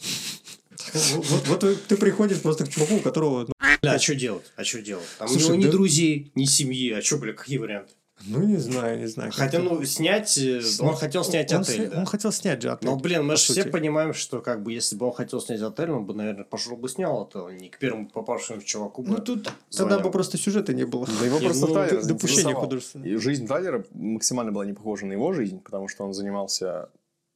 Вот, 0.94 1.48
вот- 1.48 1.84
ты 1.88 1.98
приходишь 1.98 2.42
просто 2.42 2.66
к 2.66 2.70
чуваку, 2.70 2.96
у 2.96 3.00
которого, 3.00 3.48
ну, 3.48 3.54
а 3.82 4.00
что 4.00 4.16
делать? 4.16 4.44
А 4.56 4.64
что 4.64 4.82
делать? 4.82 5.06
Там 5.18 5.28
Слушай, 5.28 5.44
у 5.44 5.48
него 5.48 5.56
ни 5.56 5.64
да- 5.64 5.72
друзей, 5.72 6.32
ни 6.36 6.46
семьи. 6.46 6.92
А 6.92 7.02
что, 7.02 7.18
бля, 7.18 7.34
какие 7.34 7.58
варианты? 7.58 7.94
Ну, 8.26 8.44
не 8.44 8.58
знаю, 8.58 9.00
не 9.00 9.08
знаю. 9.08 9.32
Хотя, 9.34 9.60
ну, 9.60 9.84
снять... 9.86 10.38
э, 10.38 10.62
Он 10.80 10.96
хотел 10.96 11.24
снять 11.24 11.54
он, 11.54 11.62
отель, 11.62 11.76
сня- 11.76 11.90
да. 11.90 12.00
Он 12.00 12.06
хотел 12.06 12.32
снять 12.32 12.62
же 12.62 12.72
отель. 12.72 12.90
Но, 12.90 12.96
блин, 12.98 13.26
мы 13.26 13.36
же 13.36 13.44
все 13.44 13.54
сути. 13.54 13.70
понимаем, 13.70 14.14
что 14.14 14.42
как 14.42 14.62
бы 14.64 14.74
если 14.74 14.96
бы 14.96 15.06
он 15.06 15.14
хотел 15.14 15.40
снять 15.42 15.62
отель, 15.62 15.92
он 15.92 16.06
бы, 16.06 16.14
наверное, 16.14 16.44
пошел 16.44 16.76
бы 16.76 16.90
снял 16.90 17.26
это, 17.26 17.48
а 17.48 17.52
не 17.52 17.70
к 17.70 17.80
первому 17.80 18.10
попавшему 18.10 18.62
чуваку 18.62 19.04
бы. 19.04 19.10
Ну, 19.10 19.18
тут 19.18 19.44
тогда 19.44 19.56
звонил. 19.70 20.00
бы 20.02 20.12
просто 20.12 20.38
сюжета 20.38 20.74
не 20.74 20.86
было. 20.86 21.08
Да 21.20 21.26
его 21.26 21.40
просто 21.40 21.68
ну, 21.68 21.74
Тайлер 21.74 22.06
допущение 22.06 22.56
художественное. 22.56 23.08
И 23.08 23.16
жизнь 23.16 23.48
Тайлера 23.48 23.86
максимально 23.94 24.52
была 24.52 24.66
не 24.66 24.74
похожа 24.74 25.06
на 25.06 25.14
его 25.14 25.32
жизнь, 25.34 25.60
потому 25.62 25.88
что 25.88 26.04
он 26.04 26.14
занимался 26.14 26.90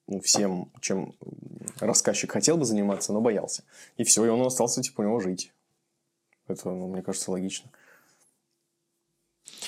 ну, 0.08 0.20
всем, 0.20 0.70
чем 0.82 1.16
рассказчик 1.80 2.32
хотел 2.32 2.58
бы 2.58 2.66
заниматься, 2.66 3.14
но 3.14 3.22
боялся. 3.22 3.64
И 3.98 4.04
все, 4.04 4.26
и 4.26 4.30
он 4.30 4.42
остался, 4.46 4.82
типа, 4.82 5.02
у 5.02 5.04
него 5.06 5.20
жить. 5.20 5.54
Это, 6.48 6.70
ну, 6.70 6.88
мне 6.88 7.02
кажется, 7.02 7.32
логично. 7.32 7.70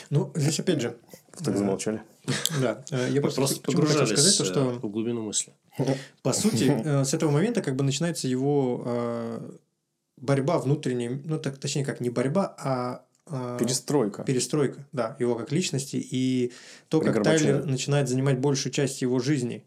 Ну, 0.10 0.32
здесь 0.36 0.60
опять 0.60 0.82
же, 0.82 0.98
Так 1.32 1.54
Да. 1.54 1.58
замолчали. 1.58 2.02
да, 2.62 2.84
э, 2.92 3.10
я 3.12 3.22
просто, 3.22 3.42
просто 3.42 3.62
погружались 3.62 4.10
сказать, 4.10 4.38
то, 4.38 4.46
что... 4.46 4.60
э, 4.72 4.74
в 4.80 4.90
глубину 4.90 5.22
мысли. 5.22 5.54
По 6.24 6.34
сути, 6.34 6.72
э, 6.84 7.04
с 7.06 7.14
этого 7.14 7.32
момента 7.32 7.62
как 7.62 7.76
бы 7.76 7.84
начинается 7.84 8.28
его 8.28 8.84
э, 8.86 9.52
борьба 10.18 10.60
внутренняя, 10.60 11.20
ну 11.24 11.38
так 11.40 11.58
точнее 11.58 11.86
как 11.86 12.00
не 12.02 12.10
борьба, 12.10 12.56
а 12.58 13.06
э, 13.28 13.58
Перестройка. 13.60 14.24
перестройка, 14.24 14.86
да, 14.92 15.16
его 15.20 15.36
как 15.36 15.52
личности 15.52 15.98
и 15.98 16.54
то, 16.90 17.02
как. 17.02 17.24
Тайлер 17.24 17.66
начинает 17.66 18.08
занимать 18.10 18.40
большую 18.40 18.72
часть 18.72 19.02
его 19.02 19.20
жизни 19.20 19.64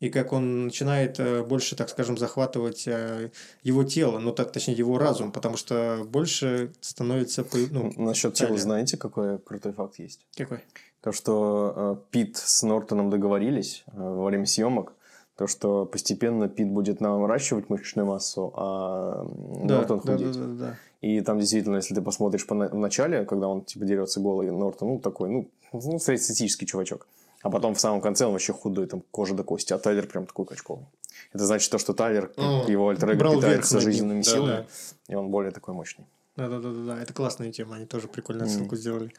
и 0.00 0.10
как 0.10 0.32
он 0.32 0.66
начинает 0.66 1.18
э, 1.18 1.42
больше, 1.42 1.74
так 1.76 1.88
скажем, 1.88 2.16
захватывать 2.16 2.86
э, 2.86 3.30
его 3.62 3.84
тело, 3.84 4.18
ну 4.18 4.32
так 4.32 4.52
точнее 4.52 4.74
его 4.74 4.98
разум, 4.98 5.32
потому 5.32 5.56
что 5.56 6.06
больше 6.08 6.72
становится, 6.80 7.44
ну 7.70 7.92
Насчет 7.96 8.34
тела, 8.34 8.56
знаете, 8.56 8.96
какой 8.96 9.38
крутой 9.38 9.72
факт 9.72 9.98
есть? 9.98 10.26
какой? 10.36 10.60
То, 11.00 11.12
что 11.12 11.74
э, 11.76 12.10
Пит 12.10 12.36
с 12.36 12.62
Нортоном 12.62 13.10
договорились 13.10 13.84
во 13.92 14.24
время 14.24 14.46
съемок, 14.46 14.92
то, 15.36 15.46
что 15.46 15.86
постепенно 15.86 16.48
Пит 16.48 16.68
будет 16.68 17.00
наращивать 17.00 17.70
мышечную 17.70 18.06
массу, 18.06 18.52
а 18.56 19.24
Да, 19.64 19.78
Нортон 19.78 20.00
да, 20.04 20.12
худеть. 20.12 20.32
да, 20.32 20.40
да, 20.40 20.54
да. 20.54 20.76
И 21.00 21.20
там 21.20 21.38
действительно, 21.38 21.76
если 21.76 21.94
ты 21.94 22.02
посмотришь 22.02 22.44
в 22.48 22.74
начале, 22.74 23.24
когда 23.24 23.46
он 23.46 23.64
типа 23.64 23.84
дерется 23.84 24.18
голый, 24.18 24.50
Нортон, 24.50 24.88
ну, 24.88 24.98
такой, 24.98 25.28
ну, 25.30 25.48
ну 25.72 25.98
среднестатистический 26.00 26.66
чувачок. 26.66 27.06
А 27.42 27.50
потом 27.50 27.74
в 27.74 27.80
самом 27.80 28.00
конце 28.00 28.26
он 28.26 28.32
вообще 28.32 28.52
худой, 28.52 28.86
там 28.86 29.02
кожа 29.10 29.34
до 29.34 29.44
кости, 29.44 29.72
а 29.72 29.78
Тайлер 29.78 30.06
прям 30.06 30.26
такой 30.26 30.44
качковый. 30.46 30.86
Это 31.32 31.46
значит 31.46 31.70
то, 31.70 31.78
что 31.78 31.94
Тайлер, 31.94 32.32
Мгм. 32.36 32.70
его 32.70 32.88
альтер 32.88 33.16
питается 33.16 33.80
жизненными 33.80 34.22
Да, 34.22 34.30
силами, 34.30 34.48
да. 34.48 34.66
и 35.08 35.14
он 35.14 35.28
более 35.30 35.52
такой 35.52 35.74
мощный. 35.74 36.04
Да, 36.36 36.48
да, 36.48 36.58
да, 36.58 36.70
да, 36.72 36.84
да. 36.94 37.02
Это 37.02 37.12
классная 37.12 37.52
тема, 37.52 37.76
они 37.76 37.86
тоже 37.86 38.08
прикольную 38.08 38.48
Мгм. 38.48 38.56
ссылку 38.58 38.76
сделали. 38.76 39.12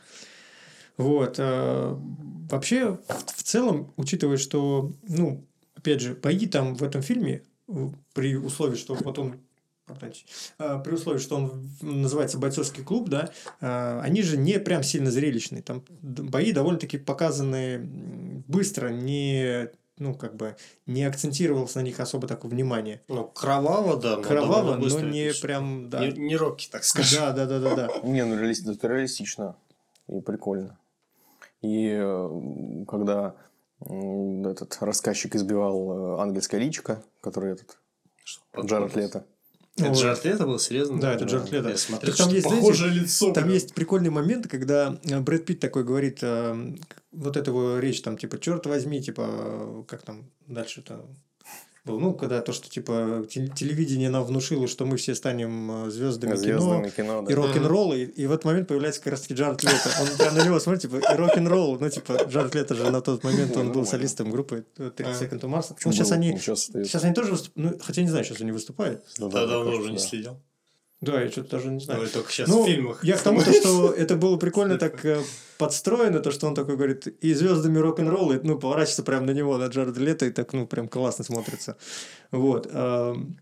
Вот. 0.98 1.36
э, 1.38 1.96
Вообще, 2.50 3.00
в 3.08 3.44
целом, 3.44 3.94
учитывая, 3.96 4.38
что, 4.38 4.92
ну, 5.04 5.46
опять 5.76 6.02
же, 6.02 6.16
бои 6.16 6.48
там 6.48 6.74
в 6.76 6.84
этом 6.84 7.02
фильме, 7.02 7.44
при 8.14 8.36
условии, 8.36 8.76
что 8.76 8.96
э, 8.96 9.38
при 10.58 10.94
условии, 10.94 11.20
что 11.20 11.36
он 11.36 11.70
называется 11.82 12.38
бойцовский 12.38 12.84
клуб, 12.84 13.10
да, 13.10 13.32
э, 13.62 14.00
они 14.02 14.22
же 14.22 14.38
не 14.38 14.60
прям 14.60 14.84
сильно 14.84 15.12
зрелищные. 15.12 15.62
Там 15.62 15.84
бои 16.02 16.52
довольно-таки 16.52 16.98
показаны 16.98 17.80
быстро, 18.48 18.90
не 18.90 19.70
ну, 20.00 20.16
как 20.16 20.36
бы 20.36 20.56
не 20.86 21.04
акцентировалось 21.04 21.76
на 21.76 21.82
них 21.82 22.00
особо 22.00 22.28
такое 22.28 22.50
внимание. 22.50 23.02
Ну, 23.10 23.26
кроваво, 23.26 23.98
да. 23.98 24.16
но 24.16 24.24
Кроваво, 24.24 24.76
но 24.76 25.00
не 25.02 25.34
прям, 25.42 25.90
да. 25.90 26.00
Не, 26.00 26.14
не 26.14 26.36
Рокки, 26.38 26.70
так 26.72 26.84
скажем. 26.84 27.20
Да, 27.20 27.32
да, 27.34 27.46
да, 27.46 27.60
да, 27.60 27.76
да. 27.76 28.08
Не, 28.08 28.24
ну 28.24 28.40
реалистично, 28.40 28.72
это 28.72 28.88
реалистично 28.88 29.56
и 30.08 30.22
прикольно. 30.22 30.78
И 31.62 31.90
э, 31.92 32.86
когда 32.88 33.36
этот 33.82 34.78
рассказчик 34.82 35.36
избивал 35.36 36.18
э, 36.18 36.22
ангельское 36.22 36.60
личико, 36.60 37.04
который 37.22 37.54
этот 37.54 37.78
Джаред 38.58 38.96
Лето. 38.96 39.26
Это 39.80 39.90
Вот. 39.90 39.98
Джаред 39.98 40.26
Лето 40.26 40.46
был, 40.46 40.60
серьезно? 40.60 41.00
Да, 41.00 41.14
это 41.14 41.26
Джаред 41.26 41.52
Лето. 41.52 41.70
Я 41.70 41.78
смотрел, 41.78 42.16
там 42.16 42.30
есть, 42.30 42.46
похожее 42.46 42.92
лицо. 42.92 43.26
Там 43.28 43.44
прям. 43.44 43.50
есть 43.54 43.74
прикольный 43.74 44.10
момент, 44.10 44.48
когда 44.48 45.00
э, 45.04 45.20
Брэд 45.20 45.46
Питт 45.46 45.60
такой 45.60 45.84
говорит, 45.84 46.20
э, 46.22 46.76
вот 47.12 47.36
его 47.48 47.80
речь, 47.80 48.02
там, 48.02 48.18
типа, 48.18 48.40
черт 48.40 48.66
возьми, 48.66 49.02
типа, 49.02 49.26
э, 49.28 49.84
как 49.88 50.04
там 50.04 50.30
дальше-то 50.48 51.06
было, 51.86 52.00
ну, 52.00 52.14
когда 52.14 52.42
то, 52.42 52.52
что, 52.54 52.70
типа, 52.70 53.26
те- 53.30 53.48
телевидение 53.48 54.10
нам 54.10 54.24
внушило, 54.24 54.68
что 54.68 54.86
мы 54.86 54.98
все 54.98 55.16
станем 55.16 55.86
э, 55.86 55.90
звездами, 55.90 56.36
Звездами 56.36 56.90
кино, 56.90 57.22
кино, 57.22 57.22
да. 57.24 57.32
и 57.32 57.36
рок-н-ролл, 57.36 57.94
и, 57.94 58.04
и 58.04 58.28
в 58.28 58.32
этот 58.32 58.46
момент 58.46 58.68
появляется 58.68 59.02
как 59.02 59.12
раз-таки 59.12 59.34
Джаред 59.34 59.64
Лето. 59.64 59.90
Он 60.02 60.08
прям 60.18 60.36
на 60.36 60.46
него 60.46 60.60
смотрит, 60.60 60.82
типа, 60.84 60.98
и 60.98 61.16
рок-н-ролл, 61.16 61.78
ну, 61.80 61.90
типа, 61.90 62.26
Джаред 62.30 62.54
Лето 62.56 62.76
же 62.76 62.90
на 62.90 63.02
тот 63.02 63.24
момент, 63.24 63.56
он 63.58 63.72
был 63.72 63.86
солистом 63.86 64.32
группы 64.32 64.66
30 64.76 65.00
А. 65.00 65.26
Second 65.26 65.40
to 65.42 65.50
Mars. 65.50 65.74
Почему 65.74 65.94
сейчас 65.94 66.10
Был, 66.10 66.16
они... 66.16 66.38
сейчас. 66.38 66.66
Сейчас 66.66 67.04
они 67.04 67.14
тоже 67.14 67.32
выступают, 67.32 67.72
ну, 67.74 67.80
хотя 67.84 68.02
не 68.02 68.10
знаю, 68.10 68.26
сейчас 68.26 68.42
они 68.42 68.52
выступают. 68.52 69.04
Ну 69.18 69.30
Да, 69.30 69.46
да, 69.46 69.54
давно 69.54 69.78
уже 69.78 69.92
не 69.92 70.00
следил. 70.00 70.38
Да, 71.02 71.22
я 71.22 71.32
что-то 71.32 71.52
даже 71.52 71.70
не 71.70 71.80
знаю. 71.80 72.02
Ну, 72.04 72.08
только 72.10 72.32
сейчас 72.32 72.50
Ну, 72.50 72.64
в 72.64 72.68
фильмах. 72.68 73.04
Я 73.04 73.16
к 73.16 73.22
тому, 73.22 73.41
то, 73.41 73.54
что 73.54 73.91
это 73.91 74.16
было 74.16 74.36
прикольно 74.38 74.78
так 74.78 75.06
э, 75.06 75.22
подстроено, 75.58 76.20
то, 76.20 76.32
что 76.32 76.47
он 76.47 76.56
такой 76.56 76.76
говорит, 76.76 77.08
и 77.08 77.34
звездами 77.34 77.78
рок-н-ролла, 77.78 78.34
и, 78.34 78.39
ну, 78.43 78.60
поворачивается 78.60 79.04
прямо 79.04 79.26
на 79.28 79.32
него, 79.32 79.58
на 79.58 79.68
Джареда 79.68 80.00
Лето, 80.02 80.26
и 80.26 80.32
так, 80.32 80.52
ну, 80.52 80.68
прям 80.68 80.89
классно 80.89 81.24
смотрится. 81.24 81.78
Вот. 82.32 82.68
эм, 82.70 83.38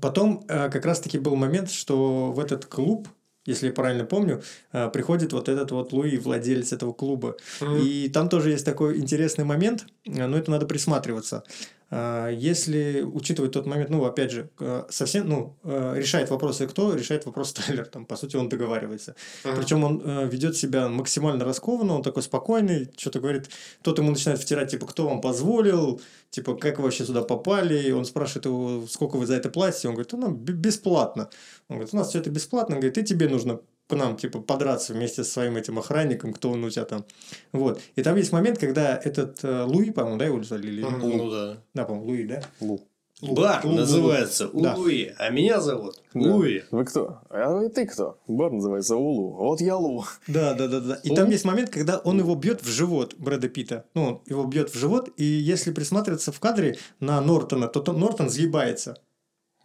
Потом 0.00 0.44
э, 0.48 0.68
как 0.70 0.84
раз-таки 0.84 1.18
был 1.18 1.36
момент, 1.36 1.70
что 1.70 2.32
в 2.32 2.40
этот 2.40 2.66
клуб, 2.66 3.08
если 3.44 3.68
я 3.68 3.72
правильно 3.72 4.04
помню, 4.04 4.42
э, 4.72 4.90
приходит 4.90 5.32
вот 5.32 5.48
этот 5.48 5.70
вот 5.70 5.92
Луи, 5.92 6.16
владелец 6.16 6.72
этого 6.72 6.92
клуба. 6.92 7.36
Мгм. 7.60 7.76
И 7.76 8.08
там 8.08 8.28
тоже 8.28 8.50
есть 8.50 8.64
такой 8.64 8.98
интересный 8.98 9.44
момент, 9.44 9.86
но 10.04 10.36
это 10.36 10.50
надо 10.50 10.66
присматриваться. 10.66 11.44
А, 11.88 12.28
Если 12.30 13.02
учитывать 13.02 13.52
тот 13.52 13.66
момент, 13.66 13.90
ну, 13.90 14.04
опять 14.04 14.32
же, 14.32 14.50
совсем, 14.88 15.28
ну, 15.28 15.56
э, 15.62 15.94
решает 15.96 16.30
вопросы 16.30 16.66
кто, 16.66 16.94
решает 16.94 17.26
вопрос 17.26 17.52
Тайлер, 17.52 17.86
там, 17.86 18.06
по 18.06 18.16
сути, 18.16 18.36
он 18.36 18.48
договаривается. 18.48 19.14
Мгм. 19.44 19.56
Причем 19.56 19.84
он 19.84 20.02
э, 20.04 20.28
ведет 20.28 20.56
себя 20.56 20.88
максимально 20.88 21.44
раскованно, 21.44 21.94
он 21.94 22.02
такой 22.02 22.22
спокойный, 22.22 22.90
что-то 22.96 23.20
говорит, 23.20 23.50
тот 23.82 23.98
ему 23.98 24.10
начинает 24.10 24.40
втирать, 24.40 24.70
типа, 24.70 24.86
кто 24.86 25.08
вам 25.08 25.20
позволил, 25.20 26.00
типа, 26.30 26.56
как 26.56 26.78
вы 26.78 26.84
вообще 26.84 27.04
сюда 27.04 27.22
попали, 27.22 27.80
и 27.80 27.92
он 27.92 28.04
спрашивает 28.04 28.46
его, 28.46 28.86
сколько 28.88 29.16
вы 29.16 29.26
за 29.26 29.34
это 29.34 29.48
платите, 29.48 29.88
он 29.88 29.94
говорит, 29.94 30.12
ну, 30.12 30.30
бесплатно. 30.30 31.30
Он 31.68 31.76
говорит, 31.76 31.94
у 31.94 31.96
нас 31.96 32.08
все 32.08 32.18
это 32.18 32.30
бесплатно, 32.30 32.76
он 32.76 32.80
говорит, 32.80 32.98
и 32.98 33.04
тебе 33.04 33.28
нужно 33.28 33.60
нам, 33.94 34.16
типа, 34.16 34.40
подраться 34.40 34.92
вместе 34.94 35.22
со 35.22 35.30
своим 35.30 35.56
этим 35.56 35.78
охранником, 35.78 36.32
кто 36.32 36.50
он 36.50 36.64
у 36.64 36.70
тебя 36.70 36.84
там. 36.84 37.04
Вот. 37.52 37.80
И 37.94 38.02
там 38.02 38.16
есть 38.16 38.32
момент, 38.32 38.58
когда 38.58 38.96
этот 38.96 39.44
э, 39.44 39.62
Луи, 39.62 39.92
по-моему, 39.92 40.18
да, 40.18 40.24
его 40.24 40.42
звали? 40.42 40.66
Или... 40.66 40.82
Ну 40.82 41.30
да. 41.30 41.58
Да, 41.74 41.84
по-моему, 41.84 42.08
Луи, 42.08 42.24
да? 42.26 42.42
Лу. 42.60 42.80
Бар 43.22 43.64
Лу- 43.64 43.70
Лу- 43.70 43.76
называется 43.76 44.50
Да. 44.52 44.74
Луи, 44.74 45.10
а 45.18 45.30
меня 45.30 45.60
зовут 45.62 46.02
Да. 46.12 46.20
Луи. 46.34 46.64
Вы 46.70 46.84
кто? 46.84 47.20
А 47.30 47.50
вы 47.50 47.70
ты 47.70 47.86
кто? 47.86 48.18
Бар 48.26 48.52
называется 48.52 48.96
Улу. 48.96 49.30
Вот 49.32 49.62
я 49.62 49.76
Лу. 49.76 50.04
Да, 50.26 50.52
да, 50.52 50.66
да, 50.68 50.80
да. 50.80 50.94
И 51.02 51.08
Лу? 51.08 51.16
там 51.16 51.30
есть 51.30 51.46
момент, 51.46 51.70
когда 51.70 51.96
он 51.98 52.18
его 52.18 52.34
бьет 52.34 52.62
в 52.62 52.68
живот, 52.68 53.14
Брэда 53.16 53.48
Питта. 53.48 53.86
Ну, 53.94 54.04
он 54.04 54.20
его 54.26 54.44
бьет 54.44 54.68
в 54.68 54.78
живот, 54.78 55.08
и 55.16 55.24
если 55.24 55.72
присматриваться 55.72 56.30
в 56.30 56.40
кадре 56.40 56.76
на 57.00 57.18
Нортона, 57.22 57.68
то, 57.68 57.80
то 57.80 57.94
Нортон 57.94 58.28
сгибается. 58.28 58.98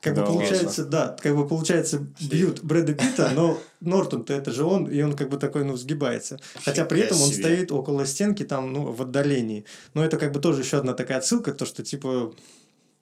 Как 0.01 0.15
бы 0.15 0.23
получается, 0.25 0.83
да, 0.83 1.15
как 1.21 1.35
бы 1.35 1.47
получается, 1.47 2.05
бьют 2.19 2.63
Брэда 2.63 2.93
Питта, 2.93 3.31
но 3.35 3.59
Нортон-то 3.81 4.33
это 4.33 4.51
же 4.51 4.65
он, 4.65 4.87
и 4.87 4.99
он 5.03 5.15
как 5.15 5.29
бы 5.29 5.37
такой, 5.37 5.63
ну, 5.63 5.77
сгибается. 5.77 6.39
Хотя 6.65 6.85
при 6.85 7.01
этом 7.01 7.21
он 7.21 7.29
стоит 7.29 7.71
около 7.71 8.05
стенки, 8.07 8.43
там, 8.43 8.73
ну, 8.73 8.91
в 8.91 9.01
отдалении. 9.03 9.63
Но 9.93 10.03
это 10.03 10.17
как 10.17 10.31
бы 10.31 10.39
тоже 10.39 10.61
еще 10.63 10.77
одна 10.77 10.93
такая 10.93 11.19
отсылка, 11.19 11.53
то, 11.53 11.65
что, 11.65 11.83
типа, 11.83 12.33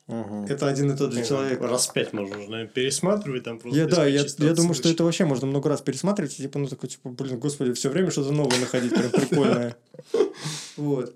Мгм. 0.07 0.45
это 0.45 0.67
один 0.67 0.91
и 0.91 0.97
тот 0.97 1.13
же 1.13 1.23
человек. 1.23 1.61
Раз 1.61 1.87
пять 1.87 2.11
можно 2.11 2.35
наверное, 2.35 2.67
пересматривать 2.67 3.43
там 3.43 3.59
просто. 3.59 3.79
Я, 3.79 3.87
да, 3.87 4.05
я, 4.05 4.25
я 4.39 4.53
думаю, 4.53 4.73
что 4.73 4.89
это 4.89 5.05
вообще 5.05 5.23
можно 5.23 5.47
много 5.47 5.69
раз 5.69 5.81
пересматривать. 5.81 6.33
и, 6.37 6.41
Типа, 6.41 6.59
ну, 6.59 6.67
такой, 6.67 6.89
типа, 6.89 7.09
блин, 7.09 7.39
господи, 7.39 7.71
все 7.73 7.89
время 7.89 8.11
что-то 8.11 8.33
новое 8.33 8.59
находить, 8.59 8.93
прям 8.93 9.09
прикольное. 9.11 9.77
Вот. 10.75 11.15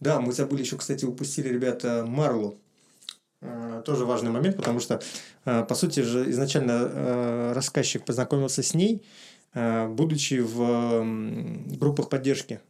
Да, 0.00 0.20
мы 0.20 0.32
забыли 0.32 0.62
еще, 0.62 0.76
кстати, 0.76 1.04
упустили, 1.04 1.48
ребята, 1.48 2.04
Марлу. 2.06 2.58
Э, 3.42 3.82
Тоже 3.84 4.04
важный 4.04 4.30
момент, 4.30 4.56
потому 4.56 4.80
что, 4.80 5.00
э, 5.44 5.64
по 5.64 5.74
сути 5.74 6.00
же, 6.00 6.30
изначально 6.30 6.72
э, 6.72 7.52
рассказчик 7.54 8.04
познакомился 8.04 8.62
с 8.62 8.74
ней, 8.74 9.02
будучи 9.54 10.40
в 10.40 11.76
группах 11.76 12.08
поддержки, 12.08 12.60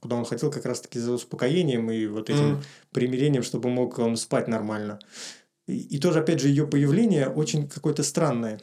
куда 0.00 0.16
он 0.16 0.24
хотел 0.24 0.50
как 0.50 0.66
раз-таки 0.66 0.98
за 0.98 1.12
успокоением 1.12 1.92
и 1.92 2.06
вот 2.06 2.28
этим 2.28 2.46
Мгм. 2.54 2.62
примирением, 2.90 3.44
чтобы 3.44 3.68
мог 3.70 4.00
он 4.00 4.16
спать 4.16 4.48
нормально. 4.48 4.98
И, 5.68 5.76
и 5.78 5.98
тоже, 6.00 6.18
опять 6.18 6.40
же, 6.40 6.48
ее 6.48 6.66
появление 6.66 7.28
очень 7.28 7.68
какое-то 7.68 8.02
странное. 8.02 8.58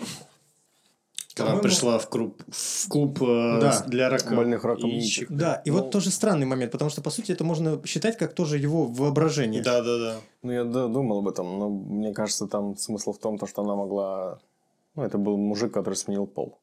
Когда 1.36 1.52
По-моему- 1.52 1.64
пришла 1.64 2.00
в 2.00 2.08
клуб, 2.10 2.42
в 2.48 2.88
клуб 2.88 3.22
э, 3.22 3.60
Да. 3.60 3.84
для 3.88 4.10
рака. 4.10 4.34
Больных 4.34 4.64
раком 4.64 4.90
яичек. 4.90 5.30
Да, 5.30 5.62
и 5.66 5.70
Ну- 5.70 5.78
вот 5.80 5.92
тоже 5.92 6.10
странный 6.10 6.46
момент, 6.46 6.72
потому 6.72 6.90
что, 6.90 7.02
по 7.02 7.10
сути, 7.10 7.34
это 7.34 7.44
можно 7.44 7.82
считать 7.86 8.18
как 8.18 8.34
тоже 8.34 8.58
его 8.58 8.86
воображение. 8.86 9.62
Да, 9.62 9.82
да, 9.82 9.98
да. 9.98 10.16
Ну, 10.44 10.52
я 10.54 10.64
да, 10.64 10.88
думал 10.88 11.18
об 11.20 11.28
этом, 11.28 11.60
но 11.60 11.70
мне 11.70 12.14
кажется, 12.14 12.48
там 12.48 12.78
смысл 12.78 13.12
в 13.12 13.18
том, 13.20 13.38
то, 13.38 13.48
что 13.48 13.64
она 13.64 13.76
могла... 13.76 14.40
Ну, 14.96 15.04
это 15.04 15.18
был 15.18 15.36
мужик, 15.36 15.74
который 15.74 15.96
сменил 15.96 16.26
пол. 16.26 16.58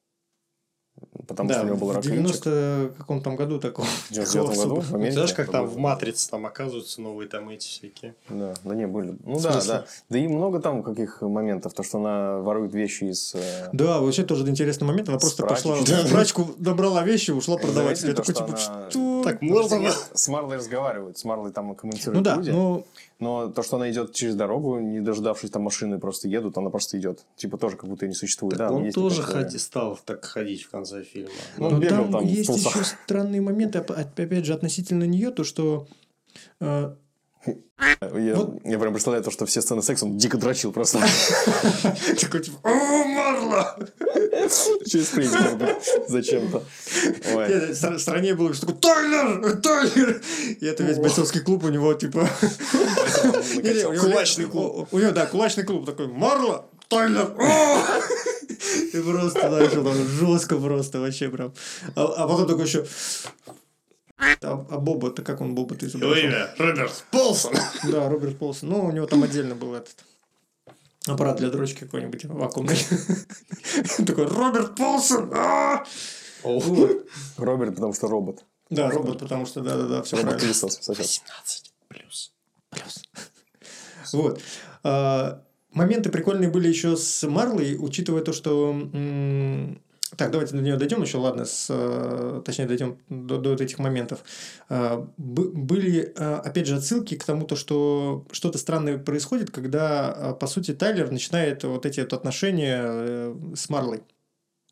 Потому 1.26 1.48
Да, 1.48 1.54
что 1.56 1.62
у 1.64 1.66
него 1.66 1.76
был 1.76 1.88
в 1.88 1.92
рак 1.92 2.04
яичек. 2.04 2.18
90 2.18 2.94
каком 2.98 3.22
там 3.22 3.36
году 3.36 3.58
такого. 3.58 3.86
В 3.86 4.12
99 4.12 4.56
году 4.56 4.80
в 4.80 4.94
Америке. 4.94 5.12
знаешь, 5.12 5.32
как 5.34 5.50
там 5.50 5.66
в. 5.66 5.76
Матрице 5.76 6.30
там 6.30 6.46
оказываются 6.46 7.00
новые 7.00 7.28
там 7.28 7.48
эти 7.48 7.66
всякие. 7.66 8.14
Да, 8.28 8.54
да 8.64 8.74
не, 8.74 8.86
были. 8.86 9.16
Ну 9.24 9.38
В 9.38 9.42
да, 9.42 9.60
да. 9.66 9.84
Да 10.08 10.18
и 10.18 10.26
много 10.28 10.60
там 10.60 10.82
каких 10.82 11.22
моментов, 11.22 11.72
то, 11.74 11.82
что 11.82 11.98
она 11.98 12.38
ворует 12.38 12.74
вещи 12.74 13.04
из... 13.04 13.34
э, 13.34 13.68
Да, 13.72 14.00
вообще 14.00 14.24
тоже 14.24 14.46
интересный 14.48 14.86
момент. 14.86 15.08
Она 15.08 15.18
просто 15.18 15.46
пошла 15.46 15.76
в 15.76 16.10
прачку, 16.10 16.48
добрала 16.58 17.02
вещи, 17.02 17.30
ушла 17.30 17.56
продавать. 17.56 18.02
Я 18.02 18.14
такой, 18.14 18.34
типа, 18.34 18.56
что? 18.56 19.22
Так 19.24 19.42
можно? 19.42 19.90
С 20.14 20.28
Марлой 20.28 20.56
разговаривают, 20.56 21.18
с 21.18 21.24
Марлой 21.24 21.52
там 21.52 21.74
коммуницируют 21.74 22.18
Ну 22.18 22.22
да, 22.22 22.36
ну, 22.36 22.84
Но 23.22 23.48
то, 23.48 23.62
что 23.62 23.76
она 23.76 23.88
идет 23.90 24.12
через 24.14 24.34
дорогу, 24.34 24.80
не 24.80 25.00
дождавшись 25.00 25.50
там 25.50 25.62
машины, 25.62 26.00
просто 26.00 26.26
едут, 26.28 26.58
она 26.58 26.70
просто 26.70 26.98
идет. 26.98 27.24
Типа 27.36 27.56
тоже 27.56 27.76
как 27.76 27.88
будто 27.88 28.04
и 28.04 28.08
не 28.08 28.14
существует. 28.16 28.58
Так 28.58 28.68
да, 28.70 28.74
он 28.74 28.90
тоже 28.90 29.22
ходи- 29.22 29.58
стал 29.58 29.96
так 30.04 30.24
ходить 30.24 30.62
в 30.62 30.70
конце 30.70 31.04
фильма. 31.04 31.30
Ну, 31.56 31.70
но 31.70 31.78
бегал 31.78 32.02
там, 32.04 32.12
там 32.12 32.26
есть 32.26 32.50
еще 32.50 32.84
странные 32.84 33.40
моменты, 33.40 33.78
оп- 33.78 33.92
опять 33.92 34.44
же, 34.44 34.52
относительно 34.54 35.04
нее, 35.04 35.30
то, 35.30 35.44
что 35.44 35.86
э, 36.60 36.96
Я, 37.46 38.34
Вот. 38.34 38.60
я 38.64 38.78
прям 38.78 38.92
представляю 38.92 39.24
то, 39.24 39.30
что 39.30 39.46
все 39.46 39.60
сцены 39.60 39.82
секса 39.82 40.06
он 40.06 40.16
дико 40.16 40.36
дрочил 40.38 40.72
просто. 40.72 40.98
такой, 42.20 42.40
типа, 42.40 42.58
о, 42.62 43.04
Марла! 43.04 43.76
Через 44.86 45.06
принцип 45.08 45.38
зачем-то. 46.08 46.62
Ой. 47.34 47.48
Нет, 47.48 47.70
в 47.70 47.72
стра- 47.72 47.98
стране 47.98 48.34
было 48.34 48.54
что 48.54 48.66
такое, 48.66 48.80
Тайлер! 48.80 49.60
Тайлер! 49.60 50.22
И 50.60 50.66
это 50.66 50.84
весь 50.84 50.98
бойцовский 50.98 51.40
клуб 51.40 51.64
у 51.64 51.68
него, 51.68 51.92
типа... 51.94 52.28
Кулачный 54.00 54.46
клуб. 54.46 54.88
У 54.92 54.98
него, 54.98 55.10
да, 55.10 55.26
кулачный 55.26 55.64
клуб 55.64 55.84
такой, 55.86 56.06
Марла! 56.06 56.66
Тайлер! 56.88 57.34
О!» 57.38 57.78
И 58.92 59.00
просто 59.00 59.40
там 59.40 60.08
жестко 60.08 60.56
просто 60.56 61.00
вообще 61.00 61.28
прям. 61.28 61.52
А, 61.96 62.04
а 62.04 62.28
потом 62.28 62.46
такой 62.46 62.66
еще... 62.66 62.86
А, 64.18 64.34
а 64.42 64.78
Боба-то, 64.78 65.22
как 65.22 65.40
он 65.40 65.54
Боба-то 65.54 65.86
Его 65.86 65.98
изображал? 65.98 66.24
имя 66.24 66.54
Роберт 66.58 67.04
Полсон. 67.10 67.54
Да, 67.84 68.08
Роберт 68.08 68.38
Полсон. 68.38 68.68
Ну, 68.70 68.84
у 68.86 68.92
него 68.92 69.06
там 69.06 69.22
отдельно 69.22 69.54
был 69.54 69.74
этот 69.74 69.96
аппарат 71.06 71.38
для 71.38 71.50
дрочки 71.50 71.80
какой-нибудь 71.80 72.24
вакуумный. 72.26 72.78
Такой, 74.06 74.26
Роберт 74.26 74.76
Полсон! 74.76 75.30
а!» 75.34 75.84
Роберт, 76.44 77.74
потому 77.74 77.94
что 77.94 78.08
робот. 78.08 78.44
Да, 78.70 78.90
робот, 78.90 79.18
потому 79.18 79.46
что, 79.46 79.60
да-да-да, 79.60 80.02
все 80.02 80.16
правильно. 80.16 80.32
Робот-пылесос. 80.32 80.78
Сосед. 80.80 81.22
18 81.26 81.72
плюс. 81.88 82.32
Вот. 84.12 84.40
А, 84.82 85.42
Моменты 85.72 86.10
прикольные 86.10 86.50
были 86.50 86.68
еще 86.68 86.96
с 86.96 87.26
Марлой, 87.26 87.76
учитывая 87.78 88.22
то, 88.22 88.32
что 88.32 88.72
Так, 90.16 90.30
давайте 90.30 90.54
до 90.54 90.62
нее 90.62 90.76
дойдем 90.76 91.02
еще, 91.02 91.18
ладно, 91.18 91.44
с, 91.44 91.66
э, 91.70 92.42
точнее, 92.44 92.66
дойдем 92.66 92.98
до, 93.08 93.38
до 93.38 93.54
этих 93.54 93.78
моментов. 93.78 94.24
Э, 94.68 95.06
были, 95.16 96.12
э, 96.14 96.34
опять 96.34 96.66
же, 96.66 96.76
отсылки 96.76 97.16
к 97.16 97.24
тому, 97.24 97.46
то, 97.46 97.56
что 97.56 98.26
что-то 98.30 98.58
странное 98.58 98.98
происходит, 98.98 99.50
когда, 99.50 100.36
по 100.38 100.46
сути, 100.46 100.74
Тайлер 100.74 101.10
начинает 101.10 101.64
вот 101.64 101.86
эти 101.86 102.00
вот 102.00 102.12
отношения 102.12 103.34
с 103.54 103.68
Марлой. 103.70 104.02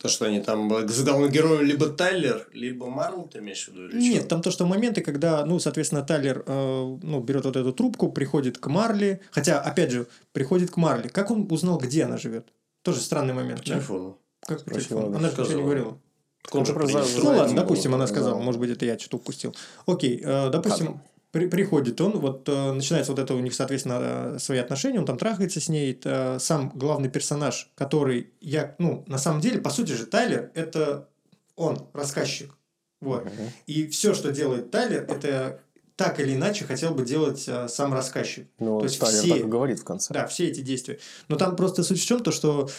То, 0.00 0.08
что 0.08 0.24
они 0.24 0.40
там 0.40 0.88
за 0.88 1.04
главного 1.04 1.30
героя 1.30 1.60
либо 1.60 1.90
Тайлер, 1.90 2.48
либо 2.54 2.86
Марл, 2.86 3.28
ты 3.28 3.40
имеешь 3.40 3.66
в 3.66 3.68
виду? 3.68 3.88
Или 3.88 4.00
Нет, 4.00 4.20
что? 4.20 4.28
там 4.30 4.40
то, 4.40 4.50
что 4.50 4.64
моменты, 4.64 5.02
когда, 5.02 5.44
ну, 5.44 5.58
соответственно, 5.58 6.02
Тайлер 6.02 6.42
э, 6.46 6.98
ну, 7.02 7.20
берет 7.20 7.44
вот 7.44 7.54
эту 7.54 7.74
трубку, 7.74 8.10
приходит 8.10 8.56
к 8.56 8.66
Марли. 8.68 9.20
Хотя, 9.30 9.60
опять 9.60 9.90
же, 9.90 10.06
приходит 10.32 10.70
к 10.70 10.78
Марли. 10.78 11.08
Как 11.08 11.30
он 11.30 11.46
узнал, 11.50 11.76
где 11.76 12.04
она 12.04 12.16
живет? 12.16 12.48
Тоже 12.82 13.00
странный 13.00 13.34
момент. 13.34 13.62
По 13.62 13.68
да? 13.68 14.14
Как 14.50 14.64
по 14.64 14.74
телефону? 14.74 15.16
Она 15.16 15.30
же 15.30 15.40
ничего 15.40 15.58
не 15.58 15.62
говорила. 15.62 15.98
Так 16.42 16.54
он 16.56 16.66
же 16.66 16.72
Ну 16.74 17.28
ладно, 17.30 17.54
допустим, 17.54 17.94
она 17.94 18.06
сказала, 18.08 18.38
может 18.40 18.60
быть, 18.60 18.70
это 18.70 18.84
я 18.84 18.98
что-то 18.98 19.18
упустил. 19.18 19.54
Окей, 19.86 20.20
э, 20.24 20.50
допустим, 20.50 21.00
при, 21.30 21.46
приходит 21.46 22.00
он, 22.00 22.18
вот 22.18 22.48
э, 22.48 22.72
начинается 22.72 23.12
вот 23.12 23.20
это 23.20 23.34
у 23.34 23.38
них, 23.38 23.54
соответственно, 23.54 24.00
э, 24.02 24.38
свои 24.40 24.58
отношения, 24.58 24.98
он 24.98 25.06
там 25.06 25.18
трахается 25.18 25.60
с 25.60 25.68
ней. 25.68 25.92
Это 25.92 26.38
сам 26.40 26.72
главный 26.74 27.08
персонаж, 27.08 27.70
который 27.76 28.32
я, 28.40 28.74
ну, 28.78 29.04
на 29.06 29.18
самом 29.18 29.40
деле, 29.40 29.60
по 29.60 29.70
сути 29.70 29.92
же, 29.92 30.06
Тайлер 30.06 30.50
это 30.54 31.08
он, 31.54 31.78
рассказчик. 31.92 32.56
Вот. 33.00 33.24
Uh-huh. 33.26 33.48
И 33.66 33.86
все, 33.86 34.14
что 34.14 34.32
делает 34.32 34.72
Тайлер, 34.72 35.04
это 35.04 35.60
так 35.94 36.18
или 36.18 36.34
иначе 36.34 36.64
хотел 36.64 36.94
бы 36.94 37.04
делать 37.04 37.44
а, 37.46 37.68
сам 37.68 37.92
рассказчик. 37.92 38.48
Ну, 38.58 38.78
То 38.78 38.86
есть 38.86 38.98
Тайлер 38.98 39.20
все, 39.20 39.34
так 39.34 39.40
и 39.40 39.44
говорит 39.44 39.80
в 39.80 39.84
конце. 39.84 40.14
Да, 40.14 40.26
все 40.26 40.48
эти 40.48 40.60
действия. 40.60 40.98
Но 41.28 41.36
там 41.36 41.56
просто 41.56 41.82
суть 41.82 42.00
в 42.00 42.06
чем 42.06 42.22
то, 42.22 42.32
что 42.32 42.70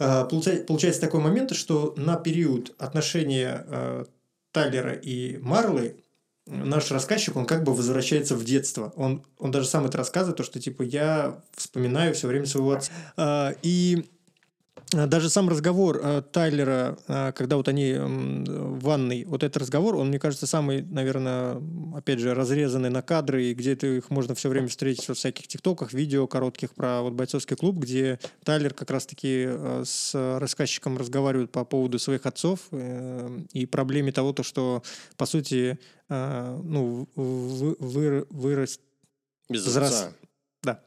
получается 0.00 1.00
такой 1.00 1.20
момент, 1.20 1.54
что 1.54 1.92
на 1.96 2.16
период 2.16 2.74
отношения 2.78 3.64
а, 3.68 4.06
Тайлера 4.52 4.94
и 4.94 5.36
Марлы 5.38 5.96
наш 6.46 6.90
рассказчик, 6.90 7.36
он 7.36 7.46
как 7.46 7.62
бы 7.64 7.74
возвращается 7.74 8.34
в 8.34 8.44
детство. 8.44 8.92
Он, 8.96 9.22
он 9.38 9.50
даже 9.50 9.68
сам 9.68 9.86
это 9.86 9.98
рассказывает, 9.98 10.38
то, 10.38 10.42
что 10.42 10.58
типа 10.60 10.82
я 10.82 11.40
вспоминаю 11.54 12.14
все 12.14 12.26
время 12.26 12.46
своего 12.46 12.72
отца. 12.72 12.92
А, 13.16 13.54
и 13.62 14.04
а, 14.04 14.19
даже 14.92 15.30
сам 15.30 15.48
разговор 15.48 16.00
э, 16.02 16.22
Тайлера, 16.32 16.98
э, 17.06 17.32
когда 17.32 17.56
вот 17.56 17.68
они 17.68 17.94
в 17.94 18.80
ванной, 18.80 19.24
вот 19.24 19.44
этот 19.44 19.58
разговор, 19.58 19.94
он, 19.94 20.08
мне 20.08 20.18
кажется, 20.18 20.46
самый, 20.46 20.82
наверное, 20.82 21.62
опять 21.94 22.18
же, 22.18 22.34
разрезанный 22.34 22.90
на 22.90 23.00
кадры, 23.00 23.44
и 23.44 23.54
где-то 23.54 23.86
их 23.86 24.10
можно 24.10 24.34
все 24.34 24.48
время 24.48 24.66
встретить 24.68 25.08
во 25.08 25.14
всяких 25.14 25.46
тиктоках, 25.46 25.92
видео 25.92 26.26
коротких 26.26 26.74
про 26.74 27.02
вот 27.02 27.12
бойцовский 27.12 27.56
клуб, 27.56 27.76
где 27.76 28.18
Тайлер 28.42 28.74
как 28.74 28.90
раз-таки 28.90 29.46
э, 29.48 29.82
с 29.86 30.38
рассказчиком 30.38 30.98
разговаривает 30.98 31.52
по 31.52 31.64
поводу 31.64 31.98
своих 31.98 32.26
отцов 32.26 32.60
и 32.72 33.66
проблеме 33.66 34.12
того, 34.12 34.32
то, 34.32 34.42
что, 34.42 34.82
по 35.16 35.26
сути, 35.26 35.78
ну, 36.08 37.08
вы, 37.14 37.76
вы, 37.78 38.26
вырос... 38.30 38.80
Без 39.48 39.64
возраст... 39.64 39.92
отца. 39.92 40.12
Да. 40.62 40.80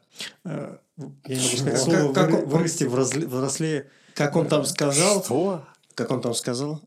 Я 0.44 0.78
не 1.26 1.36
могу 1.36 1.56
сказать 1.56 1.80
слово 1.80 2.12
как, 2.12 2.30
как 2.30 2.46
вырасти, 2.46 2.84
взрослее. 2.84 3.90
Как 4.14 4.36
он 4.36 4.46
там 4.46 4.64
сказал? 4.64 5.24
Что? 5.24 5.64
Как 5.94 6.10
он 6.10 6.20
там 6.20 6.34
сказал? 6.34 6.80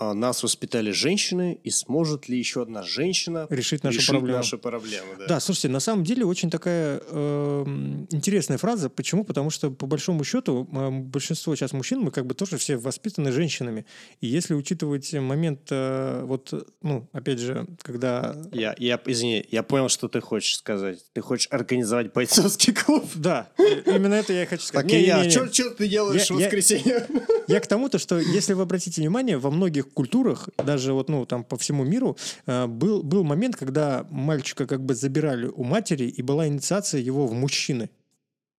А, 0.00 0.14
нас 0.14 0.44
воспитали 0.44 0.92
женщины, 0.92 1.58
и 1.64 1.70
сможет 1.70 2.28
ли 2.28 2.38
еще 2.38 2.62
одна 2.62 2.84
женщина 2.84 3.48
решить 3.50 3.82
нашу 3.82 3.98
решить 3.98 4.10
проблему? 4.10 4.36
Наши 4.36 4.56
проблемы 4.56 5.16
да. 5.18 5.26
да, 5.26 5.40
слушайте, 5.40 5.68
на 5.68 5.80
самом 5.80 6.04
деле 6.04 6.24
очень 6.24 6.50
такая 6.50 7.02
э, 7.04 7.64
интересная 8.10 8.58
фраза. 8.58 8.90
Почему? 8.90 9.24
Потому 9.24 9.50
что, 9.50 9.72
по 9.72 9.86
большому 9.86 10.22
счету, 10.22 10.68
э, 10.72 10.90
большинство 10.90 11.56
сейчас 11.56 11.72
мужчин, 11.72 12.00
мы 12.00 12.12
как 12.12 12.26
бы 12.26 12.34
тоже 12.34 12.58
все 12.58 12.76
воспитаны 12.76 13.32
женщинами. 13.32 13.86
И 14.20 14.28
если 14.28 14.54
учитывать 14.54 15.12
момент, 15.14 15.62
э, 15.70 16.22
вот, 16.24 16.52
ну, 16.80 17.08
опять 17.12 17.40
же, 17.40 17.66
когда... 17.82 18.36
Я, 18.52 18.76
я, 18.78 19.00
извини, 19.04 19.44
я 19.50 19.64
понял, 19.64 19.88
что 19.88 20.06
ты 20.06 20.20
хочешь 20.20 20.58
сказать. 20.58 21.04
Ты 21.12 21.22
хочешь 21.22 21.48
организовать 21.50 22.12
бойцовский 22.12 22.72
клуб? 22.72 23.04
Да, 23.16 23.48
именно 23.58 24.14
это 24.14 24.32
я 24.32 24.44
и 24.44 24.46
хочу 24.46 24.62
сказать. 24.62 24.86
Так 24.86 24.96
и 24.96 25.02
я. 25.02 25.28
Что 25.28 25.70
ты 25.70 25.88
делаешь 25.88 26.30
в 26.30 26.34
воскресенье? 26.34 27.04
Я 27.48 27.60
к 27.60 27.66
тому-то, 27.66 27.98
что 27.98 28.18
если 28.18 28.52
вы 28.52 28.62
обратите 28.62 29.00
внимание, 29.00 29.38
во 29.38 29.50
многих 29.50 29.87
культурах, 29.94 30.48
даже 30.58 30.92
вот, 30.92 31.08
ну, 31.08 31.26
там 31.26 31.44
по 31.44 31.56
всему 31.56 31.84
миру, 31.84 32.16
э, 32.46 32.66
был, 32.66 33.02
был 33.02 33.24
момент, 33.24 33.56
когда 33.56 34.06
мальчика 34.10 34.66
как 34.66 34.84
бы 34.84 34.94
забирали 34.94 35.46
у 35.46 35.64
матери, 35.64 36.04
и 36.04 36.22
была 36.22 36.46
инициация 36.46 37.00
его 37.00 37.26
в 37.26 37.32
мужчины. 37.32 37.90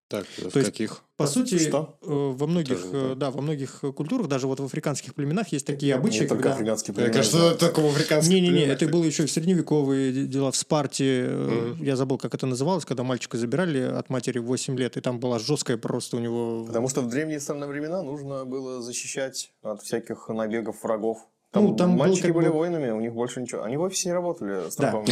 Так, 0.09 0.25
То 0.25 0.49
в 0.49 0.55
есть, 0.55 0.69
каких? 0.71 1.03
По 1.17 1.27
сути, 1.27 1.59
Что? 1.59 1.99
Э, 2.01 2.07
во 2.07 2.47
многих, 2.47 2.81
Тоже, 2.81 3.15
да, 3.15 3.29
во 3.29 3.41
многих 3.41 3.81
культурах, 3.95 4.27
даже 4.27 4.47
вот 4.47 4.59
в 4.59 4.65
африканских 4.65 5.13
племенах 5.13 5.49
есть 5.49 5.67
такие 5.67 5.93
обычаи, 5.93 6.21
не 6.21 6.27
когда... 6.27 6.53
африканские 6.53 6.95
племена. 6.95 7.09
Мне 7.09 7.17
кажется, 7.17 7.55
только 7.55 7.79
в 7.79 7.85
африканских 7.85 8.33
Не-не-не, 8.33 8.65
это 8.65 8.87
было 8.87 9.03
еще 9.03 9.27
в 9.27 9.31
средневековые 9.31 10.25
дела 10.25 10.51
в 10.51 10.55
Спарте. 10.55 11.25
Mm. 11.25 11.85
Я 11.85 11.95
забыл, 11.95 12.17
как 12.17 12.33
это 12.33 12.47
называлось, 12.47 12.85
когда 12.85 13.03
мальчика 13.03 13.37
забирали 13.37 13.81
от 13.81 14.09
матери 14.09 14.39
в 14.39 14.45
8 14.45 14.79
лет, 14.79 14.97
и 14.97 15.01
там 15.01 15.19
была 15.19 15.37
жесткая 15.37 15.77
просто 15.77 16.17
у 16.17 16.19
него... 16.19 16.65
Потому 16.65 16.89
что 16.89 17.01
в 17.01 17.07
древние 17.07 17.39
странные 17.39 17.69
времена 17.69 18.01
нужно 18.01 18.45
было 18.45 18.81
защищать 18.81 19.53
от 19.61 19.83
всяких 19.83 20.27
набегов 20.29 20.81
врагов. 20.81 21.19
Там, 21.51 21.65
ну, 21.65 21.75
там 21.75 21.91
мальчики 21.91 22.27
был, 22.27 22.35
были 22.35 22.47
бы... 22.47 22.53
воинами, 22.53 22.89
у 22.89 22.99
них 22.99 23.13
больше 23.13 23.41
ничего. 23.41 23.63
Они 23.63 23.77
в 23.77 23.81
офисе 23.81 24.09
не 24.09 24.13
работали 24.13 24.71
с 24.71 24.75
да. 24.75 25.03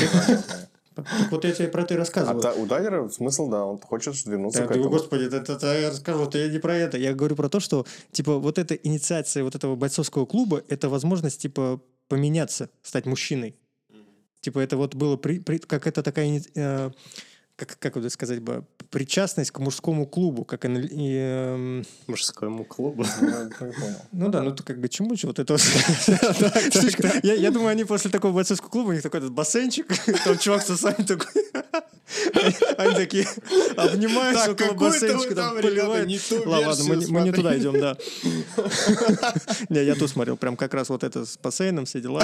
Так 1.04 1.32
вот 1.32 1.46
я 1.46 1.52
тебе 1.52 1.68
про 1.68 1.84
это 1.84 1.94
и 1.94 1.98
рассказывал. 1.98 2.40
А 2.40 2.42
та, 2.42 2.54
у 2.54 2.66
Дайнера 2.66 3.08
смысл, 3.10 3.50
да, 3.50 3.66
он 3.66 3.80
хочет 3.80 4.14
вернуться 4.26 4.62
да, 4.62 4.68
к 4.68 4.72
этому. 4.72 4.90
Господи, 4.90 5.24
это, 5.24 5.38
это, 5.38 5.54
это 5.54 5.80
я 5.80 5.90
расскажу, 5.90 6.24
это 6.24 6.38
я 6.38 6.48
не 6.48 6.60
про 6.60 6.76
это. 6.76 6.98
Я 6.98 7.14
говорю 7.14 7.36
про 7.36 7.50
то, 7.50 7.60
что, 7.60 7.86
типа, 8.12 8.38
вот 8.38 8.58
эта 8.58 8.76
инициация 8.76 9.44
вот 9.44 9.56
этого 9.56 9.76
бойцовского 9.76 10.26
клуба, 10.26 10.64
это 10.68 10.90
возможность, 10.90 11.42
типа, 11.42 11.80
поменяться, 12.08 12.70
стать 12.82 13.06
мужчиной. 13.06 13.56
Типа, 14.42 14.60
это 14.60 14.78
вот 14.78 14.96
было, 14.96 15.18
при, 15.18 15.40
при, 15.40 15.58
как 15.58 15.88
это 15.88 16.04
такая... 16.04 16.42
Э, 16.56 16.92
как, 17.58 17.80
как 17.80 17.98
это 17.98 18.10
сказать 18.12 18.40
бы, 18.40 18.64
причастность 18.92 19.50
к 19.50 19.58
мужскому 19.58 20.06
клубу, 20.06 20.46
как 20.46 20.64
и, 20.66 20.70
э, 20.70 21.84
мужскому 22.06 22.64
клубу. 22.64 23.04
Ну 24.12 24.30
да, 24.30 24.44
ну 24.44 24.56
то 24.56 24.64
как 24.64 24.80
бы 24.80 24.88
чему 24.88 25.16
вот 25.24 25.40
это 25.40 25.58
Я 27.24 27.52
думаю, 27.52 27.70
они 27.70 27.84
после 27.84 28.12
такого 28.12 28.32
бойцовского 28.32 28.70
клуба 28.70 28.90
у 28.90 28.94
них 28.94 29.02
такой 29.02 29.20
этот 29.20 29.32
бассейнчик, 29.32 29.88
там 30.24 30.38
чувак 30.38 30.62
с 30.62 30.70
усами 30.70 31.04
такой. 31.04 31.44
Они 32.78 32.96
такие 32.96 33.28
обнимаются 33.76 34.52
около 34.52 34.74
бассейнчика, 34.74 35.36
там 35.36 35.56
поливают. 35.56 36.10
Ладно, 36.46 36.84
мы 37.10 37.22
не 37.22 37.32
туда 37.32 37.58
идем, 37.58 37.80
да. 37.80 37.98
Не, 39.70 39.84
я 39.84 39.96
тут 39.96 40.12
смотрел, 40.12 40.38
прям 40.38 40.56
как 40.56 40.76
раз 40.76 40.90
вот 40.90 41.04
это 41.04 41.26
с 41.26 41.38
бассейном 41.38 41.86
все 41.86 42.02
дела. 42.02 42.24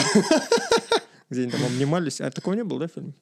Где 1.29 1.43
они 1.43 1.51
там 1.51 1.65
обнимались. 1.65 2.21
А 2.21 2.29
такого 2.29 2.53
не 2.53 2.63
было, 2.63 2.81
да, 2.81 2.87
в 2.87 2.91
фильме? 2.91 3.13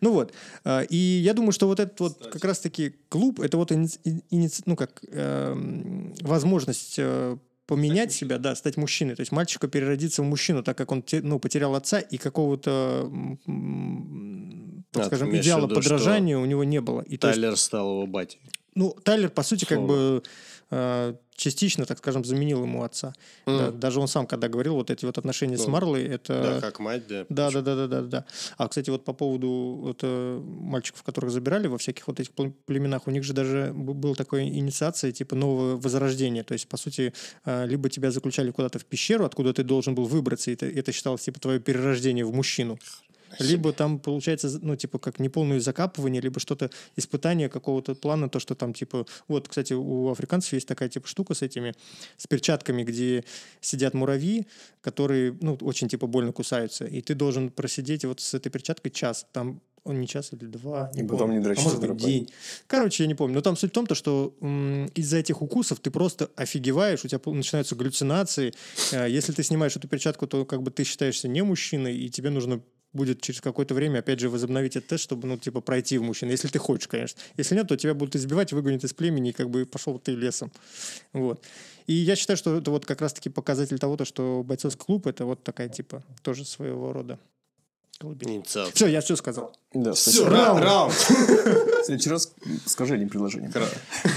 Ну 0.00 0.12
вот, 0.12 0.32
а, 0.64 0.82
и 0.82 0.96
я 0.96 1.34
думаю, 1.34 1.52
что 1.52 1.66
вот 1.66 1.80
этот 1.80 1.98
вот 2.00 2.12
Кстати. 2.14 2.30
как 2.30 2.44
раз-таки 2.44 2.94
клуб, 3.08 3.40
это 3.40 3.56
вот 3.56 3.72
ини- 3.72 3.98
ини- 4.30 4.62
ну 4.66 4.76
как 4.76 5.02
э, 5.08 5.54
возможность 6.20 6.96
э, 6.98 7.36
поменять 7.66 8.10
стать 8.10 8.18
себя, 8.18 8.38
да, 8.38 8.54
стать 8.54 8.76
мужчиной. 8.76 9.14
То 9.14 9.20
есть 9.20 9.32
мальчика 9.32 9.68
переродиться 9.68 10.22
в 10.22 10.26
мужчину, 10.26 10.62
так 10.62 10.76
как 10.76 10.92
он 10.92 11.04
ну, 11.22 11.38
потерял 11.38 11.74
отца 11.74 11.98
и 11.98 12.16
какого-то, 12.18 13.10
так 14.92 15.02
а, 15.02 15.06
скажем, 15.06 15.34
идеала 15.36 15.66
виду, 15.66 15.74
подражания 15.74 16.38
у 16.38 16.44
него 16.44 16.64
не 16.64 16.80
было. 16.80 17.00
И, 17.02 17.16
Тайлер 17.16 17.50
есть, 17.52 17.62
стал 17.62 17.90
его 17.90 18.06
батей. 18.06 18.40
Ну, 18.74 18.90
Тайлер, 19.04 19.30
по 19.30 19.42
сути, 19.42 19.64
Слово. 19.64 19.80
как 19.80 19.88
бы 19.88 20.22
э, 20.24 20.28
частично, 21.36 21.84
так 21.84 21.98
скажем, 21.98 22.24
заменил 22.24 22.62
ему 22.62 22.82
отца. 22.82 23.12
Mm. 23.46 23.58
Да, 23.58 23.70
даже 23.70 24.00
он 24.00 24.08
сам, 24.08 24.26
когда 24.26 24.48
говорил, 24.48 24.74
вот 24.74 24.90
эти 24.90 25.04
вот 25.04 25.18
отношения 25.18 25.56
ну, 25.56 25.62
с 25.62 25.66
Марлой, 25.66 26.04
это... 26.04 26.42
Да, 26.42 26.60
как 26.60 26.78
мать, 26.78 27.06
да. 27.06 27.26
Да, 27.28 27.50
да, 27.50 27.60
да, 27.60 27.74
да, 27.76 27.86
да, 27.86 28.02
да. 28.02 28.24
А, 28.56 28.68
кстати, 28.68 28.90
вот 28.90 29.04
по 29.04 29.12
поводу 29.12 29.78
вот, 29.82 30.00
э, 30.02 30.40
мальчиков, 30.42 31.02
которых 31.02 31.30
забирали 31.30 31.66
во 31.66 31.78
всяких 31.78 32.06
вот 32.06 32.20
этих 32.20 32.32
племенах, 32.66 33.06
у 33.06 33.10
них 33.10 33.24
же 33.24 33.32
даже 33.32 33.72
был 33.74 34.14
такой 34.14 34.44
инициация, 34.44 35.12
типа 35.12 35.34
нового 35.34 35.76
возрождения. 35.76 36.44
То 36.44 36.54
есть, 36.54 36.68
по 36.68 36.76
сути, 36.76 37.12
э, 37.44 37.66
либо 37.66 37.88
тебя 37.90 38.10
заключали 38.10 38.50
куда-то 38.50 38.78
в 38.78 38.84
пещеру, 38.84 39.24
откуда 39.24 39.52
ты 39.52 39.64
должен 39.64 39.94
был 39.94 40.04
выбраться, 40.04 40.50
и 40.50 40.54
это, 40.54 40.66
это 40.66 40.92
считалось, 40.92 41.22
типа, 41.22 41.40
твое 41.40 41.60
перерождение 41.60 42.24
в 42.24 42.32
мужчину. 42.32 42.78
Либо 43.38 43.72
там 43.72 43.98
получается, 43.98 44.58
ну, 44.62 44.76
типа, 44.76 44.98
как 44.98 45.18
неполное 45.18 45.60
закапывание, 45.60 46.20
либо 46.20 46.40
что-то, 46.40 46.70
испытание 46.96 47.48
какого-то 47.48 47.94
плана, 47.94 48.28
то, 48.28 48.38
что 48.38 48.54
там, 48.54 48.74
типа, 48.74 49.06
вот, 49.28 49.48
кстати, 49.48 49.72
у 49.72 50.08
африканцев 50.08 50.52
есть 50.52 50.68
такая, 50.68 50.88
типа, 50.88 51.06
штука 51.06 51.34
с 51.34 51.42
этими, 51.42 51.74
с 52.16 52.26
перчатками, 52.26 52.84
где 52.84 53.24
сидят 53.60 53.94
муравьи, 53.94 54.46
которые, 54.80 55.36
ну, 55.40 55.58
очень, 55.62 55.88
типа, 55.88 56.06
больно 56.06 56.32
кусаются, 56.32 56.84
и 56.84 57.00
ты 57.00 57.14
должен 57.14 57.50
просидеть 57.50 58.04
вот 58.04 58.20
с 58.20 58.34
этой 58.34 58.50
перчаткой 58.50 58.90
час, 58.90 59.26
там 59.32 59.60
он 59.84 60.00
не 60.00 60.08
час 60.08 60.32
или 60.32 60.46
два, 60.46 60.90
не 60.94 61.02
и 61.02 61.04
потом 61.04 61.18
помню. 61.18 61.38
не 61.38 61.44
дрочить. 61.44 61.66
А 61.66 61.68
может 61.68 61.80
быть, 61.80 61.96
день. 61.96 62.30
Короче, 62.66 63.02
я 63.02 63.06
не 63.06 63.14
помню. 63.14 63.34
Но 63.34 63.40
там 63.42 63.56
суть 63.56 63.70
в 63.70 63.74
том, 63.74 63.86
то, 63.86 63.94
что 63.94 64.34
из-за 64.94 65.18
этих 65.18 65.42
укусов 65.42 65.78
ты 65.80 65.90
просто 65.90 66.30
офигеваешь, 66.36 67.04
у 67.04 67.08
тебя 67.08 67.20
начинаются 67.26 67.76
галлюцинации. 67.76 68.54
Э, 68.92 69.06
если 69.08 69.32
ты 69.32 69.42
снимаешь 69.42 69.76
эту 69.76 69.86
перчатку, 69.86 70.26
то 70.26 70.46
как 70.46 70.62
бы 70.62 70.70
ты 70.70 70.84
считаешься 70.84 71.28
не 71.28 71.42
мужчиной, 71.42 71.96
и 71.96 72.08
тебе 72.08 72.30
нужно 72.30 72.62
будет 72.94 73.20
через 73.20 73.40
какое-то 73.40 73.74
время, 73.74 73.98
опять 73.98 74.20
же, 74.20 74.30
возобновить 74.30 74.76
этот 74.76 74.88
тест, 74.88 75.04
чтобы, 75.04 75.26
ну, 75.26 75.36
типа, 75.36 75.60
пройти 75.60 75.98
в 75.98 76.02
мужчин. 76.02 76.30
Если 76.30 76.48
ты 76.48 76.58
хочешь, 76.58 76.88
конечно. 76.88 77.20
Если 77.36 77.54
нет, 77.54 77.68
то 77.68 77.76
тебя 77.76 77.94
будут 77.94 78.16
избивать, 78.16 78.52
выгонят 78.52 78.84
из 78.84 78.94
племени, 78.94 79.30
и 79.30 79.32
как 79.32 79.50
бы 79.50 79.66
пошел 79.66 79.98
ты 79.98 80.12
лесом. 80.12 80.50
Вот. 81.12 81.44
И 81.86 81.92
я 81.92 82.16
считаю, 82.16 82.36
что 82.36 82.56
это 82.56 82.70
вот 82.70 82.86
как 82.86 83.02
раз-таки 83.02 83.28
показатель 83.28 83.78
того, 83.78 83.96
то, 83.96 84.04
что 84.04 84.42
бойцовский 84.44 84.84
клуб 84.84 85.06
это 85.06 85.26
вот 85.26 85.42
такая, 85.42 85.68
типа, 85.68 86.02
тоже 86.22 86.44
своего 86.44 86.92
рода 86.92 87.18
колыбель. 87.98 88.42
Все, 88.44 88.86
я 88.86 89.00
все 89.00 89.16
сказал. 89.16 89.54
Да, 89.72 89.92
Все, 89.92 90.28
раунд. 90.28 90.94
В 90.94 91.84
следующий 91.84 92.10
раз 92.10 92.32
скажи 92.66 92.94
один 92.94 93.08
предложение. 93.08 93.50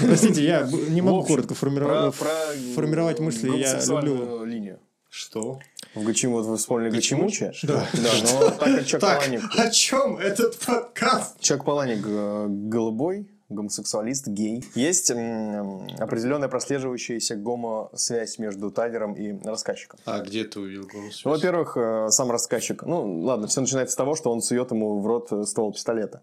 Простите, 0.00 0.44
я 0.44 0.62
не 0.88 1.02
могу 1.02 1.24
коротко 1.24 1.54
формировать, 1.54 2.14
Про, 2.14 2.26
про 2.26 2.74
формировать 2.74 3.18
мысли. 3.18 3.56
Я 3.56 3.84
люблю... 3.84 4.44
линию. 4.44 4.78
Что? 5.10 5.58
В 5.94 6.04
Гачиму, 6.04 6.36
вот 6.36 6.46
вы 6.46 6.56
вспомнили 6.58 6.90
Гачимучи? 6.90 7.52
Да. 7.62 7.86
Да, 7.94 8.10
но 8.22 8.50
так 8.50 8.74
как 8.76 8.86
Чак 8.86 9.00
Паланик, 9.00 9.42
о 9.56 9.70
чем 9.70 10.18
этот 10.18 10.58
подкаст? 10.58 11.40
Чак 11.40 11.64
Паланик 11.64 12.04
э, 12.06 12.46
голубой, 12.48 13.26
гомосексуалист, 13.48 14.28
гей. 14.28 14.64
Есть 14.74 15.10
определенная 15.10 16.48
прослеживающаяся 16.48 17.36
гомосвязь 17.36 18.38
между 18.38 18.70
Тайлером 18.70 19.14
и 19.14 19.42
рассказчиком. 19.44 19.98
А 20.04 20.20
где 20.20 20.44
ты 20.44 20.60
увидел 20.60 20.86
голос? 20.86 21.22
Ну, 21.24 21.30
во-первых, 21.30 21.76
э, 21.76 22.08
сам 22.10 22.30
рассказчик, 22.30 22.82
ну, 22.82 23.22
ладно, 23.22 23.46
все 23.46 23.62
начинается 23.62 23.94
с 23.94 23.96
того, 23.96 24.14
что 24.14 24.30
он 24.30 24.42
сует 24.42 24.70
ему 24.70 25.00
в 25.00 25.06
рот 25.06 25.32
э, 25.32 25.44
ствол 25.44 25.72
пистолета. 25.72 26.22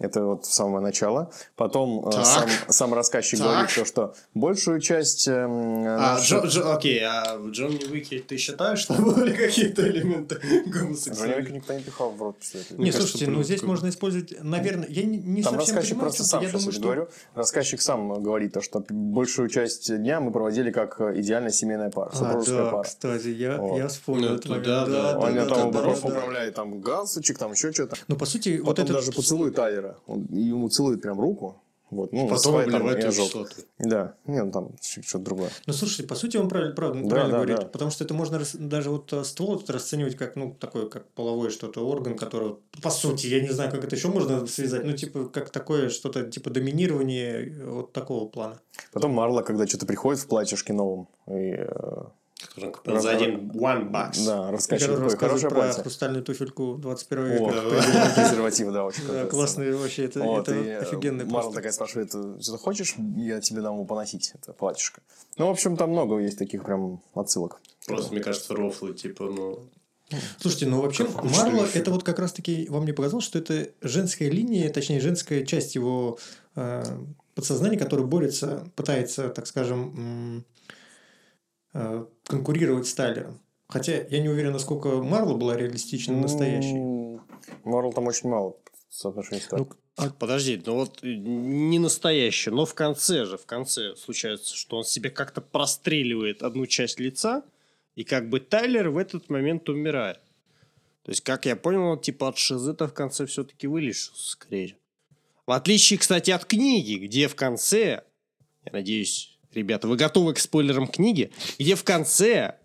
Это 0.00 0.22
вот 0.24 0.46
самое 0.46 0.80
начало. 0.80 1.32
Потом 1.56 2.06
э, 2.06 2.12
Так. 2.12 2.24
сам, 2.24 2.48
сам 2.68 2.94
рассказчик 2.94 3.40
Так. 3.40 3.48
говорит 3.48 3.74
то, 3.74 3.84
что 3.84 4.14
большую 4.32 4.80
часть... 4.80 5.26
эм, 5.26 5.84
А, 5.86 6.14
наших- 6.14 6.44
Джо- 6.44 6.46
Джо- 6.46 6.72
окей, 6.76 7.00
а 7.04 7.36
в 7.36 7.50
Джонни 7.50 7.84
Уике 7.90 8.20
ты 8.20 8.36
считаешь, 8.36 8.78
что 8.78 8.94
были 9.02 9.34
какие-то 9.34 9.82
элементы 9.88 10.36
Джонни 10.36 10.58
Уика 10.66 10.78
гомосексуальности? 10.78 11.50
никто 11.52 11.72
не 11.72 11.80
пихал 11.82 12.10
в 12.12 12.22
рот 12.22 12.38
пистолет. 12.38 12.70
Не, 12.70 12.76
Мне 12.76 12.92
кажется, 12.92 13.10
слушайте, 13.10 13.32
ну 13.36 13.42
здесь 13.42 13.62
можно 13.62 13.88
использовать, 13.88 14.34
наверное, 14.40 14.86
я 14.88 15.02
не, 15.02 15.18
не 15.18 15.42
Там 15.42 15.54
совсем 15.54 15.58
рассказчик 15.74 15.90
понимаю, 15.96 16.00
просто 16.10 16.22
что 16.22 16.30
сам, 16.30 16.42
я 16.44 16.48
думаю, 16.50 16.66
я 16.66 16.72
что... 16.72 16.82
говорю, 16.82 17.08
рассказчик 17.34 17.80
сам 17.80 18.22
говорит 18.22 18.52
то, 18.52 18.60
что 18.60 18.84
большую 18.88 19.48
часть 19.48 19.92
дня 19.96 20.20
мы 20.20 20.30
проводили 20.30 20.70
как 20.70 21.00
э, 21.00 21.18
идеальная 21.20 21.50
семейная 21.50 21.90
пара, 21.90 22.10
А, 22.12 22.16
супружеская 22.16 22.64
да, 22.64 22.70
пара. 22.70 22.82
кстати, 22.84 23.26
я, 23.28 23.56
Вот. 23.56 23.76
я 23.78 23.88
вспомнил 23.88 24.28
Ну, 24.28 24.34
это 24.36 24.48
момент. 24.48 24.66
да, 24.68 24.86
да, 24.86 25.18
Он 25.18 25.32
меня 25.32 25.44
да, 25.44 25.54
там 25.56 25.70
да, 25.72 25.78
упра- 25.80 26.00
да. 26.02 26.08
управляет, 26.08 26.54
там 26.54 26.80
галстучек, 26.80 27.36
там 27.36 27.50
еще 27.50 27.72
что-то. 27.72 27.96
Ну, 28.06 28.14
по 28.16 28.26
сути, 28.26 28.60
вот 28.62 28.78
этот... 28.78 28.92
даже 28.92 29.10
поцелует 29.10 29.56
Тайлера. 29.56 29.87
Он 30.06 30.26
ему 30.30 30.68
целует 30.68 31.02
прям 31.02 31.20
руку. 31.20 31.56
Вот, 31.90 32.12
ну, 32.12 32.28
Потом 32.28 32.52
там 32.64 32.74
обливает 32.74 33.02
ожог. 33.02 33.28
кислотой. 33.28 33.64
Да, 33.78 34.14
не, 34.26 34.42
ну 34.44 34.52
там 34.52 34.72
что-то 34.82 35.24
другое. 35.24 35.48
Ну, 35.66 35.72
слушайте, 35.72 36.06
по 36.06 36.14
сути, 36.14 36.36
он 36.36 36.50
правильно, 36.50 36.74
правда, 36.74 37.00
Да, 37.02 37.08
правильно 37.08 37.30
да, 37.30 37.36
говорит. 37.38 37.56
да. 37.60 37.66
Потому 37.66 37.90
что 37.90 38.04
это 38.04 38.12
можно 38.12 38.42
даже 38.58 38.90
вот 38.90 39.10
э, 39.14 39.24
ствол 39.24 39.62
расценивать 39.66 40.14
как, 40.14 40.36
ну, 40.36 40.54
такой, 40.60 40.90
как 40.90 41.08
половой 41.12 41.48
что-то, 41.48 41.88
орган, 41.88 42.18
который, 42.18 42.56
по 42.82 42.90
сути, 42.90 43.28
я 43.28 43.40
не 43.40 43.48
знаю, 43.48 43.70
как 43.70 43.84
это 43.84 43.96
еще 43.96 44.08
можно 44.08 44.46
связать, 44.46 44.84
ну, 44.84 44.92
типа, 44.92 45.30
как 45.30 45.48
такое 45.48 45.88
что-то, 45.88 46.30
типа, 46.30 46.50
доминирование 46.50 47.48
э, 47.48 47.64
вот 47.70 47.94
такого 47.94 48.28
плана. 48.28 48.60
Потом 48.92 49.12
Марла, 49.12 49.40
когда 49.40 49.66
что-то 49.66 49.86
приходит 49.86 50.20
в 50.20 50.26
платьишке 50.26 50.74
новом, 50.74 51.08
и, 51.26 51.54
э, 51.56 51.68
За 52.84 53.10
один 53.10 53.50
one 53.50 53.90
bucks. 53.90 54.24
да, 54.24 54.36
такой, 54.36 54.50
рассказывает 54.52 55.18
хорошее 55.18 55.50
про 55.50 55.60
платье. 55.60 55.82
хрустальную 55.82 56.24
туфельку 56.24 56.76
21 56.78 57.24
О, 57.24 57.26
века. 57.26 58.14
презервативы, 58.14 58.72
да, 58.72 58.84
очень 58.84 59.06
Да, 59.06 59.26
классный 59.26 59.74
вообще, 59.74 60.04
это, 60.04 60.20
Вот, 60.20 60.48
это 60.48 60.58
и 60.58 60.68
э, 60.68 60.78
офигенный 60.78 61.24
Марла 61.24 61.52
такая 61.52 61.72
спрашивает, 61.72 62.10
«Ты 62.10 62.40
что-то 62.40 62.58
хочешь, 62.58 62.94
я 63.16 63.40
тебе 63.40 63.60
дам 63.60 63.74
его 63.74 63.84
поносить, 63.84 64.32
это 64.34 64.52
платьишко. 64.52 65.00
Ну, 65.36 65.46
в 65.46 65.50
общем, 65.50 65.76
там 65.76 65.90
много 65.90 66.18
есть 66.18 66.38
таких 66.38 66.64
прям 66.64 67.02
отсылок. 67.14 67.60
Просто, 67.86 68.12
мне 68.12 68.22
кажется, 68.22 68.54
рофлы, 68.54 68.94
типа, 68.94 69.24
ну... 69.24 69.58
Слушайте, 70.40 70.66
ну 70.66 70.80
вообще 70.80 71.06
Марло 71.06 71.66
это 71.74 71.90
вот 71.90 72.02
как 72.02 72.18
раз-таки 72.18 72.66
вам 72.70 72.86
не 72.86 72.92
показалось, 72.92 73.26
что 73.26 73.38
это 73.38 73.68
женская 73.82 74.30
линия, 74.30 74.70
точнее 74.70 75.00
женская 75.00 75.44
часть 75.44 75.74
его 75.74 76.18
э, 76.54 76.82
подсознания, 77.34 77.78
которая 77.78 78.06
борется, 78.06 78.66
пытается, 78.74 79.28
так 79.28 79.46
скажем, 79.46 79.92
э, 80.38 80.57
конкурировать 82.24 82.86
с 82.86 82.94
Тайлером. 82.94 83.40
Хотя 83.68 84.02
я 84.08 84.20
не 84.20 84.28
уверен, 84.28 84.52
насколько 84.52 84.88
Марло 85.02 85.34
была 85.36 85.56
реалистична 85.56 86.16
настоящей. 86.16 86.76
М, 86.76 87.20
Марл 87.64 87.92
там 87.92 88.06
очень 88.06 88.28
мало 88.30 88.56
соотношения 88.88 89.42
с 89.42 89.50
Ну, 89.50 89.68
а- 89.96 90.10
Подожди, 90.10 90.60
ну 90.64 90.74
вот 90.74 91.00
э, 91.02 91.14
не 91.14 91.78
настоящее, 91.78 92.54
но 92.54 92.64
в 92.64 92.74
конце 92.74 93.26
же, 93.26 93.36
в 93.36 93.44
конце 93.44 93.94
случается, 93.96 94.56
что 94.56 94.78
он 94.78 94.84
себе 94.84 95.10
как-то 95.10 95.40
простреливает 95.42 96.42
одну 96.42 96.66
часть 96.66 96.98
лица, 96.98 97.42
и 97.94 98.04
как 98.04 98.30
бы 98.30 98.40
Тайлер 98.40 98.88
в 98.88 98.96
этот 98.96 99.28
момент 99.28 99.68
умирает. 99.68 100.20
То 101.02 101.10
есть, 101.10 101.22
как 101.22 101.46
я 101.46 101.56
понял, 101.56 101.82
он 101.84 102.00
типа 102.00 102.28
от 102.28 102.38
шизы-то 102.38 102.86
в 102.86 102.94
конце 102.94 103.26
все-таки 103.26 103.66
вылечился 103.66 104.30
скорее. 104.30 104.76
В 105.46 105.52
отличие, 105.52 105.98
кстати, 105.98 106.30
от 106.30 106.44
книги, 106.44 106.94
где 107.06 107.28
в 107.28 107.34
конце, 107.34 108.02
я 108.64 108.72
надеюсь, 108.72 109.37
ребята, 109.54 109.88
вы 109.88 109.96
готовы 109.96 110.34
к 110.34 110.38
спойлерам 110.38 110.86
книги, 110.86 111.30
где 111.58 111.74
в 111.74 111.84
конце 111.84 112.56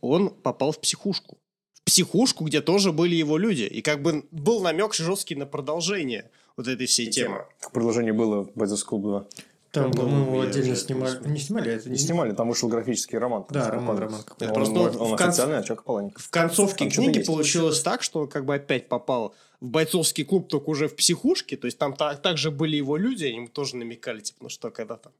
он 0.00 0.30
попал 0.30 0.72
в 0.72 0.80
психушку. 0.80 1.38
В 1.74 1.82
психушку, 1.84 2.44
где 2.44 2.60
тоже 2.60 2.92
были 2.92 3.14
его 3.14 3.36
люди. 3.38 3.62
И 3.62 3.82
как 3.82 4.02
бы 4.02 4.24
был 4.30 4.60
намек 4.62 4.94
жесткий 4.94 5.34
на 5.34 5.46
продолжение 5.46 6.30
вот 6.56 6.68
этой 6.68 6.86
всей 6.86 7.06
темы. 7.10 7.44
Предложение 7.72 8.12
было 8.12 8.44
в 8.44 8.52
Бойцовский 8.54 8.88
клуб 8.88 9.02
2. 9.02 9.26
Там, 9.72 9.90
по-моему, 9.92 10.40
отдельно 10.40 10.76
снимали. 10.76 11.18
Не 11.26 11.38
снимали, 11.40 11.68
а 11.70 11.72
это 11.72 11.90
Не 11.90 11.98
снимали, 11.98 12.32
там 12.32 12.48
вышел 12.48 12.68
графический 12.68 13.18
роман. 13.18 13.44
Да, 13.50 13.70
роман, 13.72 13.98
роман. 13.98 14.20
Это 14.38 14.46
Он, 14.48 14.54
просто 14.54 14.74
он, 14.78 14.90
в 14.92 15.02
он 15.02 15.16
конце- 15.16 15.42
официальный, 15.42 15.58
а 15.58 15.62
Чак 15.64 15.82
Паланик. 15.82 16.18
В 16.20 16.30
концовке 16.30 16.84
Там 16.84 16.90
книги 16.90 17.18
есть. 17.18 17.26
получилось 17.26 17.80
так, 17.82 18.02
что 18.04 18.20
он 18.20 18.28
как 18.28 18.44
бы 18.44 18.54
опять 18.54 18.88
попал 18.88 19.34
в 19.60 19.66
бойцовский 19.68 20.24
клуб, 20.24 20.46
только 20.48 20.70
уже 20.70 20.86
в 20.86 20.94
психушке. 20.94 21.56
То 21.56 21.66
есть 21.66 21.76
там 21.76 21.92
та- 21.96 22.14
также 22.14 22.52
были 22.52 22.76
его 22.76 22.96
люди, 22.96 23.24
они 23.24 23.36
ему 23.38 23.48
тоже 23.48 23.74
намекали, 23.76 24.20
типа, 24.20 24.38
ну 24.44 24.48
что, 24.48 24.70
когда 24.70 24.96
там 24.96 25.12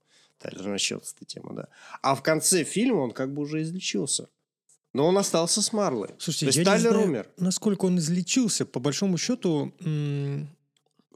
Эта 0.49 1.25
тема, 1.27 1.55
да. 1.55 1.69
А 2.03 2.15
в 2.15 2.23
конце 2.23 2.65
фильма 2.65 3.01
он 3.01 3.11
как 3.13 3.33
бы 3.33 3.43
уже 3.43 3.63
излечился. 3.63 4.29
Но 4.93 5.07
он 5.07 5.19
остался 5.19 5.61
с 5.61 5.73
Марлой. 5.73 6.11
Слушайте, 6.19 6.47
То 6.47 6.49
есть 6.51 6.59
я 6.59 6.65
Тайлер 6.65 6.91
не 6.91 6.91
знаю, 6.93 7.09
умер. 7.09 7.29
насколько 7.39 7.85
он 7.87 7.99
излечился. 7.99 8.65
По 8.65 8.79
большому 8.79 9.19
счету, 9.19 9.73
м, 9.81 10.49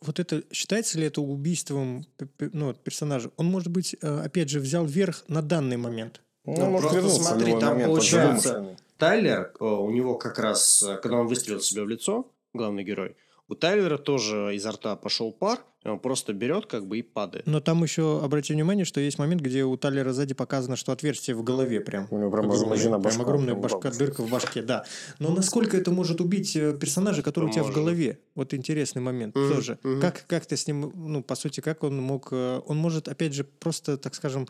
вот 0.00 0.18
это 0.18 0.42
считается 0.52 0.98
ли 0.98 1.06
это 1.06 1.20
убийством 1.20 2.04
ну, 2.38 2.74
персонажа? 2.74 3.30
Он, 3.36 3.46
может 3.46 3.70
быть, 3.70 3.94
э, 4.00 4.20
опять 4.24 4.48
же, 4.50 4.58
взял 4.58 4.84
верх 4.84 5.24
на 5.28 5.42
данный 5.42 5.76
момент. 5.76 6.22
Ну, 6.44 6.56
Ну, 6.56 6.70
может 6.70 6.90
просто 6.90 7.22
смотри, 7.22 7.52
там 7.52 7.74
момент, 7.74 7.88
получается-. 7.90 8.76
Тайлер, 8.96 9.52
э, 9.60 9.64
у 9.64 9.90
него 9.90 10.16
как 10.16 10.38
раз, 10.40 10.82
э, 10.82 10.96
когда 10.96 11.18
он 11.18 11.28
выстрелил 11.28 11.60
себе 11.60 11.84
в 11.84 11.88
лицо, 11.88 12.32
главный 12.54 12.82
герой, 12.82 13.16
у 13.48 13.54
Тайлера 13.54 13.98
тоже 13.98 14.54
изо 14.54 14.72
рта 14.72 14.94
пошел 14.96 15.32
пар, 15.32 15.58
он 15.84 15.98
просто 16.00 16.32
берет 16.34 16.66
как 16.66 16.86
бы 16.86 16.98
и 16.98 17.02
падает. 17.02 17.46
Но 17.46 17.60
там 17.60 17.82
еще 17.82 18.20
обратите 18.22 18.52
внимание, 18.54 18.84
что 18.84 19.00
есть 19.00 19.18
момент, 19.18 19.40
где 19.40 19.64
у 19.64 19.76
Талера 19.76 20.12
сзади 20.12 20.34
показано, 20.34 20.76
что 20.76 20.92
отверстие 20.92 21.34
в 21.34 21.42
голове 21.42 21.80
прям. 21.80 22.08
У 22.10 22.18
него 22.18 22.30
прям 22.30 22.44
Огромная, 22.44 22.62
размажена 22.62 22.90
прям 22.98 23.02
башка. 23.02 23.22
огромная 23.22 23.54
прям 23.54 23.60
башка, 23.60 23.90
дырка 23.90 24.22
в 24.22 24.30
башке, 24.30 24.62
да. 24.62 24.84
Но 25.18 25.30
насколько 25.30 25.76
это 25.76 25.90
может 25.90 26.20
убить 26.20 26.54
э, 26.56 26.76
персонажа, 26.78 27.22
который 27.22 27.46
у 27.46 27.52
тебя 27.52 27.62
в 27.62 27.72
голове? 27.72 28.18
Вот 28.34 28.52
интересный 28.52 29.00
момент 29.00 29.34
Мгм, 29.34 29.48
тоже. 29.48 29.78
мгм. 29.82 30.00
Как, 30.00 30.26
как 30.26 30.44
ты 30.46 30.56
с 30.56 30.66
ним, 30.66 30.92
ну, 30.94 31.22
по 31.22 31.34
сути, 31.34 31.60
как 31.60 31.82
он 31.84 31.96
мог... 32.02 32.28
э, 32.32 32.60
Он 32.66 32.76
может, 32.76 33.08
опять 33.08 33.32
же, 33.32 33.44
просто, 33.44 33.96
так 33.96 34.14
скажем, 34.14 34.46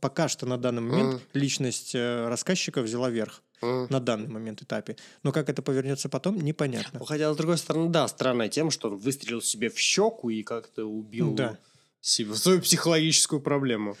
пока 0.00 0.28
что 0.28 0.46
на 0.46 0.56
данный 0.56 0.82
момент 0.82 1.12
Мгм. 1.14 1.20
личность 1.34 1.94
э, 1.94 2.26
рассказчика 2.28 2.82
взяла 2.82 3.10
верх 3.10 3.42
на 3.62 4.00
данный 4.00 4.28
момент 4.28 4.62
этапе. 4.62 4.96
Но 5.22 5.32
как 5.32 5.48
это 5.48 5.62
повернется 5.62 6.08
потом, 6.08 6.40
непонятно. 6.40 6.98
Ну, 7.00 7.04
Хотя, 7.04 7.32
с 7.32 7.36
другой 7.36 7.58
стороны, 7.58 7.90
да, 7.90 8.08
странная 8.08 8.48
тема, 8.48 8.70
что 8.70 8.88
он 8.88 8.96
выстрелил 8.96 9.42
себе 9.42 9.68
в 9.70 9.78
щеку 9.78 10.30
и 10.30 10.42
как-то 10.42 10.84
убил 10.86 11.34
Да. 11.34 11.58
себе 12.00 12.34
свою 12.34 12.60
психологическую 12.60 13.40
проблему. 13.40 13.96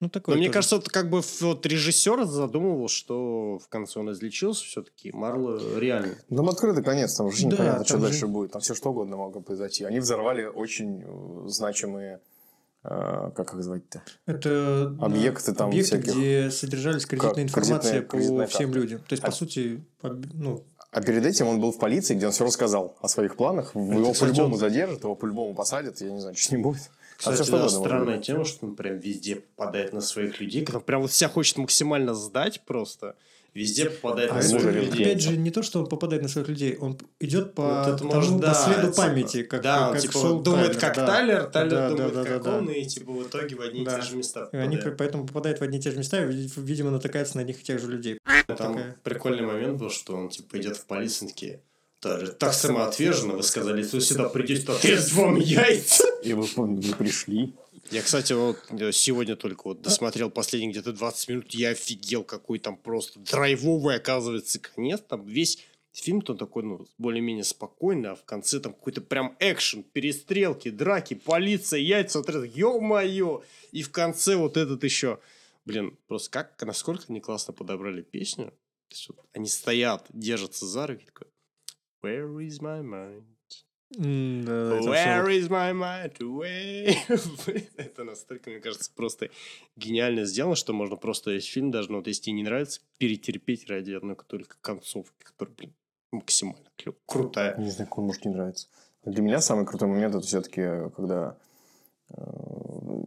Ну, 0.00 0.10
такое 0.10 0.34
Но 0.34 0.38
мне 0.38 0.48
тоже. 0.48 0.54
кажется, 0.54 0.76
это 0.76 0.90
как 0.90 1.08
бы 1.08 1.22
вот 1.40 1.64
режиссер 1.64 2.24
задумывал, 2.24 2.88
что 2.88 3.58
в 3.58 3.68
конце 3.68 4.00
он 4.00 4.10
излечился 4.12 4.64
все-таки. 4.64 5.12
Марло 5.12 5.78
реально. 5.78 6.16
Там 6.28 6.48
открытый 6.48 6.82
конец, 6.82 7.14
там 7.14 7.26
вообще 7.26 7.44
Да, 7.46 7.52
непонятно, 7.52 7.84
что 7.84 7.96
же- 7.98 8.02
дальше 8.02 8.26
будет. 8.26 8.50
Там 8.52 8.60
все 8.60 8.74
что 8.74 8.90
угодно 8.90 9.16
могло 9.16 9.40
произойти. 9.40 9.84
Они 9.84 10.00
взорвали 10.00 10.44
очень 10.44 11.02
э, 11.06 11.48
значимые, 11.48 12.20
как 12.88 13.54
их 13.54 13.62
звать-то? 13.62 14.02
Это 14.26 14.94
Объекты 15.00 15.54
там 15.54 15.68
объекты, 15.68 16.00
всяких. 16.00 16.14
где 16.16 16.50
содержались 16.50 17.06
кредитная 17.06 17.34
Как- 17.34 17.42
информация 17.44 18.02
кредитная- 18.02 18.08
кредитная 18.08 18.46
по 18.46 18.50
всем 18.52 18.66
карта. 18.70 18.78
людям. 18.80 18.98
То 19.00 19.12
есть, 19.12 19.22
А- 19.22 19.26
по 19.26 19.32
сути, 19.32 19.84
ну, 20.02 20.64
А 20.90 21.00
перед 21.02 21.26
этим 21.26 21.48
он 21.48 21.60
был 21.60 21.72
в 21.72 21.78
полиции, 21.78 22.14
где 22.14 22.26
он 22.26 22.32
все 22.32 22.44
рассказал 22.44 22.96
о 23.00 23.08
своих 23.08 23.36
планах. 23.36 23.74
Его 23.74 24.12
кстати, 24.12 24.30
по-любому 24.30 24.54
он- 24.54 24.60
задержат, 24.60 25.02
его 25.02 25.16
по-любому 25.16 25.52
посадят. 25.54 26.00
Я 26.00 26.10
не 26.12 26.20
знаю, 26.20 26.36
что 26.36 26.46
с 26.48 26.50
ним 26.52 26.62
будет. 26.62 26.82
А 26.82 27.18
Кстати, 27.18 27.34
всё 27.36 27.44
что 27.44 27.58
да, 27.58 27.68
странная 27.68 28.18
тема, 28.20 28.44
что 28.44 28.66
он 28.66 28.76
прям 28.76 28.98
везде 28.98 29.36
попадает 29.36 29.92
на 29.92 30.00
своих 30.00 30.40
людей. 30.40 30.64
Когда 30.64 30.78
прям 30.80 31.02
вот 31.02 31.10
себя 31.12 31.28
хочет 31.30 31.56
максимально 31.58 32.14
сдать 32.14 32.60
просто. 32.64 33.16
Везде 33.54 33.88
попадает 33.88 34.32
А 34.32 34.34
на 34.34 34.42
своих 34.42 34.64
людей. 34.64 35.04
опять 35.04 35.22
же, 35.22 35.36
не 35.36 35.50
то, 35.52 35.62
что 35.62 35.78
он 35.78 35.86
попадает 35.88 36.22
на 36.24 36.28
своих 36.28 36.48
людей, 36.48 36.76
он 36.76 36.98
идет 37.20 37.54
по, 37.54 37.84
Вот 37.88 37.98
тому- 37.98 38.12
может, 38.12 38.32
по 38.32 38.38
да, 38.38 38.54
следу 38.54 38.80
типа, 38.90 38.96
памяти, 38.96 39.42
как, 39.44 39.62
да, 39.62 39.86
он, 39.88 39.92
как 39.92 40.02
типа, 40.02 40.12
шел 40.12 40.40
думает 40.42 40.66
Тайлер, 40.72 40.80
как 40.80 40.96
да. 40.96 41.06
Тайлер, 41.06 41.44
Тайлер 41.44 41.70
Да, 41.70 41.88
да, 41.88 41.94
думает 41.96 42.14
да, 42.14 42.24
как 42.24 42.42
да, 42.42 42.58
он, 42.58 42.66
да. 42.66 42.72
и 42.72 42.84
типа 42.84 43.12
в 43.12 43.22
итоге 43.28 43.54
в 43.54 43.60
одни 43.60 43.82
и 43.82 43.84
Да. 43.84 44.00
те 44.00 44.02
же 44.10 44.16
места 44.16 44.48
И 44.52 44.56
они 44.56 44.76
поэтому 44.98 45.24
попадают 45.26 45.60
в 45.60 45.62
одни 45.62 45.78
и 45.78 45.80
те 45.80 45.92
же 45.92 45.98
места 45.98 46.20
и, 46.24 46.26
ви- 46.26 46.50
видимо, 46.56 46.90
натыкаются 46.90 47.36
на 47.36 47.42
одних 47.42 47.60
и 47.60 47.62
тех 47.62 47.80
же 47.80 47.86
людей. 47.86 48.18
Там 48.48 48.56
такая. 48.56 48.96
прикольный 49.04 49.46
момент 49.46 49.78
был, 49.78 49.90
что 49.90 50.16
он 50.16 50.30
типа 50.30 50.58
идет 50.58 50.76
в 50.76 50.84
полицию, 50.86 51.28
и 51.28 51.32
такие, 51.32 51.60
даже 52.02 52.32
так 52.32 52.52
самоотверженно 52.52 53.34
вы 53.34 53.44
сказали, 53.44 53.84
что 53.84 54.00
сюда 54.00 54.28
придете, 54.30 54.66
то 54.66 54.74
отрезать 54.74 55.12
вам 55.12 55.36
яйца. 55.36 56.04
И 56.24 56.32
вы, 56.32 56.44
вы 56.56 56.94
пришли. 56.96 57.54
Я, 57.90 58.02
кстати, 58.02 58.32
вот 58.32 58.58
э, 58.70 58.92
сегодня 58.92 59.36
только 59.36 59.68
вот 59.68 59.82
досмотрел 59.82 60.30
последние 60.30 60.70
где-то 60.72 60.92
20 60.92 61.28
минут, 61.28 61.50
я 61.52 61.70
офигел, 61.70 62.24
какой 62.24 62.58
там 62.58 62.76
просто 62.76 63.20
драйвовый, 63.20 63.96
оказывается, 63.96 64.58
конец. 64.58 65.00
Там 65.06 65.24
весь 65.26 65.64
фильм-то 65.92 66.34
такой, 66.34 66.64
ну, 66.64 66.86
более-менее 66.98 67.44
спокойный, 67.44 68.10
а 68.10 68.14
в 68.14 68.24
конце 68.24 68.58
там 68.58 68.72
какой-то 68.72 69.00
прям 69.00 69.36
экшен, 69.38 69.84
перестрелки, 69.84 70.70
драки, 70.70 71.14
полиция, 71.14 71.80
яйца 71.80 72.20
отрезать, 72.20 72.56
ё-моё! 72.56 73.42
И 73.70 73.82
в 73.82 73.90
конце 73.90 74.36
вот 74.36 74.56
этот 74.56 74.82
еще, 74.82 75.20
блин, 75.64 75.96
просто 76.08 76.30
как, 76.30 76.60
насколько 76.62 77.04
они 77.08 77.20
классно 77.20 77.52
подобрали 77.52 78.02
песню. 78.02 78.52
Есть 78.90 79.08
вот 79.08 79.24
они 79.32 79.46
стоят, 79.46 80.06
держатся 80.12 80.66
за 80.66 80.86
руки, 80.86 81.06
такой, 81.06 81.28
Where 82.02 82.36
is 82.38 82.60
my 82.60 82.82
mind? 82.82 83.33
Да, 83.96 84.78
Where 84.80 85.28
is 85.28 85.48
my 85.48 85.72
mind? 85.72 86.18
Это 87.76 88.04
настолько, 88.04 88.50
мне 88.50 88.60
кажется, 88.60 88.90
просто 88.94 89.30
гениально 89.76 90.24
сделано, 90.24 90.56
что 90.56 90.72
можно 90.72 90.96
просто 90.96 91.30
весь 91.30 91.46
фильм, 91.46 91.70
даже 91.70 91.90
ну, 91.90 91.98
вот 91.98 92.06
если 92.06 92.22
тебе 92.22 92.34
не 92.34 92.42
нравится, 92.42 92.80
перетерпеть 92.98 93.68
ради 93.68 93.92
одной 93.92 94.16
только 94.26 94.56
концовки, 94.60 95.14
которая, 95.22 95.54
блин, 95.54 95.74
максимально 96.12 96.66
клёв- 96.76 96.96
крутая. 97.06 97.56
Не 97.58 97.70
знаю, 97.70 97.88
он 97.92 98.04
может 98.04 98.24
не 98.24 98.32
нравиться. 98.32 98.68
Для 99.04 99.22
меня 99.22 99.40
самый 99.40 99.66
крутой 99.66 99.88
момент 99.88 100.14
это 100.14 100.26
все-таки, 100.26 100.90
когда 100.96 101.36
э, 102.10 103.02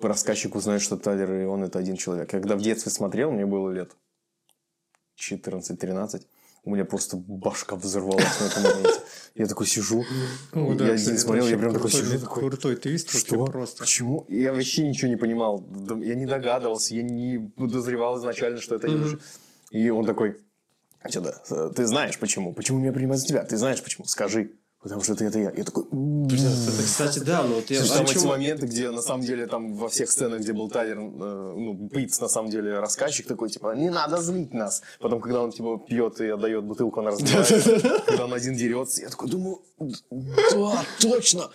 рассказчик 0.00 0.54
узнает, 0.54 0.82
что 0.82 0.96
Тайлер 0.96 1.32
и 1.32 1.44
он 1.44 1.62
это 1.62 1.78
один 1.78 1.96
человек. 1.96 2.28
Когда 2.30 2.56
в 2.56 2.60
детстве 2.62 2.90
смотрел, 2.90 3.30
мне 3.30 3.46
было 3.46 3.70
лет 3.70 3.92
14-13, 5.18 6.26
у 6.68 6.74
меня 6.74 6.84
просто 6.84 7.16
башка 7.16 7.76
взорвалась 7.76 8.40
на 8.40 8.44
этом 8.44 8.62
моменте. 8.62 9.00
Я 9.34 9.46
такой 9.46 9.66
сижу, 9.66 10.04
Ну 10.52 10.74
да, 10.74 10.88
я 10.88 10.96
кстати, 10.96 11.14
это 11.14 11.22
смотрел, 11.22 11.46
я 11.48 11.56
прям 11.56 11.72
такой 11.72 11.90
крутой- 11.90 12.00
сижу, 12.04 12.20
такой, 12.20 12.48
Крутой 12.50 12.76
твист 12.76 13.10
что? 13.10 13.44
просто. 13.46 13.78
Почему? 13.80 14.26
Я 14.28 14.52
вообще 14.52 14.86
ничего 14.86 15.08
не 15.08 15.16
понимал. 15.16 15.66
Я 16.02 16.14
не 16.14 16.26
догадывался, 16.26 16.94
я 16.94 17.02
не 17.02 17.38
подозревал 17.56 18.18
изначально, 18.18 18.60
что 18.60 18.74
это 18.74 18.86
Юджи. 18.88 19.18
И 19.70 19.88
он 19.88 20.04
такой, 20.04 20.36
что 21.08 21.20
да, 21.22 21.70
ты 21.70 21.86
знаешь 21.86 22.18
почему? 22.18 22.52
Почему 22.52 22.80
меня 22.80 22.92
принимают 22.92 23.22
за 23.22 23.28
тебя? 23.28 23.44
Ты 23.44 23.56
знаешь 23.56 23.82
почему? 23.82 24.04
Скажи. 24.06 24.52
Потому 24.80 25.02
что 25.02 25.14
это, 25.14 25.24
это 25.24 25.38
я. 25.40 25.50
Я 25.50 25.64
такой... 25.64 25.84
Блин, 25.90 26.46
это, 26.46 26.82
кстати, 26.84 27.18
да, 27.18 27.42
но 27.42 27.56
вот 27.56 27.68
я... 27.68 27.78
Слушай, 27.80 27.96
там 27.96 28.06
эти 28.06 28.26
моменты, 28.26 28.66
где 28.66 28.90
на 28.90 29.02
самом 29.02 29.24
деле 29.24 29.46
там 29.46 29.74
во 29.74 29.88
всех 29.88 30.10
сценах, 30.10 30.40
где 30.40 30.52
был 30.52 30.70
Тайлер, 30.70 30.98
э, 30.98 31.00
ну, 31.00 31.88
Питц 31.88 32.20
на 32.20 32.28
самом 32.28 32.50
деле 32.50 32.78
рассказчик 32.78 33.26
такой, 33.26 33.48
типа, 33.50 33.74
не 33.74 33.90
надо 33.90 34.22
злить 34.22 34.54
нас. 34.54 34.82
Потом, 35.00 35.20
когда 35.20 35.42
он, 35.42 35.50
типа, 35.50 35.78
пьет 35.78 36.20
и 36.20 36.28
отдает 36.28 36.64
бутылку, 36.64 37.00
она 37.00 37.10
разбивается. 37.10 38.02
Когда 38.06 38.24
он 38.26 38.34
один 38.34 38.54
дерется, 38.54 39.02
я 39.02 39.08
такой 39.08 39.28
думаю, 39.28 39.62
да, 40.10 40.84
точно. 41.00 41.50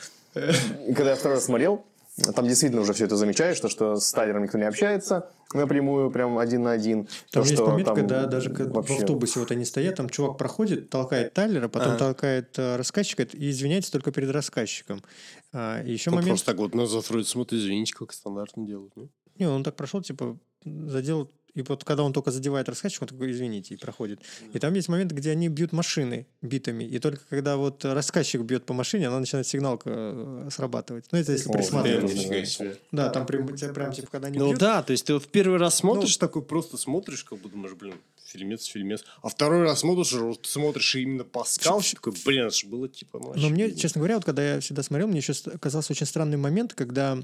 И 0.87 0.93
когда 0.93 1.11
я 1.11 1.15
второй 1.15 1.35
раз 1.35 1.45
смотрел, 1.45 1.85
там 2.35 2.47
действительно 2.47 2.81
уже 2.81 2.93
все 2.93 3.05
это 3.05 3.15
замечаешь, 3.17 3.59
то, 3.59 3.69
что 3.69 3.95
с 3.95 4.11
Тайлером 4.11 4.43
никто 4.43 4.57
не 4.57 4.65
общается 4.65 5.31
напрямую, 5.53 6.11
прям 6.11 6.37
один 6.37 6.63
на 6.63 6.71
один. 6.71 7.05
Там 7.05 7.15
То, 7.31 7.39
есть 7.41 7.53
что 7.53 7.65
момент, 7.67 7.85
там 7.85 7.95
когда 7.95 8.25
даже 8.25 8.49
как 8.51 8.67
в 8.67 8.71
вообще- 8.73 8.95
автобусе 8.99 9.39
вот 9.39 9.51
они 9.51 9.65
стоят, 9.65 9.95
там 9.95 10.09
чувак 10.09 10.37
проходит, 10.37 10.89
толкает 10.89 11.33
Тайлера, 11.33 11.67
потом 11.67 11.93
А. 11.93 11.97
толкает 11.97 12.57
э, 12.57 12.75
рассказчика 12.75 13.23
и 13.23 13.49
извиняется 13.49 13.91
только 13.91 14.11
перед 14.11 14.29
рассказчиком. 14.31 15.03
А, 15.51 15.81
и 15.83 15.91
еще 15.91 16.09
Он 16.09 16.15
момент... 16.17 16.29
просто 16.31 16.51
так 16.51 16.57
вот 16.57 16.75
назад 16.75 17.07
вроде 17.09 17.25
смотрит, 17.25 17.59
извините, 17.59 17.93
как 17.95 18.13
стандартно 18.13 18.65
делают. 18.65 18.95
не? 18.95 19.09
Не, 19.39 19.47
он 19.47 19.63
так 19.63 19.75
прошел, 19.75 20.01
типа, 20.01 20.37
задел... 20.65 21.31
И 21.55 21.61
вот 21.61 21.83
когда 21.83 22.03
он 22.03 22.13
только 22.13 22.31
задевает 22.31 22.67
рассказчика, 22.67 23.03
он 23.03 23.09
такой, 23.09 23.31
извините, 23.31 23.75
и 23.75 23.77
проходит. 23.77 24.19
И 24.53 24.59
там 24.59 24.73
есть 24.73 24.89
момент, 24.89 25.11
где 25.11 25.31
они 25.31 25.49
бьют 25.49 25.71
машины 25.71 26.25
битами. 26.41 26.83
И 26.83 26.99
только 26.99 27.21
когда 27.29 27.57
вот 27.57 27.85
рассказчик 27.85 28.41
бьет 28.41 28.65
по 28.65 28.73
машине, 28.73 29.07
она 29.07 29.19
начинает 29.19 29.45
сигналка 29.45 29.89
э, 29.93 30.49
срабатывать. 30.51 31.05
Ну, 31.11 31.19
это 31.19 31.31
если 31.31 31.49
О, 31.49 31.53
присматриваться. 31.53 32.77
да, 32.91 33.09
там 33.09 33.25
прям, 33.25 33.55
тебя 33.55 33.73
прям, 33.73 33.91
типа, 33.91 34.07
когда 34.07 34.27
они 34.29 34.39
Ну 34.39 34.49
бьют, 34.49 34.59
да, 34.59 34.81
то 34.81 34.91
есть 34.91 35.05
ты 35.05 35.13
вот 35.13 35.23
в 35.23 35.27
первый 35.27 35.59
раз 35.59 35.75
смотришь, 35.75 36.17
такой 36.17 36.41
просто 36.41 36.77
смотришь, 36.77 37.23
как 37.23 37.39
бы 37.39 37.49
думаешь, 37.49 37.75
блин, 37.75 37.95
фильмец, 38.25 38.65
фильмец. 38.65 39.03
А 39.21 39.29
второй 39.29 39.61
раз 39.61 39.81
смотришь, 39.81 40.11
вот 40.13 40.45
смотришь 40.47 40.95
и 40.95 41.01
именно 41.03 41.23
по 41.23 41.43
скалке, 41.43 41.95
такой, 41.95 42.13
блин, 42.25 42.47
это 42.47 42.55
же 42.55 42.67
было 42.67 42.89
типа... 42.89 43.19
ну, 43.19 43.33
Но 43.35 43.49
мне, 43.49 43.71
честно 43.75 43.99
говоря, 43.99 44.15
вот 44.15 44.25
когда 44.25 44.55
я 44.55 44.59
всегда 44.59 44.81
смотрел, 44.81 45.07
мне 45.07 45.19
еще 45.19 45.33
казался 45.59 45.93
очень 45.93 46.07
странный 46.07 46.37
момент, 46.37 46.73
когда 46.73 47.19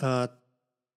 а, 0.00 0.30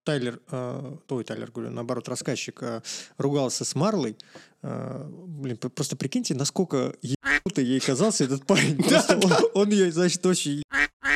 Тайлер, 0.04 0.40
а, 0.50 0.98
ой, 1.10 1.24
Тайлер, 1.24 1.52
говорю, 1.52 1.72
наоборот, 1.72 2.10
рассказчик 2.10 2.62
а, 2.62 2.82
ругался 3.18 3.64
с 3.66 3.76
Марлой. 3.76 4.18
А, 4.62 5.08
блин, 5.10 5.58
просто 5.58 5.96
прикиньте, 5.96 6.36
насколько 6.36 6.94
ебанутый 7.02 7.66
ей 7.66 7.80
казался 7.80 8.26
этот 8.26 8.46
парень. 8.46 8.82
Просто 8.84 9.18
он, 9.18 9.32
он 9.54 9.70
ее, 9.70 9.92
значит, 9.92 10.26
очень 10.26 10.64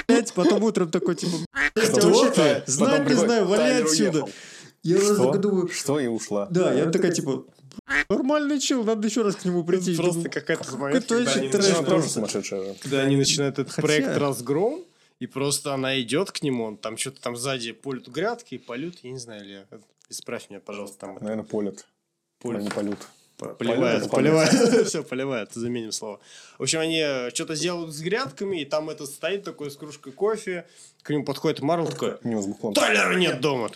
ебать, 0.09 0.33
потом 0.33 0.63
утром 0.63 0.89
такой, 0.89 1.15
типа, 1.15 1.33
«Блядь, 1.75 1.89
я 1.89 1.99
Кто 1.99 2.29
ты? 2.31 2.63
знаю, 2.71 3.07
не 3.07 3.13
знаю, 3.15 3.45
вали 3.47 3.83
отсюда. 3.83 4.23
Я 4.83 4.99
Что? 5.01 5.33
думаю, 5.33 5.67
Что 5.67 5.99
и 5.99 6.07
ушла. 6.07 6.47
да, 6.49 6.73
я 6.73 6.89
такая, 6.89 7.11
типа, 7.11 7.45
нормальный 8.09 8.59
чел, 8.59 8.83
надо 8.83 9.07
еще 9.07 9.21
раз 9.21 9.35
к 9.35 9.43
нему 9.43 9.63
прийти. 9.63 9.95
Просто 9.95 10.29
какая-то 10.29 10.63
какой 10.63 10.79
момент, 10.79 11.07
ты 11.07 11.15
когда 11.15 11.25
вообще 11.25 11.39
они 11.41 11.49
трэш 11.49 11.85
просто. 11.85 12.75
Когда 12.81 12.99
они 13.01 13.17
начинают 13.17 13.59
этот 13.59 13.75
проект 13.75 14.17
«Разгром», 14.17 14.85
и 15.19 15.27
просто 15.27 15.73
она 15.73 15.99
идет 16.01 16.31
к 16.31 16.41
нему, 16.41 16.65
он 16.65 16.77
там 16.77 16.97
что-то 16.97 17.21
там 17.21 17.35
сзади 17.35 17.71
полют 17.71 18.07
грядки, 18.07 18.55
и 18.55 18.57
полют, 18.57 18.99
я 19.03 19.11
не 19.11 19.19
знаю, 19.19 19.43
Илья, 19.43 19.65
исправь 20.09 20.49
меня, 20.49 20.59
пожалуйста, 20.59 20.97
там 20.99 21.15
это, 21.15 21.23
Наверное, 21.23 21.45
полет. 21.45 21.85
Полет. 22.39 22.61
А 22.61 22.63
не 22.63 22.69
полют. 22.69 22.99
по- 23.37 23.49
Полет 23.49 23.57
поливает, 23.57 24.01
это 24.03 24.09
поливает, 24.09 24.87
все, 24.87 25.03
поливает, 25.03 25.53
заменим 25.53 25.91
слово. 25.91 26.19
В 26.59 26.63
общем, 26.63 26.79
они 26.79 27.29
что-то 27.33 27.55
сделают 27.55 27.93
с 27.93 27.99
грядками, 28.01 28.61
и 28.61 28.65
там 28.65 28.89
этот 28.89 29.09
стоит 29.09 29.43
такой 29.43 29.69
с 29.71 29.75
кружкой 29.75 30.11
кофе, 30.13 30.65
к 31.03 31.09
нему 31.09 31.23
подходит 31.23 31.61
Марл 31.61 31.87
такой. 31.87 32.17
Тайлера 32.73 33.15
нет 33.15 33.39
дома. 33.41 33.69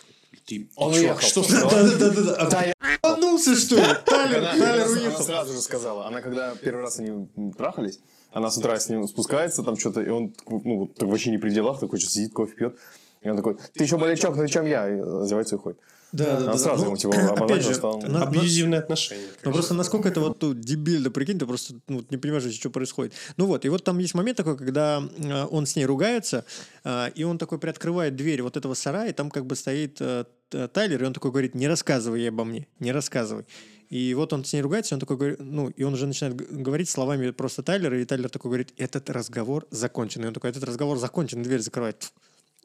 Ты, 0.46 0.68
Он 0.76 0.94
уехал. 0.94 1.20
Что? 1.20 1.42
Да-да-да. 2.00 2.74
Ебанулся, 3.04 3.56
что 3.56 3.76
ли? 3.76 3.84
Тайлер, 4.06 4.39
Она, 4.39 4.52
Тайлер 4.58 4.86
она 4.86 4.94
уехал. 5.00 5.24
сразу 5.24 5.54
же 5.54 5.62
сказала. 5.62 6.08
Она 6.08 6.22
когда 6.22 6.56
первый 6.56 6.82
раз 6.82 7.00
они 7.00 7.28
трахались, 7.58 8.00
она 8.32 8.50
с 8.50 8.58
утра 8.58 8.80
с 8.80 8.90
ним 8.90 9.08
спускается, 9.08 9.64
там 9.64 9.78
что-то, 9.78 10.02
и 10.02 10.10
он 10.10 10.34
ну, 10.48 10.88
так 10.88 11.10
вообще 11.10 11.32
не 11.32 11.38
при 11.38 11.52
делах, 11.52 11.80
такой 11.80 12.00
что 12.00 12.10
сидит, 12.10 12.34
кофе 12.34 12.56
пьет. 12.56 12.78
И 13.22 13.30
он 13.30 13.38
такой, 13.38 13.58
ты 13.74 13.84
еще 13.84 13.98
более 13.98 14.18
чокнутый, 14.18 14.50
чем 14.50 14.66
я, 14.66 14.90
и 14.90 15.00
одевается 15.00 15.56
и 15.56 15.58
уходит. 15.58 15.80
Да, 16.12 16.38
Она 16.38 16.58
сразу 16.58 16.86
ему 16.86 16.98
типа 16.98 17.14
Опять 17.14 17.64
же, 17.64 17.74
что 17.74 17.92
он... 17.92 18.12
на- 18.12 18.24
Абьюзивные 18.24 18.80
отношения. 18.82 19.28
Ну, 19.46 19.54
просто 19.54 19.74
насколько 19.74 20.10
это 20.10 20.20
вот 20.20 20.42
ну, 20.42 20.54
дебильно, 20.54 21.10
прикинь, 21.10 21.40
ты 21.40 21.46
просто 21.46 21.76
ну, 21.88 22.04
не 22.10 22.18
понимаешь, 22.18 22.44
вообще, 22.44 22.60
что 22.60 22.70
происходит. 22.70 23.14
Ну 23.38 23.46
вот, 23.46 23.64
и 23.64 23.70
вот 23.70 23.84
там 23.84 23.98
есть 24.00 24.14
момент 24.14 24.38
такой, 24.38 24.58
когда 24.58 25.02
э, 25.02 25.46
он 25.46 25.66
с 25.66 25.76
ней 25.78 25.86
ругается, 25.86 26.44
э, 26.84 27.12
и 27.16 27.24
он 27.24 27.38
такой 27.38 27.60
приоткрывает 27.60 28.16
дверь 28.16 28.42
вот 28.42 28.58
этого 28.58 28.74
сарая, 28.74 29.12
и 29.12 29.14
там 29.14 29.32
как 29.32 29.46
бы 29.46 29.56
стоит 29.56 30.02
э, 30.02 30.26
Тайлер, 30.50 31.02
и 31.02 31.06
он 31.06 31.14
такой 31.14 31.32
говорит, 31.32 31.56
не 31.56 31.70
рассказывай 31.70 32.20
ей 32.20 32.30
обо 32.30 32.44
мне, 32.44 32.68
не 32.80 32.92
рассказывай. 32.92 33.46
И 33.92 34.14
вот 34.14 34.32
он 34.32 34.46
с 34.46 34.54
ней 34.54 34.62
ругается, 34.62 34.94
и 34.94 34.96
он 34.96 35.02
такой 35.02 35.18
говорит, 35.18 35.39
ну, 35.42 35.68
и 35.68 35.84
он 35.84 35.94
уже 35.94 36.08
начинает 36.08 36.36
говорить 36.64 36.88
словами 36.89 37.32
просто 37.32 37.62
Тайлера, 37.62 38.00
и 38.00 38.06
Тайлер 38.06 38.30
такой 38.30 38.50
говорит, 38.50 38.74
этот 38.78 39.10
разговор 39.10 39.68
закончен. 39.70 40.24
И 40.24 40.28
он 40.28 40.34
такой, 40.34 40.50
этот 40.50 40.64
разговор 40.64 40.98
закончен, 40.98 41.44
дверь 41.44 41.60
закрывает. 41.60 42.14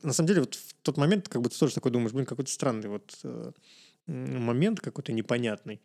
На 0.05 0.13
самом 0.13 0.29
деле, 0.29 0.41
вот 0.43 0.55
в 0.55 0.75
тот 0.83 0.97
момент, 0.97 1.29
как 1.29 1.43
бы 1.43 1.49
ты 1.49 1.59
тоже 1.59 1.75
такой 1.75 1.91
думаешь, 1.91 2.13
блин, 2.13 2.27
какой-то 2.27 2.51
странный 2.53 2.89
вот 2.89 3.19
э, 3.25 3.51
момент 4.07 4.81
какой-то 4.81 5.13
непонятный. 5.13 5.81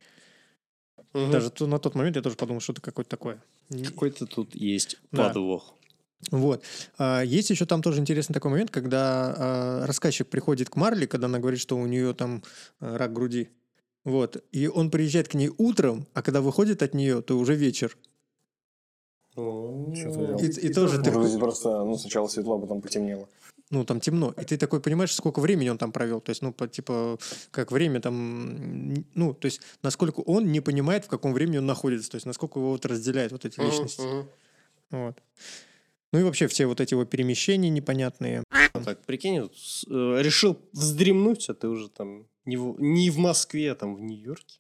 Мгм. 1.14 1.32
Даже 1.32 1.50
то- 1.50 1.66
на 1.66 1.80
тот 1.80 1.96
момент 1.96 2.18
я 2.18 2.22
тоже 2.22 2.36
подумал, 2.36 2.62
что 2.62 2.74
это 2.74 2.82
какое-то 2.82 3.10
такое. 3.10 3.44
Какой-то 3.70 4.28
тут 4.28 4.54
есть 4.54 4.98
Да. 5.12 5.28
подвох. 5.30 5.74
Вот. 6.30 6.64
А, 7.00 7.24
Есть 7.24 7.50
еще 7.50 7.66
там 7.66 7.82
тоже 7.82 8.00
интересный 8.00 8.34
такой 8.36 8.52
момент, 8.52 8.70
когда 8.70 9.34
а, 9.36 9.86
рассказчик 9.88 10.28
приходит 10.28 10.70
к 10.70 10.76
Марли, 10.76 11.08
когда 11.08 11.26
она 11.26 11.40
говорит, 11.40 11.60
что 11.60 11.78
у 11.78 11.88
нее 11.88 12.14
там 12.14 12.44
а, 12.80 12.96
рак 12.98 13.12
груди. 13.12 13.50
Вот. 14.04 14.44
И 14.52 14.68
он 14.68 14.90
приезжает 14.90 15.28
к 15.28 15.34
ней 15.36 15.52
утром, 15.58 16.08
а 16.14 16.22
когда 16.22 16.42
выходит 16.42 16.82
от 16.82 16.94
нее, 16.94 17.22
то 17.22 17.38
уже 17.38 17.56
вечер. 17.56 17.98
Чё-то 19.36 20.38
И, 20.44 20.48
и 20.68 20.74
тоже 20.74 21.02
ты, 21.02 21.12
Может 21.12 21.32
быть, 21.34 21.40
просто 21.40 21.84
ну, 21.86 21.98
сначала 21.98 22.28
светло, 22.28 22.56
а 22.58 22.60
потом 22.60 22.82
потемнело. 22.82 23.30
ну, 23.70 23.86
там 23.86 24.02
темно. 24.02 24.34
И 24.38 24.44
ты 24.44 24.58
такой 24.58 24.82
понимаешь, 24.82 25.14
сколько 25.14 25.40
времени 25.40 25.70
он 25.70 25.78
там 25.78 25.92
провел. 25.94 26.20
То 26.20 26.32
есть, 26.32 26.42
ну, 26.42 26.52
по, 26.52 26.68
типа, 26.68 27.18
как 27.52 27.72
время 27.72 28.02
там, 28.02 29.06
ну, 29.16 29.34
то 29.34 29.46
есть, 29.46 29.62
насколько 29.84 30.20
он 30.20 30.52
не 30.52 30.60
понимает, 30.60 31.06
в 31.06 31.08
каком 31.08 31.34
времени 31.34 31.60
он 31.60 31.66
находится. 31.66 32.12
То 32.12 32.16
есть, 32.16 32.26
насколько 32.26 32.60
его 32.60 32.72
вот 32.72 32.86
разделяют 32.86 33.32
вот 33.32 33.46
эти 33.46 33.60
личности. 33.60 34.02
Мгм. 34.02 34.28
Вот. 34.92 35.18
Ну 36.12 36.20
и 36.20 36.24
вообще 36.24 36.48
все 36.48 36.66
вот 36.66 36.82
эти 36.82 36.94
его 36.94 37.06
перемещения 37.06 37.70
непонятные. 37.70 38.44
Так, 38.74 39.06
прикинь, 39.06 39.42
вот, 39.42 39.54
э, 39.88 40.22
решил 40.22 40.60
вздремнуть, 40.74 41.50
а 41.50 41.54
ты 41.54 41.68
уже 41.68 41.90
там 41.90 42.28
не 42.46 42.58
в, 42.58 42.80
не 42.82 43.10
в 43.10 43.18
Москве, 43.18 43.72
а 43.72 43.76
там 43.76 43.96
в 43.96 44.02
Нью-Йорке. 44.02 44.60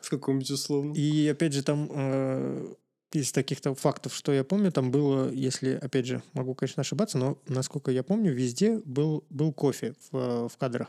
В 0.00 0.10
каком-нибудь 0.10 0.50
условном. 0.50 0.94
И 0.94 1.26
опять 1.28 1.52
же 1.52 1.62
там 1.62 1.88
э, 1.90 2.74
из 3.12 3.32
таких-то 3.32 3.74
фактов, 3.74 4.14
что 4.14 4.32
я 4.32 4.44
помню, 4.44 4.70
там 4.72 4.90
было, 4.90 5.30
если, 5.30 5.74
опять 5.74 6.06
же, 6.06 6.22
могу, 6.34 6.54
конечно, 6.54 6.80
ошибаться, 6.80 7.18
но 7.18 7.38
насколько 7.48 7.90
я 7.90 8.02
помню, 8.02 8.32
везде 8.32 8.78
был, 8.84 9.24
был 9.30 9.52
кофе 9.52 9.94
в, 10.10 10.16
э, 10.16 10.48
в 10.48 10.56
кадрах. 10.56 10.88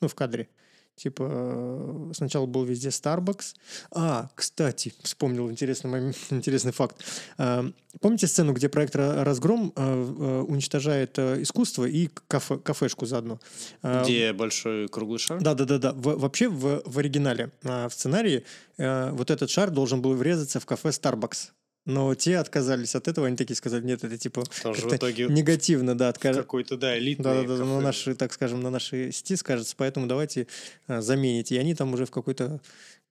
Ну, 0.00 0.08
в 0.08 0.14
кадре. 0.14 0.48
Типа, 0.94 1.26
э, 1.30 2.12
сначала 2.14 2.46
был 2.46 2.64
везде 2.64 2.88
Starbucks. 2.90 3.54
А, 3.92 4.28
кстати, 4.34 4.92
вспомнил 5.02 5.50
интересный, 5.50 5.90
момент, 5.90 6.16
интересный 6.30 6.72
факт. 6.72 6.96
Э, 7.38 7.64
помните 8.00 8.26
сцену, 8.26 8.52
где 8.52 8.68
проект 8.68 8.94
«Ра- 8.94 9.22
«Разгром» 9.24 9.72
э, 9.74 10.44
уничтожает 10.48 11.18
искусство 11.18 11.84
и 11.86 12.08
кафе, 12.28 12.58
кафешку 12.58 13.06
заодно? 13.06 13.40
Где 13.82 14.32
большой 14.32 14.88
круглый 14.88 15.18
шар? 15.18 15.40
да, 15.42 15.54
да, 15.54 15.64
да, 15.64 15.78
да. 15.78 15.92
В- 15.92 16.18
вообще 16.18 16.48
в, 16.48 16.82
в 16.84 16.98
оригинале, 16.98 17.50
в 17.62 17.90
сценарии, 17.90 18.44
вот 18.78 19.30
этот 19.30 19.50
шар 19.50 19.70
должен 19.70 20.02
был 20.02 20.14
врезаться 20.14 20.60
в 20.60 20.66
кафе 20.66 20.90
Starbucks. 20.90 21.50
Но 21.84 22.14
те 22.14 22.38
отказались 22.38 22.94
от 22.94 23.08
этого, 23.08 23.26
они 23.26 23.36
такие 23.36 23.56
сказали, 23.56 23.84
нет, 23.84 24.04
это 24.04 24.16
типа 24.16 24.44
Там 24.62 24.74
же 24.74 24.88
в 24.88 24.92
итоге 24.94 25.26
негативно, 25.26 25.96
да, 25.96 26.10
откажут. 26.10 26.42
какой-то, 26.42 26.76
да, 26.76 26.96
элитный 26.96 27.24
Да, 27.24 27.42
да, 27.42 27.56
да, 27.58 27.64
на 27.64 27.80
наши, 27.80 28.14
так 28.14 28.32
скажем, 28.32 28.60
на 28.60 28.70
наши 28.70 29.10
сети 29.10 29.34
скажется, 29.34 29.74
поэтому 29.76 30.06
давайте 30.06 30.46
а, 30.86 31.00
замените. 31.00 31.56
И 31.56 31.58
они 31.58 31.74
там 31.74 31.92
уже 31.92 32.06
в 32.06 32.10
какой-то 32.12 32.60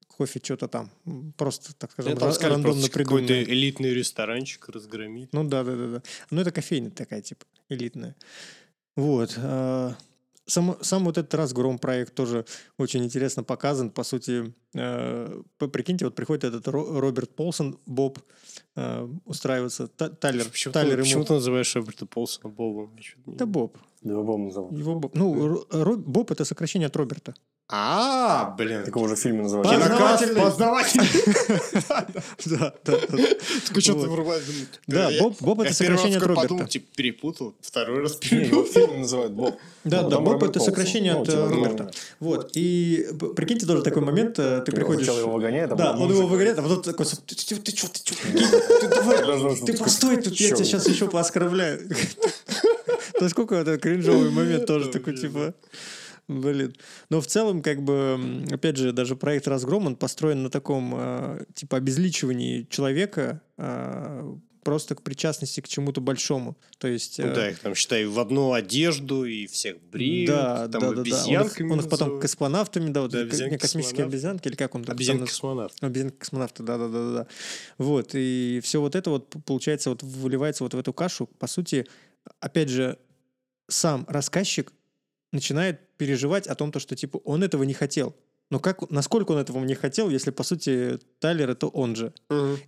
кофе 0.07 0.39
что-то 0.43 0.67
там 0.67 0.89
просто, 1.35 1.73
так 1.75 1.91
скажем, 1.91 2.13
ра- 2.13 2.31
сказали, 2.31 2.53
рандомно 2.53 2.81
просто 2.81 2.99
какой-то 3.03 3.43
элитный 3.43 3.93
ресторанчик 3.93 4.69
разгромить. 4.69 5.33
Ну 5.33 5.43
да, 5.43 5.63
да, 5.63 5.75
да, 5.75 5.87
да. 5.87 6.03
Ну 6.29 6.39
это 6.41 6.51
кофейня 6.51 6.91
такая, 6.91 7.21
типа, 7.21 7.45
элитная. 7.69 8.15
Вот. 8.95 9.33
а, 9.37 9.95
Сам, 10.51 10.75
сам 10.81 11.03
вот 11.05 11.17
этот 11.17 11.33
разгром 11.33 11.77
проект 11.79 12.13
тоже 12.13 12.43
очень 12.77 13.03
интересно 13.03 13.43
показан. 13.43 13.89
По 13.89 14.03
сути, 14.03 14.53
э, 14.75 15.41
прикиньте, 15.71 16.05
вот 16.05 16.15
приходит 16.15 16.43
этот 16.43 16.67
Ро- 16.67 16.99
Роберт 16.99 17.35
Полсон, 17.35 17.77
Боб, 17.85 18.19
э, 18.75 19.07
устраивается. 19.25 19.87
Та- 19.87 20.09
Тайлер, 20.09 20.49
Почему, 20.49 20.73
Тайлер 20.73 20.91
ты, 20.91 20.97
ему... 20.97 21.03
почему 21.03 21.23
ты 21.23 21.33
называешь 21.33 21.75
Роберта 21.75 22.05
Полсона 22.05 22.49
Бобом? 22.53 22.95
Да 23.27 23.45
Боб. 23.45 23.77
Его 24.03 24.23
Боб 24.23 24.39
назовут. 24.39 24.79
Его 24.79 24.95
Боб. 24.95 25.15
Ну, 25.15 25.65
Боб 25.97 26.31
это 26.31 26.45
сокращение 26.45 26.87
от 26.87 26.95
Роберта. 26.95 27.33
А, 27.73 28.53
блин. 28.57 28.83
Такого 28.83 29.07
же 29.07 29.15
в 29.15 29.19
фильме 29.19 29.43
называют. 29.43 29.69
Познавательный. 29.69 30.41
Познавательный. 30.41 31.07
Да, 32.45 32.73
да, 32.83 32.97
да. 33.09 33.17
Такой 33.67 33.81
что-то 33.81 33.99
Вот. 33.99 34.09
врубает. 34.09 34.43
думаю, 34.45 34.67
Да, 34.87 35.09
я- 35.09 35.21
Боб- 35.21 35.59
это 35.61 35.69
я 35.69 35.73
сокращение 35.73 36.17
от 36.17 36.23
Роберта. 36.23 36.41
подумал, 36.41 36.67
типа, 36.67 36.85
перепутал, 36.95 37.55
второй 37.61 38.01
раз 38.01 38.15
перепутал. 38.15 38.63
в 38.63 38.67
фильме 38.73 38.97
называют 38.99 39.31
Боб. 39.33 39.57
Да, 39.83 40.01
Ну, 40.01 40.09
да, 40.09 40.19
Боб 40.19 40.43
это 40.43 40.59
сокращение 40.59 41.13
Ну, 41.13 41.21
от 41.21 41.27
типа, 41.27 41.37
э, 41.37 41.47
ну, 41.49 41.55
Роберта. 41.63 41.91
Вот. 42.19 42.51
И 42.55 43.07
прикиньте 43.35 43.65
тоже 43.65 43.83
такой 43.83 44.01
момент, 44.01 44.37
э, 44.39 44.61
ты 44.65 44.71
приходишь... 44.71 45.05
Сначала 45.05 45.19
его 45.21 45.31
выгоняет, 45.33 45.71
а 45.71 45.75
Да, 45.75 45.91
он 45.93 46.09
его 46.11 46.27
выгоняет, 46.27 46.59
а 46.59 46.61
потом 46.63 46.81
такой, 46.83 47.05
ты 47.05 47.35
чё, 47.35 47.55
ты 47.57 47.71
чё, 47.71 47.87
ты 47.87 48.01
ты 48.03 48.87
давай, 48.89 49.55
что 49.55 49.65
ты 49.65 49.77
постой, 49.77 50.17
тут 50.17 50.33
я 50.39 50.49
тебя 50.49 50.65
сейчас 50.65 50.87
еще 50.87 51.07
пооскорбляю. 51.07 51.89
Насколько 53.21 53.55
это 53.55 53.77
кринжовый 53.77 54.29
момент 54.31 54.65
тоже 54.65 54.89
такой, 54.89 55.15
типа... 55.15 55.53
Блин. 56.27 56.75
Но 57.09 57.19
в 57.21 57.27
целом, 57.27 57.61
как 57.61 57.81
бы, 57.83 58.45
опять 58.51 58.77
же, 58.77 58.93
даже 58.93 59.15
проект 59.15 59.47
«Разгром», 59.47 59.85
он 59.87 59.95
построен 59.95 60.43
на 60.43 60.49
таком, 60.49 60.93
э, 60.95 61.45
типа, 61.53 61.77
обезличивании 61.77 62.67
человека 62.69 63.41
э, 63.57 64.35
просто 64.63 64.95
к 64.95 65.01
причастности 65.01 65.59
к 65.59 65.67
чему-то 65.67 66.01
большому. 66.01 66.55
То 66.77 66.87
есть... 66.87 67.19
Ну 67.19 67.25
э, 67.25 67.35
да, 67.35 67.49
их 67.49 67.59
там, 67.59 67.75
считай, 67.75 68.05
в 68.05 68.19
одну 68.19 68.53
одежду 68.53 69.25
и 69.25 69.47
всех 69.47 69.81
бреют, 69.81 70.29
да, 70.29 70.67
там 70.67 70.69
да, 70.69 70.79
да, 70.79 70.79
да. 70.79 70.87
Он 70.89 70.93
их, 70.93 70.99
обезьянками 71.01 71.71
он 71.71 71.79
их 71.79 71.89
потом 71.89 72.19
космонавтами, 72.19 72.89
да, 72.91 73.01
вот 73.01 73.11
Да, 73.11 73.23
не, 73.23 73.29
космические 73.29 74.05
обезьянки-космонавты. 74.05 74.05
обезьянки, 74.05 74.47
или 74.47 74.55
как 74.55 74.75
он 74.75 74.83
там 74.83 74.95
Обезьянки 74.95 75.19
там 75.19 75.27
космонавт. 75.27 75.73
наз- 75.81 75.85
Обезьянки 75.87 76.15
космонавты, 76.17 76.63
да, 76.63 76.77
да, 76.77 76.87
да, 76.87 76.93
да, 76.93 77.13
да. 77.13 77.27
Вот, 77.77 78.11
и 78.13 78.61
все 78.63 78.79
вот 78.79 78.95
это 78.95 79.09
вот 79.09 79.35
получается, 79.45 79.89
вот 79.89 80.03
выливается 80.03 80.63
вот 80.63 80.73
в 80.73 80.77
эту 80.77 80.93
кашу. 80.93 81.25
По 81.39 81.47
сути, 81.47 81.87
опять 82.39 82.69
же, 82.69 82.97
сам 83.67 84.05
рассказчик 84.07 84.71
начинает 85.31 85.90
переживать 86.01 86.47
о 86.47 86.55
том, 86.55 86.71
то, 86.71 86.79
что 86.79 86.95
типа 86.95 87.17
он 87.25 87.43
этого 87.43 87.61
не 87.61 87.75
хотел. 87.75 88.15
Но 88.49 88.59
как, 88.59 88.89
насколько 88.89 89.33
он 89.33 89.37
этого 89.37 89.63
не 89.63 89.75
хотел, 89.75 90.09
если, 90.09 90.31
по 90.31 90.41
сути, 90.43 90.97
Тайлер— 91.19 91.49
это 91.51 91.67
он 91.67 91.95
же. 91.95 92.11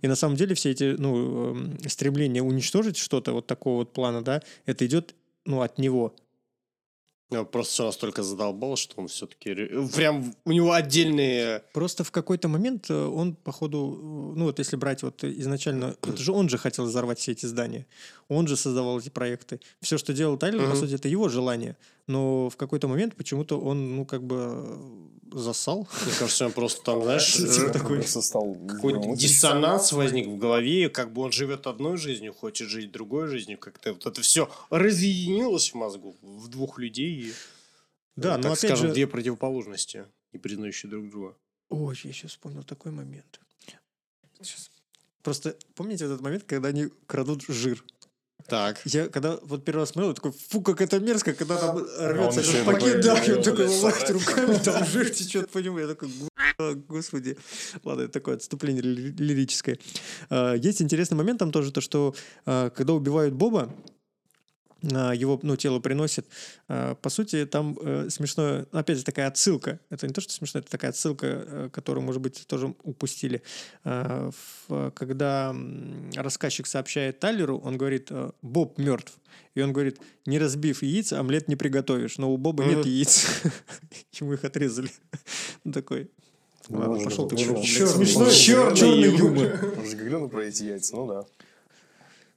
И 0.02 0.06
на 0.06 0.14
самом 0.14 0.36
деле 0.36 0.54
все 0.54 0.70
эти 0.70 0.94
ну, 0.96 1.50
эм, 1.50 1.78
стремления 1.88 2.42
уничтожить 2.42 2.96
что-то 2.96 3.32
вот 3.32 3.48
такого 3.48 3.78
вот 3.78 3.92
плана, 3.92 4.22
да, 4.22 4.40
это 4.66 4.86
идет 4.86 5.16
ну, 5.46 5.62
от 5.62 5.78
него. 5.78 6.14
Просто 7.42 7.72
все 7.72 7.84
настолько 7.86 8.22
задолбал, 8.22 8.76
что 8.76 9.00
он 9.00 9.08
все-таки... 9.08 9.52
Прям 9.96 10.34
у 10.44 10.52
него 10.52 10.72
отдельные... 10.72 11.64
Просто 11.72 12.04
в 12.04 12.12
какой-то 12.12 12.46
момент 12.46 12.90
э, 12.90 12.94
он, 12.94 13.34
походу, 13.34 13.98
э, 13.98 14.38
ну 14.38 14.44
вот 14.44 14.58
если 14.60 14.76
брать 14.76 15.02
вот 15.02 15.24
изначально, 15.24 15.96
это 16.02 16.18
же 16.18 16.30
он 16.30 16.48
же 16.48 16.58
хотел 16.58 16.84
взорвать 16.84 17.18
все 17.18 17.32
эти 17.32 17.46
здания, 17.46 17.86
он 18.28 18.46
же 18.46 18.56
создавал 18.56 19.00
эти 19.00 19.08
проекты. 19.08 19.60
Все, 19.80 19.98
что 19.98 20.12
делал 20.12 20.36
Тайлер, 20.38 20.70
по 20.70 20.76
сути, 20.76 20.94
это 20.94 21.08
его 21.08 21.28
желание. 21.28 21.76
Но 22.06 22.50
в 22.50 22.56
какой-то 22.56 22.86
момент 22.88 23.16
почему-то 23.16 23.58
он, 23.58 23.96
ну, 23.96 24.04
как 24.04 24.22
бы 24.22 24.36
э, 25.32 25.38
засал. 25.38 25.88
Мне 26.04 26.14
кажется, 26.18 26.46
он 26.46 26.52
просто 26.52 26.82
там, 26.82 27.02
знаешь, 27.04 27.32
Типа 27.32 27.72
какой-то 27.72 29.00
ну, 29.00 29.16
диссонанс 29.16 29.92
возник 29.92 30.26
в 30.26 30.36
голове, 30.36 30.90
как 30.90 31.12
бы 31.12 31.22
он 31.22 31.32
живет 31.32 31.66
одной 31.66 31.96
жизнью, 31.96 32.34
хочет 32.34 32.68
жить 32.68 32.92
другой 32.92 33.28
жизнью, 33.28 33.58
как-то 33.58 33.92
вот 33.94 34.06
это 34.06 34.20
все 34.20 34.50
разъединилось 34.70 35.70
в 35.72 35.74
мозгу 35.76 36.14
в 36.20 36.48
двух 36.48 36.78
людей. 36.78 37.28
и, 37.28 37.32
Да, 38.16 38.36
но 38.36 38.42
так 38.42 38.52
опять 38.52 38.70
скажем, 38.70 38.88
же- 38.88 38.92
две 38.94 39.06
противоположности, 39.06 40.06
не 40.32 40.38
признающие 40.38 40.90
друг 40.90 41.08
друга. 41.08 41.36
Ой, 41.70 41.98
я 42.04 42.12
сейчас 42.12 42.32
вспомнил 42.32 42.62
такой 42.62 42.92
момент. 42.92 43.40
Сейчас. 44.42 44.70
Просто 45.22 45.56
помните 45.74 46.04
этот 46.04 46.20
момент, 46.20 46.44
когда 46.44 46.68
они 46.68 46.90
крадут 47.06 47.44
жир? 47.48 47.82
Так. 48.46 48.80
Я 48.84 49.08
когда 49.08 49.38
вот 49.42 49.64
первый 49.64 49.80
раз 49.80 49.90
смотрел, 49.90 50.10
я 50.10 50.14
такой, 50.14 50.32
фу, 50.32 50.60
как 50.60 50.80
это 50.82 51.00
мерзко, 51.00 51.32
когда 51.32 51.56
там 51.56 51.78
рвется 51.78 52.40
этот 52.40 52.64
пакет, 52.66 53.00
да, 53.00 53.18
и 53.24 53.32
он 53.32 53.42
такой 53.42 53.66
ловит 53.68 54.10
руками, 54.10 54.58
там 54.62 54.84
жир 54.86 55.08
течет 55.10 55.50
по 55.50 55.58
нему. 55.58 55.78
Я 55.78 55.86
такой, 55.88 56.08
«Го- 56.58 56.74
господи. 56.88 57.36
Ладно, 57.84 58.02
это 58.02 58.12
такое 58.12 58.36
отступление 58.36 58.82
ли- 58.82 59.12
лирическое. 59.18 59.78
А, 60.30 60.54
Есть 60.54 60.82
интересный 60.82 61.16
момент 61.16 61.38
там 61.38 61.50
тоже, 61.52 61.72
то, 61.72 61.80
что 61.80 62.14
а, 62.46 62.70
когда 62.70 62.92
убивают 62.92 63.34
Боба, 63.34 63.74
его 64.90 65.38
ну, 65.42 65.56
тело 65.56 65.80
приносит. 65.80 66.26
а, 66.68 66.94
По 66.94 67.10
сути, 67.10 67.46
там 67.46 67.76
э, 67.80 68.08
смешно, 68.10 68.66
опять 68.72 68.98
же, 68.98 69.04
такая 69.04 69.28
отсылка. 69.28 69.80
Это 69.90 70.06
не 70.06 70.12
то, 70.12 70.20
что 70.20 70.32
смешно, 70.32 70.60
это 70.60 70.70
такая 70.70 70.90
отсылка, 70.90 71.26
э, 71.26 71.68
которую, 71.72 72.04
может 72.04 72.20
быть, 72.20 72.46
тоже 72.46 72.74
упустили. 72.82 73.42
А, 73.84 74.30
Когда 74.94 75.54
рассказчик 76.16 76.66
сообщает 76.66 77.20
Тайлеру, 77.20 77.58
он 77.58 77.76
говорит, 77.78 78.08
э, 78.10 78.30
Боб 78.42 78.78
мертв. 78.78 79.18
И 79.54 79.60
он 79.60 79.72
говорит, 79.72 80.00
не 80.26 80.38
разбив 80.38 80.82
яиц, 80.82 81.12
омлет 81.12 81.48
не 81.48 81.56
приготовишь. 81.56 82.18
Но 82.18 82.32
у 82.32 82.36
Боба 82.36 82.64
нет 82.64 82.84
яиц. 82.86 83.26
Ему 84.20 84.34
их 84.34 84.44
отрезали. 84.44 84.90
Ну, 85.64 85.72
Такой, 85.72 86.10
ладно, 86.68 87.04
пошел 87.04 87.28
ты. 87.28 87.36
черный 87.36 89.10
юмор. 89.16 89.46
юмор. 89.46 89.78
Он 89.78 89.86
же 89.86 89.96
говорил 89.96 90.28
про 90.28 90.44
эти 90.44 90.64
яйца, 90.64 90.96
ну 90.96 91.06
да. 91.06 91.24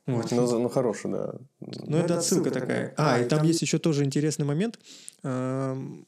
Вот. 0.07 0.31
Ну, 0.31 0.59
ну 0.59 0.69
хороший, 0.69 1.11
да. 1.11 1.33
Ну, 1.59 1.97
это 1.97 2.17
отсылка 2.17 2.49
такая. 2.49 2.93
А, 2.97 3.19
и 3.19 3.25
там 3.25 3.43
есть 3.43 3.61
еще 3.61 3.77
тоже 3.77 4.05
интересный 4.05 4.45
момент, 4.45 4.79
эм, 5.23 6.05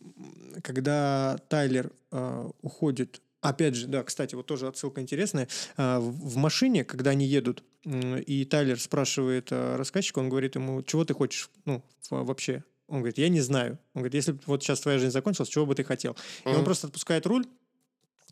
когда 0.64 1.38
Тайлер 1.50 1.92
э, 2.12 2.50
уходит. 2.62 3.22
Опять 3.42 3.76
же, 3.76 3.88
да, 3.88 4.04
кстати, 4.04 4.36
вот 4.36 4.46
тоже 4.46 4.68
отсылка 4.68 5.02
интересная. 5.02 5.50
А, 5.76 6.00
В 6.00 6.38
машине, 6.38 6.86
когда 6.86 7.12
они 7.12 7.26
едут, 7.26 7.64
и 7.84 8.46
Тайлер 8.50 8.80
спрашивает 8.80 9.50
э, 9.52 9.76
рассказчика, 9.76 10.20
он 10.20 10.30
говорит 10.30 10.56
ему, 10.56 10.82
чего 10.84 11.04
ты 11.04 11.14
хочешь, 11.14 11.50
ну, 11.66 11.84
вообще? 12.10 12.64
Он 12.88 13.00
говорит, 13.00 13.18
я 13.18 13.30
не 13.30 13.42
знаю. 13.42 13.80
Он 13.94 14.02
говорит, 14.02 14.16
если 14.16 14.32
б 14.32 14.40
вот 14.46 14.64
сейчас 14.64 14.80
твоя 14.80 14.98
жизнь 14.98 15.12
закончилась, 15.12 15.50
чего 15.50 15.66
бы 15.66 15.76
ты 15.76 15.84
хотел? 15.84 16.16
И 16.46 16.50
он 16.50 16.64
просто 16.66 16.88
отпускает 16.88 17.26
руль, 17.28 17.46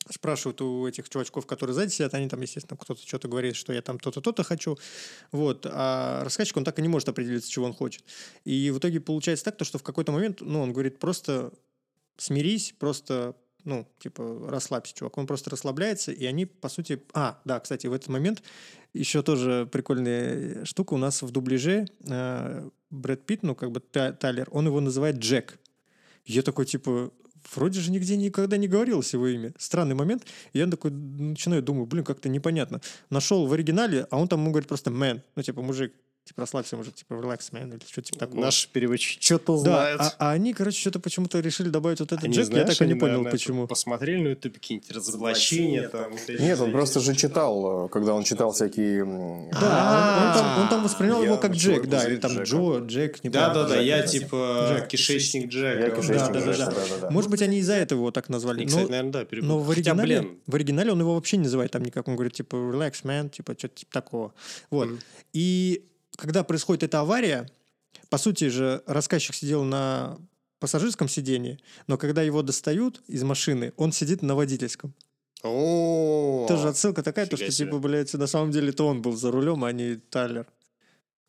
спрашивают 0.09 0.61
у 0.61 0.87
этих 0.87 1.09
чувачков, 1.09 1.45
которые 1.45 1.73
сзади 1.73 1.91
сидят, 1.91 2.13
они 2.13 2.29
там, 2.29 2.41
естественно, 2.41 2.77
кто-то 2.77 3.01
что-то 3.05 3.27
говорит, 3.27 3.55
что 3.55 3.73
я 3.73 3.81
там 3.81 3.99
то-то, 3.99 4.21
то-то 4.21 4.43
хочу. 4.43 4.77
Вот. 5.31 5.65
А 5.69 6.23
рассказчик, 6.23 6.57
он 6.57 6.63
так 6.63 6.79
и 6.79 6.81
не 6.81 6.87
может 6.87 7.09
определиться, 7.09 7.49
чего 7.49 7.65
он 7.65 7.73
хочет. 7.73 8.03
И 8.45 8.71
в 8.71 8.79
итоге 8.79 8.99
получается 8.99 9.45
так, 9.45 9.57
то, 9.57 9.65
что 9.65 9.77
в 9.77 9.83
какой-то 9.83 10.11
момент, 10.11 10.41
ну, 10.41 10.61
он 10.61 10.73
говорит, 10.73 10.99
просто 10.99 11.51
смирись, 12.17 12.73
просто 12.77 13.35
ну, 13.67 13.85
типа, 13.99 14.47
расслабься, 14.49 14.95
чувак. 14.95 15.17
Он 15.17 15.27
просто 15.27 15.49
расслабляется, 15.49 16.13
и 16.13 16.25
они, 16.25 16.45
по 16.45 16.69
сути... 16.69 17.03
А, 17.13 17.41
да, 17.43 17.59
кстати, 17.59 17.85
в 17.87 17.93
этот 17.93 18.07
момент 18.07 18.41
еще 18.93 19.21
тоже 19.23 19.67
прикольная 19.69 20.63
штука. 20.63 20.93
У 20.93 20.97
нас 20.97 21.21
в 21.21 21.31
дубляже 21.31 21.85
э, 22.07 22.69
Брэд 22.89 23.25
Питт, 23.25 23.43
ну, 23.43 23.55
как 23.55 23.71
бы 23.71 23.81
Та- 23.81 24.13
Тайлер, 24.13 24.47
он 24.51 24.67
его 24.67 24.79
называет 24.79 25.17
Джек. 25.17 25.59
Я 26.25 26.43
такой, 26.43 26.65
типа, 26.65 27.11
вроде 27.55 27.79
же 27.79 27.91
нигде 27.91 28.17
никогда 28.17 28.57
не 28.57 28.67
говорилось 28.67 29.13
его 29.13 29.27
имя. 29.27 29.53
Странный 29.57 29.95
момент. 29.95 30.25
И 30.53 30.59
я 30.59 30.67
такой 30.67 30.91
начинаю 30.91 31.61
думаю, 31.61 31.85
блин, 31.85 32.03
как-то 32.03 32.29
непонятно. 32.29 32.81
Нашел 33.09 33.45
в 33.45 33.53
оригинале, 33.53 34.07
а 34.09 34.17
он 34.17 34.27
там 34.27 34.41
ему 34.41 34.51
говорит 34.51 34.67
просто 34.67 34.91
man, 34.91 35.21
ну, 35.35 35.43
типа, 35.43 35.61
мужик. 35.61 35.93
Типа, 36.27 36.41
расслабься, 36.41 36.75
может, 36.75 36.95
типа, 36.95 37.13
relax, 37.13 37.51
man, 37.53 37.69
или 37.69 37.79
что-то 37.87 38.01
типа 38.11 38.19
такого. 38.19 38.41
Наши 38.41 38.69
переводчики 38.69 39.23
что-то 39.23 39.63
Да, 39.63 39.95
знают. 39.95 40.01
а, 40.01 40.13
а 40.19 40.31
они, 40.31 40.53
короче, 40.53 40.77
что-то 40.79 40.99
почему-то 40.99 41.39
решили 41.39 41.69
добавить 41.69 42.01
вот 42.01 42.11
этот 42.11 42.25
Они, 42.25 42.33
джек, 42.35 42.47
знаешь, 42.47 42.67
я 42.67 42.73
так 42.75 42.81
и 42.81 42.85
не 42.85 42.95
понял, 42.99 43.13
наверное, 43.19 43.31
почему. 43.31 43.65
Посмотрели 43.67 44.21
на 44.21 44.27
YouTube 44.29 44.55
какие-нибудь 44.55 44.91
разоблачения. 44.91 45.87
Там, 45.87 46.11
Нет, 46.27 46.59
он 46.59 46.71
просто 46.73 46.99
же 46.99 47.15
читал, 47.15 47.85
э, 47.85 47.89
когда 47.89 48.13
он 48.13 48.23
читал 48.23 48.51
всякие... 48.51 49.05
Да, 49.05 50.33
он, 50.33 50.33
там, 50.37 50.69
там 50.69 50.83
воспринял 50.83 51.23
его 51.23 51.37
как 51.37 51.53
Джек, 51.53 51.87
да, 51.87 52.03
или 52.07 52.17
там. 52.17 52.31
Джо, 52.43 52.79
Джек, 52.79 53.23
не 53.23 53.29
Да, 53.29 53.49
помню. 53.49 53.69
да, 53.69 53.75
да, 53.75 53.81
я 53.81 54.01
типа 54.05 54.67
Джек. 54.69 54.87
кишечник 54.89 55.49
Джека. 55.49 56.01
Да, 56.07 56.29
да, 56.29 56.97
да. 57.01 57.09
Может 57.09 57.31
быть, 57.31 57.41
они 57.41 57.59
из-за 57.59 57.73
этого 57.73 57.99
его 57.99 58.11
так 58.11 58.29
назвали. 58.29 58.65
Кстати, 58.65 58.89
наверное, 58.89 59.11
да. 59.11 59.25
Но 59.41 59.59
в 59.59 59.71
оригинале, 59.71 60.27
в 60.45 60.55
оригинале 60.55 60.91
он 60.91 60.99
его 60.99 61.15
вообще 61.15 61.37
не 61.37 61.43
называет 61.43 61.71
там 61.71 61.83
никак. 61.83 62.07
Он 62.07 62.15
говорит, 62.15 62.33
типа, 62.33 62.55
relax, 62.55 63.03
man, 63.03 63.29
типа, 63.29 63.55
что-то 63.57 63.75
типа 63.75 63.91
такого. 63.93 64.33
Вот. 64.69 64.89
И 65.33 65.83
когда 66.17 66.43
происходит 66.43 66.83
эта 66.83 66.99
авария, 66.99 67.49
по 68.09 68.17
сути 68.17 68.49
же, 68.49 68.83
рассказчик 68.85 69.33
сидел 69.33 69.63
на 69.63 70.17
пассажирском 70.59 71.07
сидении, 71.07 71.59
но 71.87 71.97
когда 71.97 72.21
его 72.23 72.41
достают 72.41 73.01
из 73.07 73.23
машины, 73.23 73.73
он 73.77 73.91
сидит 73.91 74.21
на 74.21 74.35
водительском. 74.35 74.93
О, 75.43 76.45
Тоже 76.47 76.69
отсылка 76.69 77.03
такая, 77.03 77.27
то, 77.27 77.37
что, 77.37 77.49
типа, 77.49 77.77
блядь, 77.77 78.13
на 78.13 78.27
самом 78.27 78.51
деле 78.51 78.71
то 78.71 78.87
он 78.87 79.01
был 79.03 79.15
за 79.15 79.31
рулем, 79.31 79.63
а 79.63 79.71
не 79.71 79.95
Тайлер. 79.95 80.47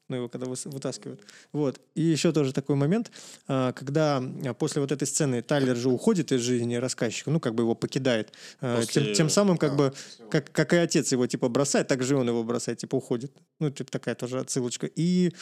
Ну, 0.08 0.16
его 0.16 0.28
когда 0.30 0.46
вытаскивают. 0.46 1.20
Вот. 1.52 1.80
И 1.94 2.00
еще 2.00 2.32
тоже 2.32 2.54
такой 2.54 2.76
момент, 2.76 3.10
а, 3.46 3.72
когда 3.72 4.22
а, 4.22 4.54
после 4.54 4.80
вот 4.80 4.90
этой 4.90 5.06
сцены 5.06 5.42
Тайлер 5.42 5.76
же 5.76 5.90
уходит 5.90 6.32
из 6.32 6.40
жизни 6.40 6.76
рассказчика, 6.76 7.30
ну, 7.30 7.40
как 7.40 7.54
бы 7.54 7.64
его 7.64 7.74
покидает. 7.74 8.32
А, 8.60 8.76
После- 8.76 9.04
Тем, 9.04 9.14
тем 9.14 9.28
самым, 9.28 9.58
как 9.58 9.72
а, 9.72 9.76
бы, 9.76 9.94
как, 10.30 10.50
как 10.50 10.72
и 10.72 10.76
отец 10.76 11.12
его, 11.12 11.26
типа, 11.26 11.48
бросает, 11.50 11.88
так 11.88 12.02
же 12.02 12.16
он 12.16 12.26
его 12.26 12.42
бросает, 12.42 12.78
типа, 12.78 12.96
уходит. 12.96 13.32
Ну, 13.60 13.70
типа, 13.70 13.90
такая 13.90 14.14
тоже 14.14 14.40
отсылочка. 14.40 14.86
И 14.86 15.32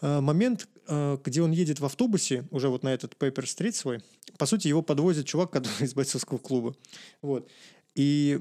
момент, 0.00 0.68
где 1.24 1.40
он 1.40 1.52
едет 1.52 1.80
в 1.80 1.84
автобусе, 1.84 2.44
уже 2.50 2.68
вот 2.68 2.82
на 2.82 2.92
этот 2.92 3.16
Пейпер 3.16 3.48
Стрит 3.48 3.74
свой, 3.74 4.02
по 4.38 4.44
сути, 4.44 4.68
его 4.68 4.82
подвозит 4.82 5.26
чувак, 5.26 5.50
который 5.50 5.84
из 5.86 5.94
бойцовского 5.94 6.38
клуба. 6.38 6.76
Вот. 7.22 7.50
И 7.94 8.40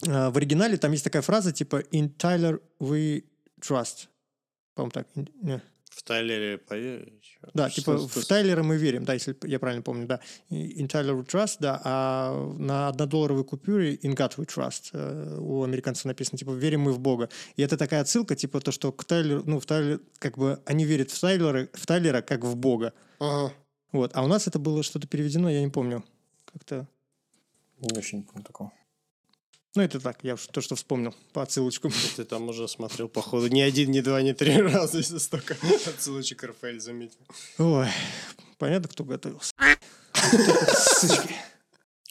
в 0.00 0.36
оригинале 0.36 0.78
там 0.78 0.92
есть 0.92 1.04
такая 1.04 1.22
фраза, 1.22 1.52
типа 1.52 1.82
«In 1.92 2.16
Tyler 2.16 2.62
we 2.80 3.24
trust». 3.60 4.08
По-моему, 4.74 4.90
так. 4.90 5.06
В 5.90 6.02
Тайлере 6.02 6.58
поверишь? 6.58 7.38
Да, 7.54 7.70
Что- 7.70 7.80
типа 7.80 7.98
что- 8.08 8.20
в 8.20 8.26
Тайлера 8.26 8.64
мы 8.64 8.76
верим, 8.76 9.04
да, 9.04 9.12
если 9.14 9.36
я 9.44 9.60
правильно 9.60 9.82
помню, 9.82 10.06
да. 10.08 10.20
In 10.50 10.88
Tyler 10.88 11.16
we 11.16 11.24
trust, 11.24 11.58
да, 11.60 11.80
а 11.84 12.52
на 12.58 12.88
однодолларовой 12.88 13.44
купюре 13.44 13.94
In 13.94 14.16
God 14.16 14.34
we 14.36 14.44
trust. 14.46 14.90
э, 14.92 15.38
У 15.38 15.62
американцев 15.62 16.06
написано, 16.06 16.36
типа, 16.36 16.50
верим 16.50 16.80
мы 16.80 16.92
в 16.92 16.98
Бога. 16.98 17.28
И 17.54 17.62
это 17.62 17.76
такая 17.76 18.00
отсылка, 18.00 18.34
типа, 18.34 18.60
то, 18.60 18.72
что 18.72 18.90
к 18.90 19.04
Тайлеру, 19.04 19.44
ну, 19.46 19.60
в 19.60 19.66
Тайлер, 19.66 20.00
как 20.18 20.36
бы, 20.36 20.60
они 20.66 20.84
верят 20.84 21.12
в 21.12 21.20
Тайлера, 21.20 21.68
в 21.72 21.86
Тайлера 21.86 22.22
как 22.22 22.44
в 22.44 22.56
Бога. 22.56 22.92
Ага. 23.20 23.52
Вот. 23.92 24.10
А 24.14 24.24
у 24.24 24.26
нас 24.26 24.48
это 24.48 24.58
было 24.58 24.82
что-то 24.82 25.06
переведено, 25.06 25.48
я 25.48 25.60
не 25.62 25.70
помню. 25.70 26.04
Как-то... 26.52 26.88
Не 27.78 27.96
очень 27.96 28.18
не 28.18 28.24
помню 28.24 28.42
такого. 28.44 28.72
Ну, 29.76 29.82
это 29.82 29.98
так, 29.98 30.18
я 30.22 30.34
уж 30.34 30.46
то, 30.46 30.60
что 30.60 30.76
вспомнил 30.76 31.12
по 31.32 31.42
отсылочкам. 31.42 31.90
Ты 32.14 32.24
там 32.24 32.48
уже 32.48 32.68
смотрел, 32.68 33.08
походу, 33.08 33.48
не 33.48 33.60
один, 33.60 33.90
не 33.90 34.02
два, 34.02 34.22
не 34.22 34.32
три 34.32 34.56
раза, 34.62 34.98
если 34.98 35.18
столько 35.18 35.56
отсылочек 35.86 36.44
Рафаэль 36.44 36.78
заметил. 36.78 37.18
Ой, 37.58 37.88
понятно, 38.58 38.88
кто 38.88 39.02
готовился. 39.02 39.52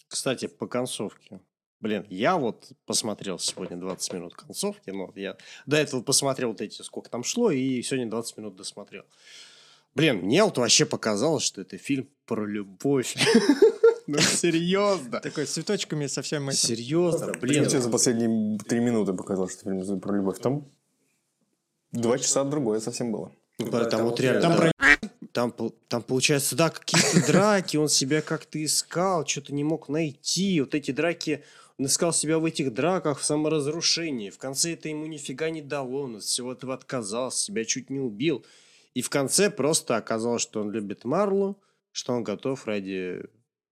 Кстати, 0.09 0.47
по 0.47 0.68
концовке. 0.68 1.39
Блин, 1.80 2.05
я 2.09 2.38
вот 2.38 2.70
посмотрел 2.86 3.39
сегодня 3.39 3.78
20 3.78 4.14
минут 4.14 4.36
концовки, 4.36 4.89
но 4.89 5.11
я 5.16 5.38
до 5.66 5.78
этого 5.78 6.01
посмотрел 6.01 6.49
вот 6.49 6.59
эти, 6.59 6.82
сколько 6.82 7.09
там 7.09 7.24
шло, 7.24 7.49
и 7.49 7.82
сегодня 7.82 8.09
20 8.09 8.38
минут 8.38 8.55
досмотрел. 8.57 9.03
Блин, 9.95 10.18
мне 10.18 10.43
вот 10.43 10.57
вообще 10.57 10.86
показалось, 10.86 11.43
что 11.43 11.61
это 11.61 11.78
фильм 11.78 12.09
про 12.26 12.45
любовь. 12.45 13.16
Ну, 14.08 14.20
серьезно. 14.20 15.20
Такой 15.20 15.47
с 15.47 15.51
цветочками 15.51 16.08
со 16.08 16.22
всем 16.22 16.49
этим. 16.49 16.58
Серьезно, 16.58 17.34
Блин, 17.39 17.66
тебе 17.68 17.82
за 17.82 17.89
последние 17.89 18.60
три 18.60 18.80
минуты 18.80 19.14
показалось, 19.14 19.54
что 19.54 19.64
фильм 19.64 19.99
про 19.99 20.16
любовь. 20.16 20.39
Там 20.39 20.68
два 21.91 22.18
часа 22.18 22.43
другое 22.43 22.80
совсем 22.80 23.12
было. 23.12 23.32
Да, 23.60 23.86
там 23.86 24.04
вот 24.04 24.20
реально... 24.20 24.41
Там. 24.41 24.74
Там, 25.32 25.51
там, 25.88 26.04
получается, 26.04 26.56
да, 26.56 26.70
какие-то 26.70 27.26
драки, 27.26 27.76
он 27.76 27.89
себя 27.89 28.22
как-то 28.22 28.64
искал, 28.64 29.26
что-то 29.26 29.51
не 29.51 29.64
мог 29.64 29.89
найти. 29.89 30.62
Вот 30.62 30.76
эти 30.76 30.91
драки, 30.91 31.43
он 31.80 31.88
искал 31.88 32.14
себя 32.14 32.38
в 32.38 32.45
этих 32.45 32.72
драках, 32.72 33.20
в 33.20 33.26
саморазрушении. 33.26 34.30
В 34.30 34.38
конце 34.38 34.74
это 34.74 34.89
ему 34.89 35.08
нифига 35.08 35.49
не 35.49 35.64
дало, 35.64 36.04
он 36.04 36.18
от 36.18 36.24
всего 36.24 36.51
этого 36.51 36.76
отказался, 36.76 37.45
себя 37.45 37.66
чуть 37.66 37.89
не 37.89 37.99
убил. 37.99 38.45
И 38.93 39.01
в 39.01 39.10
конце 39.10 39.49
просто 39.49 39.97
оказалось, 39.97 40.43
что 40.43 40.62
он 40.62 40.70
любит 40.70 41.04
Марлу, 41.04 41.60
что 41.91 42.14
он 42.14 42.24
готов 42.24 42.68
ради 42.68 43.24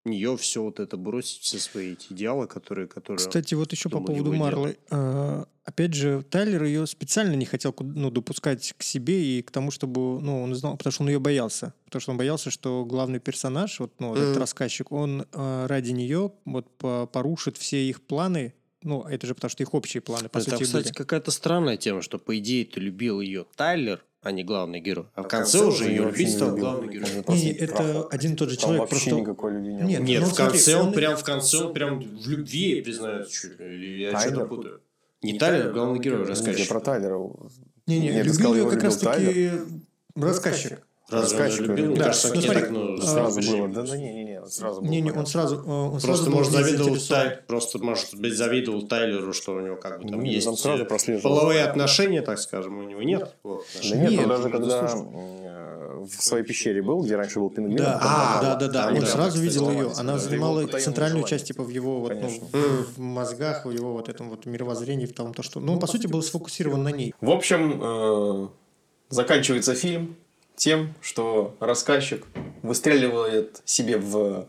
нее 0.04 0.36
все 0.36 0.62
вот 0.62 0.80
это 0.80 0.96
бросить, 0.96 1.42
все 1.42 1.58
свои 1.58 1.92
эти 1.92 2.12
идеалы, 2.12 2.46
которые... 2.46 2.88
которые... 2.88 3.18
Кстати, 3.18 3.54
вот 3.54 3.72
еще 3.72 3.88
по 3.88 3.98
думаю, 3.98 4.06
поводу 4.06 4.32
Марлы. 4.32 4.78
А, 4.90 5.46
Опять 5.64 5.94
же, 5.94 6.24
Тайлер 6.28 6.64
ее 6.64 6.86
специально 6.86 7.34
не 7.34 7.44
хотел 7.44 7.74
ну, 7.78 8.10
допускать 8.10 8.72
к 8.76 8.82
себе 8.82 9.38
и 9.38 9.42
к 9.42 9.50
тому, 9.50 9.70
чтобы, 9.70 10.20
ну, 10.20 10.42
он 10.42 10.54
знал, 10.54 10.76
потому 10.76 10.92
что 10.92 11.02
он 11.04 11.10
ее 11.10 11.20
боялся. 11.20 11.74
Потому 11.84 12.00
что 12.00 12.10
он 12.12 12.18
боялся, 12.18 12.50
что 12.50 12.84
главный 12.84 13.20
персонаж, 13.20 13.78
вот, 13.78 13.92
ну, 14.00 14.14
этот 14.14 14.30
Мгм. 14.30 14.40
рассказчик, 14.40 14.90
он 14.90 15.26
а, 15.32 15.68
ради 15.68 15.92
нее 15.92 16.32
вот 16.44 16.68
по- 16.78 17.06
порушит 17.06 17.56
все 17.56 17.88
их 17.88 18.00
планы. 18.02 18.54
Ну, 18.82 19.02
это 19.02 19.26
же 19.26 19.34
потому 19.34 19.50
что 19.50 19.62
их 19.62 19.74
общие 19.74 20.00
планы, 20.00 20.28
по 20.30 20.40
Там, 20.40 20.52
сути, 20.58 20.64
кстати, 20.64 20.84
были. 20.86 20.94
какая-то 20.94 21.30
странная 21.30 21.76
тема, 21.76 22.00
что, 22.00 22.18
по 22.18 22.36
идее, 22.38 22.64
ты 22.64 22.80
любил 22.80 23.20
ее 23.20 23.44
Тайлер, 23.54 24.02
а 24.22 24.32
не 24.32 24.44
главный 24.44 24.80
герой. 24.80 25.06
А 25.14 25.22
в 25.22 25.26
В 25.26 25.28
конце 25.28 25.64
уже 25.64 25.84
ее 25.84 26.04
любить 26.04 26.30
стал 26.32 26.54
главный 26.56 26.92
герой. 26.92 27.08
Не, 27.28 27.52
это 27.52 27.74
трахал. 27.74 28.08
один 28.10 28.32
и 28.34 28.36
тот 28.36 28.50
же 28.50 28.56
Там 28.56 28.62
человек, 28.62 28.80
вообще 28.80 28.94
просто- 29.10 29.20
никакой 29.20 29.52
любви 29.52 29.72
не 29.72 29.82
Нет, 29.82 29.98
было. 30.00 30.06
Нет, 30.08 30.20
Ну, 30.22 30.26
в 30.28 30.34
конце 30.34 30.76
он 30.76 30.92
прям 30.92 31.16
в 31.16 31.24
конце 31.24 31.56
он 31.58 31.72
прям 31.72 32.00
в 32.00 32.28
любви 32.28 32.80
признается 32.82 33.48
я 33.48 34.12
Тайлер? 34.12 34.20
что-то 34.20 34.46
путаю. 34.46 34.80
Не 35.22 35.38
Тайлер, 35.38 35.68
а 35.68 35.70
главный 35.72 35.98
герой 36.00 36.18
Нет, 36.20 36.28
я 36.28 36.34
рассказчик. 36.34 36.68
про 36.68 36.80
Тайлера. 36.80 37.18
Не-не, 37.86 38.22
любил 38.22 38.54
ее 38.54 38.68
как 38.70 38.82
раз-таки 38.82 39.50
рассказчик. 40.14 40.86
Рассказчик 41.08 41.60
любил? 41.66 41.90
Мне 41.90 41.96
кажется, 42.00 42.28
Да, 42.28 42.34
ну, 42.36 42.42
так, 42.42 42.70
а, 42.70 43.02
Сразу 43.06 43.40
было. 43.40 43.68
Да, 43.68 43.84
да, 44.40 44.46
не-не-не, 44.46 44.50
сразу 44.50 44.80
было. 44.80 44.90
Не-не, 44.90 45.12
он 45.12 45.26
сразу... 45.26 45.56
Он 45.56 45.90
Просто, 45.90 46.14
сразу 46.14 46.30
может, 46.30 46.52
завидовал. 46.52 46.96
Тай- 47.08 47.38
просто, 47.46 47.78
может 47.78 48.14
быть, 48.14 48.36
завидовал 48.36 48.82
Тайлеру, 48.82 49.32
что 49.32 49.54
у 49.54 49.60
него 49.60 49.76
как 49.76 49.98
бы 50.02 50.08
там 50.08 50.20
Ну, 50.20 50.24
есть 50.24 50.46
там 50.46 50.56
сразу 50.56 50.84
э, 50.84 51.18
половые 51.20 51.64
отношения, 51.64 52.22
так 52.22 52.38
скажем, 52.38 52.78
у 52.78 52.82
него 52.82 53.02
нет. 53.02 53.34
Вот, 53.42 53.64
Да 53.82 53.96
нет, 53.96 54.10
Нет, 54.10 54.20
он 54.22 54.28
даже 54.28 54.50
когда 54.50 54.88
э, 54.88 56.04
в 56.04 56.22
своей 56.22 56.44
пещере 56.44 56.82
был, 56.82 57.02
где 57.02 57.16
раньше 57.16 57.38
был 57.40 57.50
пингвин. 57.50 57.76
Да, 57.76 57.98
там 57.98 58.02
А, 58.02 58.42
да, 58.42 58.54
да, 58.56 58.66
да. 58.68 58.72
там 58.84 58.88
Он 58.94 59.00
прям 59.00 59.06
сразу 59.06 59.36
так 59.36 59.40
видел 59.42 59.70
ее. 59.70 59.92
Она 59.96 60.14
да. 60.14 60.18
занимала 60.18 60.66
центральную 60.66 61.20
желание. 61.22 61.28
часть 61.28 61.46
типа 61.46 61.62
в 61.62 61.68
его 61.68 62.00
вот, 62.00 62.14
ну, 62.14 62.20
Конечно. 62.20 62.46
в, 62.52 62.96
в 62.96 62.98
мозгах, 62.98 63.66
в 63.66 63.70
его 63.70 63.92
вот 63.92 64.08
этом 64.08 64.30
вот 64.30 64.46
мировоззрении, 64.46 65.06
в 65.06 65.12
том, 65.12 65.34
то, 65.34 65.42
что. 65.42 65.60
Ну, 65.60 65.74
он, 65.74 65.80
по 65.80 65.86
сути, 65.86 66.06
был 66.06 66.22
сфокусирован 66.22 66.82
на 66.82 66.90
ней. 66.90 67.14
В 67.20 67.30
общем, 67.30 67.80
э, 67.82 68.48
заканчивается 69.10 69.74
фильм 69.74 70.16
тем, 70.60 70.94
что 71.00 71.56
рассказчик 71.58 72.26
выстреливает 72.62 73.62
себе 73.64 73.96
в 73.96 74.46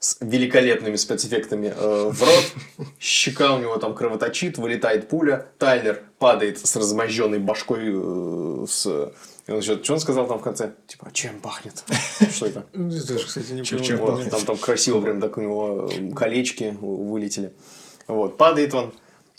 с 0.00 0.18
великолепными 0.20 0.96
спецэффектами 0.96 1.72
э, 1.74 2.10
в 2.10 2.22
рот, 2.22 2.88
щека 3.00 3.54
у 3.54 3.58
него 3.58 3.78
там 3.78 3.94
кровоточит, 3.94 4.58
вылетает 4.58 5.08
пуля, 5.08 5.46
Тайлер 5.58 6.02
падает 6.18 6.58
с 6.58 6.76
размозженной 6.76 7.38
башкой 7.38 7.84
э, 7.86 8.66
с... 8.68 9.12
Еще, 9.46 9.82
что 9.82 9.94
он 9.94 10.00
сказал 10.00 10.26
там 10.26 10.40
в 10.40 10.42
конце? 10.42 10.74
Типа, 10.86 11.08
чем 11.12 11.40
пахнет? 11.40 11.84
Что 12.30 12.46
это? 12.46 12.66
Тоже, 12.72 13.24
кстати, 13.24 13.52
не 13.52 13.62
Чё-чё 13.62 13.96
понял. 13.96 14.16
Вот, 14.16 14.30
там, 14.30 14.42
там 14.42 14.56
красиво 14.58 15.00
прям 15.00 15.20
так 15.22 15.38
у 15.38 15.40
него 15.40 15.90
колечки 16.14 16.76
вылетели. 16.80 17.54
Вот, 18.06 18.36
падает 18.36 18.74
он, 18.74 18.92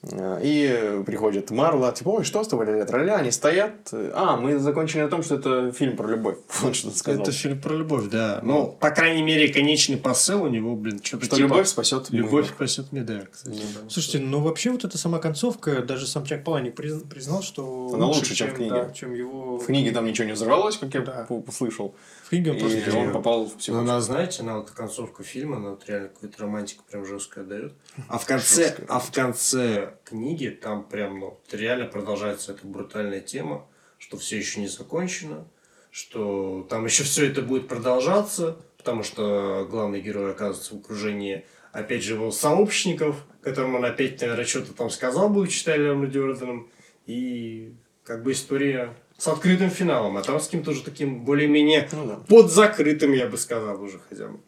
и 0.04 1.02
приходит 1.06 1.50
Марла, 1.52 1.92
типа, 1.92 2.10
ой, 2.10 2.24
что 2.24 2.44
с 2.44 2.48
тобой, 2.48 2.66
ля 2.68 2.86
ля 2.86 3.16
они 3.16 3.32
стоят. 3.32 3.92
А, 4.14 4.38
мы 4.38 4.60
закончили 4.60 5.02
на 5.02 5.08
том, 5.08 5.24
что 5.24 5.36
это 5.36 5.72
фильм 5.72 5.96
про 5.98 6.08
любовь. 6.08 6.38
Вот 6.62 6.76
что 6.76 6.92
ты 6.92 6.98
сказал. 6.98 7.22
Это 7.24 7.32
фильм 7.32 7.60
про 7.60 7.74
любовь, 7.74 8.06
да. 8.10 8.40
Ну, 8.44 8.76
по 8.80 8.92
крайней 8.92 9.24
мере, 9.24 9.52
конечный 9.52 9.98
посыл 9.98 10.44
у 10.44 10.48
него, 10.48 10.76
блин, 10.76 11.00
что-то 11.04 11.26
Что 11.26 11.36
типа... 11.38 11.48
любовь 11.48 11.68
спасет 11.68 12.10
Любовь 12.12 12.50
спасет 12.50 12.92
мир, 12.92 13.04
да, 13.04 13.22
кстати. 13.32 13.62
Слушайте, 13.90 14.20
ну 14.20 14.42
вообще 14.42 14.70
вот 14.72 14.86
эта 14.86 14.98
сама 14.98 15.20
концовка, 15.20 15.82
даже 15.82 16.06
сам 16.06 16.26
Чак 16.26 16.44
Паланик 16.44 16.80
призн- 16.80 17.08
признал, 17.08 17.42
что 17.42 17.90
Она 17.94 18.06
лучше, 18.06 18.36
чем 18.36 18.50
в 18.50 18.54
книге. 18.54 18.70
да, 18.72 18.92
чем 18.92 19.14
его... 19.14 19.58
В 19.58 19.66
книге 19.66 19.92
там 19.92 20.06
ничего 20.06 20.28
не 20.28 20.34
взорвалось, 20.34 20.78
как 20.78 20.94
я 20.94 21.02
Да. 21.02 21.26
услышал. 21.30 21.96
В 22.26 22.30
книге 22.30 22.54
он 22.54 22.60
просто... 22.60 22.80
И 22.80 22.92
он 22.92 23.12
попал 23.12 23.46
в 23.46 23.52
Ну, 23.52 23.58
психушку. 23.60 23.82
она, 23.84 24.02
знаете, 24.02 24.42
она 24.42 24.58
вот 24.58 24.72
концовка 24.72 25.24
фильма, 25.24 25.58
она 25.58 25.70
вот 25.70 25.88
реально 25.88 26.08
какую-то 26.08 26.42
романтику 26.42 26.84
прям 26.90 27.06
жесткую 27.06 27.46
дает. 27.46 27.74
А 28.10 28.18
в 28.18 28.26
конце, 28.26 28.76
а 28.88 29.00
в 29.00 29.12
конце 29.12 29.94
книги 30.04 30.48
там 30.48 30.84
прям, 30.86 31.20
ну, 31.20 31.40
реально 31.52 31.86
продолжается 31.86 32.54
эта 32.54 32.66
брутальная 32.66 33.22
тема, 33.22 33.68
что 34.00 34.18
все 34.18 34.40
еще 34.40 34.60
не 34.60 34.68
закончено, 34.68 35.48
что 35.92 36.66
там 36.68 36.86
еще 36.86 37.04
все 37.04 37.30
это 37.30 37.44
будет 37.44 37.68
продолжаться, 37.68 38.58
потому 38.78 39.04
что 39.04 39.68
главный 39.70 40.02
герой 40.02 40.32
оказывается 40.32 40.74
в 40.74 40.80
окружении, 40.80 41.46
опять 41.74 42.04
же, 42.04 42.16
его 42.16 42.32
сообщников, 42.32 43.24
которым 43.44 43.76
он 43.76 43.86
опять, 43.86 44.20
наверное, 44.20 44.46
что-то 44.46 44.74
там 44.74 44.90
сказал, 44.90 45.30
будучи 45.30 45.64
Тайлером 45.64 46.10
Дёрденом, 46.10 46.72
и 47.06 47.76
как 48.04 48.24
бы 48.24 48.32
история 48.32 48.96
С 49.18 49.28
открытым 49.28 49.70
финалом, 49.70 50.18
а 50.18 50.22
там 50.22 50.40
с 50.40 50.46
каким-то 50.46 50.72
уже 50.72 50.84
таким 50.84 51.24
более-менее 51.24 51.88
Ну 51.94 52.06
да. 52.06 52.16
под 52.28 52.52
закрытым, 52.52 53.14
я 53.14 53.28
бы 53.28 53.38
сказал, 53.38 53.82
уже 53.82 54.00
хотя 54.10 54.28
бы. 54.28 54.40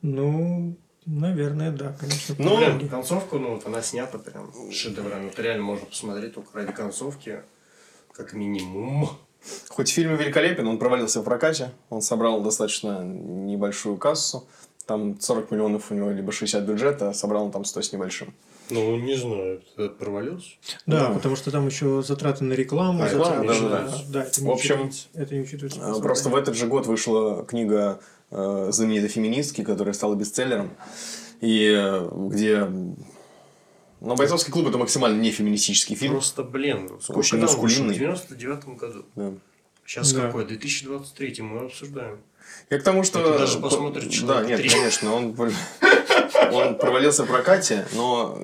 Ну, 0.00 0.76
наверное, 1.04 1.70
да, 1.72 1.94
конечно. 2.00 2.34
Ну, 2.38 2.56
Блин, 2.56 2.88
концовку, 2.88 3.38
ну, 3.38 3.54
вот 3.54 3.66
она 3.66 3.82
снята 3.82 4.18
прям 4.18 4.50
шедеврально. 4.72 5.28
Это 5.28 5.42
реально 5.42 5.62
можно 5.64 5.86
посмотреть 5.86 6.34
только 6.34 6.56
ради 6.58 6.72
концовки, 6.72 7.42
как 8.12 8.32
минимум. 8.32 9.10
Хоть 9.68 9.90
фильм 9.90 10.16
великолепен, 10.16 10.66
он 10.66 10.78
провалился 10.78 11.20
в 11.20 11.24
прокате. 11.24 11.70
Он 11.90 12.00
собрал 12.02 12.40
достаточно 12.40 13.04
небольшую 13.04 13.96
кассу. 13.96 14.48
Там 14.86 15.20
40 15.20 15.50
миллионов 15.50 15.90
у 15.90 15.94
него, 15.94 16.10
либо 16.10 16.32
60 16.32 16.62
бюджета, 16.64 17.10
а 17.10 17.14
собрал 17.14 17.44
он 17.46 17.52
там 17.52 17.64
100 17.64 17.82
с 17.82 17.92
небольшим. 17.92 18.34
Ну, 18.70 18.96
не 18.96 19.14
знаю, 19.16 19.62
это 19.76 19.88
провалился. 19.90 20.50
Да, 20.86 21.08
Да. 21.08 21.14
потому 21.14 21.36
что 21.36 21.50
там 21.50 21.66
еще 21.66 22.02
затраты 22.02 22.42
на 22.44 22.52
рекламу. 22.54 23.04
А, 23.04 23.08
затраты 23.08 23.42
рекламу, 23.42 23.68
на- 23.68 23.68
да-да-да. 23.68 24.02
да, 24.08 24.22
это 24.24 24.40
не 24.42 24.46
В 24.48 24.50
общем. 24.50 24.90
Это 25.14 25.34
не 25.34 25.40
учитывается. 25.42 25.80
А, 25.82 26.00
Просто 26.00 26.28
в 26.30 26.36
этот 26.36 26.56
же 26.56 26.66
год 26.66 26.86
вышла 26.86 27.44
книга 27.44 28.00
э, 28.30 28.68
знаменитой 28.72 29.08
феминистки, 29.08 29.62
которая 29.62 29.94
стала 29.94 30.14
бестселлером. 30.16 30.70
И 31.40 31.72
э, 31.76 32.08
где... 32.28 32.68
Но 34.00 34.14
«Бойцовский 34.14 34.52
клуб»— 34.52 34.66
это 34.68 34.78
максимально 34.78 35.20
не 35.20 35.30
феминистический 35.30 35.94
фильм. 35.96 36.14
Просто, 36.14 36.42
блин, 36.42 36.90
сколько 37.00 37.20
Очень 37.20 37.30
там 37.38 37.40
вышло? 37.42 37.62
мускулинный. 37.62 37.94
В 37.94 37.98
99 37.98 38.64
году. 38.76 39.04
Да. 39.14 39.32
Сейчас 39.86 40.12
Да. 40.12 40.22
какой? 40.22 40.44
2023 40.44 41.42
мы 41.42 41.66
обсуждаем. 41.66 42.18
Я 42.70 42.78
к 42.78 42.82
тому, 42.82 43.02
что... 43.04 43.20
Это 43.20 43.38
даже 43.38 43.58
посмотрит 43.58 44.04
Да, 44.04 44.10
человек 44.10 44.48
нет, 44.48 44.60
три. 44.60 44.68
конечно, 44.70 45.14
он, 45.14 45.34
он 46.52 46.76
провалился 46.78 47.24
в 47.24 47.26
прокате, 47.28 47.86
но 47.94 48.38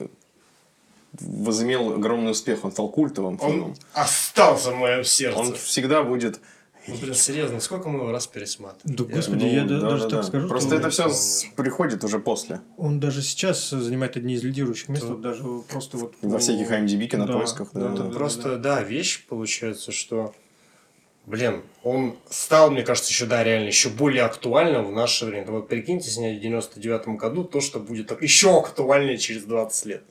возымел 1.20 1.94
огромный 1.94 2.30
успех, 2.32 2.64
он 2.64 2.72
стал 2.72 2.88
культовым 2.88 3.38
фильмом. 3.38 3.70
Он 3.70 3.76
остался 3.92 4.70
в 4.70 4.76
моем 4.76 5.04
сердце. 5.04 5.38
Он 5.38 5.54
всегда 5.54 6.02
будет... 6.02 6.40
Ну, 6.88 6.96
блин, 6.96 7.14
серьезно, 7.14 7.60
сколько 7.60 7.88
мы 7.88 8.00
его 8.00 8.10
раз 8.10 8.26
пересматривали? 8.26 8.96
Да, 8.96 9.04
Я- 9.04 9.14
господи, 9.16 9.44
Ну, 9.44 9.50
я 9.52 9.64
да- 9.64 9.80
да, 9.80 9.90
даже 9.90 10.02
да, 10.04 10.08
так 10.08 10.20
да. 10.20 10.22
скажу. 10.26 10.48
Просто 10.48 10.74
это 10.74 10.90
все 10.90 11.08
приходит 11.54 12.02
уже 12.02 12.18
после. 12.18 12.60
Он 12.76 12.98
даже 12.98 13.22
сейчас 13.22 13.70
занимает 13.70 14.16
одни 14.16 14.34
из 14.34 14.42
лидирующих 14.42 14.88
мест, 14.88 15.04
вот 15.04 15.20
даже 15.20 15.44
просто 15.68 15.96
вот... 15.98 16.14
Во 16.22 16.30
по- 16.30 16.38
всяких 16.38 16.68
IMDb, 16.72 17.06
кинопоисках. 17.06 17.68
Да, 17.72 17.80
да, 17.80 17.88
да, 17.88 17.96
да. 17.98 18.02
да. 18.08 18.10
Просто, 18.18 18.56
да, 18.56 18.82
вещь 18.82 19.24
получается, 19.28 19.92
что, 19.92 20.34
блин, 21.26 21.62
он 21.82 22.16
стал, 22.28 22.70
мне 22.70 22.82
кажется, 22.82 23.10
еще, 23.10 23.26
да, 23.26 23.42
реально, 23.44 23.66
еще 23.68 23.88
более 23.88 24.24
актуальным 24.24 24.86
в 24.86 24.92
наше 24.92 25.26
время. 25.26 25.46
Вот 25.50 25.68
прикиньте, 25.68 26.10
снять 26.10 26.38
в 26.38 26.40
99 26.40 27.08
году 27.18 27.44
то, 27.44 27.60
что 27.60 27.78
будет 27.80 28.20
еще 28.22 28.58
актуальнее 28.58 29.18
через 29.18 29.44
20 29.44 29.86
лет. 29.86 30.02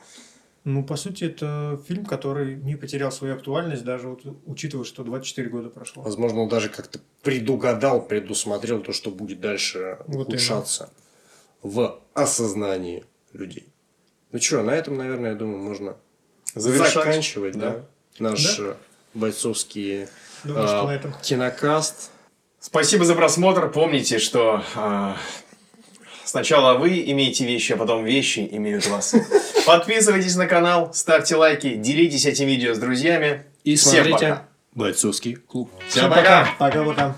Ну, 0.64 0.84
по 0.84 0.96
сути, 0.96 1.24
это 1.24 1.82
фильм, 1.88 2.06
который 2.06 2.56
не 2.56 2.76
потерял 2.76 3.12
свою 3.12 3.34
актуальность, 3.34 3.84
даже 3.84 4.08
вот 4.10 4.22
учитывая, 4.46 4.86
что 4.86 5.04
24 5.04 5.50
года 5.50 5.70
прошло. 5.70 6.04
Возможно, 6.04 6.42
он 6.42 6.50
даже 6.50 6.70
как-то 6.70 7.00
предугадал, 7.24 8.02
предусмотрел 8.06 8.82
то, 8.82 8.94
что 8.94 9.10
будет 9.10 9.40
дальше 9.42 9.98
Вот 10.06 10.28
улучшаться 10.28 10.92
в 11.64 12.00
осознании 12.14 13.06
людей. 13.34 13.70
Ну 14.32 14.40
что, 14.40 14.62
на 14.62 14.72
этом, 14.72 14.98
наверное, 14.98 15.32
я 15.32 15.36
думаю, 15.36 15.58
можно 15.58 15.98
Завершать. 16.54 16.94
заканчивать, 16.94 17.58
да, 17.58 17.72
Да. 18.20 18.30
наш 18.30 18.60
э, 18.60 18.76
бойцовский 19.16 20.08
Думаю, 20.44 20.68
что 20.68 20.88
на 20.88 20.92
этом. 20.92 21.14
кинокаст. 21.22 22.12
Спасибо 22.60 23.06
за 23.06 23.16
просмотр. 23.16 23.70
Помните, 23.70 24.20
что 24.20 24.64
а, 24.76 25.18
сначала 26.24 26.78
вы 26.78 27.02
имеете 27.12 27.46
вещи, 27.46 27.74
а 27.74 27.78
потом 27.78 28.04
вещи 28.06 28.48
имеют 28.52 28.88
вас. 28.88 29.16
Подписывайтесь 29.66 30.36
на 30.36 30.48
канал, 30.48 30.92
ставьте 30.94 31.36
лайки, 31.36 31.76
делитесь 31.76 32.26
этим 32.26 32.48
видео 32.48 32.74
с 32.74 32.80
друзьями. 32.80 33.46
И 33.64 33.76
Всем 33.76 33.92
смотрите 34.06 34.14
пока. 34.30 34.44
бойцовский 34.74 35.36
клуб. 35.36 35.72
Всем 35.88 36.10
пока! 36.10 36.48
Пока-пока. 36.58 37.16